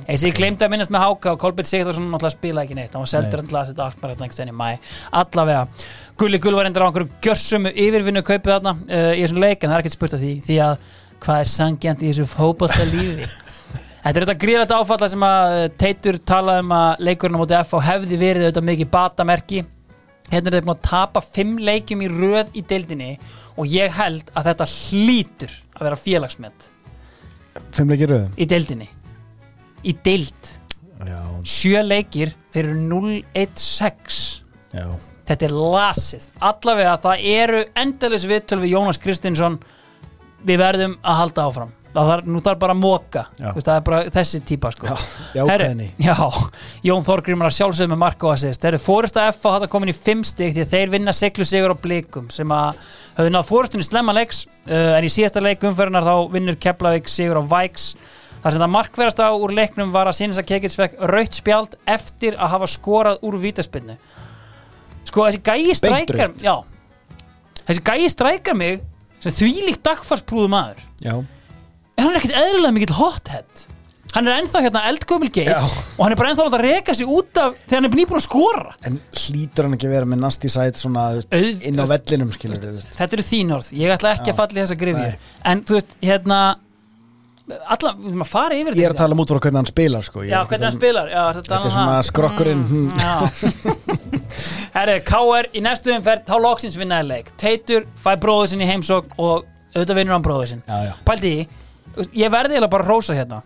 [0.06, 2.94] eins og ég glemdi að minnast með HK og Kolbjörn Sigurðarsson náttúrulega spilaði ekki neitt.
[2.94, 4.68] Hann var seldur endla að setja Akbar hérna einhvern veginn í mæ
[5.20, 5.62] allavega,
[6.20, 9.72] Gulli Gull var endur á einhverju gjörssumu yfirvinnu kaupið þarna uh, í þessum leik en
[9.72, 10.76] það er ekkert spurt af því því að
[11.20, 13.26] hvað er sangjant í þessu fótbolta lífi
[14.00, 17.56] Þetta er þetta gríðlega áfalla sem að eh, Teitur talaði um að leikurinn á móti
[17.58, 19.60] FH hefði verið auðvitað mikið batamerki.
[20.30, 23.10] Hérna er þeir búin að tapa fimm leikjum í röð í deildinni
[23.60, 26.70] og ég held að þetta hlýtur að vera félagsmet.
[27.76, 28.88] Fimm leikir röðum í deildinni
[29.84, 30.54] í deild.
[31.00, 34.18] Já, sjö leikir, þeir eru 0-1-6
[34.76, 34.86] já.
[35.30, 36.30] Þetta er lasið.
[36.42, 39.60] Allavega það eru endalis viðtöl við Jónas Kristinsson.
[40.42, 41.76] Við verðum að halda áfram.
[41.90, 44.92] Þarf, nú þarf bara að móka það er bara þessi típa sko.
[45.34, 45.42] Já,
[45.98, 46.14] já,
[46.86, 48.62] Jón Þorgrímur að sjálfsögum með marka og assist.
[48.62, 51.14] Þeir eru fórust að F og þetta komin í fimm stig því að þeir vinna
[51.18, 52.78] siglu sigur á blikum sem að
[53.18, 57.42] höfðu náð fórustunni slemma leiks uh, en í síðasta leik umferðinar þá vinnur Keflavík sigur
[57.42, 57.88] á Væks
[58.40, 62.38] þar sem það markverðast á úr leiknum var að Sinisa Kekits fekk raut spjald eftir
[62.38, 63.96] að hafa skorað úr vítaspinnu
[65.10, 66.44] sko þessi gæi rautt.
[66.44, 66.54] já,
[67.66, 68.80] þessi gæi strækjar mig
[69.20, 70.86] sem þvílíkt dagfarsprúðu maður.
[71.04, 73.66] Já, en hann er ekkert eðlilega mikill hothead.
[74.10, 75.60] Hann er ennþá hérna eldgömul geit Já.
[75.62, 78.24] og hann er bara ennþá að reka sig út af þegar hann er nýbúin að
[78.24, 78.72] skora.
[78.88, 81.04] En hlýtur hann ekki að vera með nasty side svona
[81.38, 84.78] inn á vellinum skilur þetta eru þín orð, ég ætla ekki að falla í þessa
[84.80, 85.06] grifju
[85.52, 86.40] en þú veist, hérna
[87.74, 90.24] alla, að fara yfir Ég er að tala um út frá hvernig hann spilar sko.
[90.26, 91.10] Já, er hvernig hann um- spilar.
[91.12, 92.64] Já, þetta, Þetta er svona skrokkurinn.
[92.70, 92.88] Hm.
[93.00, 93.14] Já.
[94.76, 97.32] Herri, KR í næstu umferð þá loksins vinnaði leik.
[97.40, 100.94] Teitur fæ bróður sinn í heimsókn og auðvitað vinnur hann já.
[101.06, 101.48] Pældi í,
[102.14, 103.42] ég verði eiginlega bara að rósa hérna.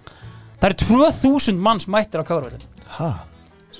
[0.61, 0.77] Það eru
[1.13, 2.63] 2000 manns mættir á KR-völdin
[2.97, 3.09] Ha?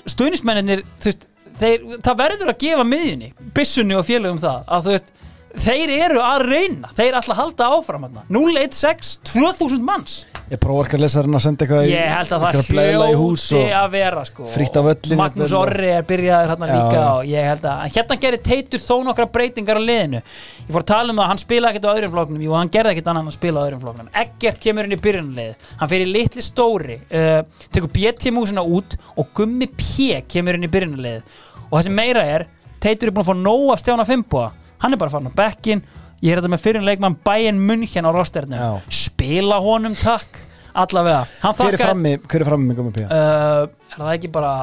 [0.05, 1.23] Stuðnismennir, þú veist
[1.59, 5.13] þeir, það verður að gefa miðjunni Bissunni og félögum það að þú veist
[5.61, 8.25] þeir eru að reyna, þeir ætla að halda áfram hérna.
[8.29, 10.23] 016, 2000 manns.
[10.45, 13.87] Ég prófa ekki að lesa hann að senda eitthvað Ég held að það hljóti að
[13.95, 14.49] vera sko.
[14.91, 18.99] öllin Magnús Orri er byrjaður hérna líka og ég held að hérna gerir Teitur þó
[19.07, 20.21] nokkra breytingar á liðinu.
[20.67, 22.93] Ég fór að tala um að hann spila ekkert á öðrum floknum Jú, hann gerði
[22.93, 26.07] ekkert annan að spila á öðrum floknum Eggert kemur inn í byrjunarlið Hann fer í
[26.09, 31.73] litli stóri uh, tekur BT músina út og Gummi P kemur inn í byrjunarlið og
[31.79, 32.47] það sem meira er
[32.81, 34.49] Teitur er búin að fá nóg af Stjána Fimboa
[34.85, 35.81] Hann er bara farin á bekkin
[36.23, 38.69] Ég er þetta með fyrir leikmann Bayern München á rosternum Já.
[39.03, 40.37] Spila honum takk
[40.75, 43.07] Allavega Hann Hver er þakkaði- frammi, hver er frammi með Gummi Pía?
[43.09, 44.53] uh, er það ekki bara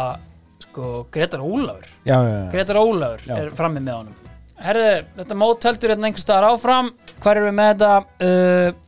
[0.64, 3.34] sko, Gretar Ólafur Já, já, já Gretar Ólafur Já.
[3.42, 4.18] er frammi með honum
[4.62, 6.92] Herðu, þetta mót heldur hérna einhvers staðar áfram
[7.24, 7.92] Hvar erum við með þetta
[8.28, 8.80] uh,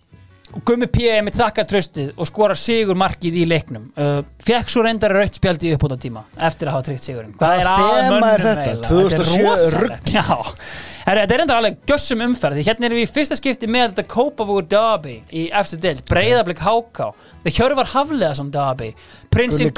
[0.69, 1.09] Gummi P.
[1.11, 5.41] er með þakka tröstið og skora sigur markið í leiknum uh, Fekk svo reyndar rautt
[5.41, 8.29] spjaldi upp út á tíma eftir að hafa tryggt sigurinn Hvað Hvaða er að þema
[8.37, 8.67] er þetta?
[8.69, 8.91] eiginlega?
[8.93, 9.83] 2007 rosalegt.
[9.83, 10.15] rugl.
[10.15, 13.69] Já, Herru, þetta er reyndar alveg gössum umferð því hérna erum við í fyrsta skipti
[13.69, 17.11] með þetta Kópavógur Derby í efstu deild Breiðablik Háká
[17.45, 18.95] The Hjörvar Hafleðason Derby.
[18.95, 19.75] Gulli Prinsinn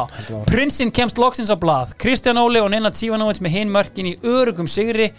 [0.48, 1.92] prinsinn kemst loksins á blað.
[2.00, 5.10] Kristján Óli og Ninna Tívanovits með hinn mörkin í örugum sigri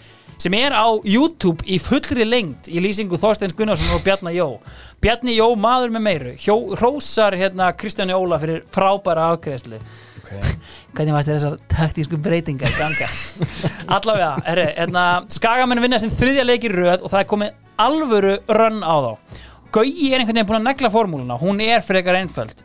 [0.42, 4.56] sem er á YouTube í fullri lengd í lýsingu Þorsteins Gunnarsson og Bjarni Jó.
[4.98, 6.32] Bjarni Jó, maður með meiru.
[6.34, 9.78] Hjó, hrósar hérna Kristjáni Óla fyrir frábæra afgreðslu
[10.38, 10.50] ok.
[10.96, 13.08] hvernig varst þér þessar taktísku breytingar ganga
[13.96, 18.36] allavega, herri, hérna Skagamenn vinna sem þriðja leik í röð og það er komið alvöru
[18.48, 19.40] rönn á þá
[19.72, 22.64] Gauji er einhvern veginn búin að negla formúluna hún er frekar einföld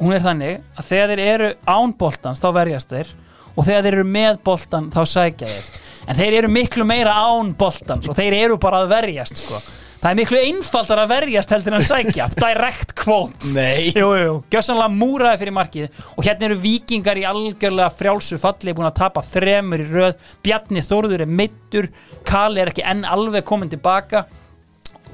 [0.00, 3.14] hún er þannig að þegar þeir eru án boltans þá verjast þeir
[3.54, 5.70] og þegar þeir eru með boltan þá sækja þeir
[6.10, 9.60] en þeir eru miklu meira án boltans og þeir eru bara að verjast sko.
[10.00, 12.28] Það er miklu einfaldar að verjast heldur en að sækja.
[12.42, 13.90] Direct quote Nei.
[13.94, 16.00] Gjössanlega múraði fyrir markið.
[16.16, 20.24] Og hérna eru vikingar í algjörlega frjálsu falli búin að tapa þremur í röð.
[20.44, 21.90] Bjarni Þórður er meittur
[22.28, 24.24] Kali er ekki enn alveg komin tilbaka.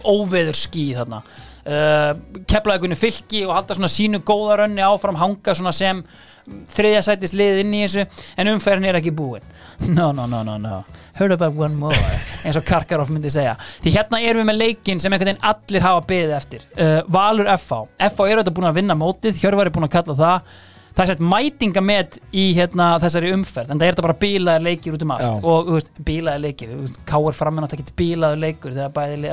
[0.07, 1.25] Óveður ský þarna.
[1.67, 2.13] Uh,
[2.47, 6.05] keflaðugunni fylki og halda svona sínu góða rönni áfram hanga svona sem
[6.47, 8.05] þriðja sætis lið inn í þessu
[8.39, 9.45] en umferðin er ekki búin.
[9.87, 10.85] No, no, no, no, no.
[11.17, 11.97] Heard about one more
[12.45, 13.57] eins og Karkaroff myndi segja.
[13.85, 16.65] Því hérna erum við með leikin sem einhvern veginn allir hafa beðið eftir.
[16.77, 20.17] Uh, Valur FH FH eru þetta búin að vinna mótið Hjörvar er búin að kalla
[20.21, 20.57] það.
[20.97, 24.63] Það er sett mætinga með í hérna, þessari umferð en það er þetta bara bílaðir
[24.65, 25.27] leikir út um allt.
[25.27, 25.33] Já.
[25.53, 26.71] og veist, bílaðir leikir.
[26.73, 29.33] Þú veist, káir framinn átt ekki bílaður leikur þegar bæði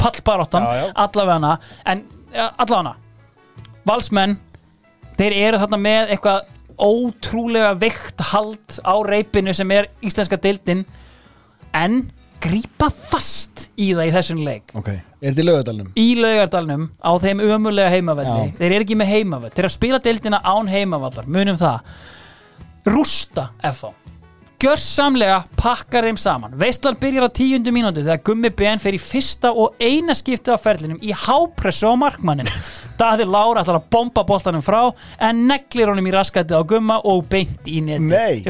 [0.00, 0.86] fallbaráttan Já, já.
[1.04, 1.50] allavega hana.
[1.84, 2.94] En ja, allavega hana.
[3.86, 4.38] Valsmenn
[5.18, 10.84] þeir eru þarna með eitthvað ótrúlega veikt hald á reipinu sem er íslenska deildin.
[11.76, 12.06] En
[12.42, 14.74] grípa fast í það í þessum leik.
[14.76, 15.92] Ok, er þetta í lögadalunum?
[15.96, 18.42] í laugardalnum á þeim ömulega heimavelli.
[18.50, 18.56] Já.
[18.60, 21.94] þeir eru ekki með heimavell þeir eru að spila deildina án heimavallar munum það.
[22.86, 23.94] Rústa FH
[24.62, 26.54] gjörsamlega pakkar þeim saman.
[26.56, 30.56] Veistland byrjar á tíundu mínútu þegar Gummi Ben fer í fyrsta og eina skipti á
[30.60, 32.48] ferlinum í hápressu á markmannin
[32.96, 34.80] Daði Lára ætlar að bomba boltanum frá
[35.22, 38.46] en neglir honum í raskætti á Gumma og beint í neti.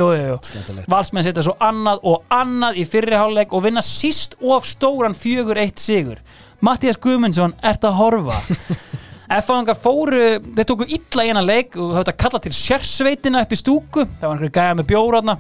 [0.91, 5.59] Valsmenn setja svo annað og annað í fyrri hálfleik og vinna síst of stóran fjögur
[5.59, 6.23] eitt sigur.
[6.63, 8.39] Mattias Guðmundsson, ert að horfa?
[9.41, 10.23] F-fáðingar fóru,
[10.55, 13.59] þeir tóku illa í hennar leik og það var að kalla til sérsveitina upp í
[13.59, 14.07] stúku.
[14.07, 15.39] Það var einhverju gæja með bjóraðna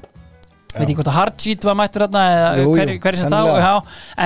[0.76, 2.68] veit ekki hvort að Hardseat var mættur þarna eða jú,
[3.02, 3.72] hver, sem þá já,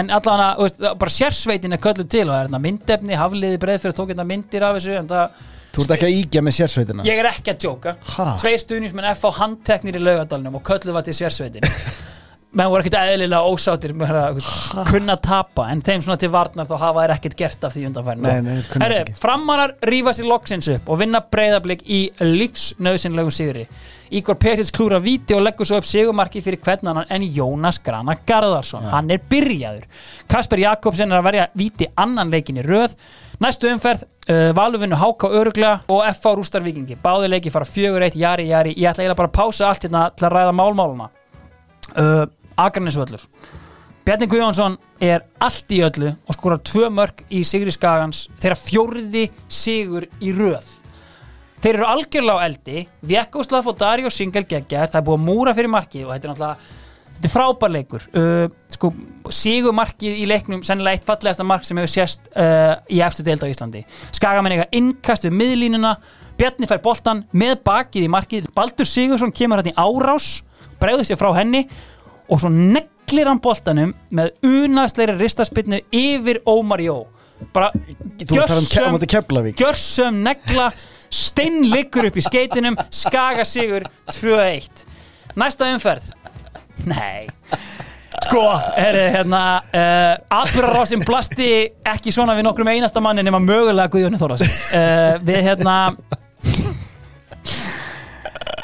[0.01, 3.63] en allan að, veist, bara sérsveitin er kölluð til og það er þarna myndefni, hafliði
[3.65, 7.05] breið fyrir tók hérna myndir af þessu það, Þú ert ekki að ígja með sérsveitina?
[7.07, 7.93] Ég er ekki að djóka.
[8.43, 11.63] Tveir stuðnismenn F á handteknir í laugadalunum og kölluð var til sérsveitin
[12.51, 14.41] menn voru ekkert eðlilega að
[14.91, 18.25] kunna tapa en þeim svona til varnar þá hafa þær ekkert gert af því undanfærin
[18.27, 19.15] Nei, nei, þeir kunna Herri, ekki.
[19.23, 23.67] framarar rífa sér loksins upp og vinna breyðablик í lífsnauðsynlegum sigri.
[24.11, 28.17] Ígor Petits klúra víti og leggur svo upp sigumarki fyrir hvern annan en Jónas Grana
[28.27, 28.89] Garðarsson.
[28.91, 29.85] Hann er byrjaður.
[30.27, 32.97] Kasper Jakobsen er að verja víti annan leikin í röð.
[33.41, 38.19] Næstu umferð uh, Valuvinu Háka öruglega og FH Rústar Vikingi báði leiki fara fjögur eitt
[38.19, 38.75] jari jari.
[38.75, 41.07] Ég ætla eiginlega bara að pása allt hérna til að ræða málmáluna
[41.95, 42.27] uh,
[42.67, 43.27] Akarnesvöllur
[44.11, 44.75] Bjarni Guðjónsson
[45.05, 50.33] er allt í öllu og skorar tvö mörg í Sigri Skagans þeirra fjórði sigur í
[50.35, 50.67] röð.
[51.61, 55.55] Þeir eru algjörlega á eldi Vekkoslav og Dario Singel geggjar það er búið að múra
[55.57, 56.79] fyrir markið og þetta er náttúrulega
[57.11, 58.09] þetta er frábær leikur.
[58.17, 58.91] Uh, sko,
[59.37, 63.53] sigumarkið í leiknum sennilega eitt fallegasta mark sem hefur sést uh, í eftir deild á
[63.53, 63.85] Íslandi.
[64.17, 65.99] Skagamenn eiga innkast við miðlínuna
[66.41, 70.39] Bjarni fær boltan með bakið í markið Baldur Sigursson kemur hann í árás
[70.81, 71.67] bregður sér frá henni
[72.31, 77.03] og svo neglir hann boltanum með unaðsleiri ristaspinnu yfir Ómar Jó.
[77.55, 77.71] Bara
[78.29, 80.71] tala um gjörsum negla
[81.11, 84.87] stein liggur upp í skeitinum skaga sigur 2-1
[85.39, 86.11] næsta umferð.
[86.89, 87.29] Nei.
[88.21, 88.43] Sko,
[88.79, 89.43] er hérna
[89.75, 91.49] uh, atbyrðarásin blasti
[91.89, 95.77] ekki svona við nokkrum einasta manni nema mögulega Guðjóni Þórðarsin uh, við hérna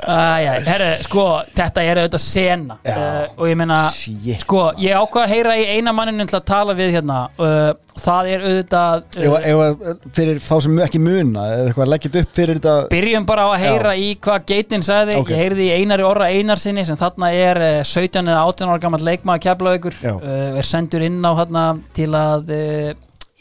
[0.06, 1.22] Æjæ, herru, sko,
[1.56, 2.94] þetta er auðvitað sena Já.
[2.96, 4.44] uh, og ég meina, Shit.
[4.44, 8.30] sko, ég ákvað að heyra í eina manninu til að tala við hérna uh, það
[8.34, 12.60] er auðvitað Ef, uh, ef, fyrir þá sem ekki muna eða eitthvað leggjit upp fyrir
[12.60, 15.32] þetta Byrjum bara á að heyra í hvað geitin sagði Ok.
[15.34, 19.02] Ég heyrði í Einari Orra Einarsinni sem þarna er eh, 17 eða 18 ára gammal
[19.06, 20.14] leikmaður keflaugur Já.
[20.20, 21.64] uh, er sendur inn á þarna
[21.96, 22.90] til að uh,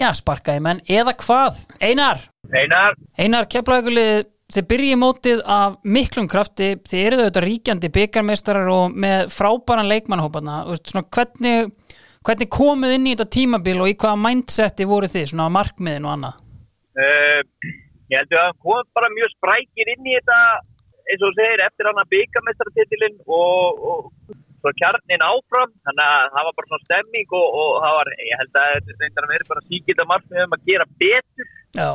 [0.02, 1.62] já, sparka í menn eða hvað?
[1.80, 2.26] Einar!
[2.54, 9.00] Einar, Einar keflaugulið þið byrjið mótið af miklum krafti þið eruð auðvitað ríkjandi byggarmeistarar og
[9.06, 10.60] með frábæran leikmannhóparna
[11.16, 11.72] hvernig,
[12.26, 16.14] hvernig komuð inn í þetta tímabil og í hvaða mindseti voru þið, svona markmiðin og
[16.14, 16.40] annað?
[16.96, 17.42] Uh,
[18.14, 20.40] ég held að kom bara mjög sprækir inn í þetta
[21.06, 25.74] eins og þú segir eftir hann að byggamestartitilinn og, og kjarnin áfram.
[25.86, 29.28] Þannig að það var bara svona stemming og, og það var, ég held að reyndar
[29.28, 31.52] að vera bara síkild að markmiðum að gera betur.
[31.78, 31.90] Já,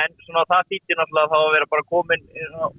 [0.00, 2.70] en svona það þýtti náttúrulega þá að vera bara komin svona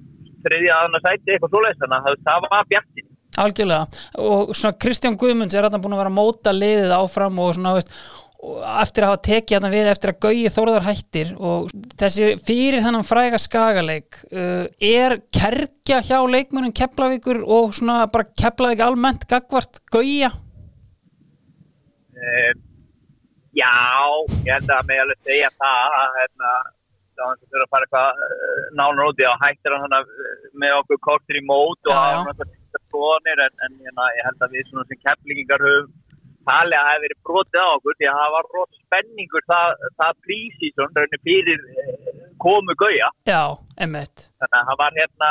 [0.46, 4.04] þriðja aðna sæti eitthvað svoleiðis þannig að það var bjartin Algjörlega.
[4.22, 7.74] Og svona Kristján Guðmunds er þarna búin að vera að móta liðið áfram og svona
[7.76, 7.90] veist,
[8.46, 12.84] og eftir að hafa tekið þarna við eftir að Gauji Þórðar hættir og þessi fyrir
[12.86, 19.82] þennan fræga skagaleik uh, er kerkja hjá leikmunum Keflavíkur og svona bara Keflavík almennt gagvart
[19.92, 20.32] Gauja?
[22.16, 22.54] Uh,
[23.56, 23.72] Já,
[24.44, 26.50] ég held að mig alveg segja það að hérna,
[27.16, 30.16] þá hann sem fyrir að fara eitthvað uh, nánar út í að hættir hann uh,
[30.62, 34.56] með okkur kortir í mót og hann eitthvað skoðanir en, en hérna, ég held að
[34.56, 35.94] við svona sem keflingingar höfum
[36.46, 39.86] talið að það hefði verið brotið á okkur því að það var rót spenningur það,
[40.00, 43.12] það prísísson raunir fyrir uh, komu gauja.
[43.26, 43.42] Já,
[43.82, 45.30] emmitt þannig að það var hérna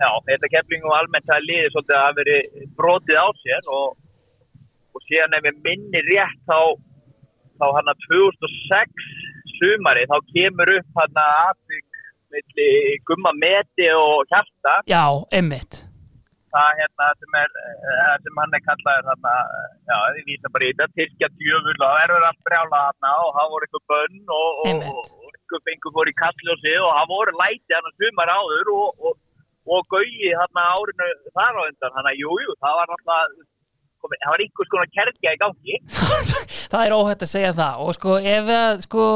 [0.00, 3.96] já, þetta keflingu og almennt það liði svolítið að það verið brotið á sér og,
[4.96, 6.60] og síðan ef ég minni rétt þá
[7.60, 9.06] þá hann að 2006
[9.58, 12.00] sumari þá kemur upp hann að aðvík
[12.36, 12.70] milli
[13.08, 14.80] gumma meti og hjarta.
[14.90, 15.04] Já,
[15.34, 15.86] emmitt
[16.56, 19.34] það hérna sem er eh, sem hann er kallaður þarna
[19.90, 23.52] já, ég vísa bara í þetta, Tyrkja djöfull og verður hann brjála þarna og það
[23.54, 27.76] voru eitthvað bönn og, og, og, eitthvað fengur fór í kalljósi og það voru læti
[27.76, 29.20] hann að sumar áður og, og,
[29.76, 31.10] og gauði þarna árinu
[31.40, 33.52] þar á undan, þannig að jú, jú, það var náttúrulega
[34.06, 35.80] það var einhvers konar kerkja í gangi
[36.66, 37.80] Það er óhætt að segja það.
[37.86, 39.06] Og sko ef að sko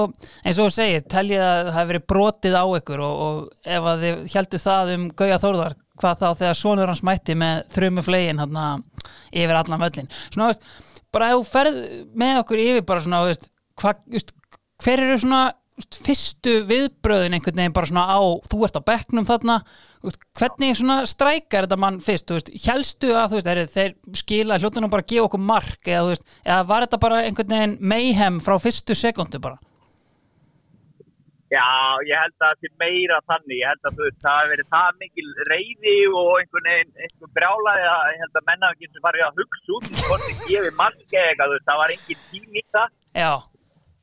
[0.44, 3.88] eins og þú segir teljið að það hefur verið brotið á ykkur og, og ef
[3.92, 8.04] að þið heldur það um Gauja Þórðar hvað þá þegar sonur hans mætti með þrjumu
[8.04, 8.60] flegin hann
[9.30, 10.68] yfir allan völlin svona veist,
[11.12, 11.80] bara ef þú ferð
[12.22, 13.48] með okkur yfir bara svona veist,
[13.80, 14.34] hva, veist,
[14.80, 15.42] hver eru svona
[15.80, 18.20] fyrstu viðbröðin einhvern veginn bara svona á
[18.50, 19.60] þú ert á bekknum þarna
[20.00, 24.60] hvernig svona strækar þetta mann fyrst þú veist, helstu að þú veist, er, þeir skila
[24.60, 27.74] hlutunum bara að gefa okkur mark eða, þú veist, eða var þetta bara einhvern veginn
[27.92, 29.60] mayhem frá fyrstu sekundu bara?
[31.50, 31.66] Já,
[32.06, 34.68] ég held að það sé meira þannig, ég held að þú veist, það hefur verið
[34.70, 39.06] það mikil reyði og einhvern veginn, einhvern brjálaði að ég held að menna ekki sem
[39.06, 42.22] farið að hugsa út, hvort þið gefið mark eða eitthvað, þú veist, það var engin
[42.30, 43.32] tími í það, já,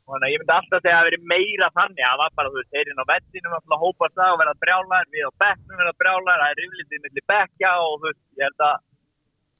[0.07, 2.51] þannig að ég myndi alltaf segja að það verið meira þannig, að það var bara,
[2.51, 5.95] þú veist, þeirinn á vellinum að hópa það og verða brjálaðir, við á bekknum verða
[6.01, 8.75] brjálaðir, það er riflindið milli bekkja og þú veist, ég held að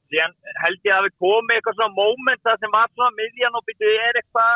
[0.08, 3.66] síðan held ég að við komið eitthvað svona moment það sem var svona miðjan og
[3.68, 4.54] byrju er eitthvað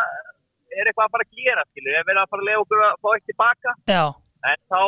[0.72, 2.94] er eitthvað að fara að gera skilur, er verið að fara að lega okkur að
[3.02, 3.74] fá eitt tilbaka?
[3.92, 4.04] Já,
[4.52, 4.80] en þá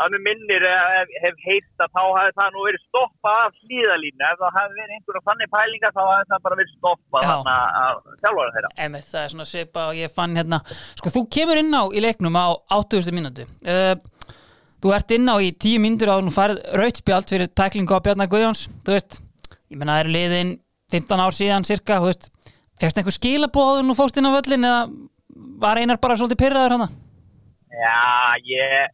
[0.00, 4.26] að mér minnir hef, hef heilt að þá hafi það nú verið stoppað af hlýðalínu
[4.28, 8.00] ef það hafi verið einhverjum þannig pælingar þá hafi það bara verið stoppað þannig að
[8.22, 8.72] þjálfara þeirra.
[8.86, 10.62] Emmett, það er svona svipa og ég fann hérna.
[10.70, 12.46] Sko, þú kemur inn á í leiknum á
[12.78, 13.12] 80.
[13.18, 13.48] mínútu.
[13.66, 13.96] Uh,
[14.82, 18.26] Þú ert inn á í 10 mínútur og þú farið rautspjald fyrir tæklingu á Bjarnar
[18.26, 19.20] Guðjóns Þú veist,
[19.70, 20.50] ég menna það eru liðin
[20.90, 22.26] 15 ár síðan cirka, þú veist.
[22.82, 24.80] Fegst einhver skilabóður nú fórst inn á völlin eða
[25.62, 26.88] var einar bara svolítið pyrraður hana?
[27.70, 28.00] Já,
[28.50, 28.90] ég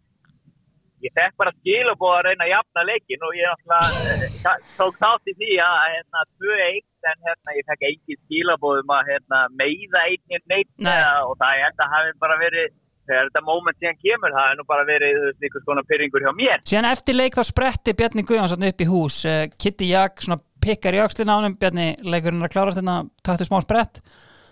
[1.06, 5.30] ég fekk bara skilabóð að reyna að jafna leikin og ég náttúrulega eh, tók þátt
[5.30, 10.04] í því að hérna 2-1 en hérna ég fekk engin skilabóð um að hérna meiða
[10.10, 12.76] einnig neitt og það ég held að hafi bara verið
[13.08, 16.64] þegar þetta moment síðan kemur það er nú bara verið einhvers konar pyrringur hjá mér.
[16.68, 19.18] Síðan eftir leik þá spretti Bjarni Guðjóns þarna upp í hús.
[19.24, 19.90] Uh, Kitty
[20.24, 21.56] svona pikkar í öxlina á honum.
[21.60, 24.02] Bjarni leikurinn er að klárast þetta taktu smá sprett.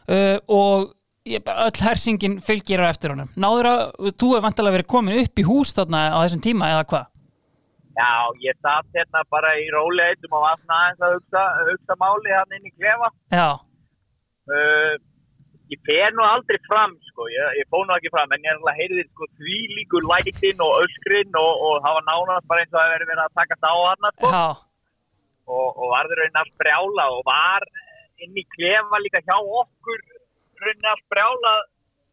[0.06, 0.95] Uh, og
[1.26, 3.32] öll hersingin fylgir á eftir honum.
[3.34, 3.82] Náður að,
[4.14, 7.12] þú hefur vantilega verið komin upp í hús þarna á þessum tíma eða hvað?
[7.96, 8.12] Já,
[8.44, 12.56] ég satt hérna bara í róleitum og var svona aðeins að hugsa, hugsa máli hann
[12.58, 13.08] inn í klefa.
[13.32, 13.48] Já,
[14.52, 14.96] uh,
[15.72, 19.04] ég fer nú aldrei fram sko, ég, ég fóð nú ekki fram en ég heyrði
[19.08, 22.92] sko því líkur lætin og öskrin og, og það var nánast bara eins og að
[22.94, 24.30] verið verið að takast á hann sko,
[25.46, 27.66] og, og varður raunin að sprjála og var
[28.22, 30.04] inn í klefa líka hjá okkur
[30.64, 31.52] raunin að sprjála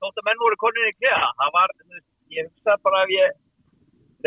[0.03, 1.29] þótt að menn voru konin í klefa.
[1.39, 1.75] Það var,
[2.35, 3.39] ég hugsa bara ef ég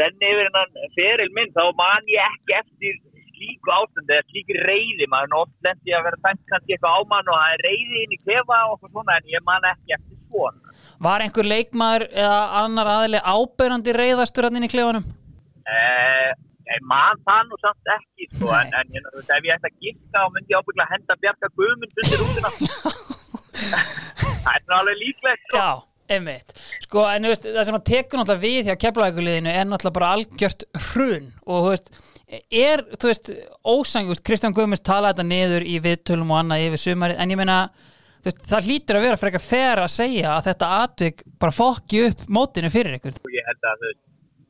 [0.00, 2.98] renni yfir hennan feril minn þá man ég ekki eftir
[3.36, 7.00] slíku ástandi eða slíkri reyði maður er oft lendi að vera tænt kannski eitthvað á
[7.12, 9.96] mann og það er reyði inn í klefa og eitthvað svona en ég man ekki
[9.96, 10.74] eftir svona.
[11.06, 15.06] Var einhver leikmaður eða annar aðili áberandi reyðastur hann inn í klefanum?
[15.66, 16.32] Eh,
[16.72, 19.70] ég man það nú samt ekki sko, en, en ég, þú veist, ef ég ætti
[19.72, 22.50] að gifta þá myndi ég ábygglega henda Bjarka Guðmund undir rútina
[23.56, 25.62] það er alveg líklegt sko.
[25.62, 25.70] Já,
[26.16, 26.54] einmitt.
[26.84, 30.66] Sko, en veist, það sem að tekur náttúrulega við hjá keflavíkuliðinu er náttúrulega bara algjört
[30.90, 31.28] hrun.
[31.46, 31.90] Og þú veist,
[32.50, 36.66] er, þú veist, ósang, þú veist, Kristján Guðmunds talaði þetta niður í viðtölum og annað
[36.68, 37.60] yfir sumarið, en ég meina
[38.26, 42.02] þú veist, það hlýtur að vera frekar fer að segja að þetta atvik bara fokki
[42.08, 43.22] upp mótinu fyrir ykkur.
[43.34, 44.02] Ég held að þú veist,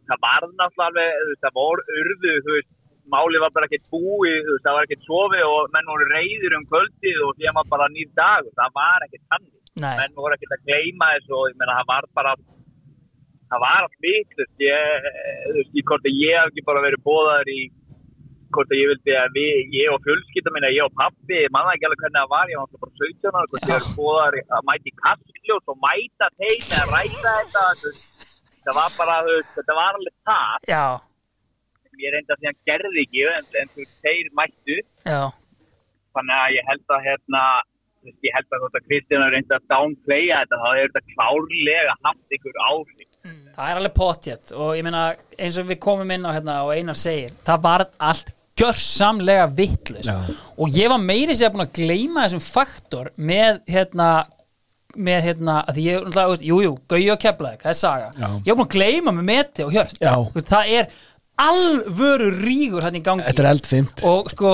[0.06, 2.72] það varð náttúrulega alveg, það voru urðu, þú veist,
[3.12, 6.58] málið var bara ekkert búið, þú veist, það var ekkert sofið og menn voru reyðir
[6.58, 9.48] um kvöldið og síðan var bara nýr dag og það var ekkert.
[9.76, 12.30] Nei, Menn voru ekkert að gleyma þessu og ég meina það var bara,
[13.52, 15.08] það var allt vitlust, ég,
[15.46, 17.58] þú veist, ég hvort að ég hef ekki bara verið bóðaður í
[18.54, 21.88] hvort að ég vildi að við, ég og fjölskylda minna, ég og pappi, manna ekki
[21.88, 24.66] alveg hvernig það var, ég var alltaf bara 17 ára, hvort ég verið bóðaður að
[24.70, 28.24] mæti í kastljós og mæta þeim eða ræða þetta, þú veist,
[28.64, 30.84] það var bara, þú veist, þetta var alveg það, já,
[31.96, 34.76] sem ég reynda að gerði ekki, en, en þú þeir mættu,
[35.06, 35.22] já.
[36.16, 37.42] Þannig að ég held að, hérna,
[38.24, 42.62] ég held að þetta Kristján reynda að downplaya þetta, þá er þetta klárlega haft ykkur
[42.70, 43.10] áhrif.
[43.56, 45.04] Það er alveg potjett og ég meina
[45.36, 50.12] eins og við komum inn á hérna og Einar segir það var allt gjörsamlega vittlust
[50.54, 54.10] og ég var meiri sér búin að gleyma þessum faktor með hérna
[54.96, 58.06] með hérna, að því ég, náttúrulega, veist, jú, jú, Gauja og Keflaðik, það er saga.
[58.16, 58.28] Já.
[58.30, 59.98] ég var búin að gleyma með Meti og Hjört.
[60.48, 60.86] Það er
[61.40, 63.24] alvöru rígur hann í gangi.
[63.26, 64.04] Þetta er eldfimt.
[64.08, 64.52] Og sko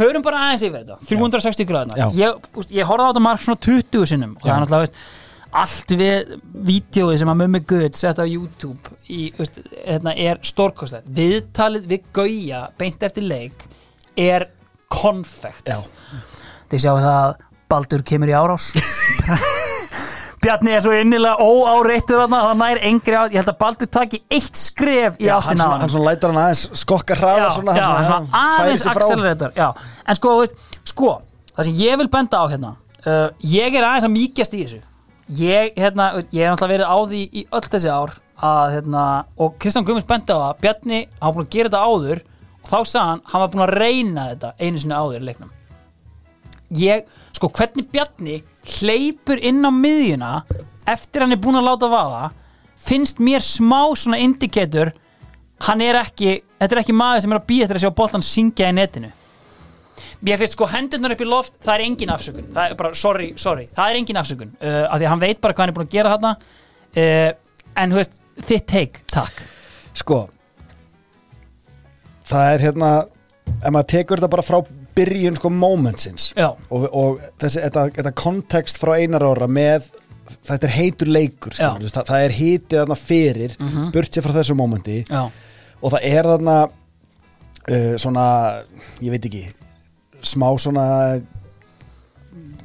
[0.00, 0.98] förum bara aðeins yfir þetta.
[1.08, 1.68] 360 Já.
[1.68, 2.46] gráðuna ég,
[2.78, 5.02] ég horfði á þetta mark svona 20 sinnum og það er náttúrulega veist,
[5.60, 6.32] allt við
[6.70, 11.10] vídeoið sem að Mummi Guð setja á YouTube í, veist, hérna, er stórkostlegt.
[11.18, 13.66] Viðtalið við Gauja beint eftir leik
[14.16, 14.48] er
[14.90, 15.70] konfekt.
[15.70, 15.82] Já.
[16.70, 18.70] þið sjáu það að Baldur kemur í árás
[20.40, 24.22] Bjarni er svo innilega óáreittur þarna, það nær engri á, ég held að Baldur taki
[24.32, 27.50] eitt skref í hann, áttina á svona, hann hann svona lætur hann aðeins skokka hraða
[27.58, 31.10] svona, já, hann hann svona, svona hann færir aðeins accelerator en sko, veist, sko
[31.56, 32.72] það sem ég vil benda á hérna
[33.06, 34.80] uh, ég er aðeins að mýkjast í þessu.
[35.40, 39.04] Ég, hérna, ég hef náttúrulega verið á því í öll þessi ár að, hérna,
[39.38, 42.22] og Kristján Guðmunds benda á það Bjarni, hann var búin að gera þetta áður
[42.60, 45.52] og þá sagði hann, hann var búin að reyna þetta einu sinni áður í leiknum.
[46.80, 47.06] Ég,
[47.40, 48.34] sko, hvernig Bjarni
[48.76, 50.32] hleypur inn á miðjuna
[50.90, 52.26] eftir hann er búin að láta vaða
[52.80, 54.92] finnst mér smá svona indikator
[55.64, 58.24] hann er ekki, þetta er ekki maður sem er að býja eftir að sjá boltan
[58.24, 59.10] syngja í netinu.
[60.24, 63.30] Mér finnst sko hendurnar upp í loft það er engin afsökun, það er bara sorry,
[63.40, 65.78] sorry það er engin afsökun, uh, af því að hann veit bara hvað hann er
[65.78, 66.34] búin að gera þarna.
[66.90, 67.30] Uh,
[67.80, 69.40] en þú veist, þitt take, takk.
[69.96, 70.26] Sko
[72.30, 72.90] Það er hérna
[73.58, 74.60] ef maður tekur þetta bara frá
[75.00, 76.30] byrjun sko momentsins.
[76.36, 76.52] Já.
[76.52, 79.90] og, og þessi, þetta, þetta kontekst frá einar ára með
[80.46, 83.56] þetta er heitur leikur skilur, það, það er hitið þarna fyrir
[83.94, 85.00] burt sér frá þessu momenti.
[85.08, 85.24] Já,
[85.80, 88.26] og það er þarna uh, svona,
[89.00, 89.44] ég veit ekki
[90.20, 90.86] smá svona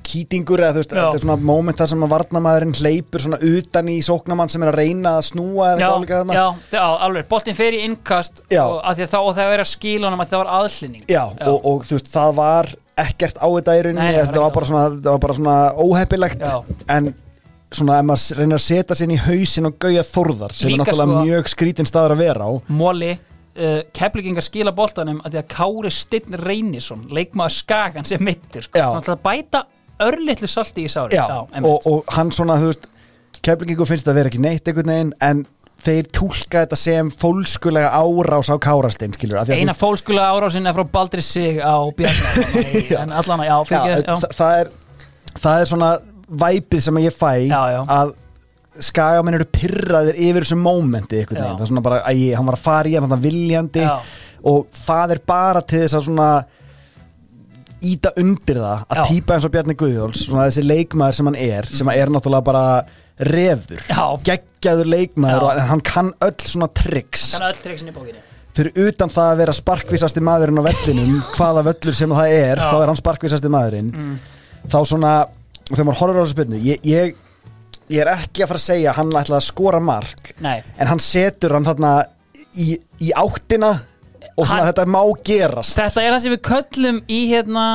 [0.05, 1.01] kýtingur eða þú veist, Já.
[1.01, 4.71] þetta er svona moment þar sem að varnamaðurinn hleypur svona utan í sóknamann sem er
[4.71, 6.37] að reyna að snúa eða Já, eitthvað álíka þarna.
[6.39, 6.45] já,
[6.77, 8.63] já, alveg, boltin fer í innkast Já.
[8.65, 11.05] og, að því að þá, og það er að skila honum að það var aðhlynning
[11.11, 12.71] Já, Og, og þú veist, það var
[13.05, 16.45] ekkert á þetta í rauninni, það, var ekkert bara svona, það var bara svona óheppilegt
[16.45, 16.57] Já.
[16.95, 17.13] en
[17.75, 20.85] svona ef maður reynir að setja sér í hausin og gauja þórðar sem Líka er
[20.85, 23.09] náttúrulega sko- mjög skrítin staður að vera á Móli,
[23.59, 28.79] uh, keflingingar skila boltanum að því að Kári Steinn Reynisson leikmaður skagan sem mittur sko.
[28.79, 28.87] Já.
[28.95, 29.63] þannig að bæta
[30.03, 31.69] örlittlu salti í sári Já, einmitt.
[31.71, 32.87] og, og hann svona, þú veist
[33.45, 35.43] keflingingu finnst það vera ekki neitt einhvern veginn en
[35.85, 40.73] þeir túlka þetta sem fólskulega árás á Kárastinn skilur að að eina fólkskulega árásin er
[40.77, 44.71] frá Baldri Sig á Bjarnar en allan að, já, Já, fyrir ekki þa- það er
[45.45, 45.89] það er svona
[46.45, 47.81] væpið sem ég fæ Já, já.
[47.99, 48.13] að
[48.89, 51.43] skagamenn eru pyrraðir yfir þessu mómenti einhvern Já.
[51.45, 53.83] veginn, það er svona bara að ég, hann var að fara í hann hann viljandi
[53.85, 53.93] Já.
[54.51, 56.29] og það er bara til þess að svona
[57.91, 59.03] íta undir það að Já.
[59.09, 62.63] típa eins og Bjarni Guðjóls svona þessi leikmaður sem hann er sem er náttúrulega bara
[63.31, 64.05] refur, Já.
[64.27, 65.49] geggjaður leikmaður Já.
[65.49, 68.23] og hann kann öll svona tricks kann öll triksin í bókinni
[68.55, 72.67] fyrir utan það að vera sparkvísasti maðurinn á vellinum hvaða völlur sem það er Já.
[72.71, 73.93] þá er hann sparkvísasti maðurinn
[74.71, 75.13] þá svona,
[75.69, 77.17] þegar maður horfir á þessu spilnu ég, ég,
[77.91, 80.57] ég er ekki að fara að segja hann ætlaði að skora mark Nei.
[80.79, 81.91] en hann setur hann þarna
[82.55, 82.73] í,
[83.03, 83.73] í áttina
[84.37, 85.75] og svona Hann- þetta má gerast.
[85.79, 87.67] Þetta er það sem við köllum í hérna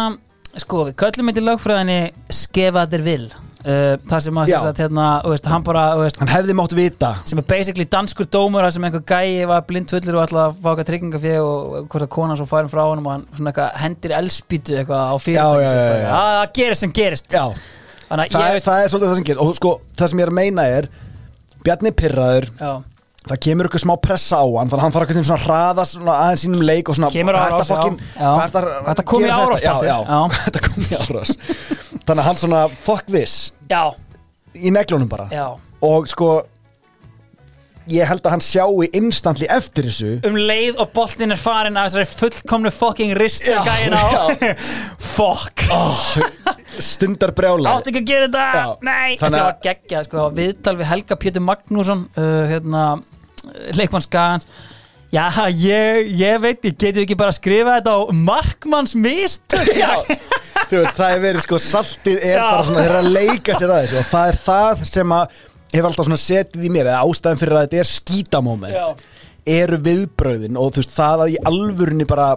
[0.60, 3.30] sko, við köllum þetta í lögfræðinni skefaðir vil.
[3.60, 4.56] Uh, það sem að Já.
[4.64, 7.10] að hérna, þú veist, hann bara þú veist, hann hefði mátt vita.
[7.28, 10.68] sem er basically danskur dómur þar sem einhver gæi var blindfullur og ætlaði að fá
[10.70, 14.14] eitthvað tryggingafið og hvort að konan svo færum frá honum og hann svona eitthvað hendir
[14.16, 16.08] elspýtu eitthvað á fyrirtæki Já, já, sem já, bara, já.
[16.16, 17.28] "Ah, það gerist sem gerist.
[17.28, 17.44] Já,
[18.08, 19.44] þannig að það, ég er, veist það er svolítið það sem gerist.
[19.44, 20.88] Og sko, það sem ég er að meina er
[21.64, 22.72] Bjarni Pirraður já,
[23.28, 25.84] það kemur eitthvað smá pressa á hann þannig að hann þarf eitthvað svona að hraða
[25.90, 28.00] svona aðeins sínum leik og svona hvað ertu árás, að fokkin-
[29.00, 29.96] að koma í árás, þetta?
[30.44, 31.34] Þetta kom í árás.
[32.00, 33.34] Þannig að hann svona fuck this.
[33.70, 33.82] Já,
[34.56, 35.28] í neglunum bara.
[35.30, 35.46] Já.
[35.84, 36.30] Og sko
[37.94, 40.12] ég held að hann sjái instantly eftir þessu.
[40.28, 44.06] Um leið og boltin er farin af þessari fullkomnu fucking rist sem Já, gæin á.
[45.16, 45.66] fuck.
[46.80, 48.48] Stundar brjála átt ekki að gera þetta?
[48.54, 48.66] Já.
[48.86, 52.84] nei, Þannig þessi að- var geggjað sko, viðtal við Helga Pétur Magnússon uh, hérna,
[53.76, 54.46] leikmann Skagans
[55.10, 59.90] já, ég, ég veit ég getur ekki bara að skrifa þetta á markmanns mistök Já,
[60.70, 62.44] þú veist, það er verið sko saltið er Já.
[62.46, 65.38] bara svona þeirra að leika sér að þessu og það er það sem að
[65.72, 69.08] hefur alltaf svona setið í mér eða ástæðan fyrir að þetta er skítamóment
[69.50, 72.30] eru viðbröðin og þú veist það að í alvörunni bara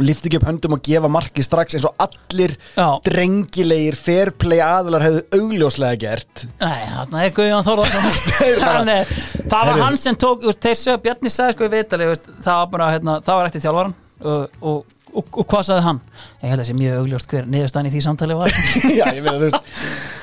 [0.00, 2.86] lifti ekki upp höndum og gefa marki strax eins og allir Já.
[3.04, 6.44] drengilegir fairplay aðlar hefðu augljóslega gert.
[6.62, 7.68] Nei, þarna er Guðjón
[8.96, 9.12] er-
[9.52, 12.88] Það var hann sem tók Þeir sögðu, Bjarni sagði sko í vitali Það var bara,
[12.94, 16.00] hérna, það var eftir þjálfaran og, og, og, og hvað sagði hann?
[16.40, 18.56] Ég held að sé mjög augljóst hver niðurstaðan í því samtali var.
[18.98, 19.76] Já, ég meina þú veist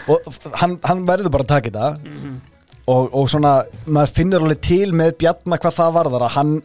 [0.08, 0.20] og
[0.62, 2.42] hann, hann verður bara að taka þetta Mhm.
[2.88, 6.62] og, og svona maður finnur alveg til með Bjarnar hvað það varðar að hann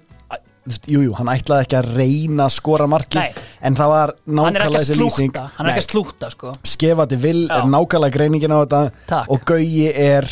[0.88, 3.34] Jújú, jú, hann ætlaði ekki að reyna að skora marki Nei.
[3.60, 7.58] en það var nákvæmlega þessi lýsing Hann er ekki að slúta sko skefati vil Já.
[7.58, 8.80] er nákvæmlega greiningin á þetta
[9.10, 9.28] Takk.
[9.28, 10.24] og Gauji er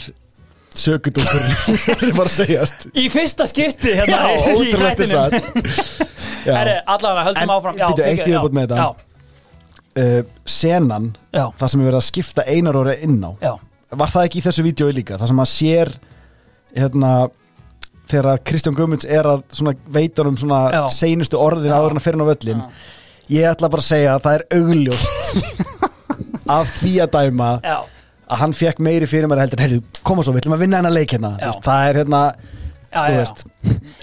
[2.32, 4.20] segjast Í fyrsta skipti Já, hérna
[4.56, 5.36] í- í satt
[6.48, 6.54] Já.
[6.56, 8.86] Herri, allavega, höldum En, áfram Já, býtu, eitt fyrirgefðu, viðbót með þetta.
[9.92, 11.50] Uh, senan, Já.
[11.60, 13.30] það sem er verið að skipta einar orði inn á.
[13.44, 13.50] Já,
[14.00, 15.90] var það ekki í þessu vídjói líka það sem maður sér
[16.78, 17.10] hérna
[18.08, 20.80] þegar að Kristján Guðmunds er að svona veitur um svona Já.
[20.96, 22.62] seinustu orðin áður en að fyrir á völlin
[23.36, 25.76] ég ætla bara að segja að það er augljóst
[26.56, 30.46] af því að dæma að hann fekk meiri fyrir mér heldur heyrðu, koma svo, við
[30.46, 31.34] ætlum að vinna hennar leik hérna.
[31.36, 32.22] Þú veist, það er hérna,
[32.96, 33.44] þú veist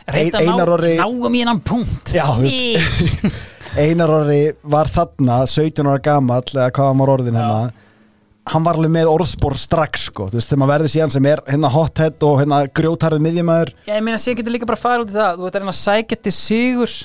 [0.09, 2.13] Ein- Einar ná, Orri- náum í hennan punkt.
[2.13, 2.77] Já, Í-
[3.77, 7.85] Einar orri var þarna 17 ára gamall eða hvað var orðin hérna.
[8.49, 11.41] Hann var alveg með orðspor strax sko, þú veist, þegar maður verður síðan sem er
[11.45, 15.03] hérna hothead og hérna grjótarðið miðjumæður Já, ég meina, síðan getur líka bara að fara
[15.03, 15.35] út í það.
[15.37, 16.95] Þú veit, að reyna að sækja til sigurs.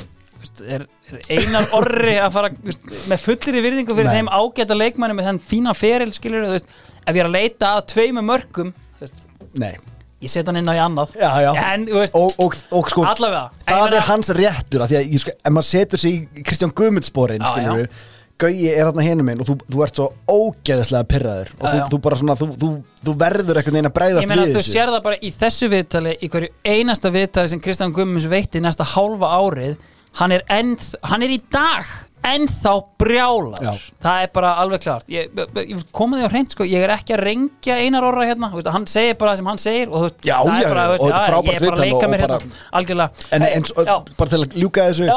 [0.00, 4.10] Þú veist, er, er einar orri að fara þú veist, með fullir í virðingu fyrir
[4.10, 4.16] Nei.
[4.18, 6.74] þeim ágæta leikmanni með þenn fína feril skilur þú veist,
[7.04, 9.26] ef ég er að leita að tveimu mörgum þú veist,
[9.62, 9.72] Nei,
[10.20, 11.12] ég set hann inn á í annað.
[11.16, 11.50] Já, já.
[11.72, 15.12] En, veist, og, og, og sko allavega ég það er hans réttur af því að
[15.14, 17.76] ég, sko, ef maður setur sig í Kristján Guðmundsporin Já, skilur já.
[17.84, 21.80] við Gauji er hérna hinum minn og þú, þú ert svo ógeðislega pyrraður og þú,
[21.92, 22.68] þú bara svona, þú, þú,
[23.04, 24.72] þú verður einhvern veginn að ég bræðast meina við þú þessu.
[24.76, 28.86] sér það bara í þessu viðtali í hverju einasta viðtali sem Kristján Gummins veitti næsta
[28.94, 29.74] hálfa árið
[30.22, 30.72] hann er, enn,
[31.10, 31.90] hann er í dag
[32.26, 33.70] ennþá brjálar Já.
[34.04, 35.06] það er bara alveg klart.
[35.10, 38.50] Ég, ég, ég komaði á hreint sko, ég er ekki að rengja einar orra hérna,
[38.54, 40.84] veist, hann segir bara það sem hann segir og þú veist, Já, það er bara,
[40.92, 43.26] veist, og þetta er ég er bara að leika mér hérna, algjörlega.
[43.38, 45.16] En og, já, bara til að ljúka þessu já,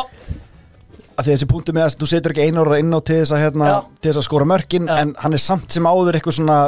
[1.14, 3.36] að því þessi punktu með að þú setur ekki einu ára inn á til þess
[3.36, 6.62] að, hérna, til þess að skora mörkin en hann er samt sem áður eitthvað svona.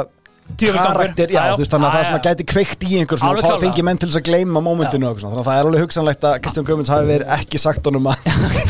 [0.56, 3.62] Karakter, já, þú veist, þannig að það svona gæti kveikt í einhver svona og klárlega.
[3.64, 5.84] fengi menn til þess að gleyma mómentinu og eitthvað svona, þannig að það er alveg
[5.84, 8.16] hugsanlegt að Kristján Guðmunds hafi verið ekki sagt honum að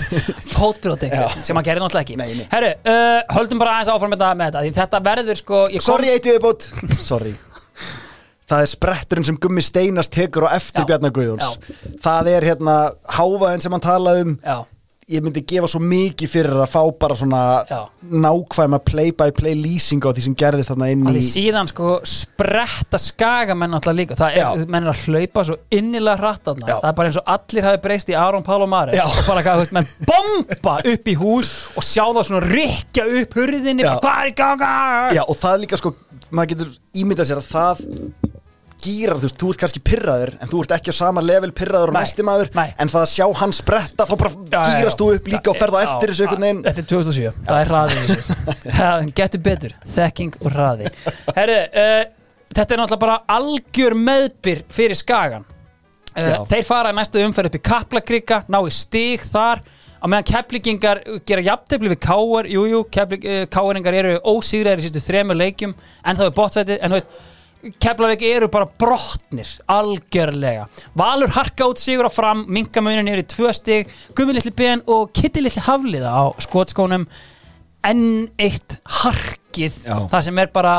[0.56, 1.10] fótbróti
[1.46, 2.16] sem hann gerir náttúrulega ekki.
[2.20, 2.46] Nei, nei.
[2.52, 6.42] Herru, uh, höldum bara aðeins áfram með þetta, því þetta verður sko kom- Sorry, eittiði
[6.42, 6.68] bót.
[7.10, 7.34] Sorry.
[8.46, 10.84] Það er spretturinn sem Gummi Steinars tekur á eftir.
[10.86, 11.56] Bjarnar Guðjóns.
[12.05, 12.76] Það er hérna
[13.16, 14.36] háfaðin sem hann talaði um.
[14.38, 14.60] Já,
[15.07, 17.76] Ég myndi gefa svo mikið fyrir að fá bara svona Já.
[18.10, 23.70] nákvæma play-by-play lýsing á því sem gerðist þarna inn í því síðan sko spretta skagamenn
[23.70, 26.51] náttúrulega líka það er, menn er að hlaupa svo innilega hratt.
[26.59, 26.75] Já.
[26.83, 29.05] það er bara eins og allir hafi breyst í Aron Pálo Mares Já.
[29.07, 33.07] og bara hvað, þú veist, menn bomba upp í hús og sjá þá svona rykja
[33.23, 34.73] upp hurðinni, hvað er í ganga
[35.15, 35.94] Já, og það er líka sko,
[36.35, 37.86] maður getur ímyndað sér að það
[38.86, 41.92] gýrar, þú veist, þú ert kannski pyrraður en þú ert ekki á sama level pyrraður
[41.92, 45.52] og næsti maður en það að sjá hann spretta þá bara gýrast þú upp líka
[45.52, 46.62] og ferð á eftir þessu einhvern veginn.
[46.66, 49.12] Þetta er 2007, það er hraði í þessu.
[49.20, 50.92] Getur betur, þekking og hraði.
[51.36, 52.00] Herru, uh,
[52.56, 55.47] þetta er náttúrulega bara algjör meðbyr fyrir skagan.
[56.16, 56.34] Uh.
[56.48, 59.65] Þeir fara í næstu umferð upp í Kaplakrika ná í stig þar
[59.97, 65.02] á meðan keflingingar gera jafntefli við káar Jújú, jú, uh, káaringar eru ósýraðir í sístu
[65.05, 67.24] þremur leikjum en það er bótsætið, en þú veist
[67.82, 70.66] Keflavík eru bara brotnir algjörlega.
[70.98, 73.90] Valur harka út sigur á fram, minkamunin eru í tvö stig.
[74.16, 77.06] Gummi litli ben og Kitty litli hafliða á skotskónum.
[77.86, 79.98] Enn eitt harkið Já.
[80.10, 80.76] það sem er bara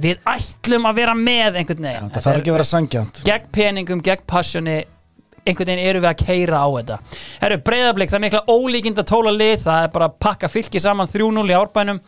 [0.00, 2.10] við ætlum að vera með einhvern veginn.
[2.14, 4.76] Það þarf ekki að vera sangjant gegn peningum, gegn passjoni
[5.44, 7.00] einhvern veginn eru við að keira á þetta.
[7.42, 11.10] Herru, breyðablík, það er mikla ólíkinda tóla lið, það er bara að pakka fylki saman
[11.10, 12.00] 3-0 í árbænum.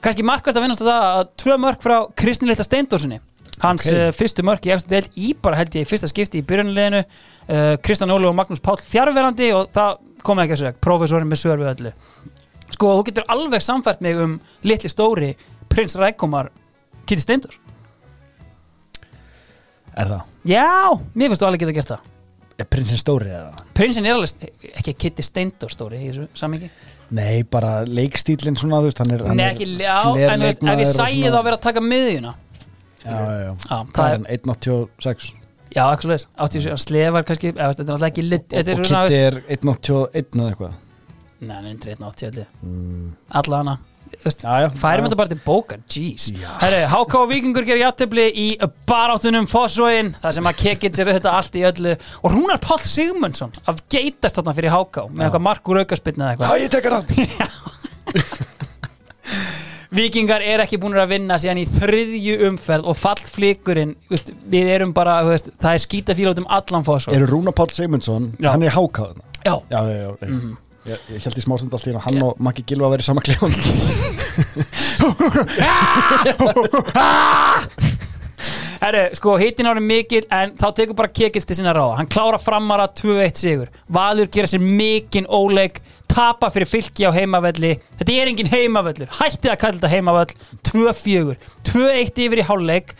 [0.00, 3.20] Kannski markvært að vinnast á það að tvö mörk frá Kristni Lilla Steindórssoni
[3.62, 3.92] hans Ok.
[3.92, 4.12] okay.
[4.16, 8.12] fyrstu mörk í eftir del í bara held ég fyrsta skipti í byrjunleginu uh, Kristján
[8.14, 11.72] Óli og Magnús Páll fjárverandi og það kom ekki að segja profesorinn með svör við
[11.74, 11.94] öllu
[12.70, 15.34] sko þú getur alveg samfært mig um litli stóri
[15.72, 16.52] prins Rækomar
[17.06, 17.58] Kitty Steindórs
[19.98, 20.24] Er það?
[20.46, 20.70] já,
[21.18, 22.08] mér finnst þú alveg geta gert það
[22.60, 23.62] Er prinsinn stóri eða?
[23.76, 26.68] Prinsin er alveg, ekki Kitty Steindor stóri í þessu samingi
[27.16, 29.96] Nei, bara leikstílinn svona, þú veist, hann er, Nei ekki, já,
[30.30, 32.34] en ef ég sæði þá að vera að taka miðjuna
[33.04, 34.26] það er er, hann?
[34.36, 35.30] 1.86
[35.70, 38.74] já, ekki svo leis 87, hann slefar kannski, þetta er náttúrulega ekki lit, Og, þetta
[38.74, 40.80] og er svona, Kitty er 1.81 eða eitthvað?
[41.40, 43.06] Nei, hann er 180 allir mm.
[43.40, 43.78] Alla hana.
[44.10, 46.26] Færum þetta bara til bókar, jeez.
[46.98, 48.46] Og Víkingur gerir játtöfli í
[48.88, 51.94] baráttunum Fossvóin, það sem að kekit sér þetta allt í öllu.
[52.24, 56.50] Og Rúnar Páll Sigmundsson af geitast þarna fyrir HK með eitthvað markur aukaspinna eða eitthvað.
[56.50, 58.46] Já, ég tekar það
[59.90, 64.92] Víkingar er ekki búin að vinna síðan í þriðju umferð og fallflíkurinn veist, við erum
[64.94, 68.48] bara, veist, það er skítafíla út um allan Fossvóin Eru Rúna Páll Sigmundsson, Já.
[68.52, 70.26] hann er hákáðan Já, Já, já, já, já.
[70.86, 73.20] Ég, ég held í smástund allt í hérna hann og Maggi Gilva að í sama
[73.24, 73.50] klefan
[78.80, 81.98] Herru, sko, hittin árið mikil en þá tekur bara kekils til sinna ráða.
[81.98, 83.68] Hann klára framara 2-1 sigur.
[83.92, 87.76] Valur gera sér mikinn óleik tapa fyrir fylki á heimavelli.
[88.00, 90.34] Þetta er engin heimavellur, hættið að kalla þetta heimavell
[90.68, 91.36] 2-4,
[91.70, 92.94] 2-1 yfir í hálfleik.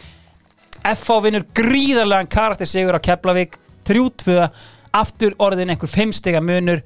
[0.80, 3.58] FH vinnur gríðarlegan karakter sigur á Keflavík.
[3.90, 4.47] 3-2,
[4.94, 6.84] aftur orðin einhver 5 stiga munur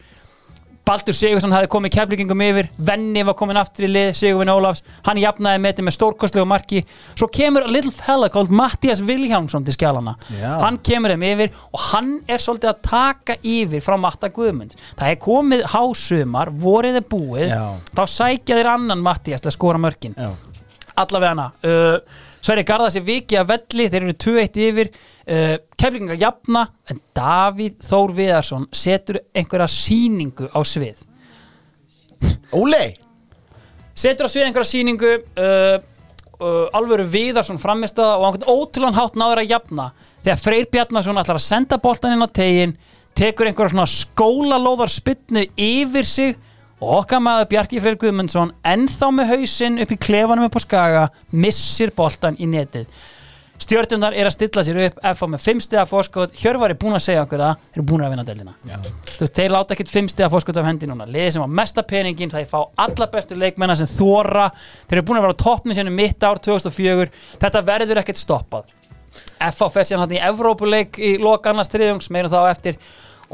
[0.85, 5.21] Baldur Sigursson hafði komið keflingum yfir Venni var komin aftur í lið Sigurvin Ólafs hann
[5.23, 6.83] jafnaði metið með stórkostlegu marki.
[7.17, 10.59] Svo kemur a little fella called Mattias Vilhjálmsson til skjálana Já.
[10.61, 14.77] hann kemur þeim yfir og hann er svolítið að taka yfir frá Matta Guðmunds.
[14.99, 17.65] Það er komið hásumar, vorið er búið Já.
[17.97, 20.19] þá sækja þeir annan Mattias til að skora mörkin.
[21.01, 24.91] Allavega hana uh, Sverri Garðar sér viki að velli þeir eru 2-1 yfir.
[25.25, 31.01] Uh, keflinga jafna en Davíð Þór Viðarsson setur einhverja sýningu á svið.
[32.53, 32.85] Óli?
[33.97, 35.79] Setur á svið einhverja sýningu uh,
[36.37, 39.89] uh, alvöru Viðarsson framistöða og einhvern ótrúlan hátt náður að jafna.
[40.25, 42.77] Þegar Freyr Bjarnason ætlar að senda boltan inn á tegin
[43.17, 46.37] tekur einhverja svona skólalóðar spytnu yfir sig
[46.85, 51.05] og okkar maður Bjarki Freyr Guðmundsson ennþá með hausinn upp í klefanum upp á skaga
[51.33, 52.89] missir boltan í netið.
[53.65, 57.05] Stjörnundar er að stilla sér upp FH með 5 stiga fórskot Hjörvar er búin að
[57.07, 58.55] segja okkur það þeir eru búin að vinna deildina.
[58.67, 61.07] Þú veist, þeir láta ekkert 5 stiga fórskot af hendi núna.
[61.09, 65.07] Liðið sem á mesta peningin það er fá alla bestu leikmennar sem þóra þeir eru
[65.07, 67.09] búin að vera á toppni sérnum mitt ár 2004
[67.47, 68.75] þetta verður ekkert stoppað.
[69.39, 72.83] FH fer síðan hann í Evrópuleik í loka annars þriðjungs meira þá eftir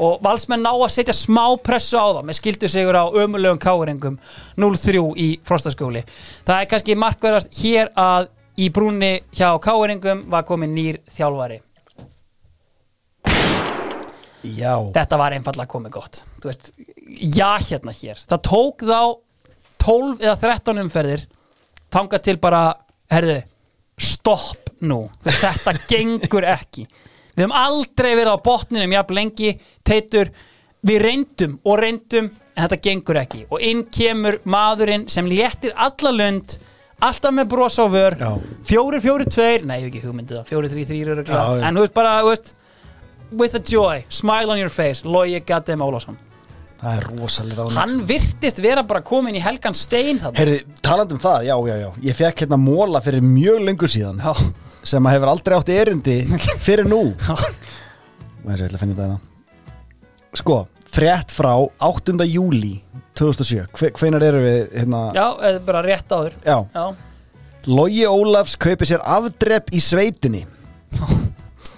[0.01, 4.19] og valsmenn ná að setja smá pressu á það með skildu sigur á ömulegum káringum
[4.57, 6.03] 0-3 í frostaskóli
[6.47, 11.59] það er kannski markverðast hér að í brúnni hjá káringum var komin nýr þjálfari.
[14.41, 16.23] Já, þetta var einfallega komið gott.
[16.43, 16.71] Veist,
[17.21, 18.17] já hérna hér.
[18.25, 19.01] Það tók þá
[19.85, 21.27] 12 eða 13 umferðir
[21.93, 22.63] þangað til bara,
[23.11, 23.37] herðu
[24.01, 26.87] stopp nú, þetta gengur ekki
[27.41, 29.53] við höfum aldrei verið á botninum jafn lengi,
[29.87, 30.31] teitur.
[30.81, 33.43] Við reyndum og reyndum en þetta gengur ekki.
[33.53, 36.55] Og inn kemur maðurinn sem léttir alla lund
[37.01, 38.17] alltaf með bros á vör.
[38.17, 38.31] Já.
[38.65, 40.49] fjóri, fjóri, tveir, nei, ég hef ekki hugmyndið það.
[40.49, 41.67] Fjóri, þrý, þrý, Já, já.
[41.67, 42.51] en þú veist bara, veist
[43.31, 46.17] with a joy, smile on your face Logi Gaddem Ólafsson.
[46.81, 50.37] Það er rosalega ráðan hann virtist vera bara komin í helgan stein þarna.
[50.39, 51.89] Heyrði, talandi um það, já, já, já.
[52.09, 54.21] Ég fekk hérna móla fyrir mjög lengur síðan.
[54.21, 54.33] Já.
[54.83, 56.17] Sem að hefur aldrei átt erindi
[56.67, 57.01] fyrir nú.
[57.21, 59.19] Þessi, ég ætla að finna þetta hérna.
[60.41, 60.57] Sko,
[60.91, 61.51] frétt frá
[61.83, 62.15] 8.
[62.31, 62.77] júli
[63.19, 65.01] 2007 Hve, Hvenær eru við hérna?
[65.15, 66.37] Já, eða bara rétt áður.
[66.47, 66.85] Já, já,
[67.69, 70.45] Logi Ólafs kaupir sér afdrepp í sveitinni.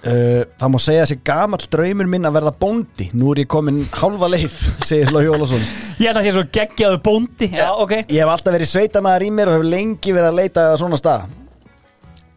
[0.04, 3.06] Uh, Það má segja sé gamall draumur minn að verða bóndi.
[3.16, 4.56] Nú er ég komin hálfa leið
[4.90, 5.64] segir Logi Ólafsson.
[6.00, 7.48] Ég held að sé svo geggjaðu bóndi.
[7.56, 7.94] Já, ok.
[8.12, 11.28] Ég hef alltaf verið sveitamæður í mér og hef lengi verið að leita svona stað.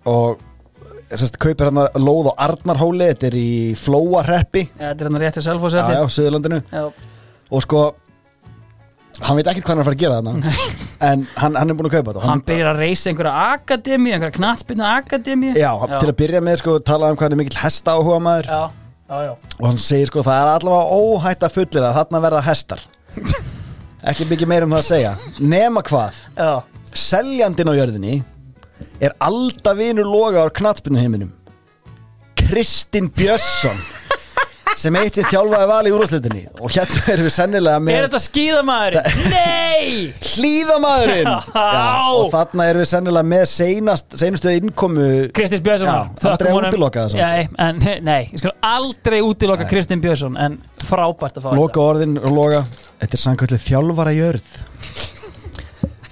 [0.06, 0.38] Og
[1.12, 5.20] sérst, kaupir hann að lóð á Arnarhóli þetta er í Flóarreppi Já, þetta er hann
[5.22, 6.62] rétt hjá já, Selfoss já, Suðurlandinu.
[6.72, 6.88] Já.
[7.50, 7.82] og sko
[9.24, 10.54] hann veit ekkert hvað hann er að fara að gera þarna.
[11.06, 12.24] En hann, hann er búin að kaupa þetta.
[12.26, 16.76] Hann byrjar að reysa einhverja akademi einhverja knatsbyrna akademi Já, til að byrja með sko
[16.80, 18.60] talað um hvað hann er mikill hesta áhuga maður já,
[19.08, 19.32] já, já.
[19.58, 22.86] og hann segir sko það er allavega óhætt að fullir að þarna verða hestar.
[24.12, 25.12] Ekki mikið meir um það að segja.
[25.54, 26.50] Nema hvað, já.
[27.06, 28.16] seljandinn á jörðinni
[29.00, 31.32] er aldavinur loga á knatsbyrnu heiminum?
[32.46, 33.78] Kristinn Björnsson
[34.76, 38.20] sem eitt sér þjálfaði val í úrvarsleitinni og hérna erum við sennilega er með þetta
[38.26, 39.22] skíðamaðurinn?
[39.32, 39.94] nei!
[40.34, 41.30] Hlýðamaðurinn!
[41.56, 41.86] Já.
[42.12, 46.12] og þarna erum við sennilega með seinast, seinustu innkomu Kristins Björnsson.
[46.28, 47.88] Aldrei útiloka það samt.
[48.04, 52.64] Nei, ég skal aldrei útiloka Kristinn Björnsson en frábært að fá Loka orðin og loga.
[53.00, 54.56] Þetta er samkvæmlega þjálfara jörð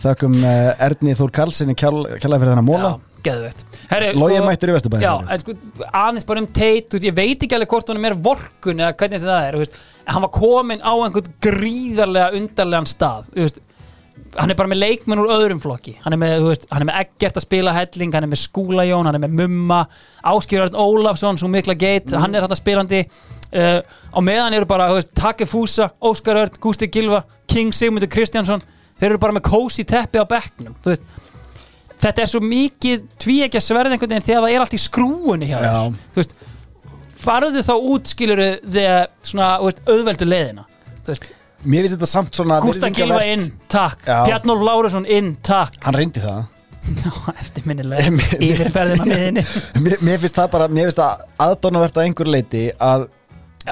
[0.05, 5.13] Þökkum uh, Erni Þór Karlssoni kjalla fyrir þennan móla Herri, Logi mættur í Vesturbæði Já,
[5.33, 5.55] en sko,
[5.89, 9.23] aðeins bara um teit Ég veit ekki alveg hvort hún er meira vorkun eða hvernig
[9.23, 9.79] það er veist,
[10.11, 13.63] Hann var komin á einhvern gríðarlega undarlegan stað veist,
[14.35, 15.93] Hann er bara með leikmenn úr öðrum flokki.
[16.03, 19.19] Hann er með, hann er með ekkert að spila helling Hann er með Skúlajón, hann
[19.19, 19.81] er með Mumma
[20.27, 23.05] Áskjörðarn Ólafsson, svo mikla geit Hann er þetta spilandi.
[23.55, 23.79] Uh,
[24.11, 28.65] Á meðan eru bara, þú veist, Take Fúsa Óskar Örn, Gústi Gilva, King Sigmundur Kristjánsson
[29.01, 30.77] Þeir eru bara með kósi teppi á bekknum
[32.05, 35.59] þetta er svo mikið tvíekja sverð einhvern veginn þegar það er allt í skrúunni hjá
[35.63, 35.79] Já.
[36.17, 36.35] þér
[37.25, 40.29] farðu þá út skiluru þegar svona veist, auðveldu
[41.09, 41.31] veist,
[41.65, 44.03] Mér finnst þetta samt svona Gústa Gilva inn, takk.
[44.05, 45.79] Bjarnólf Lárusson inn, takk.
[45.87, 46.43] Hann reyndi það.
[47.01, 48.11] Já, eftirminnilega
[48.45, 49.45] yfirferðina miðinni
[50.05, 53.07] mér, finnst það bara Mér finnst það aðdónavert að einhver leiti að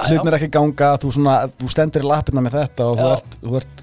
[0.07, 3.11] hlutnir ekki ganga þú, svona, þú stendur í lappirna með þetta og Já.
[3.19, 3.83] ert, þú ert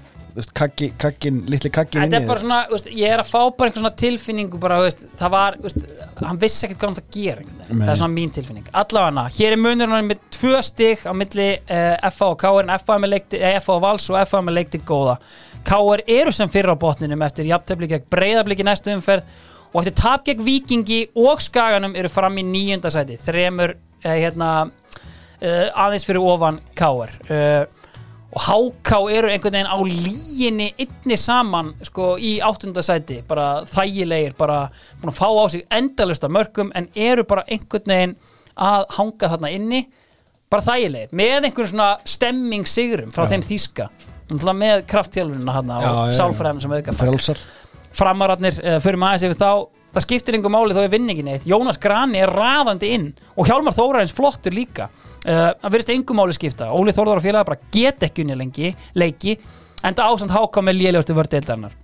[0.54, 3.82] kakki, kakkin, litli kakkin Þetta er bara svona, veist, ég er að fá bara einhver
[3.82, 5.84] svona tilfinningu bara, veist, það var, veist,
[6.20, 7.60] hann vissi ekkert hvað hann það einhvern.
[7.70, 7.84] Nei.
[7.84, 11.48] það er svona mín tilfinning, allavega hér er munurinn hann með tvö stig á milli
[11.60, 12.98] uh, FA og KR, en FA
[13.40, 15.18] eh, og Vals og FA með leikti góða.
[15.66, 19.26] KR eru sem fyrir á botninum eftir jafntefli gegn breyðabliki næstu umferð
[19.70, 23.18] og eftir tap gegn Víkingi og Skaganum eru fram í nýjunda sæti.
[23.20, 27.79] Þremur, uh, hérna uh, aðeins fyrir ofan KR uh,
[28.30, 34.68] og HK eru einhvern veginn á líginni inni saman sko í áttundasæti bara þægilegir, bara
[35.00, 38.14] búin að fá á sig endalust af mörgum en eru bara einhvern veginn
[38.60, 39.82] að hanga þarna inni.
[40.50, 43.88] Bara þægilegir, með einhvern svona stemming sigrum frá þeim þýska.
[44.30, 46.14] Með krafttjálfunina hann Já, já, og já.
[46.20, 47.38] sálfræðin sem auka frjálsar.
[47.98, 49.52] Framararnir uh, fyrir maður yfir þá.
[49.90, 53.74] Það skiptir einhver máli þó er vinningin eitt Jónas Grani er raðandi inn og Hjálmar
[53.74, 54.86] Þórarins flottur líka
[55.24, 56.70] það verðist einhver máli skipta.
[56.72, 59.36] Óli Þórðar og félaga bara get ekki unni lengi leiki
[59.84, 61.76] en það ásand háka með lélegustu vördeildarinnar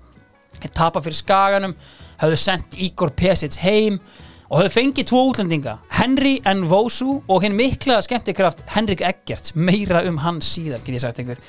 [0.60, 1.74] þeir tapa fyrir skaganum
[2.20, 3.98] höfðu sendt Igor Pesic heim
[4.46, 9.54] og höfðu fengið tvo útlendinga Henry Nvosu og hinn mikla skemmtikraft Henrik Eggerts.
[9.56, 11.42] Meira um hann síðar get ég sagt einhver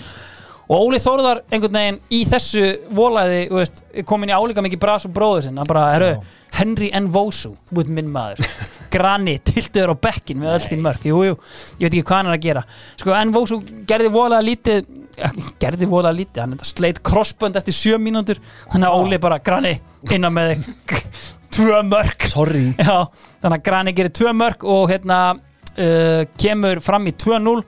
[0.67, 2.65] og Óli Þórðar einhvern veginn í þessu
[2.95, 5.59] volaði veist, komin í álíka mikið bras og bróður sinn.
[5.59, 6.09] Hann bara, herru,
[6.57, 8.43] Henry Nvosu þú ert minn maður,
[8.91, 11.07] Grani tiltuður á bekkin með öll því mörk.
[11.07, 11.37] Jú, jú,
[11.79, 12.65] ég veit ekki hvað hann er að gera.
[12.99, 14.93] Sko, Nvosu gerði volaða lítið
[15.63, 18.41] gerði volaða lítið, hann sleit crossbönd eftir sjö mínútur.
[18.71, 19.77] Þannig að Óli bara, Grani,
[20.11, 20.67] innan með
[21.57, 21.81] tvö
[22.27, 22.69] Sorry.
[22.77, 23.07] Já,
[23.41, 27.63] þannig að Grani gerir tvö mörk og hérna uh, kemur fram í 2-0 uh,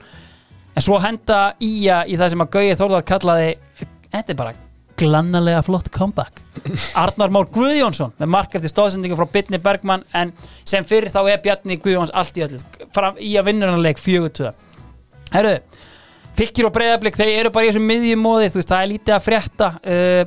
[0.75, 3.53] en svo henda Ía í það sem að Gauði Þórðar kallaði
[4.09, 4.55] þetta er bara
[4.99, 6.41] glannalega flott comeback.
[7.01, 10.33] Arnar Már Guðjónsson með mark eftir stóðsendingu frá Bitni Bergmann en
[10.67, 12.59] sem fyrir þá er Bjarni Guðjóns allt í öllu.
[13.23, 14.51] Í að vinnurannleik 4-2
[15.29, 15.59] Herru,
[16.37, 19.25] fylgir og breyðablík þeir eru bara í þessum miðjumóði þú veist, það er lítið að
[19.27, 19.67] frétta.
[19.85, 20.23] Uh,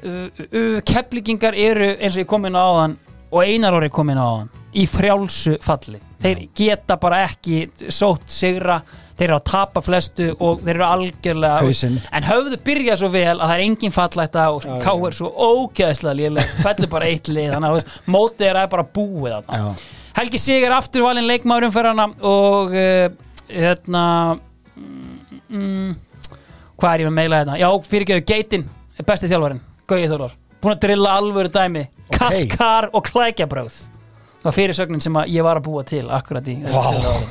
[0.00, 2.96] uh, uh, keflingingar eru eins og ég kom inn á áðan
[3.28, 6.00] og einar orði kom inn á áðan í frjálsu falli.
[6.18, 8.80] Þeir geta bara ekki sótt sigra
[9.18, 11.98] þeir eru að tapa flestu og þeir eru algjörlega Hausinn.
[12.14, 16.18] en höfðu byrjað svo vel að það er engin fallætta og Ká er svo ógeðslega
[16.20, 19.72] léleg fellur bara eitt lið þannig að mótið er að bara búið þarna.
[20.18, 23.08] Helgi Sigur aftur valinn leikmaðurum fyrir hana og uh,
[23.50, 24.04] hérna
[24.78, 25.92] mm, mm,
[26.78, 28.66] hvað er ég með meila hérna já, fyrirgeðu Geitin
[28.98, 32.16] er besti þjálfarinn Gauði Þólar, búin að drilla alvöru dæmi Ok.
[32.18, 33.74] kalkar og klækjabröð
[34.38, 37.22] það var fyrirsögnin sem ég var að búa til akkurat í wow.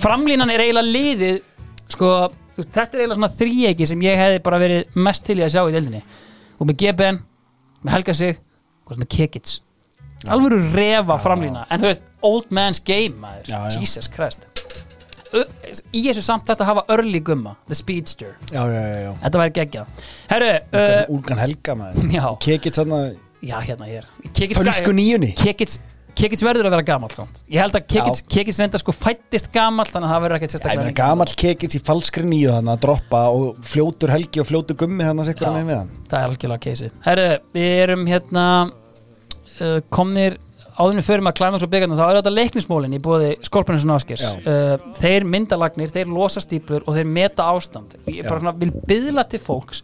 [0.00, 1.40] Framlínan er eiginlega liðið
[1.94, 2.10] sko,
[2.60, 5.64] þetta er eiginlega svona þríegi sem ég hefði bara verið mest til í að sjá
[5.64, 6.04] í deildinni.
[6.60, 7.20] Og með GBN,
[7.84, 8.40] með Helga Sig
[8.86, 9.60] og með Kekits
[10.28, 11.62] alvöru refa framlína.
[11.72, 13.46] En þú veist, old man's game maður.
[13.48, 13.78] Já, já.
[13.80, 14.44] Jesus Christ.
[15.94, 19.10] Í þessu samt þetta hafa early gumma the speedster, Já, já, já, já.
[19.22, 20.06] þetta væri geggjað.
[20.32, 22.08] Herru, uh, Úlgan, Helga maður.
[22.16, 22.24] Já.
[22.42, 22.98] Kekit þarna
[23.40, 24.04] já hérna hér
[24.36, 25.78] Kekits, nýjunni Kekits,
[26.20, 27.40] Kekits verður að vera samt.
[27.48, 30.80] ég held að Kekits, Kekits reynda sko fættist gamall þannig að það verður ekkert sérstaklega
[30.80, 30.98] meina lengi.
[31.00, 35.24] gamall Kekit í falskri nýju þannig að droppa og fljótur Helgi og fljótur Gummi þannig
[35.24, 35.90] að sekkur með hann.
[36.10, 36.94] Það er algjörlega keisið.
[37.06, 37.26] Herru,
[37.56, 40.36] við erum hérna uh, komnir
[40.80, 44.26] áðurinn fyrir með að klæma svo byggarna þá er þetta leiknismólin í bóði Skorpinsson Áskers
[44.38, 47.96] uh, þeir myndalagnir, þeir losa stíplur og þeir meta ástand.
[48.08, 49.82] Ég bara vil byðla til fólks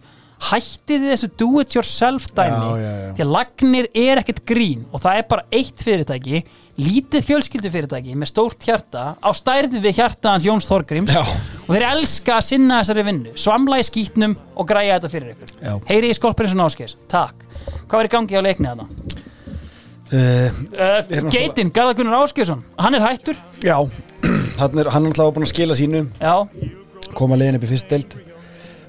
[0.51, 2.69] hættið þessu do it yourself dæmi.
[2.71, 3.11] Já, já, já.
[3.17, 6.43] því að lagnir er ekkert grín og það er bara eitt fyrirtæki
[6.77, 11.87] lítið fjölskyldu fyrirtæki með stórt hjarta á stærði við hjarta hans Jóns Þorgrims og þeir
[11.89, 15.55] elska að sinna þessari vinnu svamla í skítnum og græja þetta fyrir ykkur.
[15.89, 17.47] Heyri í Skorpinsson Áskers, takk.
[17.89, 18.89] Hvað er í gangi á leikni þarna?
[20.13, 23.39] uh, Uh, Geitin, Garðar Gunnar Áskjörsson hann er hættur.
[23.65, 23.79] Já,
[24.61, 26.35] hann er, alltaf búin að skila sínu já,
[27.17, 28.15] koma leiðin upp í fyrst deild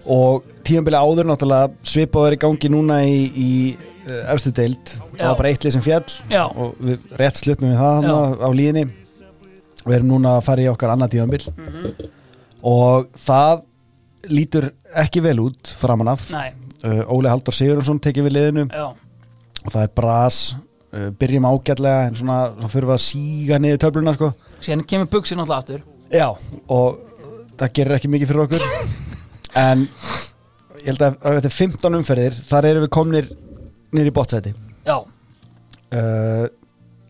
[0.08, 3.50] og tímanbili áður náttúrulega svipaður í gangi núna í, í
[4.08, 4.94] uh, efstu deild.
[5.18, 6.44] Það var bara eitt lið sem fjall Já.
[6.48, 8.08] og við rétt slupum við það
[8.40, 8.86] á líðinni.
[9.88, 11.92] Og erum núna að fara í okkar annað tímanbil Mhm.
[12.68, 13.62] og það
[14.28, 14.66] lítur
[14.98, 16.26] ekki vel út framan af.
[16.84, 18.66] Uh, Óli Haldur Sigurðarsson tekið við liðinu.
[18.72, 18.88] Já.
[19.66, 20.40] Og það er bras.
[20.94, 24.30] Uh, byrjum ágætlega en svona, svona fyrir við að síga niður töfluna sko.
[24.64, 25.82] Síðan kemur buksin alltaf aftur.
[26.12, 26.30] Já,
[26.72, 27.00] og
[27.60, 28.64] það gerir ekki mikið fyrir okkur
[29.58, 29.88] en
[30.78, 33.32] ég held að þetta er 15 umferðir þar erum við komnir
[33.96, 34.54] niður í bottsæti
[34.88, 36.46] já, uh,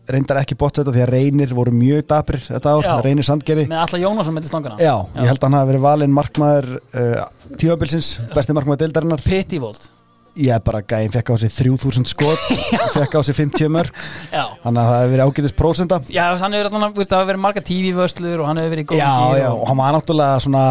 [0.08, 2.94] reyndar ekki bottsæti því að reynir voru mjög daprir þetta ár, Já.
[3.04, 4.80] reynir Sandgeri með alla Jónasson með stangana.
[4.80, 7.22] Já, ég held að hann hafi verið valinn markmaður uh,
[7.60, 9.24] tímabilsins, besti markmaður deildarinnar.
[9.26, 9.90] Pittivolt
[10.38, 12.42] ég bara gæðin fekk á sig 3000 skot
[12.94, 13.90] fekk á sig 50 mörg
[14.30, 17.64] já, þannig að það hefur verið ágætis prósenda já, allan að það hefur verið marga
[17.66, 20.62] TV-vörslur og hann hefur verið í góðum Já, já, og hann var náttúrulega svona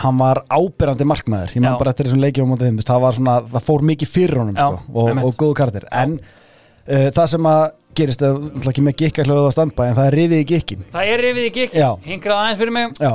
[0.00, 1.54] hann var ábyrrandi markmaður.
[1.56, 1.78] Ég Já.
[1.78, 4.80] bara eftir þessum leikjum á mótið þeim það svona, það fór mikið fyrir honum sko,
[4.94, 5.86] og, og góðu karakter.
[5.92, 7.64] En uh, það sem að
[7.98, 10.84] gerist er náttúrulega ekki með gikka hljóðu á standbæ en það er riðið í gikkin
[10.94, 11.74] það er rifið í gikk
[12.06, 13.12] hingrað aðeins fyrir mig, Já,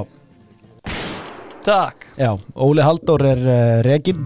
[1.65, 2.05] takk.
[2.13, 3.57] Já, Óli Halldór er uh,
[3.87, 4.21] regin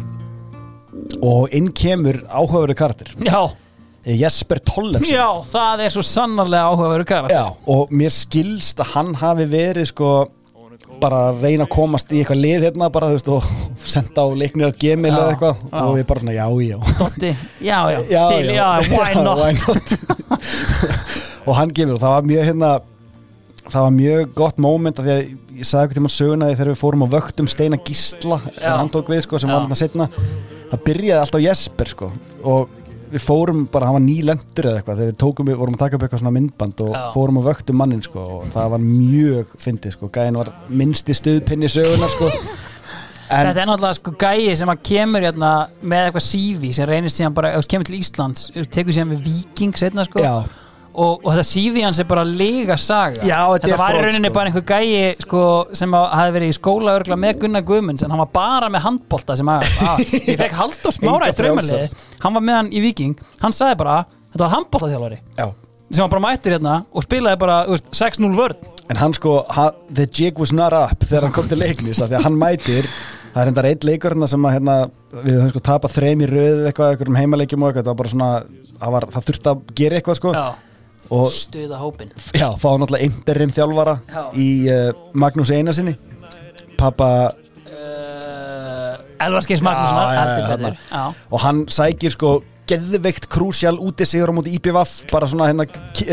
[1.24, 3.14] og inn kemur áhugaveru karakter.
[3.24, 3.48] Já,
[4.02, 5.14] Eh, Jesper Tollefsen.
[5.14, 10.08] Já, það er svo sannarlega áhugaveru Já, og mér skilst að hann hafi verið sko
[11.02, 13.44] bara að reyna að komast í eitthvað lið hérna bara, þú veist, og
[13.96, 15.82] senda á leiknir að gemil Já, eða eitthvað já.
[15.82, 19.52] og við bara svona, já, já Dotti, já, já, til, já, why Já, not why
[19.62, 19.88] not?
[21.48, 22.72] og hann gefur og það var mjög hérna
[23.72, 25.24] það var mjög gott moment af því að
[25.62, 28.76] ég sagði eitthvað tíma söguna því þegar við fórum og vöktum Steina Gísla Já.
[28.78, 29.56] hann tók við sko sem Já.
[29.58, 30.08] var hann setna
[30.72, 32.12] það byrjaði alltaf Jesper sko
[32.48, 32.78] og
[33.12, 35.98] við fórum bara, hann var nýlendur eða eitthvað þegar við tókum við, vorum að taka
[35.98, 37.02] upp eitthvað svona myndband og Já.
[37.16, 41.72] fórum og vöktum mannin sko og það var mjög fyndið sko, gæðin var minnsti stuðpinni
[41.72, 42.30] söguna sko.
[43.32, 47.14] En, Þetta er náttúrulega sko gæi sem að kemur hérna með eitthvað CV sem reynir
[47.14, 50.24] síðan bara, ef þú kemur til Íslands tekur síðan við Viking setna sko.
[50.24, 50.34] Já,
[50.94, 53.24] og, og þetta CV hans er bara lega saga.
[53.28, 54.36] Já, þetta er var í rauninni sko.
[54.38, 55.44] bara einhver gæi sko,
[55.78, 59.38] sem hafi verið í skóla örgla með Gunnar Guðmunds en hann var bara með handbolta
[59.40, 61.96] sem að, að ég fekk Halldór Smára í draumalið
[62.26, 65.22] hann var með hann í Viking, hann sagði bara þetta var handboltaþjálfari.
[65.40, 65.48] Já.
[65.92, 68.70] Sem var bara mættur hérna og spilaði bara þú veist, 6-0 vörn.
[68.92, 72.16] En hann sko, ha, the jig was not up þegar hann kom til leiknis því
[72.16, 72.88] að hann mætir
[73.32, 74.76] það er hendar einn leikur hérna sem að hérna,
[75.14, 78.02] við höfum sko tapað þreim í röð eitthvað, eitthvað um heimaleikjum og eitthvað, það var
[78.02, 78.30] bara svona
[78.82, 80.34] það, var, það þurfti að gera eitthvað sko.
[80.36, 80.71] Já, og
[81.34, 84.24] stuða hópin já, fá náttúrulega interim þjálfara Já.
[84.38, 85.98] í uh, Magnús Einarsinni
[86.80, 89.62] pappa uh, Elvarskeis
[90.48, 90.72] þarna.
[90.72, 91.04] betur Já.
[91.32, 92.40] og hann sækir sko
[92.72, 95.66] geðveikt krúsjál úti sigur á móti IPVF bara svona hérna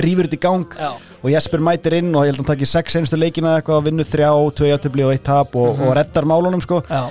[0.02, 0.90] rífur þetta í gang Já.
[1.22, 3.84] og Jesper mætir inn og ég held að hann takir sex einstu leikina eða eitthvað,
[3.88, 6.82] vinnu þrjá, tvö játtöfli og eitt tap og, og reddar málunum sko.
[6.88, 7.04] Já.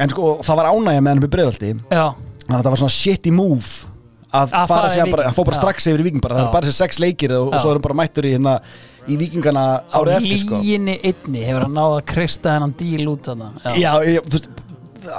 [0.00, 2.04] en sko það var ánægja með hann breiðaldi Já.
[2.44, 3.68] þannig að það var svona shitty move
[4.30, 5.60] að, Að fara sér bara, að fá bara Já.
[5.60, 6.48] strax yfir í Viking bara, það Já.
[6.48, 7.62] er bara þessi sex leikir og, og Já.
[7.64, 8.56] svo er hann bara mættur í hérna
[9.10, 10.60] í Vikingana á árið eftir sko.
[10.60, 13.52] líginni einni hefur hann náða að krista hennan díl út þarna.
[13.80, 14.50] Já, ég, þú veist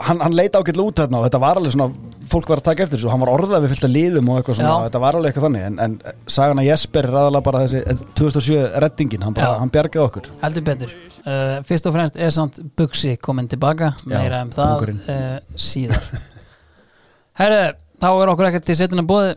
[0.07, 2.85] hann, hann leita ágætlega út þarna og þetta var alveg svona fólk var að taka
[2.85, 4.85] eftir þessu, hann var orðað við fyllt að liðum og eitthvað svona, Já.
[4.87, 5.63] þetta var alveg eitthvað þannig.
[5.67, 9.61] En, en sagana Jesper er aðalega bara þessi eh, 2007 reddingin, hann, bara, Já.
[9.63, 10.29] hann bjargaði okkur.
[10.45, 10.93] Heldur betur.
[11.21, 13.91] Uh, fyrst og fremst er samt Buxi komin tilbaka.
[14.05, 15.25] Já, meira um það uh,
[15.59, 16.07] síðar.
[17.41, 17.59] Herru,
[18.01, 19.33] þá er okkur ekkert til setjuna bóði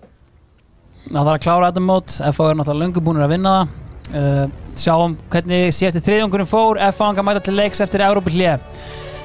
[1.04, 2.18] það þarf að klára þetta mót.
[2.18, 3.80] FH er náttúrulega löngu búinir að vinna það.
[4.04, 6.80] Uh, sjáum hvernig síðasti þriðjungurinn fór.
[6.92, 8.68] FH anga mæta til leiks eftir Európa hlið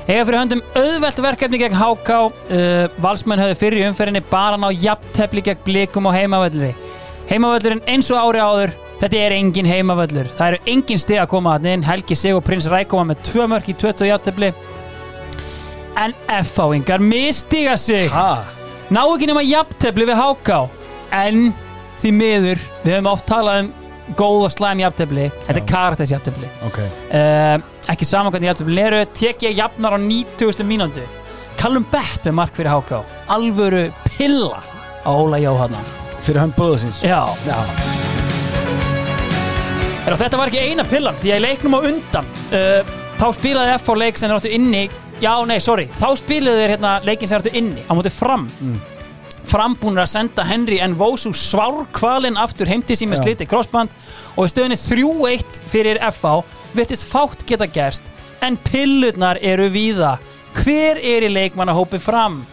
[0.09, 4.71] Ega fyrir höndum auðvelt verkefni gegn HK uh, Valsmenn höfðu fyrir í umferðinni bara ná
[4.73, 6.71] jafntefli gegn blikum á heimavöllri.
[7.29, 10.27] Heimavöllurinn eins og ári áður Þetta er engin heimavöllur.
[10.35, 11.85] Það eru engin stig að koma að inn.
[11.87, 14.49] Helgi Sig og Prins Rækoma með tvö mörk í 20 jafntefli.
[15.99, 18.09] En F-fáingar mistiga sig.
[18.11, 18.58] Ha,
[18.89, 20.55] Ná ekki nema jafntefli við HK
[21.13, 21.51] En
[21.99, 23.73] því miður Við höfum oft talað um
[24.17, 25.27] góð og slæm jafntefli.
[25.45, 26.49] Þetta er karakters jafntefli.
[26.65, 26.79] Ok.
[27.11, 27.59] Uh,
[27.91, 30.63] ekki saman hvernig jafntöflin eru tek ég jafnar á 90.
[30.65, 31.03] mínútu.
[31.59, 34.61] Callum Bett með mark fyrir HK alvöru pilla
[35.03, 35.81] á Óla Jóhanna.
[36.23, 37.01] Fyrir hann bróðu síns.
[37.03, 37.57] Já, Já.
[40.07, 43.75] er þetta var ekki eina pillan því að í leiknum á undan uh, þá spilaði
[43.75, 44.83] F á leik sem þeir áttu inni
[45.21, 48.47] já, nei, sorry, þá spilaði þeir hérna leikin sem þeir áttu inni á móti fram.
[48.61, 48.79] Mm.
[49.49, 53.89] frambúnir að senda Henry en Vósu svárkvalinn aftur heimti sín með sliti crossband
[54.35, 56.43] og í stöðinni 3-1 fyrir FH
[56.75, 58.05] virtist fátt geta gerst
[58.45, 60.19] en pillurnar eru víða.
[60.59, 62.43] Hver er í leikmannahópi fram?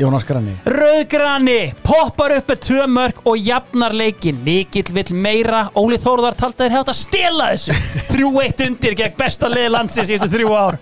[0.00, 5.66] Jónas Granni Rauðgrani poppar upp með tvö mörg og jafnar leikin mikill vill meira.
[5.76, 7.76] Óli Þórðar taldi þeir hefði að stela þessu.
[8.12, 10.80] Þrjú eitt undir gegn besta liði landsins síðustu þrjú ár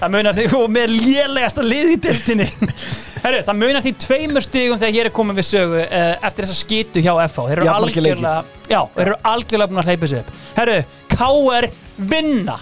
[0.00, 2.48] það munar því og með lélegasta liði í deltinni
[3.24, 6.56] Herru, það munar því tveimur stigum þegar hér er komið við sögu uh, eftir þessa
[6.56, 7.76] skitu hjá FH þeir eru leikir.
[7.76, 8.34] algjörlega
[8.70, 10.30] já, þeir eru algjörlega búin að hleypa þessu upp.
[10.56, 10.76] Herru,
[11.12, 11.68] KR
[12.14, 12.56] vinna.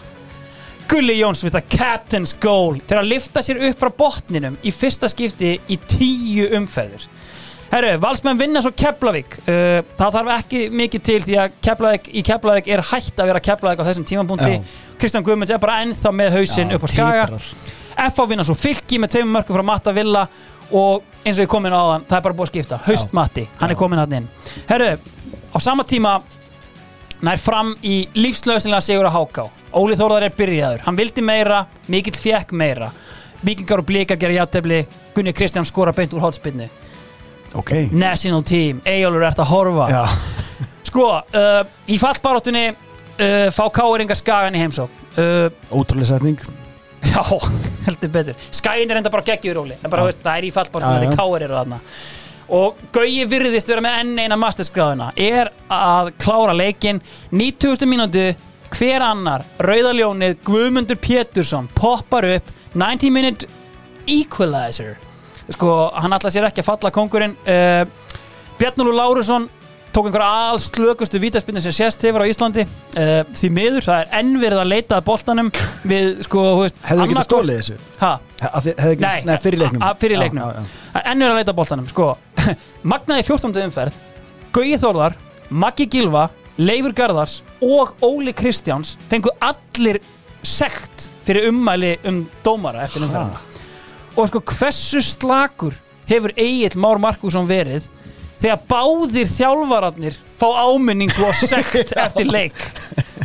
[0.88, 2.78] Gulli Jóns with a captain's goal.
[2.80, 7.06] Þegar að lifta sér upp frá botninum í fyrsta skipti í tíu umferður
[7.68, 9.38] Herru, Valsmenn vinna svo Keflavík.
[9.44, 13.42] Uh, það þarf ekki mikið til því að Keflavík, í Keflavík er hægt að vera
[13.44, 14.54] Keflavík á þessum tímapunkti.
[14.54, 14.86] Já.
[14.98, 17.26] Kristján Guðmunds er bara ennþá með hausinn Já, upp á skaga.
[18.08, 20.24] FH vinna svo fylki með tveimur mörgum frá Matta Villa
[20.72, 22.80] og eins og ég komin á þann, það er bara búið að skipta.
[22.86, 24.28] Haustmatti, hann er komin hann inn.
[24.70, 24.90] Herru,
[25.52, 26.16] á sama tíma
[27.26, 29.46] nær fram í lífslöðsynlega sigur að háká.
[29.76, 32.92] Óli Þórðar er byrjaður, hann vildi meira mikill fjekk meira.
[33.44, 34.80] Víkingar og Blíkar gera játefli
[35.14, 36.66] Gunni Kristján skora beint úr hotspinnu
[37.54, 37.72] ok.
[37.92, 39.88] National Team, Eyjólfur ert að horfa?
[39.92, 40.04] Já.
[40.88, 46.38] Sko, uh, í fallbaráttunni uh, fá káeringar skagan í heimsók uh, ótrúlega setning.
[47.04, 47.22] Já,
[47.86, 48.38] heldur betur.
[48.50, 50.88] Skæin er enda bara geggjur róli en bara, veist, það er í Já, já.
[50.88, 51.80] þegar káir eru þarna.
[52.58, 57.84] Og Gauji virðist vera með enn eina masterskráðuna er að klára leikin 90.
[57.84, 58.30] mínútu
[58.72, 62.54] hver annar, Rauðaljónið Guðmundur Pétursson poppar upp.
[62.78, 63.46] 90 minute
[64.08, 64.96] equalizer
[65.54, 67.84] sko, hann ætla sér ekki að falla kongurinn uh,
[68.58, 69.46] Bjarnólu Lárusson
[69.94, 72.66] tók einhverja alls slökustu vítaspinnu sem sést hefur á Íslandi.
[72.92, 75.48] Uh, því miður, það er enn verið að leita að boltanum
[75.88, 77.78] við, sko, þú veist hefðu ekki annað- stólið þessu?
[77.98, 79.82] Þið- ekki, Nei, nei, fyrir leiknum.
[79.82, 80.42] a- a- fyrir Já, leiknum.
[80.42, 80.92] já, já.
[80.92, 82.10] Það er Enn er að leita að boltanum, sko.
[82.92, 83.64] Magnaði 14.
[83.64, 83.92] umferð
[84.52, 85.16] Gauji Þórðar,
[85.50, 86.28] Maggi Gilva
[86.58, 89.98] Leifur Garðars og Óli Kristjáns fengu allir
[90.42, 93.38] sekt fyrir ummæli um dómara eftir umferðina
[94.18, 95.76] og sko hversu slakur
[96.08, 97.86] hefur Egil Már Markusson verið
[98.42, 102.58] þegar báðir þjálfararnir fá áminningu og sekt eftir leik?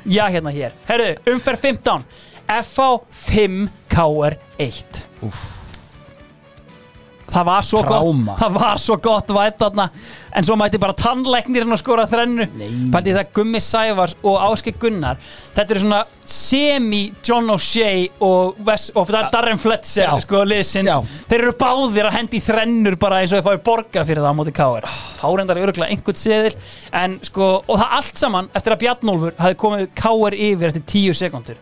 [0.05, 0.73] Já hérna hér.
[0.89, 2.05] Herru, umferð 15
[2.59, 2.87] FH
[3.25, 3.59] 5
[3.93, 5.62] KR 1
[7.33, 8.33] það var svo Trauma.
[8.33, 9.87] gott það var svo gott væp þarna
[10.33, 12.47] en svo mætti bara tannleiknir að skora þrennu
[12.93, 15.17] pælti það Gummi Sævars og Áskei Gunnar
[15.55, 20.13] þetta eru svona semi John O'Shea og, Wes, og það er Darren Fletcher Já.
[20.23, 20.97] sko liðsins Já.
[21.29, 24.31] þeir eru báðir að hendi í þrennur bara eins og þeir fái borga fyrir það
[24.31, 24.87] á móti K.R.
[25.19, 26.53] Fárendar öruglega einhvern seðil
[27.03, 30.37] en sko, og það allt saman eftir að Bjarnólfur hafi komið K.R.
[30.47, 31.59] yfir eftir 10 sekundur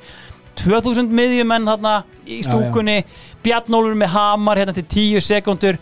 [0.59, 2.99] 2000 miðjumenn þarna í stúkunni.
[3.41, 5.79] Bjarnólfur með hamar hérna eftir 10 sekundur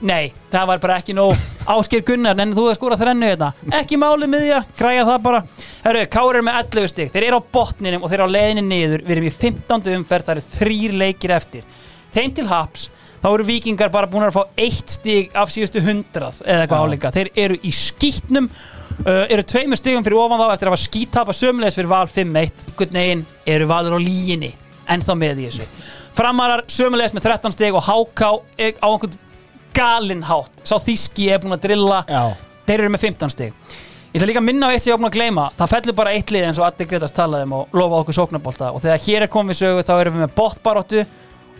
[0.00, 1.34] nei, það var bara ekki nóg.
[1.74, 5.42] Ásker Gunnar, en þú er skora þrennu þetta ekki málið miðja, græja það bara.
[5.84, 8.64] Herru, Kári er með 11 stig, þeir eru á botninum og þeir eru á leiðinni
[8.66, 9.92] niður, við erum í 15.
[9.98, 11.68] umferð það eru þrýr leikir eftir.
[12.14, 12.88] Þeim til haps,
[13.20, 17.14] þá eru vikingar bara búin að fá eitt stig af síðustu hundrað eða eitthvað áleika,
[17.14, 18.48] þeir eru í skýtnum
[19.06, 23.24] uh, eru tveimur stigum fyrir ofan þá eftir að skítapa sömulegis fyrir val 5-1 guttnegin
[23.48, 24.52] eru valur á líginni
[24.90, 25.68] ennþá með í þessu.
[26.16, 29.18] Framarar sömulegis með 13 stig og háká á einhvern
[29.76, 30.64] galinn hátt.
[30.66, 32.02] Sá þíski er búin að drilla.
[32.08, 32.34] Já.
[32.66, 33.54] þeir eru með 15 stig.
[34.10, 35.46] Ég ætla líka að minna á eitt sem ég búin að gleyma.
[35.58, 38.72] Það fellur bara eitt lið eins og Addi Gretas talaði um og lofa okkur sóknarbólta
[38.74, 41.04] og þegar hér er komið sögu þá erum við með botbaróttu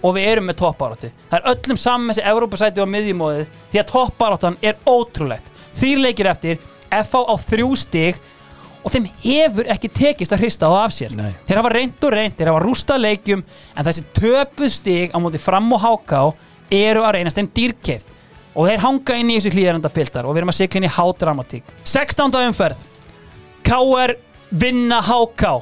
[0.01, 3.83] og við erum með toppbaróttu það er öllum saman með þessi Evrópasæti og miðjumóðið því
[3.83, 5.53] að toppbaróttan er ótrúlegt.
[5.79, 6.59] Þýr leikir eftir
[6.91, 8.21] FH á þrjú stig
[8.81, 11.33] og þeim hefur ekki tekist að hrista það af sér Nei.
[11.49, 15.41] þeir hafa reynd og reynd, þeir hafa rústað leikjum en þessi töpuð stig á móti
[15.43, 16.23] fram og háká
[16.71, 18.17] eru að reynast þeim dýrkeift
[18.55, 20.95] og þeir hanga inn í þessu hlýðarenda piltar og við erum að sikla inn í
[20.97, 22.41] hádramatík 16.
[22.49, 22.87] umferð
[23.67, 24.17] KR
[24.51, 25.59] vinna háká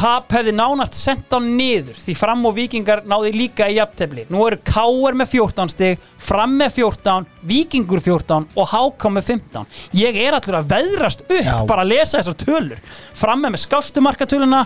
[0.00, 4.24] tap hefði nánast sendt á niður því fram og vikingar náði líka í jafntefli.
[4.32, 10.00] Nú eru KR með 14 stig fram með 14, vikingur 14 og háká með 15
[10.00, 11.58] ég er allur að veðrast upp Já.
[11.68, 12.82] bara að lesa þessar tölur.
[13.20, 14.64] Fram með með skástu markatöluna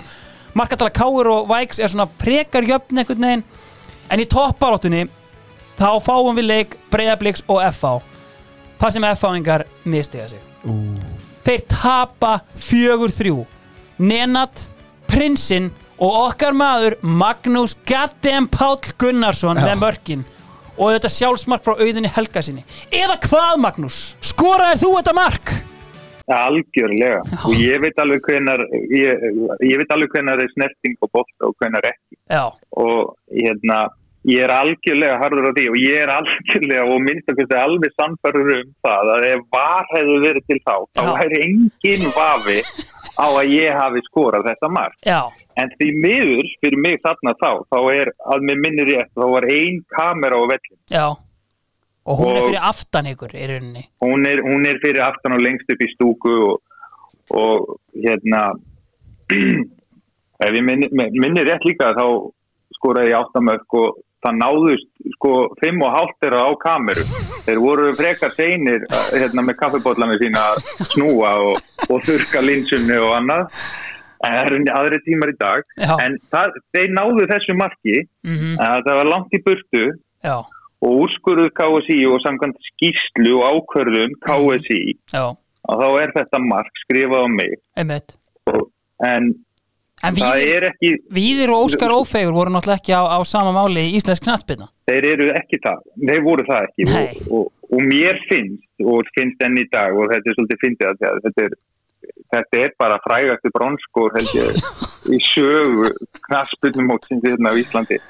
[0.54, 3.46] markatala KR og Væks er svona prekar jöfn einhvern veginn.
[4.12, 5.08] En í topparáttunni
[5.74, 7.96] þá fáum við leik Breiðabliks og FH
[8.78, 10.42] það sem FH-ingar mistiga sig.
[11.44, 13.42] Þeir tapa fjögur þrjú.
[14.04, 14.68] Nenat,
[15.14, 15.68] Prinsinn
[16.02, 20.24] og okkar maður Magnús Gaddem Páll Gunnarsson með mörkin
[20.74, 23.98] og þetta sjálfsmark frá auðinni Helga sinni eða hvað Magnús?
[24.26, 25.52] Skoraðir þú þetta mark?
[26.34, 27.20] Algjörlega.
[27.44, 28.62] Og ég veit alveg hvenar,
[28.96, 29.26] ég,
[29.68, 32.16] ég veit alveg hvenar er snerting og bótt og hvenar ekki.
[32.32, 32.48] Já,
[32.80, 33.82] Og hérna,
[34.26, 37.94] ég er algjörlega harður á því og ég er algjörlega og minnst að hversu alveg
[38.00, 41.10] sannfærður um það að ef var hefðu verið til þá, þá Já.
[41.20, 42.58] væri engin vafi
[43.18, 44.96] á að ég hafi skorað þetta mark.
[45.06, 45.20] já,
[45.56, 49.44] En því miður fyrir mig þarna þá, þá er að mér minnir rétt, þá var
[49.50, 50.78] ein kamera á vellin.
[50.90, 51.06] já
[52.06, 55.32] og hún er Og- fyrir aftan ykkur í rauninni Hún er, hún er fyrir aftan
[55.32, 56.60] og lengst upp í stúku og,
[57.30, 58.52] og hérna,
[60.44, 62.04] ef ég minni, minnir rétt líka þá
[62.76, 67.06] skoraði ég áttamörk og það náðust sko fimm og hálft þeirra á kameru.
[67.44, 73.12] Þeir voru frekar seinir hérna, með kaffibóllana sína að snúa og, og þurka linsunni og
[73.20, 73.60] annað.
[74.24, 75.64] En það eru aðri tímar í dag.
[75.76, 75.94] Já.
[76.00, 79.86] En það, þeir náðu þessu marki mm að það var langt í burtu
[80.24, 80.36] Já,
[80.84, 84.82] og úrskurðuð KSI og samkvæmt skýslu og ákvörðun KSI
[85.14, 88.16] já, og þá er þetta mark skrifað á mig einmitt
[89.04, 89.32] en
[90.04, 93.54] En það Víðir, er ekki, Víðir og Óskar Ófegur voru náttúrulega ekki á, á sama
[93.56, 96.88] máli í Íslensk knattbyrna þeir eru ekki það þeir voru það ekki.
[96.88, 100.90] Og, og, og mér finnst og finnst enn í dag og þetta er svolítið fyndið
[100.90, 101.56] að þetta er
[102.34, 104.58] þetta er bara frægastu bronskór held ég
[105.14, 105.90] í sögu
[106.28, 108.00] knaspurnumótsins hérna á Íslandi.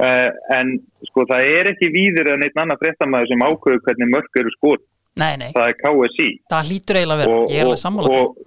[0.00, 0.78] Uh, en
[1.10, 4.78] sko það er ekki víðir en einn annar fréttamaður sem ákveður hvernig mörg eru skor
[5.20, 7.40] Nei, nei, það er KSI það hlýtur eiginlega vera.
[7.50, 8.38] Ég er alveg sammála og,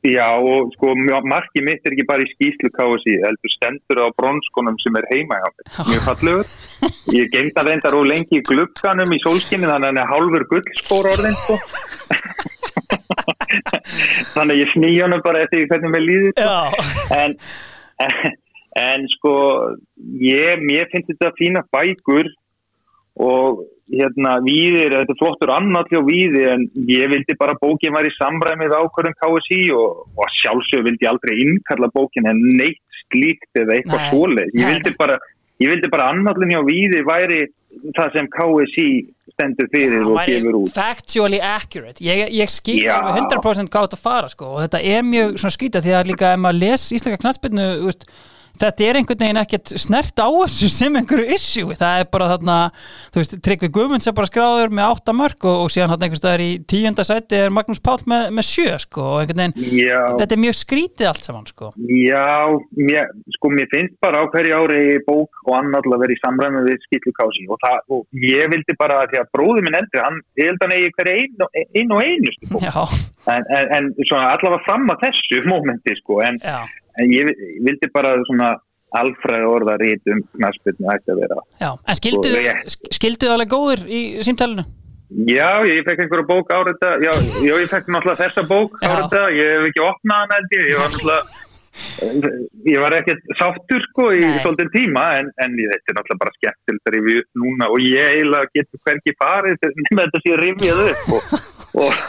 [0.00, 0.94] Já, og sko,
[1.28, 5.36] marki mitt er ekki bara í skýslu KSI, heldur stendur á bronskonum sem er heima
[5.42, 5.66] hjá mér.
[5.90, 6.52] Mjög fallegur.
[7.12, 10.46] Ég gengd að reyndar og lengi í glugganum í sólskinni, þannig að hann er hálfur
[10.54, 11.58] gullspór orðin, sko.
[14.34, 16.32] þannig að ég sný honum bara eftir hvernig mér líður.
[16.32, 16.48] sko.
[16.48, 17.36] Já, En,
[18.80, 19.34] en sko,
[20.24, 22.32] ég, mér finnst þetta fína bækur
[23.20, 28.06] og hérna víðir, þetta er flottur annall hjá víði en ég vildi bara bókin var
[28.06, 33.58] í samræmið ákvörðum KSI og, og sjálfsög vildi ég aldrei innkalla bókin en neitt slíkt
[33.58, 34.52] eða eitthvað svoleið.
[34.54, 35.16] Ég vildi bara,
[35.62, 37.40] ég vildi bara annallin hjá víði væri
[37.96, 38.90] það sem KSI
[39.34, 40.72] stendur fyrir og gefur út.
[40.74, 42.50] factually accurate ég, ég
[42.82, 42.96] Já.
[42.98, 44.56] alveg 100% gátt að fara sko.
[44.56, 47.66] og þetta er mjög svona skrítið því að líka ef maður les íslenska knatsbyrnu
[48.60, 52.56] þetta er einhvern veginn ekkert snert á þessu sem einhverju issue það er bara þarna,
[53.12, 56.22] þú veist, Tryggvi Guðmunds er bara skráður með 8 mörg og, og síðan hann einhvers
[56.22, 60.00] staðar í tíunda sæti er Magnús Páll með, með 7 sko, og einhvern veginn, Já.
[60.20, 61.72] þetta er mjög skrítið allt saman sko.
[61.90, 62.26] Já,
[62.78, 66.64] mér, sko mér finnst bara á hverju ári bók og annað að vera í samræmi
[66.68, 70.20] við skýtlu kási og, og ég vildi bara að því að bróði minn eldri, hann,
[70.40, 72.98] ég held að hann eigi hverju einu, einu og einustu bók.
[73.30, 73.90] En, en, en
[74.20, 76.60] allavega fram að þessu mómenti sko, en, já,
[76.98, 77.30] en ég
[77.66, 78.50] vildi bara svona
[78.98, 81.36] alfræði orða rít um knaspirnu ætti að vera.
[81.60, 84.64] já en ég- skilduðu alveg góður í símtælinu
[85.10, 87.10] Já, ég fekk einhverja bók árita, já,
[87.42, 88.90] já, ég fekk náttúrulega þessa bók Já.
[88.94, 91.48] árita, ég hef ekki opnað hann held ég, ég var náttúrulega
[92.70, 94.38] ég var ekkert sáttur sko í Nei.
[94.44, 98.82] svolítið tíma en, en þetta er náttúrulega bara skemmtilegt upp núna og ég eiginlega getur
[98.86, 101.22] hvergi farið nema þetta sé rifjað upp og,
[101.84, 102.00] og,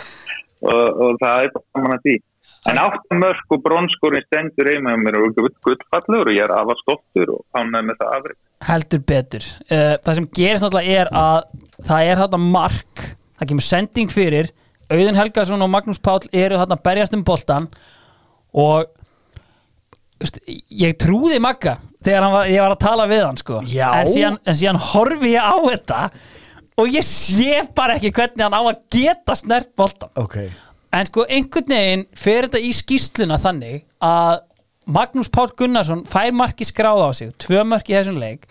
[0.62, 2.16] og, og það er bara gaman að því
[2.70, 6.80] en áttamörk og bronskorinn stendur heima hjá mér og gull, gullfallur og ég er afar
[6.84, 9.46] stoltur og ánægð með það afrið heldur betur.
[9.66, 11.46] Uh, það sem gerist náttúrulega er að
[11.88, 13.06] það er þarna mark
[13.42, 14.52] það kemur sending fyrir.
[14.92, 17.70] Auðun Helgason og Magnús Páll eru þarna að berjast um boltan
[18.52, 18.92] og
[20.70, 23.62] ég trúði Magga þegar hann var, ég var að tala við hann sko.
[23.64, 26.02] En, síðan, en síðan horfi ég á þetta
[26.82, 30.38] og ég sé bara ekki hvernig hann á að geta snert boltan ok
[30.92, 34.42] En sko einhvern veginn fer þetta í skýsluna þannig að
[34.92, 38.48] Magnús Páll Gunnarsson fær marki skráð á sig, tvö marki í þessum leik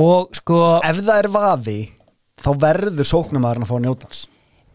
[0.00, 1.78] og sko ef það er vafi
[2.42, 4.24] þá verður sóknumæðurinn að fá njótans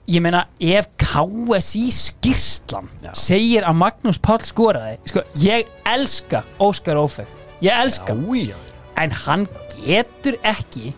[0.09, 7.27] ég meina ef KSI skýrslan segir að Magnús Páll skoraði sko ég elska Óskar Ófeg
[7.61, 8.16] ég elska.
[8.16, 8.56] Úja.
[8.98, 9.45] en hann
[9.76, 10.93] getur ekki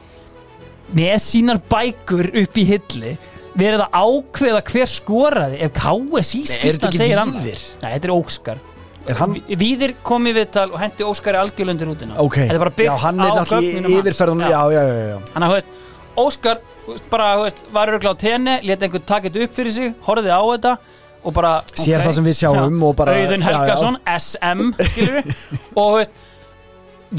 [0.94, 3.18] með sínar bækur upp í hilli
[3.58, 7.48] verið að ákveða hver skoraði ef KSI ekki segir annað?
[7.82, 8.62] Nei, þetta er Óskar.
[9.10, 12.36] Er hann Víðir kom í viðtal og hendi Óskari algjörlundir útina ok.
[12.44, 13.96] Þetta er bara byggt já hann er á í hans.
[13.98, 14.46] yfirferðunum.
[14.46, 14.62] Já.
[14.72, 15.20] Já já, já.
[15.34, 15.72] Þú veist,
[16.22, 20.32] Óskar veist, bara, veist, var örgulega á tenni leta einhvern þetta upp fyrir sig, horfði
[20.38, 20.74] á þetta
[21.22, 23.58] og bara Sér ok, það sem við sjáum bara- Auðun já, já.
[23.58, 24.62] Helgason, SM
[25.82, 26.12] og veist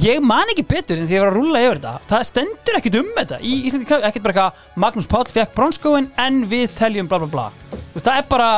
[0.01, 1.95] ég man ekki betur en því ég var að rúlla yfir þetta.
[2.13, 6.45] Það stendur ekkit um þetta í Íslandi ekkit bara eitthvað Magnús Páll fekk bronskóin en
[6.49, 7.49] við teljum bla bla bla.
[7.73, 8.51] Þú veist, það er bara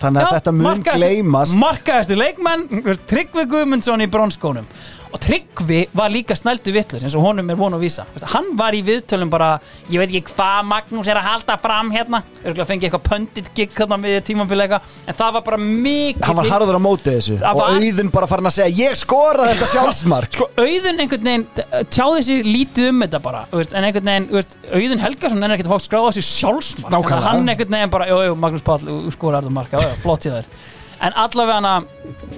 [0.00, 1.56] þannig að þetta mun gleymast.
[1.60, 2.66] markaðasti leikmenn
[3.08, 4.66] Tryggvi Guðmundsson í bronskónum
[5.12, 8.04] og Tryggvi var líka snældu vittlur eins og honum er von að vísa.
[8.32, 9.52] Hann var í viðtölum bara
[9.90, 12.20] ég veit ekki hvað Magnús er að halda fram hérna.
[12.44, 16.50] Örgulega fengi eitthvað pöndit gig þarna við tímamfélega en það var bara mikið hann var
[16.50, 20.32] harður á móti þessu og var- auðun bara farin að segja ég skoraði þetta sjálfsmark.
[20.36, 21.46] Sko auðun einhvern veginn
[21.90, 24.30] tjáði sig lítið um þetta bara en einhvern veginn,
[24.74, 26.92] auðun Helgason er ekkert að fá skráða sér sjálfsmark.
[26.92, 27.16] Nákvæmlega.
[27.16, 30.44] En hann einhvern veginn bara, jú, jú, Magnús Páll skorar það marka, flott sér þær
[31.06, 31.72] en allavega hana,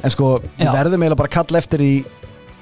[0.03, 1.93] en sko við verðum eiginlega bara að kalla eftir í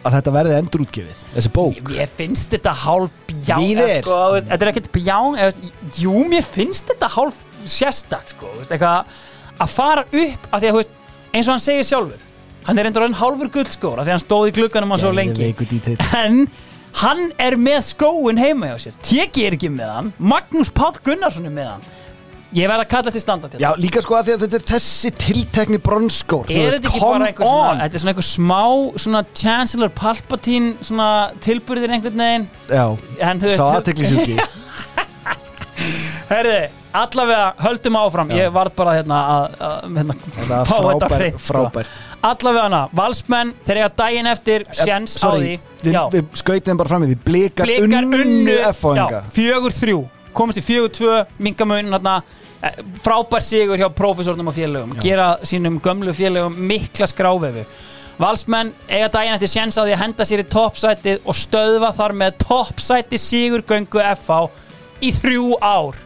[0.06, 1.92] að þetta verði endurútgefið þessi bók.
[1.96, 3.96] Ég, finnst þetta hálf bjá Víðir.
[4.04, 8.52] sko, þú veist, þetta er ekkert bjá eða, jú, mér finnst þetta hálf sérstakt sko,
[8.52, 9.18] þú veist, eitthvað
[9.56, 10.94] að fara upp af því að, þú veist,
[11.32, 12.22] eins og hann segir sjálfur
[12.66, 15.36] hann er endur enn hálfur guldskóra því að hann stóð í glugganum hann svo lengi.
[15.38, 15.98] Geðveikur dítill.
[16.18, 16.40] en
[17.02, 18.96] hann er með skóin heima hjá sér.
[19.06, 20.08] Teki er ekki með hann.
[20.18, 21.86] Magnús Páll Gunnarsson er með hann
[22.56, 24.66] ég verð að kalla til standa til Já, líka sko að því að þetta er
[24.70, 27.82] þessi tiltekni bronskór þú er þetta ekki bara einhver svona, on!
[27.84, 28.62] þetta er svona einhver smá
[29.04, 31.10] svona Chancellor Palpatine svona
[31.44, 32.48] tilburðir einhvern veginn?
[32.70, 32.86] Já,
[33.26, 34.38] En sá aðteklisjúki
[36.26, 38.30] Herði, allavega höldum áfram.
[38.34, 41.44] Ég var bara hérna að, að hérna, Þetta er fá þetta hreint, sko.
[41.52, 41.92] frábært.
[42.26, 45.52] Allavega hana, valsmenn Þeir eiga daginn eftir sjens á því.
[45.84, 47.18] við, Já, við skautum bara fram í því.
[47.28, 50.00] Blikar, blikar unnu F-fóinga já, Fjögur þrjú,
[50.40, 52.16] komast í fjögur tvö Mingamun hérna
[53.04, 54.96] Frábær sigur hjá prófessornum og félögum.
[55.02, 57.66] Gera sínum gömlu félögum mikla skrávefu.
[58.16, 62.16] Valsmenn eiga daginn eftir sjens á því að henda sér í toppsætið og stöðva þar
[62.16, 64.38] með toppsæti sigurgöngu FH
[65.04, 65.98] í þrjú ár.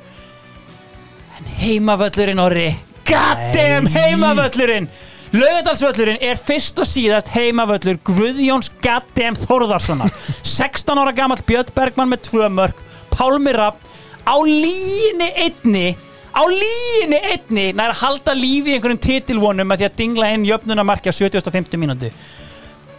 [1.38, 2.68] En heimavöllurinn orri
[3.10, 4.90] Goddamn heimavöllurinn!
[5.30, 10.10] Laugardalsvöllurinn er fyrst og síðast heimavöllur Guðjóns Goddamn Þórðarssonar
[10.42, 12.82] 16 ára gamall Björn Bergmann með tvö mörg
[13.14, 13.78] Pálmi Rapp
[14.26, 15.84] á líginni einni
[16.30, 20.48] á líginni einni nær að halda lífi í einhverjum titilvonum með því að dingla inn
[20.48, 21.78] jöfnunamarki á 70.
[21.80, 22.10] mínútu.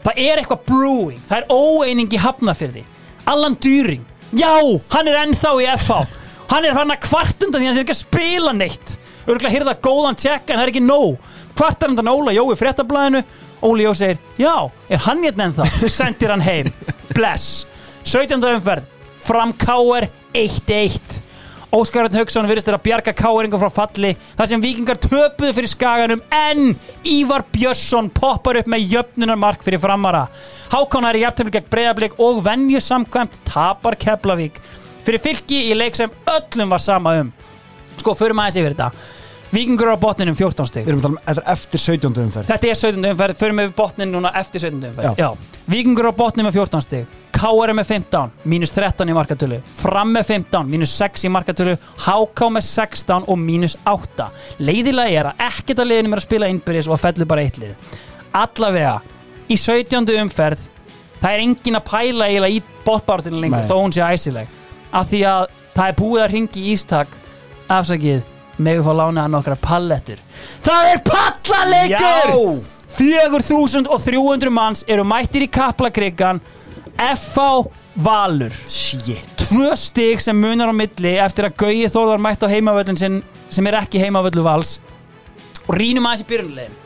[0.02, 2.84] Það er eitthvað brewing það er óeining í hafnafyrði
[3.30, 4.02] Allan Dýring,
[4.34, 4.58] já,
[4.90, 8.02] hann er ennþá í FH hann er hann að kvartunda því hann er ekki að
[8.02, 8.98] spila neitt.
[9.24, 11.30] Örgulega hýrða góðan tjekka en það er ekki nóg.
[11.56, 13.22] Kvartar undan Óla Jó í fréttablaðinu.
[13.64, 14.56] Óli Jó segir, já,
[14.90, 15.68] er hann hérna ennþá?
[16.00, 16.72] Sendir hann heim,
[17.14, 17.68] bless.
[18.04, 18.42] 17.
[18.42, 18.88] umferð,
[19.22, 20.10] fram K.R.
[20.34, 21.22] 1-1
[21.72, 26.24] Óskar Örn Hauksson virðist þeirra bjarga káeringum frá falli þar sem vikingar töpuðu fyrir skaganum
[26.36, 26.74] en
[27.08, 30.26] Ívar Björnsson poppar upp með jöfnunarmark fyrir framara
[30.74, 34.60] Hákon er í jafntefni gegn breyðablík og venju samkvæmt tapar Keflavík
[35.06, 37.32] fyrir fylki í leik sem öllum var sama um
[38.02, 38.92] sko, förum aðeins yfir þetta
[39.56, 42.22] Vikingur á botninum 14 stig Við erum að tala um eftir 17.
[42.26, 43.10] umferð Þetta er 17.
[43.14, 44.92] umferð, förum við botnin núna eftir 17.
[44.92, 45.32] umferð Já.
[45.72, 50.28] Víkingur á botnin með 14 stig KR með 15, mínus 13 í markatölu Fram með
[50.36, 54.28] 15, mínus 6 í markatölu HK með 16 og mínus 8
[54.62, 57.58] Leiðilega er að ekkert að liðinu er að spila innbyrðis og að fellur bara eitt
[57.58, 57.98] lið
[58.38, 58.94] Allavega,
[59.50, 60.14] í 17.
[60.22, 60.68] umferð
[61.22, 63.70] Það er engin að pæla eiginlega í botbártinu lengur, Nei.
[63.70, 64.54] þó hún sé æsileg
[64.94, 67.20] Af því að það er búið að ringi í ístak
[67.72, 68.24] Afsakið,
[68.62, 70.22] megum fá lánaða nokkra pallettur
[70.62, 72.64] Það er pallaleikur!
[72.92, 76.42] 4300 manns eru mættir í kaplakrigan
[76.98, 77.72] FH
[78.02, 78.54] Valur.
[78.68, 79.26] Shit.
[79.42, 83.20] Tvö stig sem munar á milli eftir að Gauji Þórðar mætt á heimavöllin sinn
[83.52, 84.78] sem er ekki heimavöllu vals.
[85.68, 86.80] Og rínum aðeins í byrjunlegin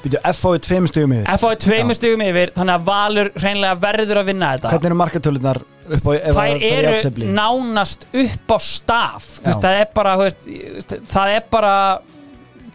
[0.00, 0.54] Býtu, F.O.
[0.56, 1.26] er tveim stugum yfir.
[1.28, 4.70] FH er tveimur stigum yfir þannig að Valur hreinlega verður að vinna þetta.
[4.72, 5.60] Hvernig eru markatölunar
[5.90, 9.26] upp á það er eru nánast upp á staf.
[9.44, 10.48] Veist, það er bara veist,
[11.10, 11.74] það er bara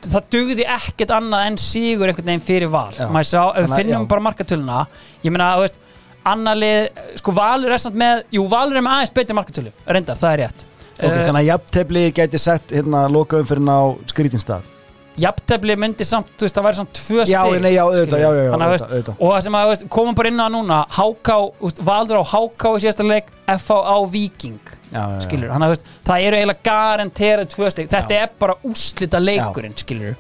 [0.06, 2.92] það dugði ekkert annað en sigur einhvern veginn fyrir val.
[2.94, 4.10] Maður sá, ef við Þannig finnum já.
[4.14, 4.84] bara markatöluna
[5.26, 5.82] ég meina, þú veist,
[6.26, 10.18] annar lið sko Valur er samt með, jú Valur er með aðeins betri markatölu, reyndar,
[10.22, 10.66] það er rétt.
[10.96, 14.72] Ok, Eh, þannig að jafntefli gæti sett hérna loka umfyrin á skrítinstað
[15.20, 18.30] jafntefli myndi samt, þú veist, það væri samt tvö stig Já, nei, já, auðvitað, já,
[18.36, 19.20] já, Þannig að, auðvitað, veist, auðvitað.
[19.20, 22.72] og það sem að, veist, komum bara inn á núna þú veist, Valur á HK
[22.76, 25.22] í síðasta leik, FH á Viking Já, já, já.
[25.28, 29.76] skilur, hann að veist, það eru eiginlega garanterað tvö stig, þetta er bara úslita leikurinn,
[29.80, 30.16] skilur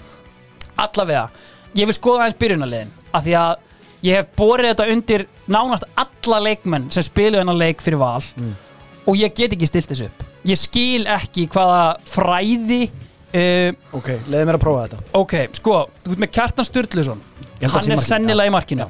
[0.76, 1.30] allavega,
[1.76, 3.56] ég vil skoða aðeins byrjunarliðin, af því að
[4.04, 8.22] ég hef borið þetta undir nánast alla leikmenn sem spiluðu hennar leik fyrir val.
[8.36, 8.54] Mm.
[9.06, 10.24] og ég get ekki stilt þessu upp.
[10.46, 15.04] Ég skil ekki hvaða fræði uh, Ok, leiði mér að prófa þetta.
[15.14, 17.22] Ok, sko, þú veist með Kjartan Sturluson.
[17.62, 18.88] Hann er sennilega í markinu.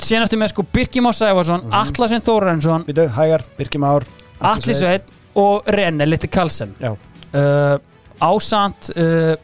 [0.00, 1.80] Síðan eftir með sko Birkjum Á Sæfarsson, mm -hmm.
[1.80, 2.84] Atlasinn Þórarinsson.
[2.86, 4.06] Býtu, hægar, Birkjum Ár
[4.40, 5.02] Atli Sveit
[5.34, 6.74] og Renne Litti Karlsson.
[6.80, 7.78] Já, uh,
[8.20, 9.34] ásand uh,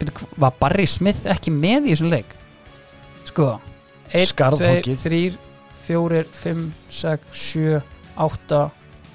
[0.00, 2.37] hv- var Barry Smith ekki með í þessum leik
[3.30, 3.48] sko
[4.08, 4.98] 1, 2, Skarðhókið.
[5.04, 5.22] 3,
[5.86, 6.66] 4, 5
[7.02, 7.78] 6, 7,
[8.28, 8.64] 8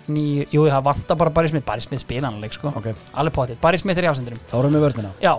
[0.07, 1.63] 9, jú það vantar bara Barry Smith.
[1.63, 2.73] Barry Smith spila hann leik sko.
[2.75, 5.11] Ok, alveg potið, Barry Smith er í ásendurum þá erum við vörnina.
[5.23, 5.31] Já,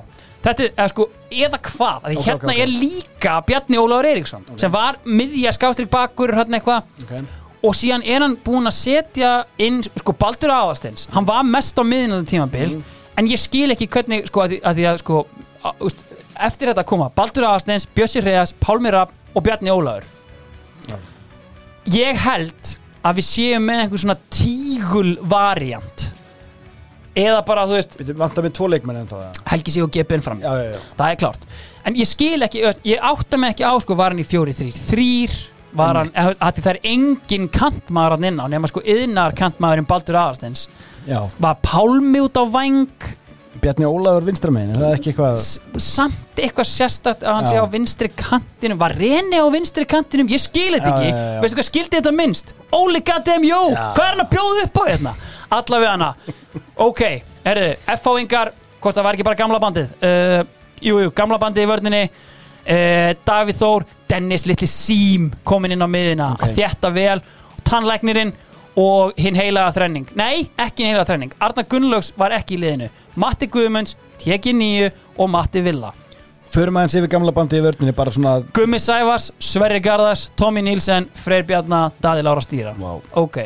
[0.46, 1.98] þetta er sko, eða hvað?
[1.98, 2.62] Af því Ok, hérna ok, ok.
[2.64, 7.28] er líka Bjarni Ólafur Eiríksson sem var miðja skástrík bakur hérna eitthvað.
[7.64, 11.06] Og síðan er hann búinn að setja inn sko Baldur Aðalsteins.
[11.12, 12.74] Hann var mest á miðinandi tímabil.
[13.20, 15.20] En ég skil ekki hvernig sko að því að, því að sko
[15.64, 15.94] að,
[16.46, 20.06] eftir þetta koma Baldur Aðalsteins, Bjössi Reyðas, Pálmi Rapp og Bjarni Ólafur.
[20.88, 20.96] Já.
[21.94, 26.10] ég held að við séum með einhver svona tígul variant.
[27.14, 30.40] Eða bara þú veist vantar með tvo leikmenn en það Helgi sig og GPN fram.
[30.42, 30.78] Já, já, já.
[30.98, 31.48] Það er klárt.
[31.86, 34.80] En ég skil ekki, ég átta mig ekki á sko var hann í fjóri þrýr
[34.88, 35.36] þrýr
[35.78, 39.88] var hann, að, að það er engin kantmaður hann inn á nema sko yðnar kantmaðurinn
[39.90, 40.68] Baldur Aðarsteins
[41.06, 43.08] Já, var Pálmi út á væng
[43.62, 45.44] Bjarni Ólafur vinstramegin, er það ekki eitthvað?
[45.84, 47.50] Samt eitthvað sérstakt að hann Já.
[47.52, 48.78] sé á vinstri kantinum.
[48.80, 51.12] Var Reni á vinstri kantinum, ég skil þetta Já, ekki.
[51.12, 51.40] já, já.
[51.44, 52.52] veistu hvað skildi þetta minnst?
[52.74, 53.84] Óli goddamn jó, Já.
[53.94, 55.14] hvað er hann að bjóða upp á hérna?
[55.54, 56.10] Allavega hana.
[56.88, 57.02] Ok,
[57.44, 58.52] herriði, F-fáingar
[58.82, 59.92] hvort það var ekki bara gamla bandið?
[60.02, 60.40] Uh,
[60.82, 62.02] jú, jú, gamla bandið í vörninni.
[62.64, 66.46] Uh, Davíð Þór, Dennis Litli Sím komin inn á miðina Ok.
[66.48, 67.20] að þjætta vel.
[67.64, 68.34] Tannlæknirinn
[68.80, 70.08] og hinn heilaga þrenning.
[70.18, 71.34] Nei, ekki hinn heilaga þrenning.
[71.42, 72.88] Arnar Gunnlaugs var ekki í liðinu.
[73.20, 75.92] Matti Guðmunds, Tjeki Nýju og Matti Villa.
[76.54, 81.08] Förum aðeins yfir gamla bandi í vörninni bara svona Gummi Sævars, Sverri Garðars, Tommy Nílsen
[81.18, 82.74] Freyr Bjarnar, Daði Lára Stýra.
[82.78, 83.00] Vá.
[83.18, 83.38] ok,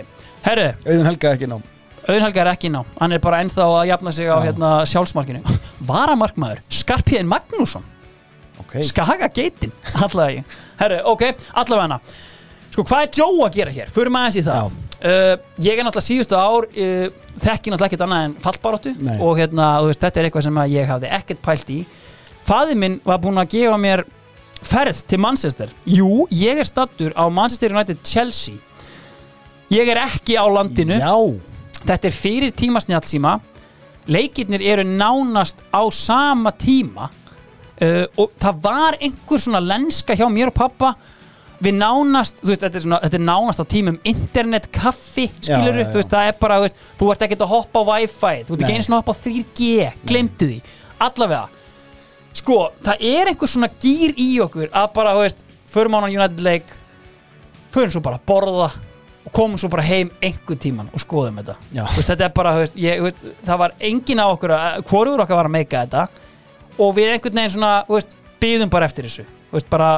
[0.45, 3.87] herru, Auðun Helga ekki ná Auðun Helga er ekki ná hann er bara ennþá að
[3.95, 5.41] jafna sig á hérna, sjálfsmarkinu.
[5.89, 7.87] Varamarkmaður, Skarpiðin Magnússon.
[8.61, 9.73] Ok, Skaga geitin,
[10.05, 10.45] allavega
[10.83, 11.25] herru, ok,
[11.65, 12.03] allavega
[12.75, 13.95] sko, hvað er Joe að gera hér?
[13.95, 14.69] Förum aðeins í það.
[14.69, 14.88] Já.
[15.03, 19.73] Uh, ég er náttúrulega síðustu ár uh, þekki náttúrulega ekkert annað en fallbaróttu og hérna,
[19.87, 21.81] veist, þetta er eitthvað sem ég hafði ekkert pælt í.
[22.49, 24.05] Faðir minn var búinn að gefa mér
[24.65, 25.75] ferð til Manchester.
[25.87, 28.57] Jú, ég er stattur á Manchester United Chelsea.
[29.71, 30.97] Ég er ekki á landinu.
[30.97, 31.15] Já,
[31.79, 33.37] Þetta er fyrir tíma snjálsíma
[34.09, 37.11] Leikirnir eru nánast á sama tíma.
[37.79, 40.95] Uh, og það var einhver svona lenska hjá mér og pappa
[41.65, 45.79] við nánast, þú veist, þetta er, svona, þetta er nánast á tímum internet kaffi, skilur
[45.79, 47.89] Já, já, þú veist, það er bara, þú veist, þú ert ekkert að hoppa á
[47.93, 49.71] wifi, þú ert ekki eins og hoppa á 3G
[50.09, 50.59] glemdu því,
[51.09, 51.47] allavega
[52.39, 56.15] sko, það er einhver svona gýr í okkur að bara, þú veist, förum á hann
[56.15, 56.77] United leik
[57.75, 58.69] förum svo bara að borða
[59.29, 61.57] og komum svo bara heim einhver tíman og skoðum þetta.
[61.75, 65.25] Veist, þetta er bara, þú veist, ég, veist, það var engin á okkur að, hvorur
[65.25, 66.07] okkar var að meika þetta
[66.79, 69.91] og við einhvern veginn svona, þú veist, byðum bara eftir þessu, þú veist, bara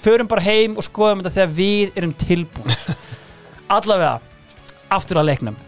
[0.00, 2.74] förum bara heim og skoðum þetta þegar við erum tilbúin.
[3.74, 4.18] Allavega,
[4.92, 5.58] aftur að leiknum.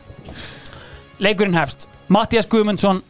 [1.23, 1.89] Leikurinn hefst.
[2.13, 3.03] Mattias Guðmundsson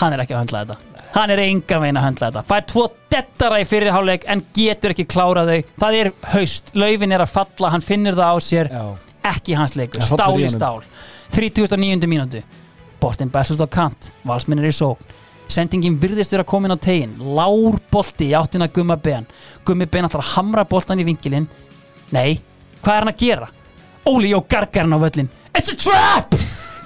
[0.00, 1.06] hann er ekki að höndla þetta.
[1.12, 2.42] Hann er engan veginn að höndla þetta.
[2.48, 5.72] Fær tvo dettara í fyrirháleik en getur ekki klárað þau.
[5.84, 7.72] Það er haust, laufin er að falla.
[7.74, 8.84] Hann finnir það á sér, já.
[9.32, 10.02] Ekki hans leikur.
[10.02, 10.82] Stál í stál.
[11.36, 12.08] 39.
[12.10, 12.42] mínútu.
[13.02, 15.21] Bostin Bessast á kant, valsminn er í sókn
[15.52, 19.26] sendingin virðist vera komin á tegin lár bolti í áttina Gumma Ben.
[19.66, 21.48] Gummi Ben ætlar að hamra boltan í vinkilinn.
[22.12, 22.40] Nei,
[22.82, 23.48] hvað er hann að gera?
[24.08, 26.34] Óli Jó gargar hann á völlin It's a trap!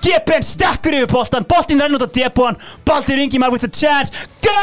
[0.06, 2.56] GPN stekkur yfir boltan boltin renn út á depóan.
[2.86, 4.12] Baldur Ingimar with a chance.
[4.44, 4.56] GOOL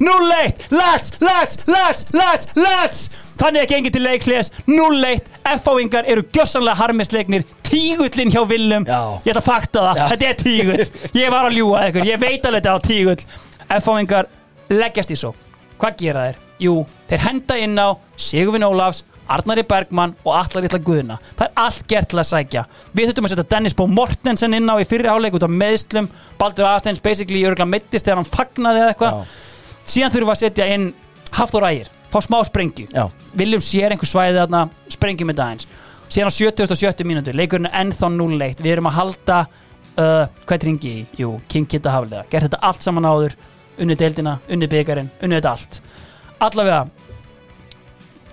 [0.00, 3.10] 0-1 let's, let's, let's, let's, let's!
[3.38, 4.50] Þannig að gengi til leikliðs.
[4.66, 7.42] 0-1 F-áingar eru gjössanlega harmisleiknir
[7.74, 9.00] Tígullin hjá Willum Já.
[9.24, 10.04] Ég ætla að fakta það, Já.
[10.12, 10.84] þetta er tígull.
[11.18, 13.24] Ég var að ljúga ykkur, ég veit alveg þetta á tígull.
[13.80, 14.28] F-áingar
[14.70, 15.32] leggjast í svo
[15.80, 16.36] Hvað gera þeir?
[16.62, 16.74] Jú,
[17.10, 17.88] þeir henda inn á
[18.20, 21.16] Sigurvin Ólafs, Arnari Bergmann og Allar Ítla Guðna.
[21.34, 22.62] Það er allt gert til að sækja.
[22.94, 26.08] Við þurfum að setja Dennis Bó Mortensen inn á í fyrri áleik út af meðslum
[26.38, 29.34] Baldur Aðsteins basically örgulega meittist þegar hann fagnaði eða eitthvað.
[29.82, 30.86] Síðan þurfum við að setja inn
[31.34, 33.08] Hafþór Ægir, fá smá sprengju Já.
[33.34, 34.68] Viljum sér einhver svæði þarna.
[34.94, 35.66] Sprengjum með dagins
[36.08, 40.26] síðan á 70 og 70 mínútu leikurinn er ennþá 0-1 við erum að halda uh,
[40.46, 40.94] hvað ringi?
[41.18, 43.36] Jú, King Kitta Haflega gert þetta allt saman áður
[43.80, 45.80] unnið deildina, unnið byggarinn, unnið þetta allt.
[46.44, 46.82] Allavega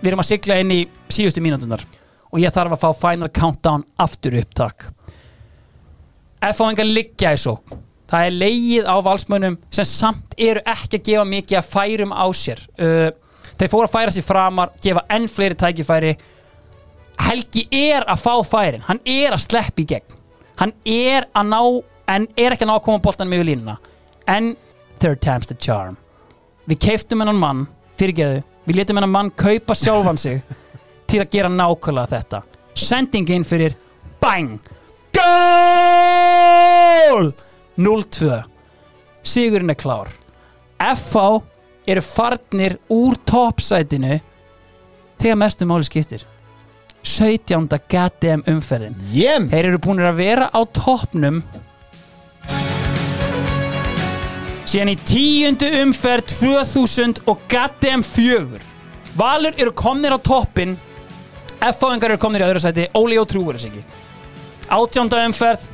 [0.02, 1.86] við erum að sigla inn í síðustu mínútunar
[2.32, 4.90] og ég þarf að fá final countdown aftur upptak.
[6.52, 7.60] F-áingar liggja í svo
[8.12, 12.26] það er leigið á valsmönnum sem samt eru ekki að gefa mikið að færum á
[12.36, 12.64] sér.
[12.76, 13.10] Uh,
[13.56, 16.12] þeir fóru að færa sér framar gefa enn fleiri tækifæri
[17.22, 18.84] Helgi er að fá færin.
[18.88, 20.18] Hann er að sleppa í gegn.
[20.62, 21.62] Hann er að ná
[22.12, 23.76] en er ekki að ná að koma boltanum yfir línuna.
[24.28, 24.56] En
[25.02, 25.98] third time's the charm.
[26.70, 27.68] Við keiftum hennan mann
[28.00, 30.38] fyrirgeðu, við letum hennan mann kaupa sjálfan sig
[31.10, 32.40] til að gera nákvæmlega þetta.
[32.78, 33.74] Sending inn fyrir
[34.22, 34.60] bang!
[35.12, 37.28] GÓL
[37.78, 38.42] 0-2
[39.22, 40.10] Sigurinn er klár.
[40.82, 41.18] FH
[41.92, 44.18] eru farnir úr toppsætinu
[45.22, 46.24] þegar mestu máli skiptir
[47.04, 47.80] 17.
[47.90, 48.96] goddamn umferðin.
[49.14, 51.42] Jem Þeir eru búinir að vera á toppnum.
[54.70, 58.64] Síðan í tíundu umferð 2000 og goddamn fjögur.
[59.18, 60.78] Valur eru komnir á toppin
[61.62, 62.88] F-fáingar eru komnir í öðru sæti.
[62.98, 63.84] Óli og trúur þess ekki.
[64.72, 65.68] Átjánda umferð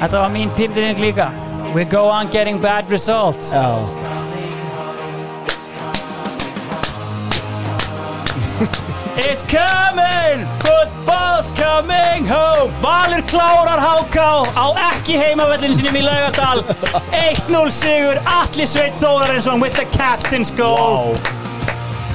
[0.00, 1.30] Þetta var mín pindring líka.
[1.74, 3.52] We go on getting bad results.
[3.52, 3.80] Já,
[9.16, 12.72] It's coming, football's coming home!
[12.82, 14.16] Valur klárar HK
[14.56, 16.62] á ekki heimavellin sinum í Laugardal.
[17.10, 21.16] 1-0 sigur Atli Sveit Þórarinsson with the captain's goal.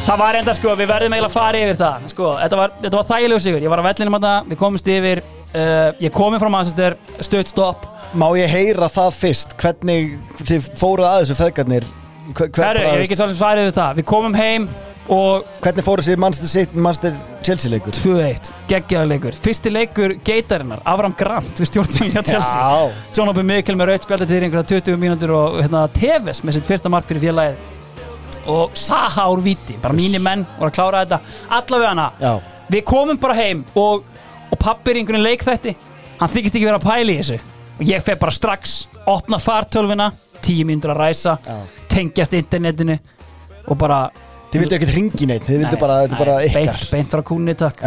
[0.06, 2.10] Það var enda sko, við verðum eiginlega að fara yfir það.
[2.14, 5.24] Sko, þetta var, var þægilegu sigur, ég var á vellinum þarna, við komumst yfir
[5.56, 7.86] uh, ég komið frá Manchester, stutt stopp.
[8.16, 9.56] Má ég heyra það fyrst?
[9.60, 11.88] Hvernig þið fóruð að þessu feðgarnir?
[12.26, 14.68] Hver, hver, Herru, ég ekki svolítið svarið við það, við komum heim
[15.14, 17.94] og Hvernig fóruð sér Manchester City Manchester Chelsea leikur?
[17.94, 19.38] 2-1, geggjaður leikur.
[19.38, 22.58] Fyrsti leikur geitarinnar, Avram Grant við stjórnum hjá Chelsea.
[22.58, 22.96] Já.
[23.14, 26.70] John Obi Mikkel með raut spjaldið til einhverja 20 mínútur og hérna, Tevez með sitt
[26.70, 27.62] fyrsta mark fyrir félagið.
[28.50, 31.22] Og Saha úr viti, bara mínir menn voru að klára þetta,
[31.60, 32.34] allavega hana Já.
[32.74, 34.06] við komum bara heim og,
[34.56, 35.76] og pappir í einhvern leikþætti.
[36.20, 37.40] Hann þykist ekki vera að pæla í þessu.
[37.76, 38.76] Og ég fer bara strax,
[39.12, 40.10] opna fartölvuna
[40.46, 41.36] 10 mínútur að ræsa
[41.92, 42.96] tengjast internetinu
[43.68, 44.06] og bara
[44.54, 47.82] Þið vildu ekkert ringi neitt Þið vildu bara, er bara beint, beint frá kúnni takk.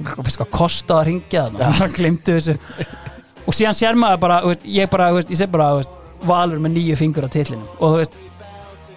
[0.00, 1.42] Hvað kostaði að ringja
[1.80, 2.56] hann glimtu þessu.
[3.46, 5.74] Og síðan sér maður bara, ég bara, ég sé bara
[6.26, 7.68] valur með nýju fingur á titlinum.
[7.76, 8.22] Og þú veist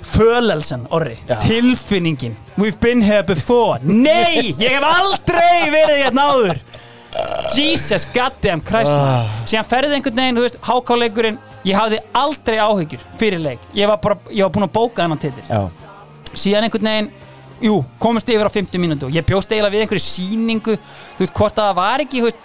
[0.10, 1.36] Fölelsen, orri, Já.
[1.44, 2.38] tilfinningin.
[2.58, 3.82] We've been here before.
[3.84, 6.62] Nei, ég hef aldrei verið hérna áður
[7.56, 9.26] Jesus goddamn Christ Ah.
[9.46, 13.60] síðan ferðið einhvern veginn, þú veist, hákáleikurinn ég hafði aldrei áhyggjur fyrir leik.
[13.76, 15.44] Ég var bara, ég var búinn að bóka þennan titil.
[16.34, 17.12] Síðan einhvern veginn
[17.62, 21.58] jú, komast yfir á 50 mínútu ég bjóst eiginlega við einhverju síningu þú veist, hvort
[21.60, 22.38] að það var ekki veist,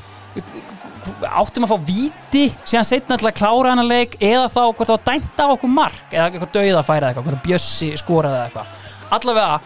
[1.29, 4.97] áttum að fá víti síðan setna til að klára hennar leik eða þá hvort það
[4.97, 8.41] var dæmt af okkur mark eða eitthvað dauða að færa eitthvað, hvort að Bjössi skoraði
[8.49, 8.67] eitthvað.
[9.15, 9.61] Allavega,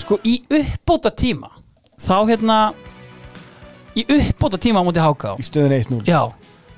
[0.00, 1.50] sko í uppbóta tíma
[2.00, 2.58] þá hérna
[4.00, 6.22] í uppbóta tíma á móti háká í stöðun 1-0 Já,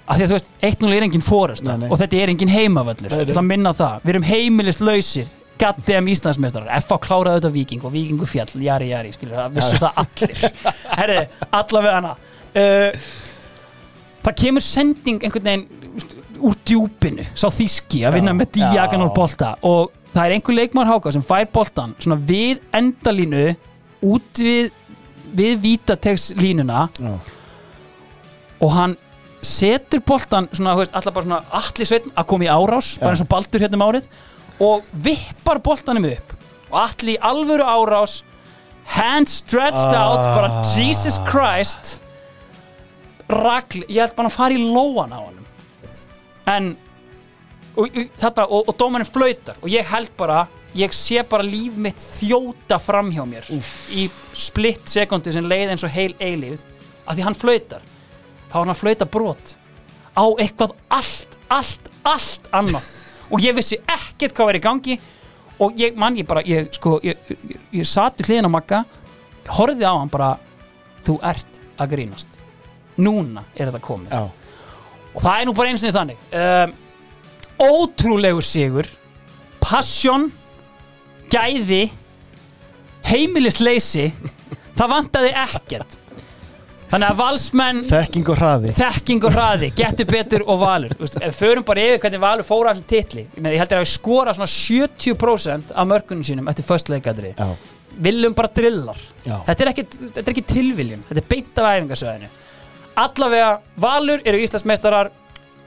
[0.07, 1.92] af því að þú veist 1-0 er engin fóresta Nei, nei.
[1.92, 3.15] og þetta er engin heimavöllur.
[3.15, 3.36] Nei, nei.
[3.36, 5.31] það minna það, við erum heimilist lausir
[5.62, 6.99] gaddem Íslandsmeistarar F.A.
[7.02, 10.44] kláraði auðvitað Viking og Vikingu fjall, jari jari skilur, það vissu það allir.
[10.99, 11.18] Herri,
[11.60, 12.15] allavega hana.
[12.52, 13.12] Uh,
[14.26, 15.68] það kemur sending einhvern veginn
[16.42, 20.91] úr djúpinu, sá þíski að vinna Já, með diagonal bolta og það er einhver leikmar
[20.91, 23.52] háka sem fær boltan svona við endalínu
[24.02, 24.73] út við
[25.36, 27.15] við vítategslínuna Já.
[28.62, 28.97] og hann
[29.43, 33.15] setur boltan svona, þú veist, allar bara svona allir sveitn að koma í árás, bara
[33.17, 34.07] eins og baldur hérna um árið
[34.62, 36.36] og vippar boltanum upp
[36.70, 38.20] og allir í alvöru árás
[38.93, 40.12] hands stretched Ah.
[40.12, 42.01] out bara Jesus Christ
[43.28, 45.47] ragli, ég held bara að fara í lóan á honum
[46.52, 46.73] en
[47.77, 50.43] og, og, þetta, og, og dómarinn flautar og ég held bara
[50.78, 53.49] ég sé bara líf mitt þjóta fram hjá mér
[53.92, 54.07] í
[54.39, 56.65] splitt sekundi sem leið eins og heil eilífð.
[57.02, 57.83] Að því hann flautar.
[58.49, 59.55] Þá er hann að flauta brot
[60.12, 62.89] á eitthvað allt, allt, allt annað.
[63.33, 64.99] Og ég vissi ekkert hvað var í gangi.
[65.62, 68.83] Og ég, mann, ég bara ég, sko, ég, ég, ég sati hliðin á Magga
[69.51, 70.36] horfði á hann bara
[71.07, 72.39] þú ert að grínast.
[73.02, 74.12] Núna er þetta komið.
[74.12, 74.31] Já.
[75.12, 76.23] og það er nú bara eins og þannig.
[76.33, 76.75] Um,
[77.62, 78.89] ótrúlegur sigur.
[79.62, 80.31] Passion
[81.33, 81.83] gæði
[83.09, 84.11] heimilisleysi
[84.77, 85.99] það vantaði ekkert.
[86.93, 88.73] Þannig að valsmenn Þekking og hraði.
[88.77, 90.93] Þekking og hraði, getur betur og valur.
[90.93, 93.81] Þú veist, ef förum bara yfir hvernig valur fóra allir titli, ég meina, ég heldur
[93.81, 97.49] að við skora svona 70% af mörkunum sínum eftir föstleikadri, Já,
[98.05, 99.39] viljum bara drillar Já.
[99.49, 101.05] þetta er ekki, þetta er ekki tilviljun.
[101.09, 102.33] Þetta er beint af æfingasöðinu
[103.02, 105.09] allavega, valur eru Íslandsmeistarar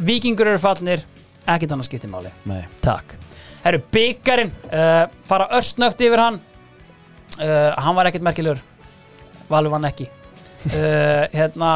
[0.05, 1.01] vikingur eru fallnir.
[1.45, 2.29] Ekkert annað skipti máli.
[2.49, 2.61] Nei.
[2.85, 3.17] Takk
[3.65, 6.39] Herru, byggarinn, uh, fara örstnögt yfir hann.
[7.39, 8.59] Uh, Hann var ekkert merkilegur.
[9.49, 10.05] Valur vann ekki.
[10.69, 11.71] Uh, Hérna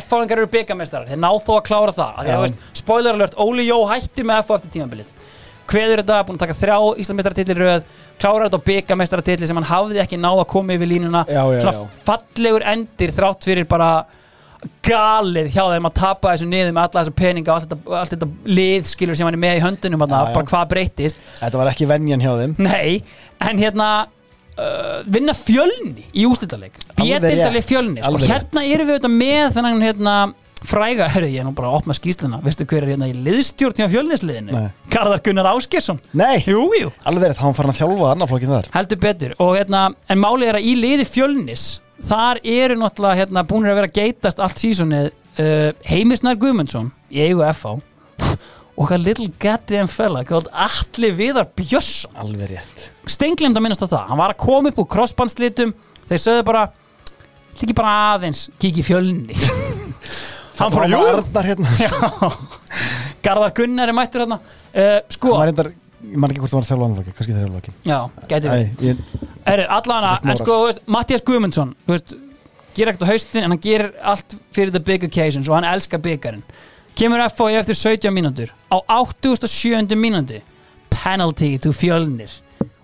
[0.00, 2.16] F-fáingar eru byggarmeistarar, þeir ná þó að klára það.
[2.26, 5.12] Þú veist, Spoiler alert, Óli Jó hætti með F eftir tímabilið.
[5.70, 7.86] Kveður þetta, búin að taka þrjá Íslandsmeistaratitil röð
[8.22, 11.24] Klárar þetta á byggarmeistaratitli sem hann hafði ekki náð að koma yfir línuna.
[11.28, 11.96] Já, já, Svona já.
[12.06, 13.88] fallegur endir þrátt fyrir bara
[14.86, 18.14] galið hjá þeim að tapa þessu niður með alla þessa peninga og allt þetta, allt
[18.14, 18.28] þetta
[18.58, 20.34] lið skilur sem hann er með í höndunum Já, já.
[20.36, 22.54] bara hvað breytist Þetta var ekki venjan hjá þeim.
[22.62, 23.02] Nei,
[23.50, 23.90] en hérna
[24.56, 28.10] uh, vinna fjölni í Bétildaleg rétt, fjölni sko.
[28.10, 30.16] alveg Hérna erum við auðvitað með þennan hérna
[30.66, 33.76] fræga, hörru ég er nú bara að opna skýsluna veistu hver er hérna í liðstjórn
[33.82, 34.62] hjá fjölnisliðinu.
[34.90, 38.70] Garðar Gunnar Áskersson Nei, Jú, jú, alveg verið, þá hann farin að þjálfa annarflokkin þar.
[38.74, 39.34] Heldur betur.
[39.44, 41.66] Og hérna, en málið er að í liði fjölnis
[42.04, 47.22] þar eru náttúrulega hérna búinir að vera að geitast allt sísonið uh, Heimisnar Guðmundsson í
[47.24, 47.76] eigu FH
[48.76, 52.12] og hvað little goddamn fella called Atli Viðar Björnsson?
[52.20, 52.88] Alveg rétt.
[53.08, 54.08] Stenglemd að minnast á það.
[54.10, 55.72] Hann var að koma upp úr crossbandslitum.
[56.06, 56.66] Þeir sögðu bara
[57.60, 59.36] líki bara aðeins í fjölni.
[60.58, 61.00] Hann bara, var jú.
[61.20, 61.72] Arnar hérna.
[61.84, 61.90] Já.
[63.24, 64.38] Garðar Gunnar er mættur hérna.
[64.72, 65.72] Uh, sko, Hann var reyndar,
[66.12, 67.98] ég man ekki hvort það var þjálfa annarflokkin Kannski þjálflokkin já,
[68.30, 68.94] gæti
[69.46, 72.16] er allana, en sko, veist, Mattias Guðmundsson þú veist,
[72.76, 76.02] gerir ekkert á haustin en hann gerir allt fyrir the big occasions og hann elskar
[76.04, 76.42] byggarinn
[76.96, 78.52] kemur FOI eftir 17 mínútur.
[78.72, 79.92] Á 87.
[79.96, 80.40] mínúti
[80.88, 82.30] penalty to fjölnir.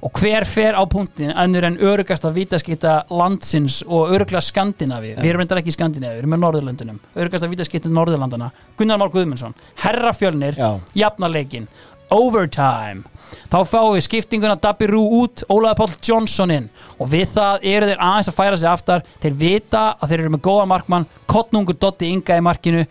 [0.02, 5.40] Og hver fer á punktin önnur en örugasta vítaskita landsins og öruglega Skandinavi við erum
[5.44, 6.98] reyndar ekki í Skandinavi, við erum með Norðurlöndunum.
[7.14, 10.80] Örugasta vítaskita Norðurlandana Gunnar Már Guðmundsson, herra fjölnir Já.
[11.04, 11.68] jafnarleikin,
[12.12, 13.06] overtime.
[13.52, 16.68] Þá fáum við skiptinguna Dabbi Rú út, Ólaður Páll Johnson inn
[16.98, 19.06] og við það eru þeir aðeins að færa sig aftar.
[19.22, 22.84] Þeir vita að þeir eru með góða markmann Kottnungur Dotti Inga í markinu.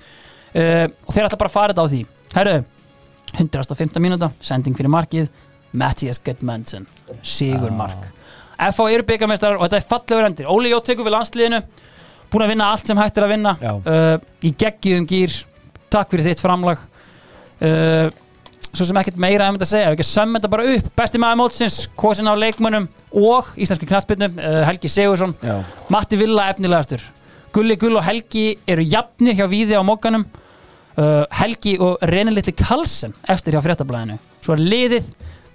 [0.52, 2.02] Uh, og þeir ætla bara að fara þetta á því.
[2.32, 2.58] Herru,
[3.38, 5.30] 115 mínúta sending fyrir markið,
[5.72, 6.84] Mattias Gudmanson
[7.24, 8.10] Sigur mark
[8.62, 10.50] FH eru byggamestrar og þetta er fallegur endir.
[10.52, 11.62] Óli Jó tekur við landsliðinu
[12.32, 13.54] búin að vinna allt sem hægt er að vinna.
[13.58, 15.34] Uh, í geggjum gýr
[15.92, 16.84] takk fyrir þitt framlag.
[17.58, 18.12] Uh,
[18.74, 20.90] svo sem ekkert meira um þetta að segja, ef ekki að sömma þetta bara upp.
[20.96, 22.86] Besti maður mótsins, kosin á leikmönnum
[23.22, 25.58] og íslenski knattbyrnum, uh, Helgi Sigursson já,
[25.92, 27.04] Matti Villa efnilegastur.
[27.52, 32.54] Gulli Gull og Helgi eru jafnir hjá Víði á mokkanum uh, Helgi og Rene Littli
[32.56, 34.16] Karlsen eftir hjá fréttablaðinu.
[34.42, 35.12] Svo er liðið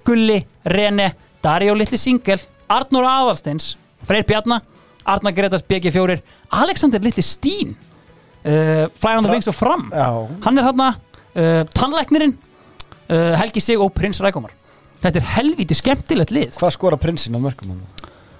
[0.07, 2.39] Gulli, Rene, Daríó Littli Singel
[2.69, 3.73] Arnur Aðalsteins,
[4.07, 4.61] Freyr Bjarna
[5.07, 6.19] Arnar Gretas BG4
[6.61, 9.86] Alexander Littli Stín uh, Fly on the Fra- Wings og fram.
[9.95, 10.09] Já.
[10.45, 12.36] Hann er hann uh, tannlæknirinn
[13.10, 14.55] uh, Helgi Sig og Prins Rækomar.
[15.02, 16.57] Þetta er helviti skemmtilegt lið.
[16.57, 17.85] Hvað skora prinsinn á mörgum hann?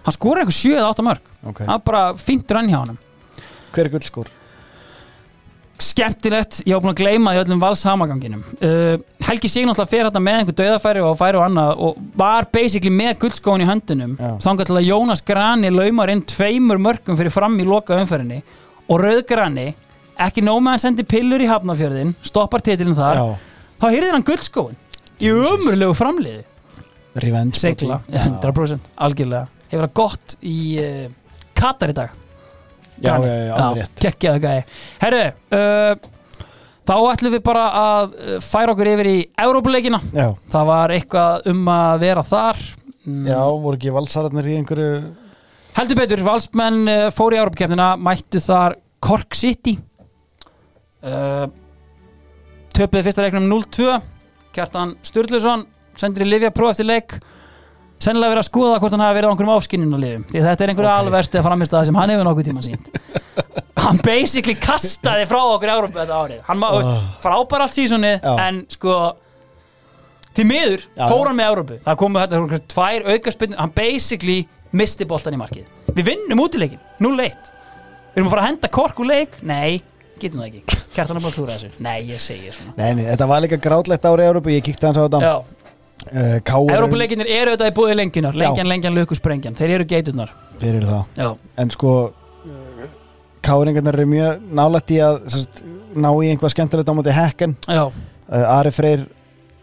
[0.07, 2.99] hann skora eitthvað 7 eða 8 mörg Ok, það er bara fínt rann hjá hann
[3.75, 4.29] hver er gullskór?
[5.77, 8.95] skemmtilegt, ég var búin að gleyma í öllum vals hamaganginum uh,
[9.27, 12.93] Helgi Sig náttúrulega fer þetta með einhver döðafæri og færi og annað og var basically
[12.95, 14.31] með guldskóin í höndunum Já.
[14.47, 18.41] þangar til að Jónas Grani laumar inn tveimur mörgum fyrir fram í loka umferðinni
[18.87, 19.67] og Rauðgrani
[20.25, 23.46] ekki nóg með að hann sendi pillur í Hafnafjörðin stoppar titilin þar, Já,
[23.81, 24.77] þá hýrðir hann guldskóin
[25.23, 26.45] í umurlegu framliði.
[27.17, 28.19] Revenge segla, body.
[28.19, 28.27] Já.
[28.43, 31.07] 100% algjörlega, hefur það gott í uh,
[31.57, 32.17] Katar í dag.
[33.01, 33.99] Já, já, já, alveg rétt.
[34.01, 34.61] Kekkjaða gæði
[35.03, 36.31] Herru, uh,
[36.89, 41.51] þá ætlum við bara að uh, færa okkur yfir í Európuleikina Já, Það var eitthvað
[41.53, 42.63] um að vera þar.
[43.05, 44.95] Mm, já, voru ekki valsararnir í einhverju
[45.77, 49.77] Heldur betur, valsmenn uh, fóru í Európukefnina Mættu þar Cork City.
[51.05, 51.45] Uh,
[52.77, 53.97] Töpuði fyrsta leiknum 0-2
[54.57, 55.65] Kjartan Sturluson
[55.97, 57.15] Sendir í Livja próf eftir leik.
[57.97, 60.73] Sennilega verið að skoða hvort hann hafi verið á einhverjum áskinninu lifum Því þetta er
[60.73, 60.97] einhverju Ok.
[60.97, 61.07] okay.
[61.07, 62.91] alversti að framist að sem hann hefur nokkuð tíma sínt
[63.87, 66.43] hann basically kastaði frá okkur Európa þetta árið.
[66.49, 66.93] Hann má, oh.
[67.23, 68.33] frábær allt Já.
[68.49, 68.95] en sko
[70.37, 74.39] því miður Já, fór hann með Európu það komu þetta tvær aukaspinn hann basically
[74.77, 75.69] misti boltan í markið.
[75.97, 77.53] Við vinnum útileikin, 0-1
[78.17, 79.39] við erum að fara að henda kork úr leik.
[79.47, 79.81] Nei,
[80.23, 80.81] getum það ekki.
[80.97, 82.75] Kjartan er bara að klúra þessu, nei ég segi svona.
[82.79, 85.21] Nei, nei, þetta var líka grátlegt ári í Európu, ég kíkti hans á þetta.
[85.23, 85.35] Já,
[86.07, 90.33] uh, Káur Európuleikinir eru auðvitað í búið lengjunar lengjan, lengjan, lökusprengjan, þeir eru geiturnar.
[90.63, 91.05] Þeir eru það.
[91.21, 91.29] Já,
[91.63, 91.93] En sko,
[93.47, 95.61] Káringarnar eru mjög nálægt í að sest,
[95.95, 97.55] ná í einhvað skemmtilegt á móti hekken.
[97.69, 99.07] Já, uh, Ari Freyr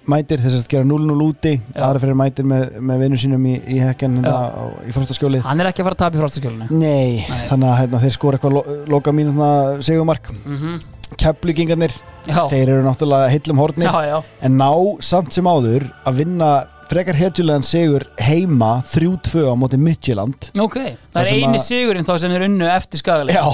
[0.10, 1.54] mætir þess að gera 0-0 úti.
[1.88, 5.70] Ari Freyr mætir með, með vinnu sínum í, í hekken hérna, í frostaskjólið hann er
[5.72, 7.46] ekki að fara að tapa í frostaskjólinu Nei, Nei.
[7.50, 9.48] þannig að hérna, þeir skora eitthvað lo, loka mínu
[9.86, 10.82] segumark mm -hmm.
[11.14, 11.94] Keflugingarnir,
[12.26, 16.52] þeir eru náttúrulega já, já, en ná samt sem áður að vinna
[16.90, 22.18] frekar hetjulegan sigur heima 3-2 á móti Midtjöland ok Það það er eini sigurinn þá
[22.18, 23.46] sem er unnu eftir skagaleg Já.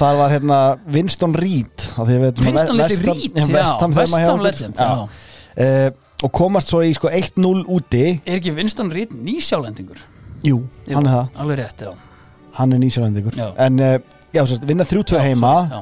[0.00, 0.58] þar var hérna
[0.92, 4.42] Winston Reed Winston Reed, já, já, Ham okkur.
[4.42, 4.88] legend Já.
[4.88, 5.08] já.
[5.56, 5.90] Eh,
[6.22, 9.98] og komast svo í sko 1-0 úti er ekki Winston Reed nýsjálendingur
[10.46, 11.92] jú, Jú, hann er það, alveg rétt, já,
[12.58, 13.48] hann er nýsjálendingur Já.
[13.66, 13.96] en uh,
[14.32, 15.80] já, sérst, vinna 3-2 heima já,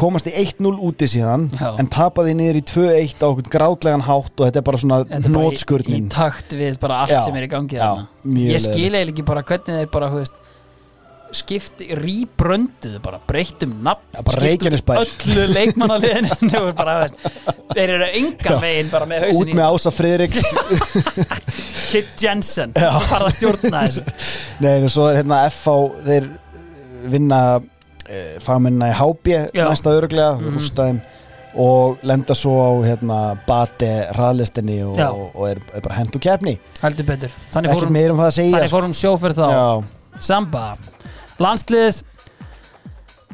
[0.00, 1.74] komast í 1-0 úti síðan Já.
[1.78, 5.18] en tapaði niður í 2-1 á okkur grátlegan hátt og þetta er bara svona Þetta
[5.18, 7.82] er bara í, í nótskurnin takt við bara allt Já, sem er í gangi já,
[7.84, 8.08] þarna.
[8.24, 8.70] mjög ég leiðilegt.
[8.72, 10.40] skil eiginlega ekki bara hvernig þeir bara, hú veist
[11.36, 15.02] skipti, rýbrönduðu bara breyttum nafn, Já, bara skiptu út Reykjanesbær.
[15.02, 16.28] öllu leikmannaliðin
[17.76, 20.42] þeir eru enga veginn bara með hausin út með Ása Friðriks.
[21.92, 24.04] Kit Jensen og fara að stjórna þessu.
[24.64, 25.76] Nei, og svo er hérna FH
[26.08, 29.64] þeir uh, vinna uh, fagmennina í HB Já.
[29.66, 30.60] næsta öruglega, mm.
[31.62, 36.22] og lenda svo á hérna bate hraðlistinni og, og, og er, er bara hent og
[36.24, 39.50] kefni heldur betur, þannig fórum, um það þannig fórum sjóferð þá.
[39.52, 39.66] Já,
[40.22, 40.76] Samba,
[41.42, 42.02] landslið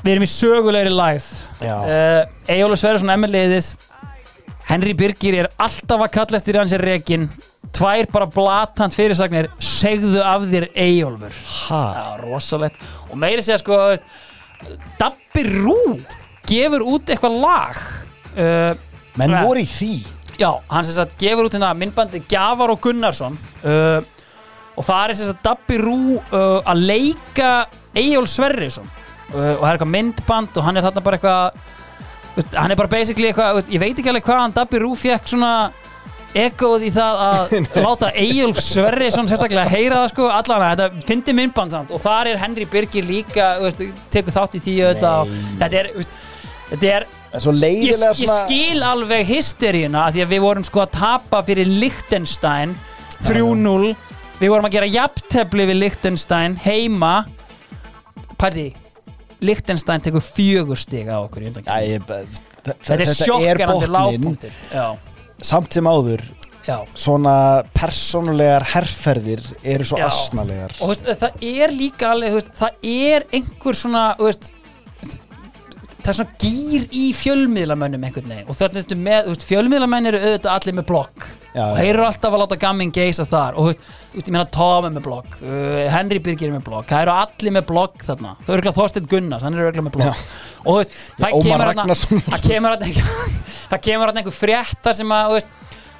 [0.04, 1.28] við erum í sögulegri lægð.
[1.64, 2.22] Já, uh,
[2.54, 3.72] Eyjólu Sverjason emmerliðið
[4.68, 7.28] Henry Birgir er alltaf að kalla eftir hans er rekin
[7.74, 11.34] tvær bara blatant fyrirsagnir segðu af þér Eyjólfur.
[11.68, 12.78] Ha, Já, rosalegt.
[13.10, 13.78] Og meiri segja sko
[14.98, 15.78] Dabbi Rú
[16.48, 17.80] gefur út eitthvað lag
[18.38, 18.72] uh,
[19.18, 19.42] menn Ja.
[19.46, 19.92] voru í því.
[20.38, 24.00] Já, hann sem sagt gefur út hérna myndbandi Gjafar og Gunnarsson uh,
[24.78, 25.98] og það er sem sagt Dabbi Rú
[26.30, 27.48] að leika
[27.98, 28.88] Eyjól Sverrisson.
[29.28, 32.92] Uh, og það er eitthvað myndband og hann er þarna bara eitthvað hann er bara
[32.92, 35.52] basically eitthvað ég veit ekki alveg hvað hann Dabbi Rú fekk svona
[36.38, 37.54] egoð í það að
[37.84, 41.92] láta Eyjól Sverrisson sérstaklega heyra það sko allan að þetta fyndi myndband samt.
[41.94, 45.90] Og þar er Henry Birgir líka veist, tekur þátt í því auðvitað og þetta er,
[45.96, 46.18] veist,
[46.72, 47.08] þetta er
[47.84, 52.76] ég, ég skil alveg hysteríuna því að við vorum sko að tapa fyrir Liechtenstein
[53.26, 53.90] 3-0
[54.38, 57.26] við vorum að gera jafntefli við Liechtenstein heima
[58.38, 58.68] pæði
[59.44, 61.44] Liechtenstein tekur fjögur stig á okkur.
[61.46, 64.56] Æ, þetta, þetta er sjokkerandi lágpunktur
[65.44, 66.24] samt sem áður
[66.66, 66.78] já.
[66.98, 67.34] svona
[67.76, 74.04] persónulegar herrferðir eru svo asnalegar og veist, það er líka alveg það er einhver svona
[74.20, 74.50] veist,
[75.98, 78.48] það er svona gýr í fjölmiðlamönnum einhvern veginn.
[78.48, 81.26] Og þetta er með, fjölmiðlamenn eru auðvitað allir með blogg.
[81.48, 81.78] Já, og já.
[81.80, 83.56] þeir eru alltaf að láta gamming geisa þar.
[83.58, 83.86] Og þú veist,
[84.18, 87.54] ég meina Tom er með blogg uh, Henry Birgir er með blogg, það eru allir
[87.58, 90.22] með blogg þarna, þau eru ekki Þorsteinn Gunnars hann er örugglega með blogg.
[90.64, 92.22] Og þú veist, það kemur Ragnarsson.
[92.28, 93.34] það kemur einhver-
[93.72, 95.52] það kemur þarna einhver frétt þar sem að, veist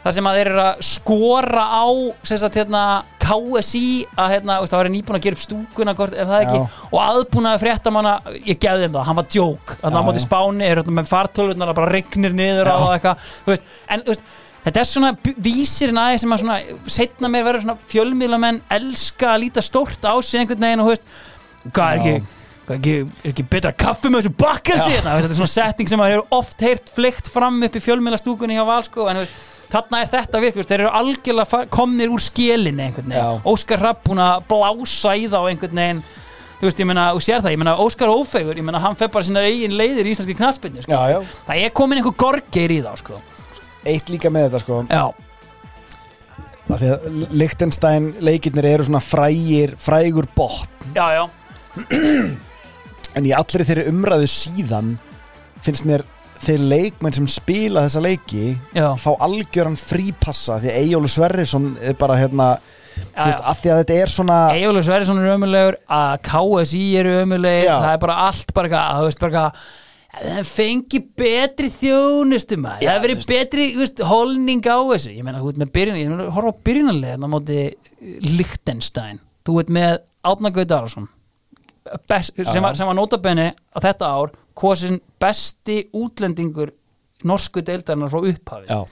[0.07, 1.85] þar sem að þeir eru að skora á
[2.31, 2.83] sem sagt, hérna,
[3.29, 3.85] KSI
[4.17, 8.97] að hérna, það var nýbúin að gera upp stúkuna og aðbúnaði fréttamanna ég gefði þeim
[8.97, 9.75] það, hann var djók.
[9.83, 10.27] Þannig að móti já.
[10.27, 14.33] spáni, er með fartölvurnar að bara regnir niður og eitthvað veist, en veist,
[14.65, 15.13] þetta er svona
[15.49, 16.59] vísirinn aðeins sem að svona
[16.97, 21.15] setna mér verður svona fjölmiðlamenn elska að líta stórt á sig einhvern veginn og veist,
[21.69, 22.17] hvað er ekki
[22.69, 26.01] er ekki, er ekki betra kaffi með þessu bakkelsi hérna, þetta er svona setning sem
[26.01, 29.23] maður hefur oft heyrt fleikt fram upp í fjölmiðlastúkunni hjá Valsko en
[29.73, 33.45] þarna er þetta virk, þú veist, þeir eru algjörlega komnir úr skelinni einhvern veginn.
[33.53, 36.03] Óskar Rapp búin að blása í þá einhvern veginn.
[36.59, 39.13] Þú veist, ég meina, þú sér það, ég meina Óskar Ófegur, ég meina, hann fer
[39.15, 40.91] bara sína eigin leiðir í íslenski knatspinni, sko.
[40.91, 43.21] já, já, það er komin einhver gorgeir í þá, sko.
[43.87, 44.81] Eitt líka með þetta sko.
[44.91, 45.05] Já,
[46.69, 47.07] að því að
[47.41, 50.91] Lichtenstein leikirnir eru svona frægir frægur botn.
[50.99, 51.23] Já, já,
[53.15, 54.97] en í allri þeirri umræðu síðan
[55.65, 56.05] finnst mér
[56.45, 58.45] þeir leikmenn sem spila þessa leiki
[58.77, 62.53] já, fá algjöran frípassa því að Eyjólu Sverrisson er bara hérna
[62.99, 67.69] veist, að því að þetta er svona Egilur Sverrisson er ömulegur að KSI eru ömulegir
[67.69, 67.75] Já.
[67.85, 69.77] það er bara allt bara eitthvað, þú veist, bara eitthvað
[70.19, 75.43] það fengi betri þjónustu maður, Já, það verið betri veist, holning á þessu, ég meina,
[75.43, 77.61] þú veit með byrjun ég meina, horfa á byrjunarlega á móti
[78.25, 81.09] Lichtenstein, þú veit með Átna Gaut Arason
[82.11, 86.73] best, sem, var, var notabenni á þetta ár kosin besti útlendingur
[87.29, 88.85] norsku deildarinnar frá upphafi Já.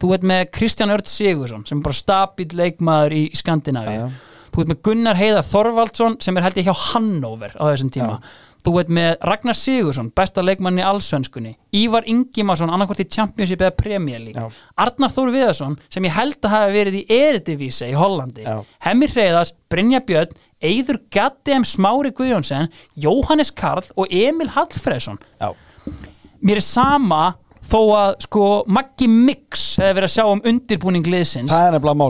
[0.00, 4.46] þú veit með Kristján Örd Sigursson sem er bara stabíl leikmaður í, Skandinavi Já, já.
[4.50, 8.20] þú veit með Gunnar Heiðar Þorvaldsson sem er held ég hjá Hannover á þessum tíma
[8.60, 13.76] þú veit með Ragnar Sigursson besta leikmann í allsvenskunni Ívar Ingimarsson annarkvort í Championship eða
[13.78, 14.42] Premier League.
[14.80, 18.44] Arnar Þór Viðarsson sem ég held að hafi verið í Eredivíse í Hollandi.
[18.84, 22.68] Hemmi Hreiðars, Brynja Björn Eyður Gattem Smári Guðjónsson
[23.00, 25.20] Jóhannes Karl og Emil Hallfreðsson.
[25.40, 25.54] Já.
[26.44, 27.22] mér er sama
[27.70, 31.52] þó að sko Maggi Mix hefði verið að sjá um undirbúning liðsins.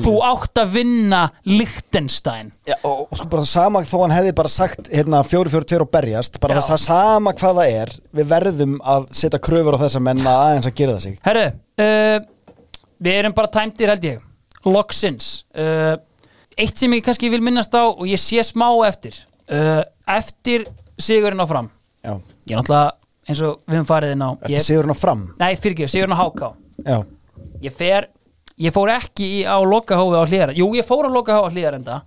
[0.06, 4.52] Þú átt að vinna Lichtenstein Já, og, og sko bara sama þó hann hefði bara
[4.52, 6.60] sagt hérna 4-4-2 og berjast bara Já.
[6.62, 10.42] þess að sama hvað það er við verðum að setja kröfur á þessa menn að
[10.46, 11.18] aðeins að gera það sig.
[11.26, 11.46] Herru,
[11.84, 12.18] uh,
[13.00, 14.22] við erum bara tæmdir held ég.
[14.70, 15.96] Loksins uh,
[16.60, 19.16] Eitt sem ég kannski vil minnast á og ég sé smá eftir.
[19.50, 19.80] Uh,
[20.10, 20.66] Eftir
[21.00, 21.68] sigurinn á fram
[22.04, 22.12] Já,
[22.46, 22.90] Ég er náttúrulega
[23.30, 25.88] eins og við höfum farið inn á eftir ég, sigurinn á fram Nei, fyrir ekki,
[25.90, 26.50] sigurinn á HK
[26.86, 26.98] Já,
[27.64, 28.06] Ég fer,
[28.62, 31.78] ég fór ekki í, á lokahófi á hlýðar Jú, ég fór á lokahófi á hlýðar
[31.80, 31.98] enda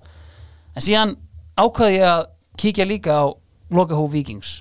[0.74, 1.16] En síðan
[1.60, 2.24] ákvaði ég að
[2.64, 3.26] kíkja líka á
[3.74, 4.54] lokahófi Vikings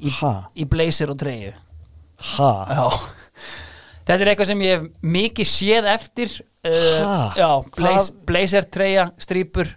[0.00, 0.32] í, Ha?
[0.56, 1.52] í blazer og treyju.
[2.36, 2.50] Ha?
[2.68, 2.84] Já.
[4.06, 6.34] Þetta er eitthvað sem ég hef mikið séð eftir
[6.70, 7.36] uh?
[7.38, 9.70] Já, blaze, blazer, treyja, strípur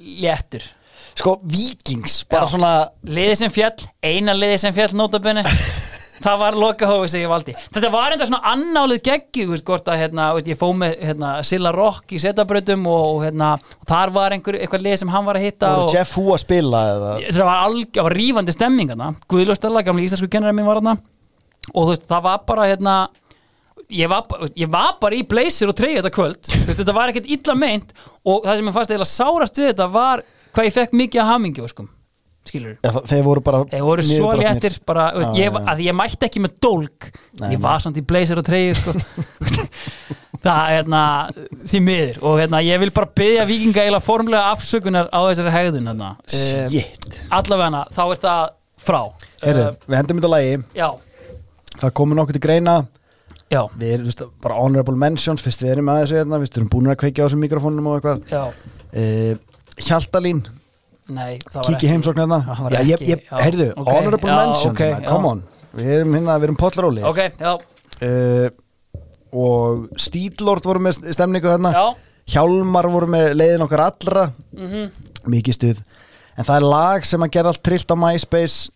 [0.00, 0.64] léttur
[1.18, 2.54] Sko, vikings, bara Já.
[2.54, 2.74] svona
[3.04, 5.44] Liðið sem fjall, eina liðið sem fjall nótabenni
[6.20, 9.88] Það var lokahófi sem ég valdi Þetta var enda svona annálið geggju þú veist, hvort
[9.88, 13.88] að hérna, veist, ég fó með hérna, Silla Rock í setabrautum og, og, hérna, og
[13.88, 16.42] þar var einhver, eitthvað lið sem hann var að hitta og, voru Jeff Hu að
[16.44, 19.14] spila eða þetta var algjör var rífandi stemming hana.
[19.32, 20.98] Guðlur Stella, gamli íslensku kennari minn var hana
[21.70, 22.96] og þú veist, það var bara hérna
[23.90, 24.24] ég var,
[24.56, 27.54] ég var bara í blazer og treyja þetta kvöld Þú veist, þetta var ekkert illa
[27.58, 27.94] meint
[28.24, 30.22] og það sem ég fannst eiginlega sárast við þetta var
[30.54, 31.86] hvað ég fekk mikið að hamingi sko.
[32.50, 34.54] skilur Já, það- þeir voru bara þeir voru svo niðurbrotnir.
[34.54, 35.64] léttir bara, veist, Já, ég, já.
[35.74, 37.10] að ég mætti ekki með dólk
[37.40, 38.94] Nei, ég var samt í blazer og treyju sko.
[40.44, 41.02] það er hérna
[41.68, 45.90] því miður og hérna, ég vil bara byggja vikinga eiginlega formlega afsökunar á þessari hegðun
[45.92, 46.08] hérna.
[46.32, 48.48] Eh, Shit allavega þá er það
[48.80, 49.00] frá
[49.44, 50.88] Heyrðu, Eh, við hendum þetta lagi já,
[51.80, 52.78] Það komur nokkuð til greina
[53.50, 56.70] já, Við erum, veist, bara honorable mentions Fyrst við erum að þessu hérna við erum
[56.72, 58.56] búin að kveikja á þessum mikrofónum og eitthvað.
[58.90, 59.34] Uh,
[59.80, 60.42] Hjaltalín.
[61.10, 62.40] Ekki heimsókn hérna.
[62.70, 65.10] Heyrðu, ok, honorable mentions ok, hérna, já.
[65.10, 65.42] Come on.
[65.74, 67.52] Við erum hérna, við erum pollaróli ok, já,
[68.06, 68.48] uh,
[69.30, 71.84] Og Stílord voru með stemningu já,
[72.30, 74.24] Hjálmar voru með leiðin okkar allra.
[74.54, 74.90] Mhm,
[75.30, 75.80] Mikið stuð.
[76.38, 78.70] En það er lag sem að gera allt trillt á MySpace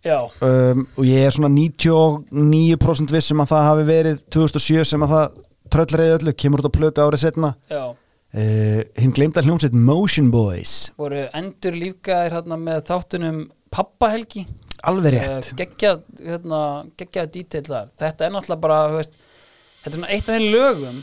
[0.00, 5.14] um, og ég er svona 99% viss um að það hafi verið 2007 sem að
[5.14, 10.30] það tröllreiði öllu, kemur út á plötu árið setna já, uh, hinn gleymda hljómsveit Motion
[10.32, 10.90] Boys.
[10.98, 14.46] Voru endur lífgæðir hérna með þáttunum pappahelgi.
[14.88, 16.60] Alveg rétt, geggjað, hérna,
[16.96, 17.90] geggjað detail þar.
[18.00, 21.02] Þetta er náttúrulega bara, veist þetta er svona eitt af þeim lögum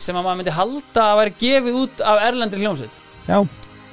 [0.00, 3.00] sem að maður myndi halda að væri gefið út af erlendri hljómsveit.
[3.28, 3.40] Já,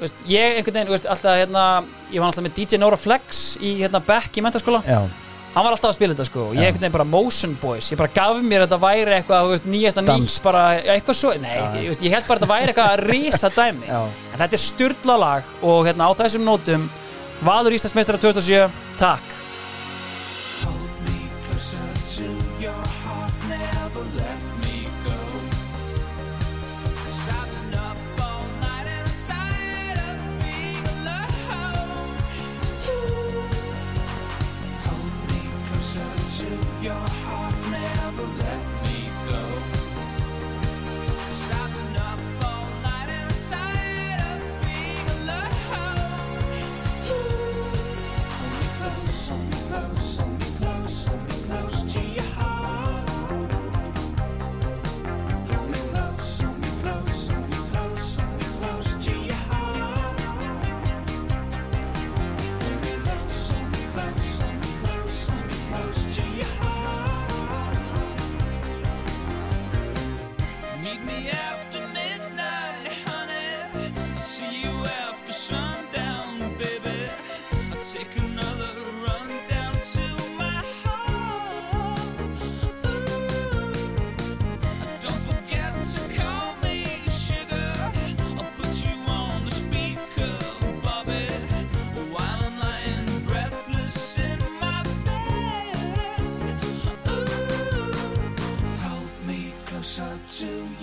[0.01, 1.63] veist, ég einhvern veginn, veist, alltaf hérna
[2.11, 4.83] ég var alltaf með DJ Nora Flex í hérna Beck í mentaskóla.
[4.87, 4.99] Já.
[5.55, 6.43] Hann var alltaf að spila þetta sko.
[6.51, 7.87] Og ég einhvern veginn bara Motion Boys.
[7.89, 10.27] Ég bara gaf mér að þetta væri eitthvað veist, nýjasta Danskt.
[10.27, 10.63] nýtt bara
[10.97, 13.89] eitthvað svo nei, ég, veist, ég held bara að þetta væri eitthvað að risa dæmi
[13.89, 14.01] Já.
[14.05, 16.85] en þetta er styrla lag og hérna á þessum nótum
[17.47, 18.69] Valur Íslandsmeistara 2007
[19.01, 19.33] takk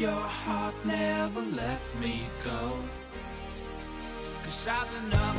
[0.04, 2.62] your heart, never let me go.
[4.42, 5.33] Cause I've been up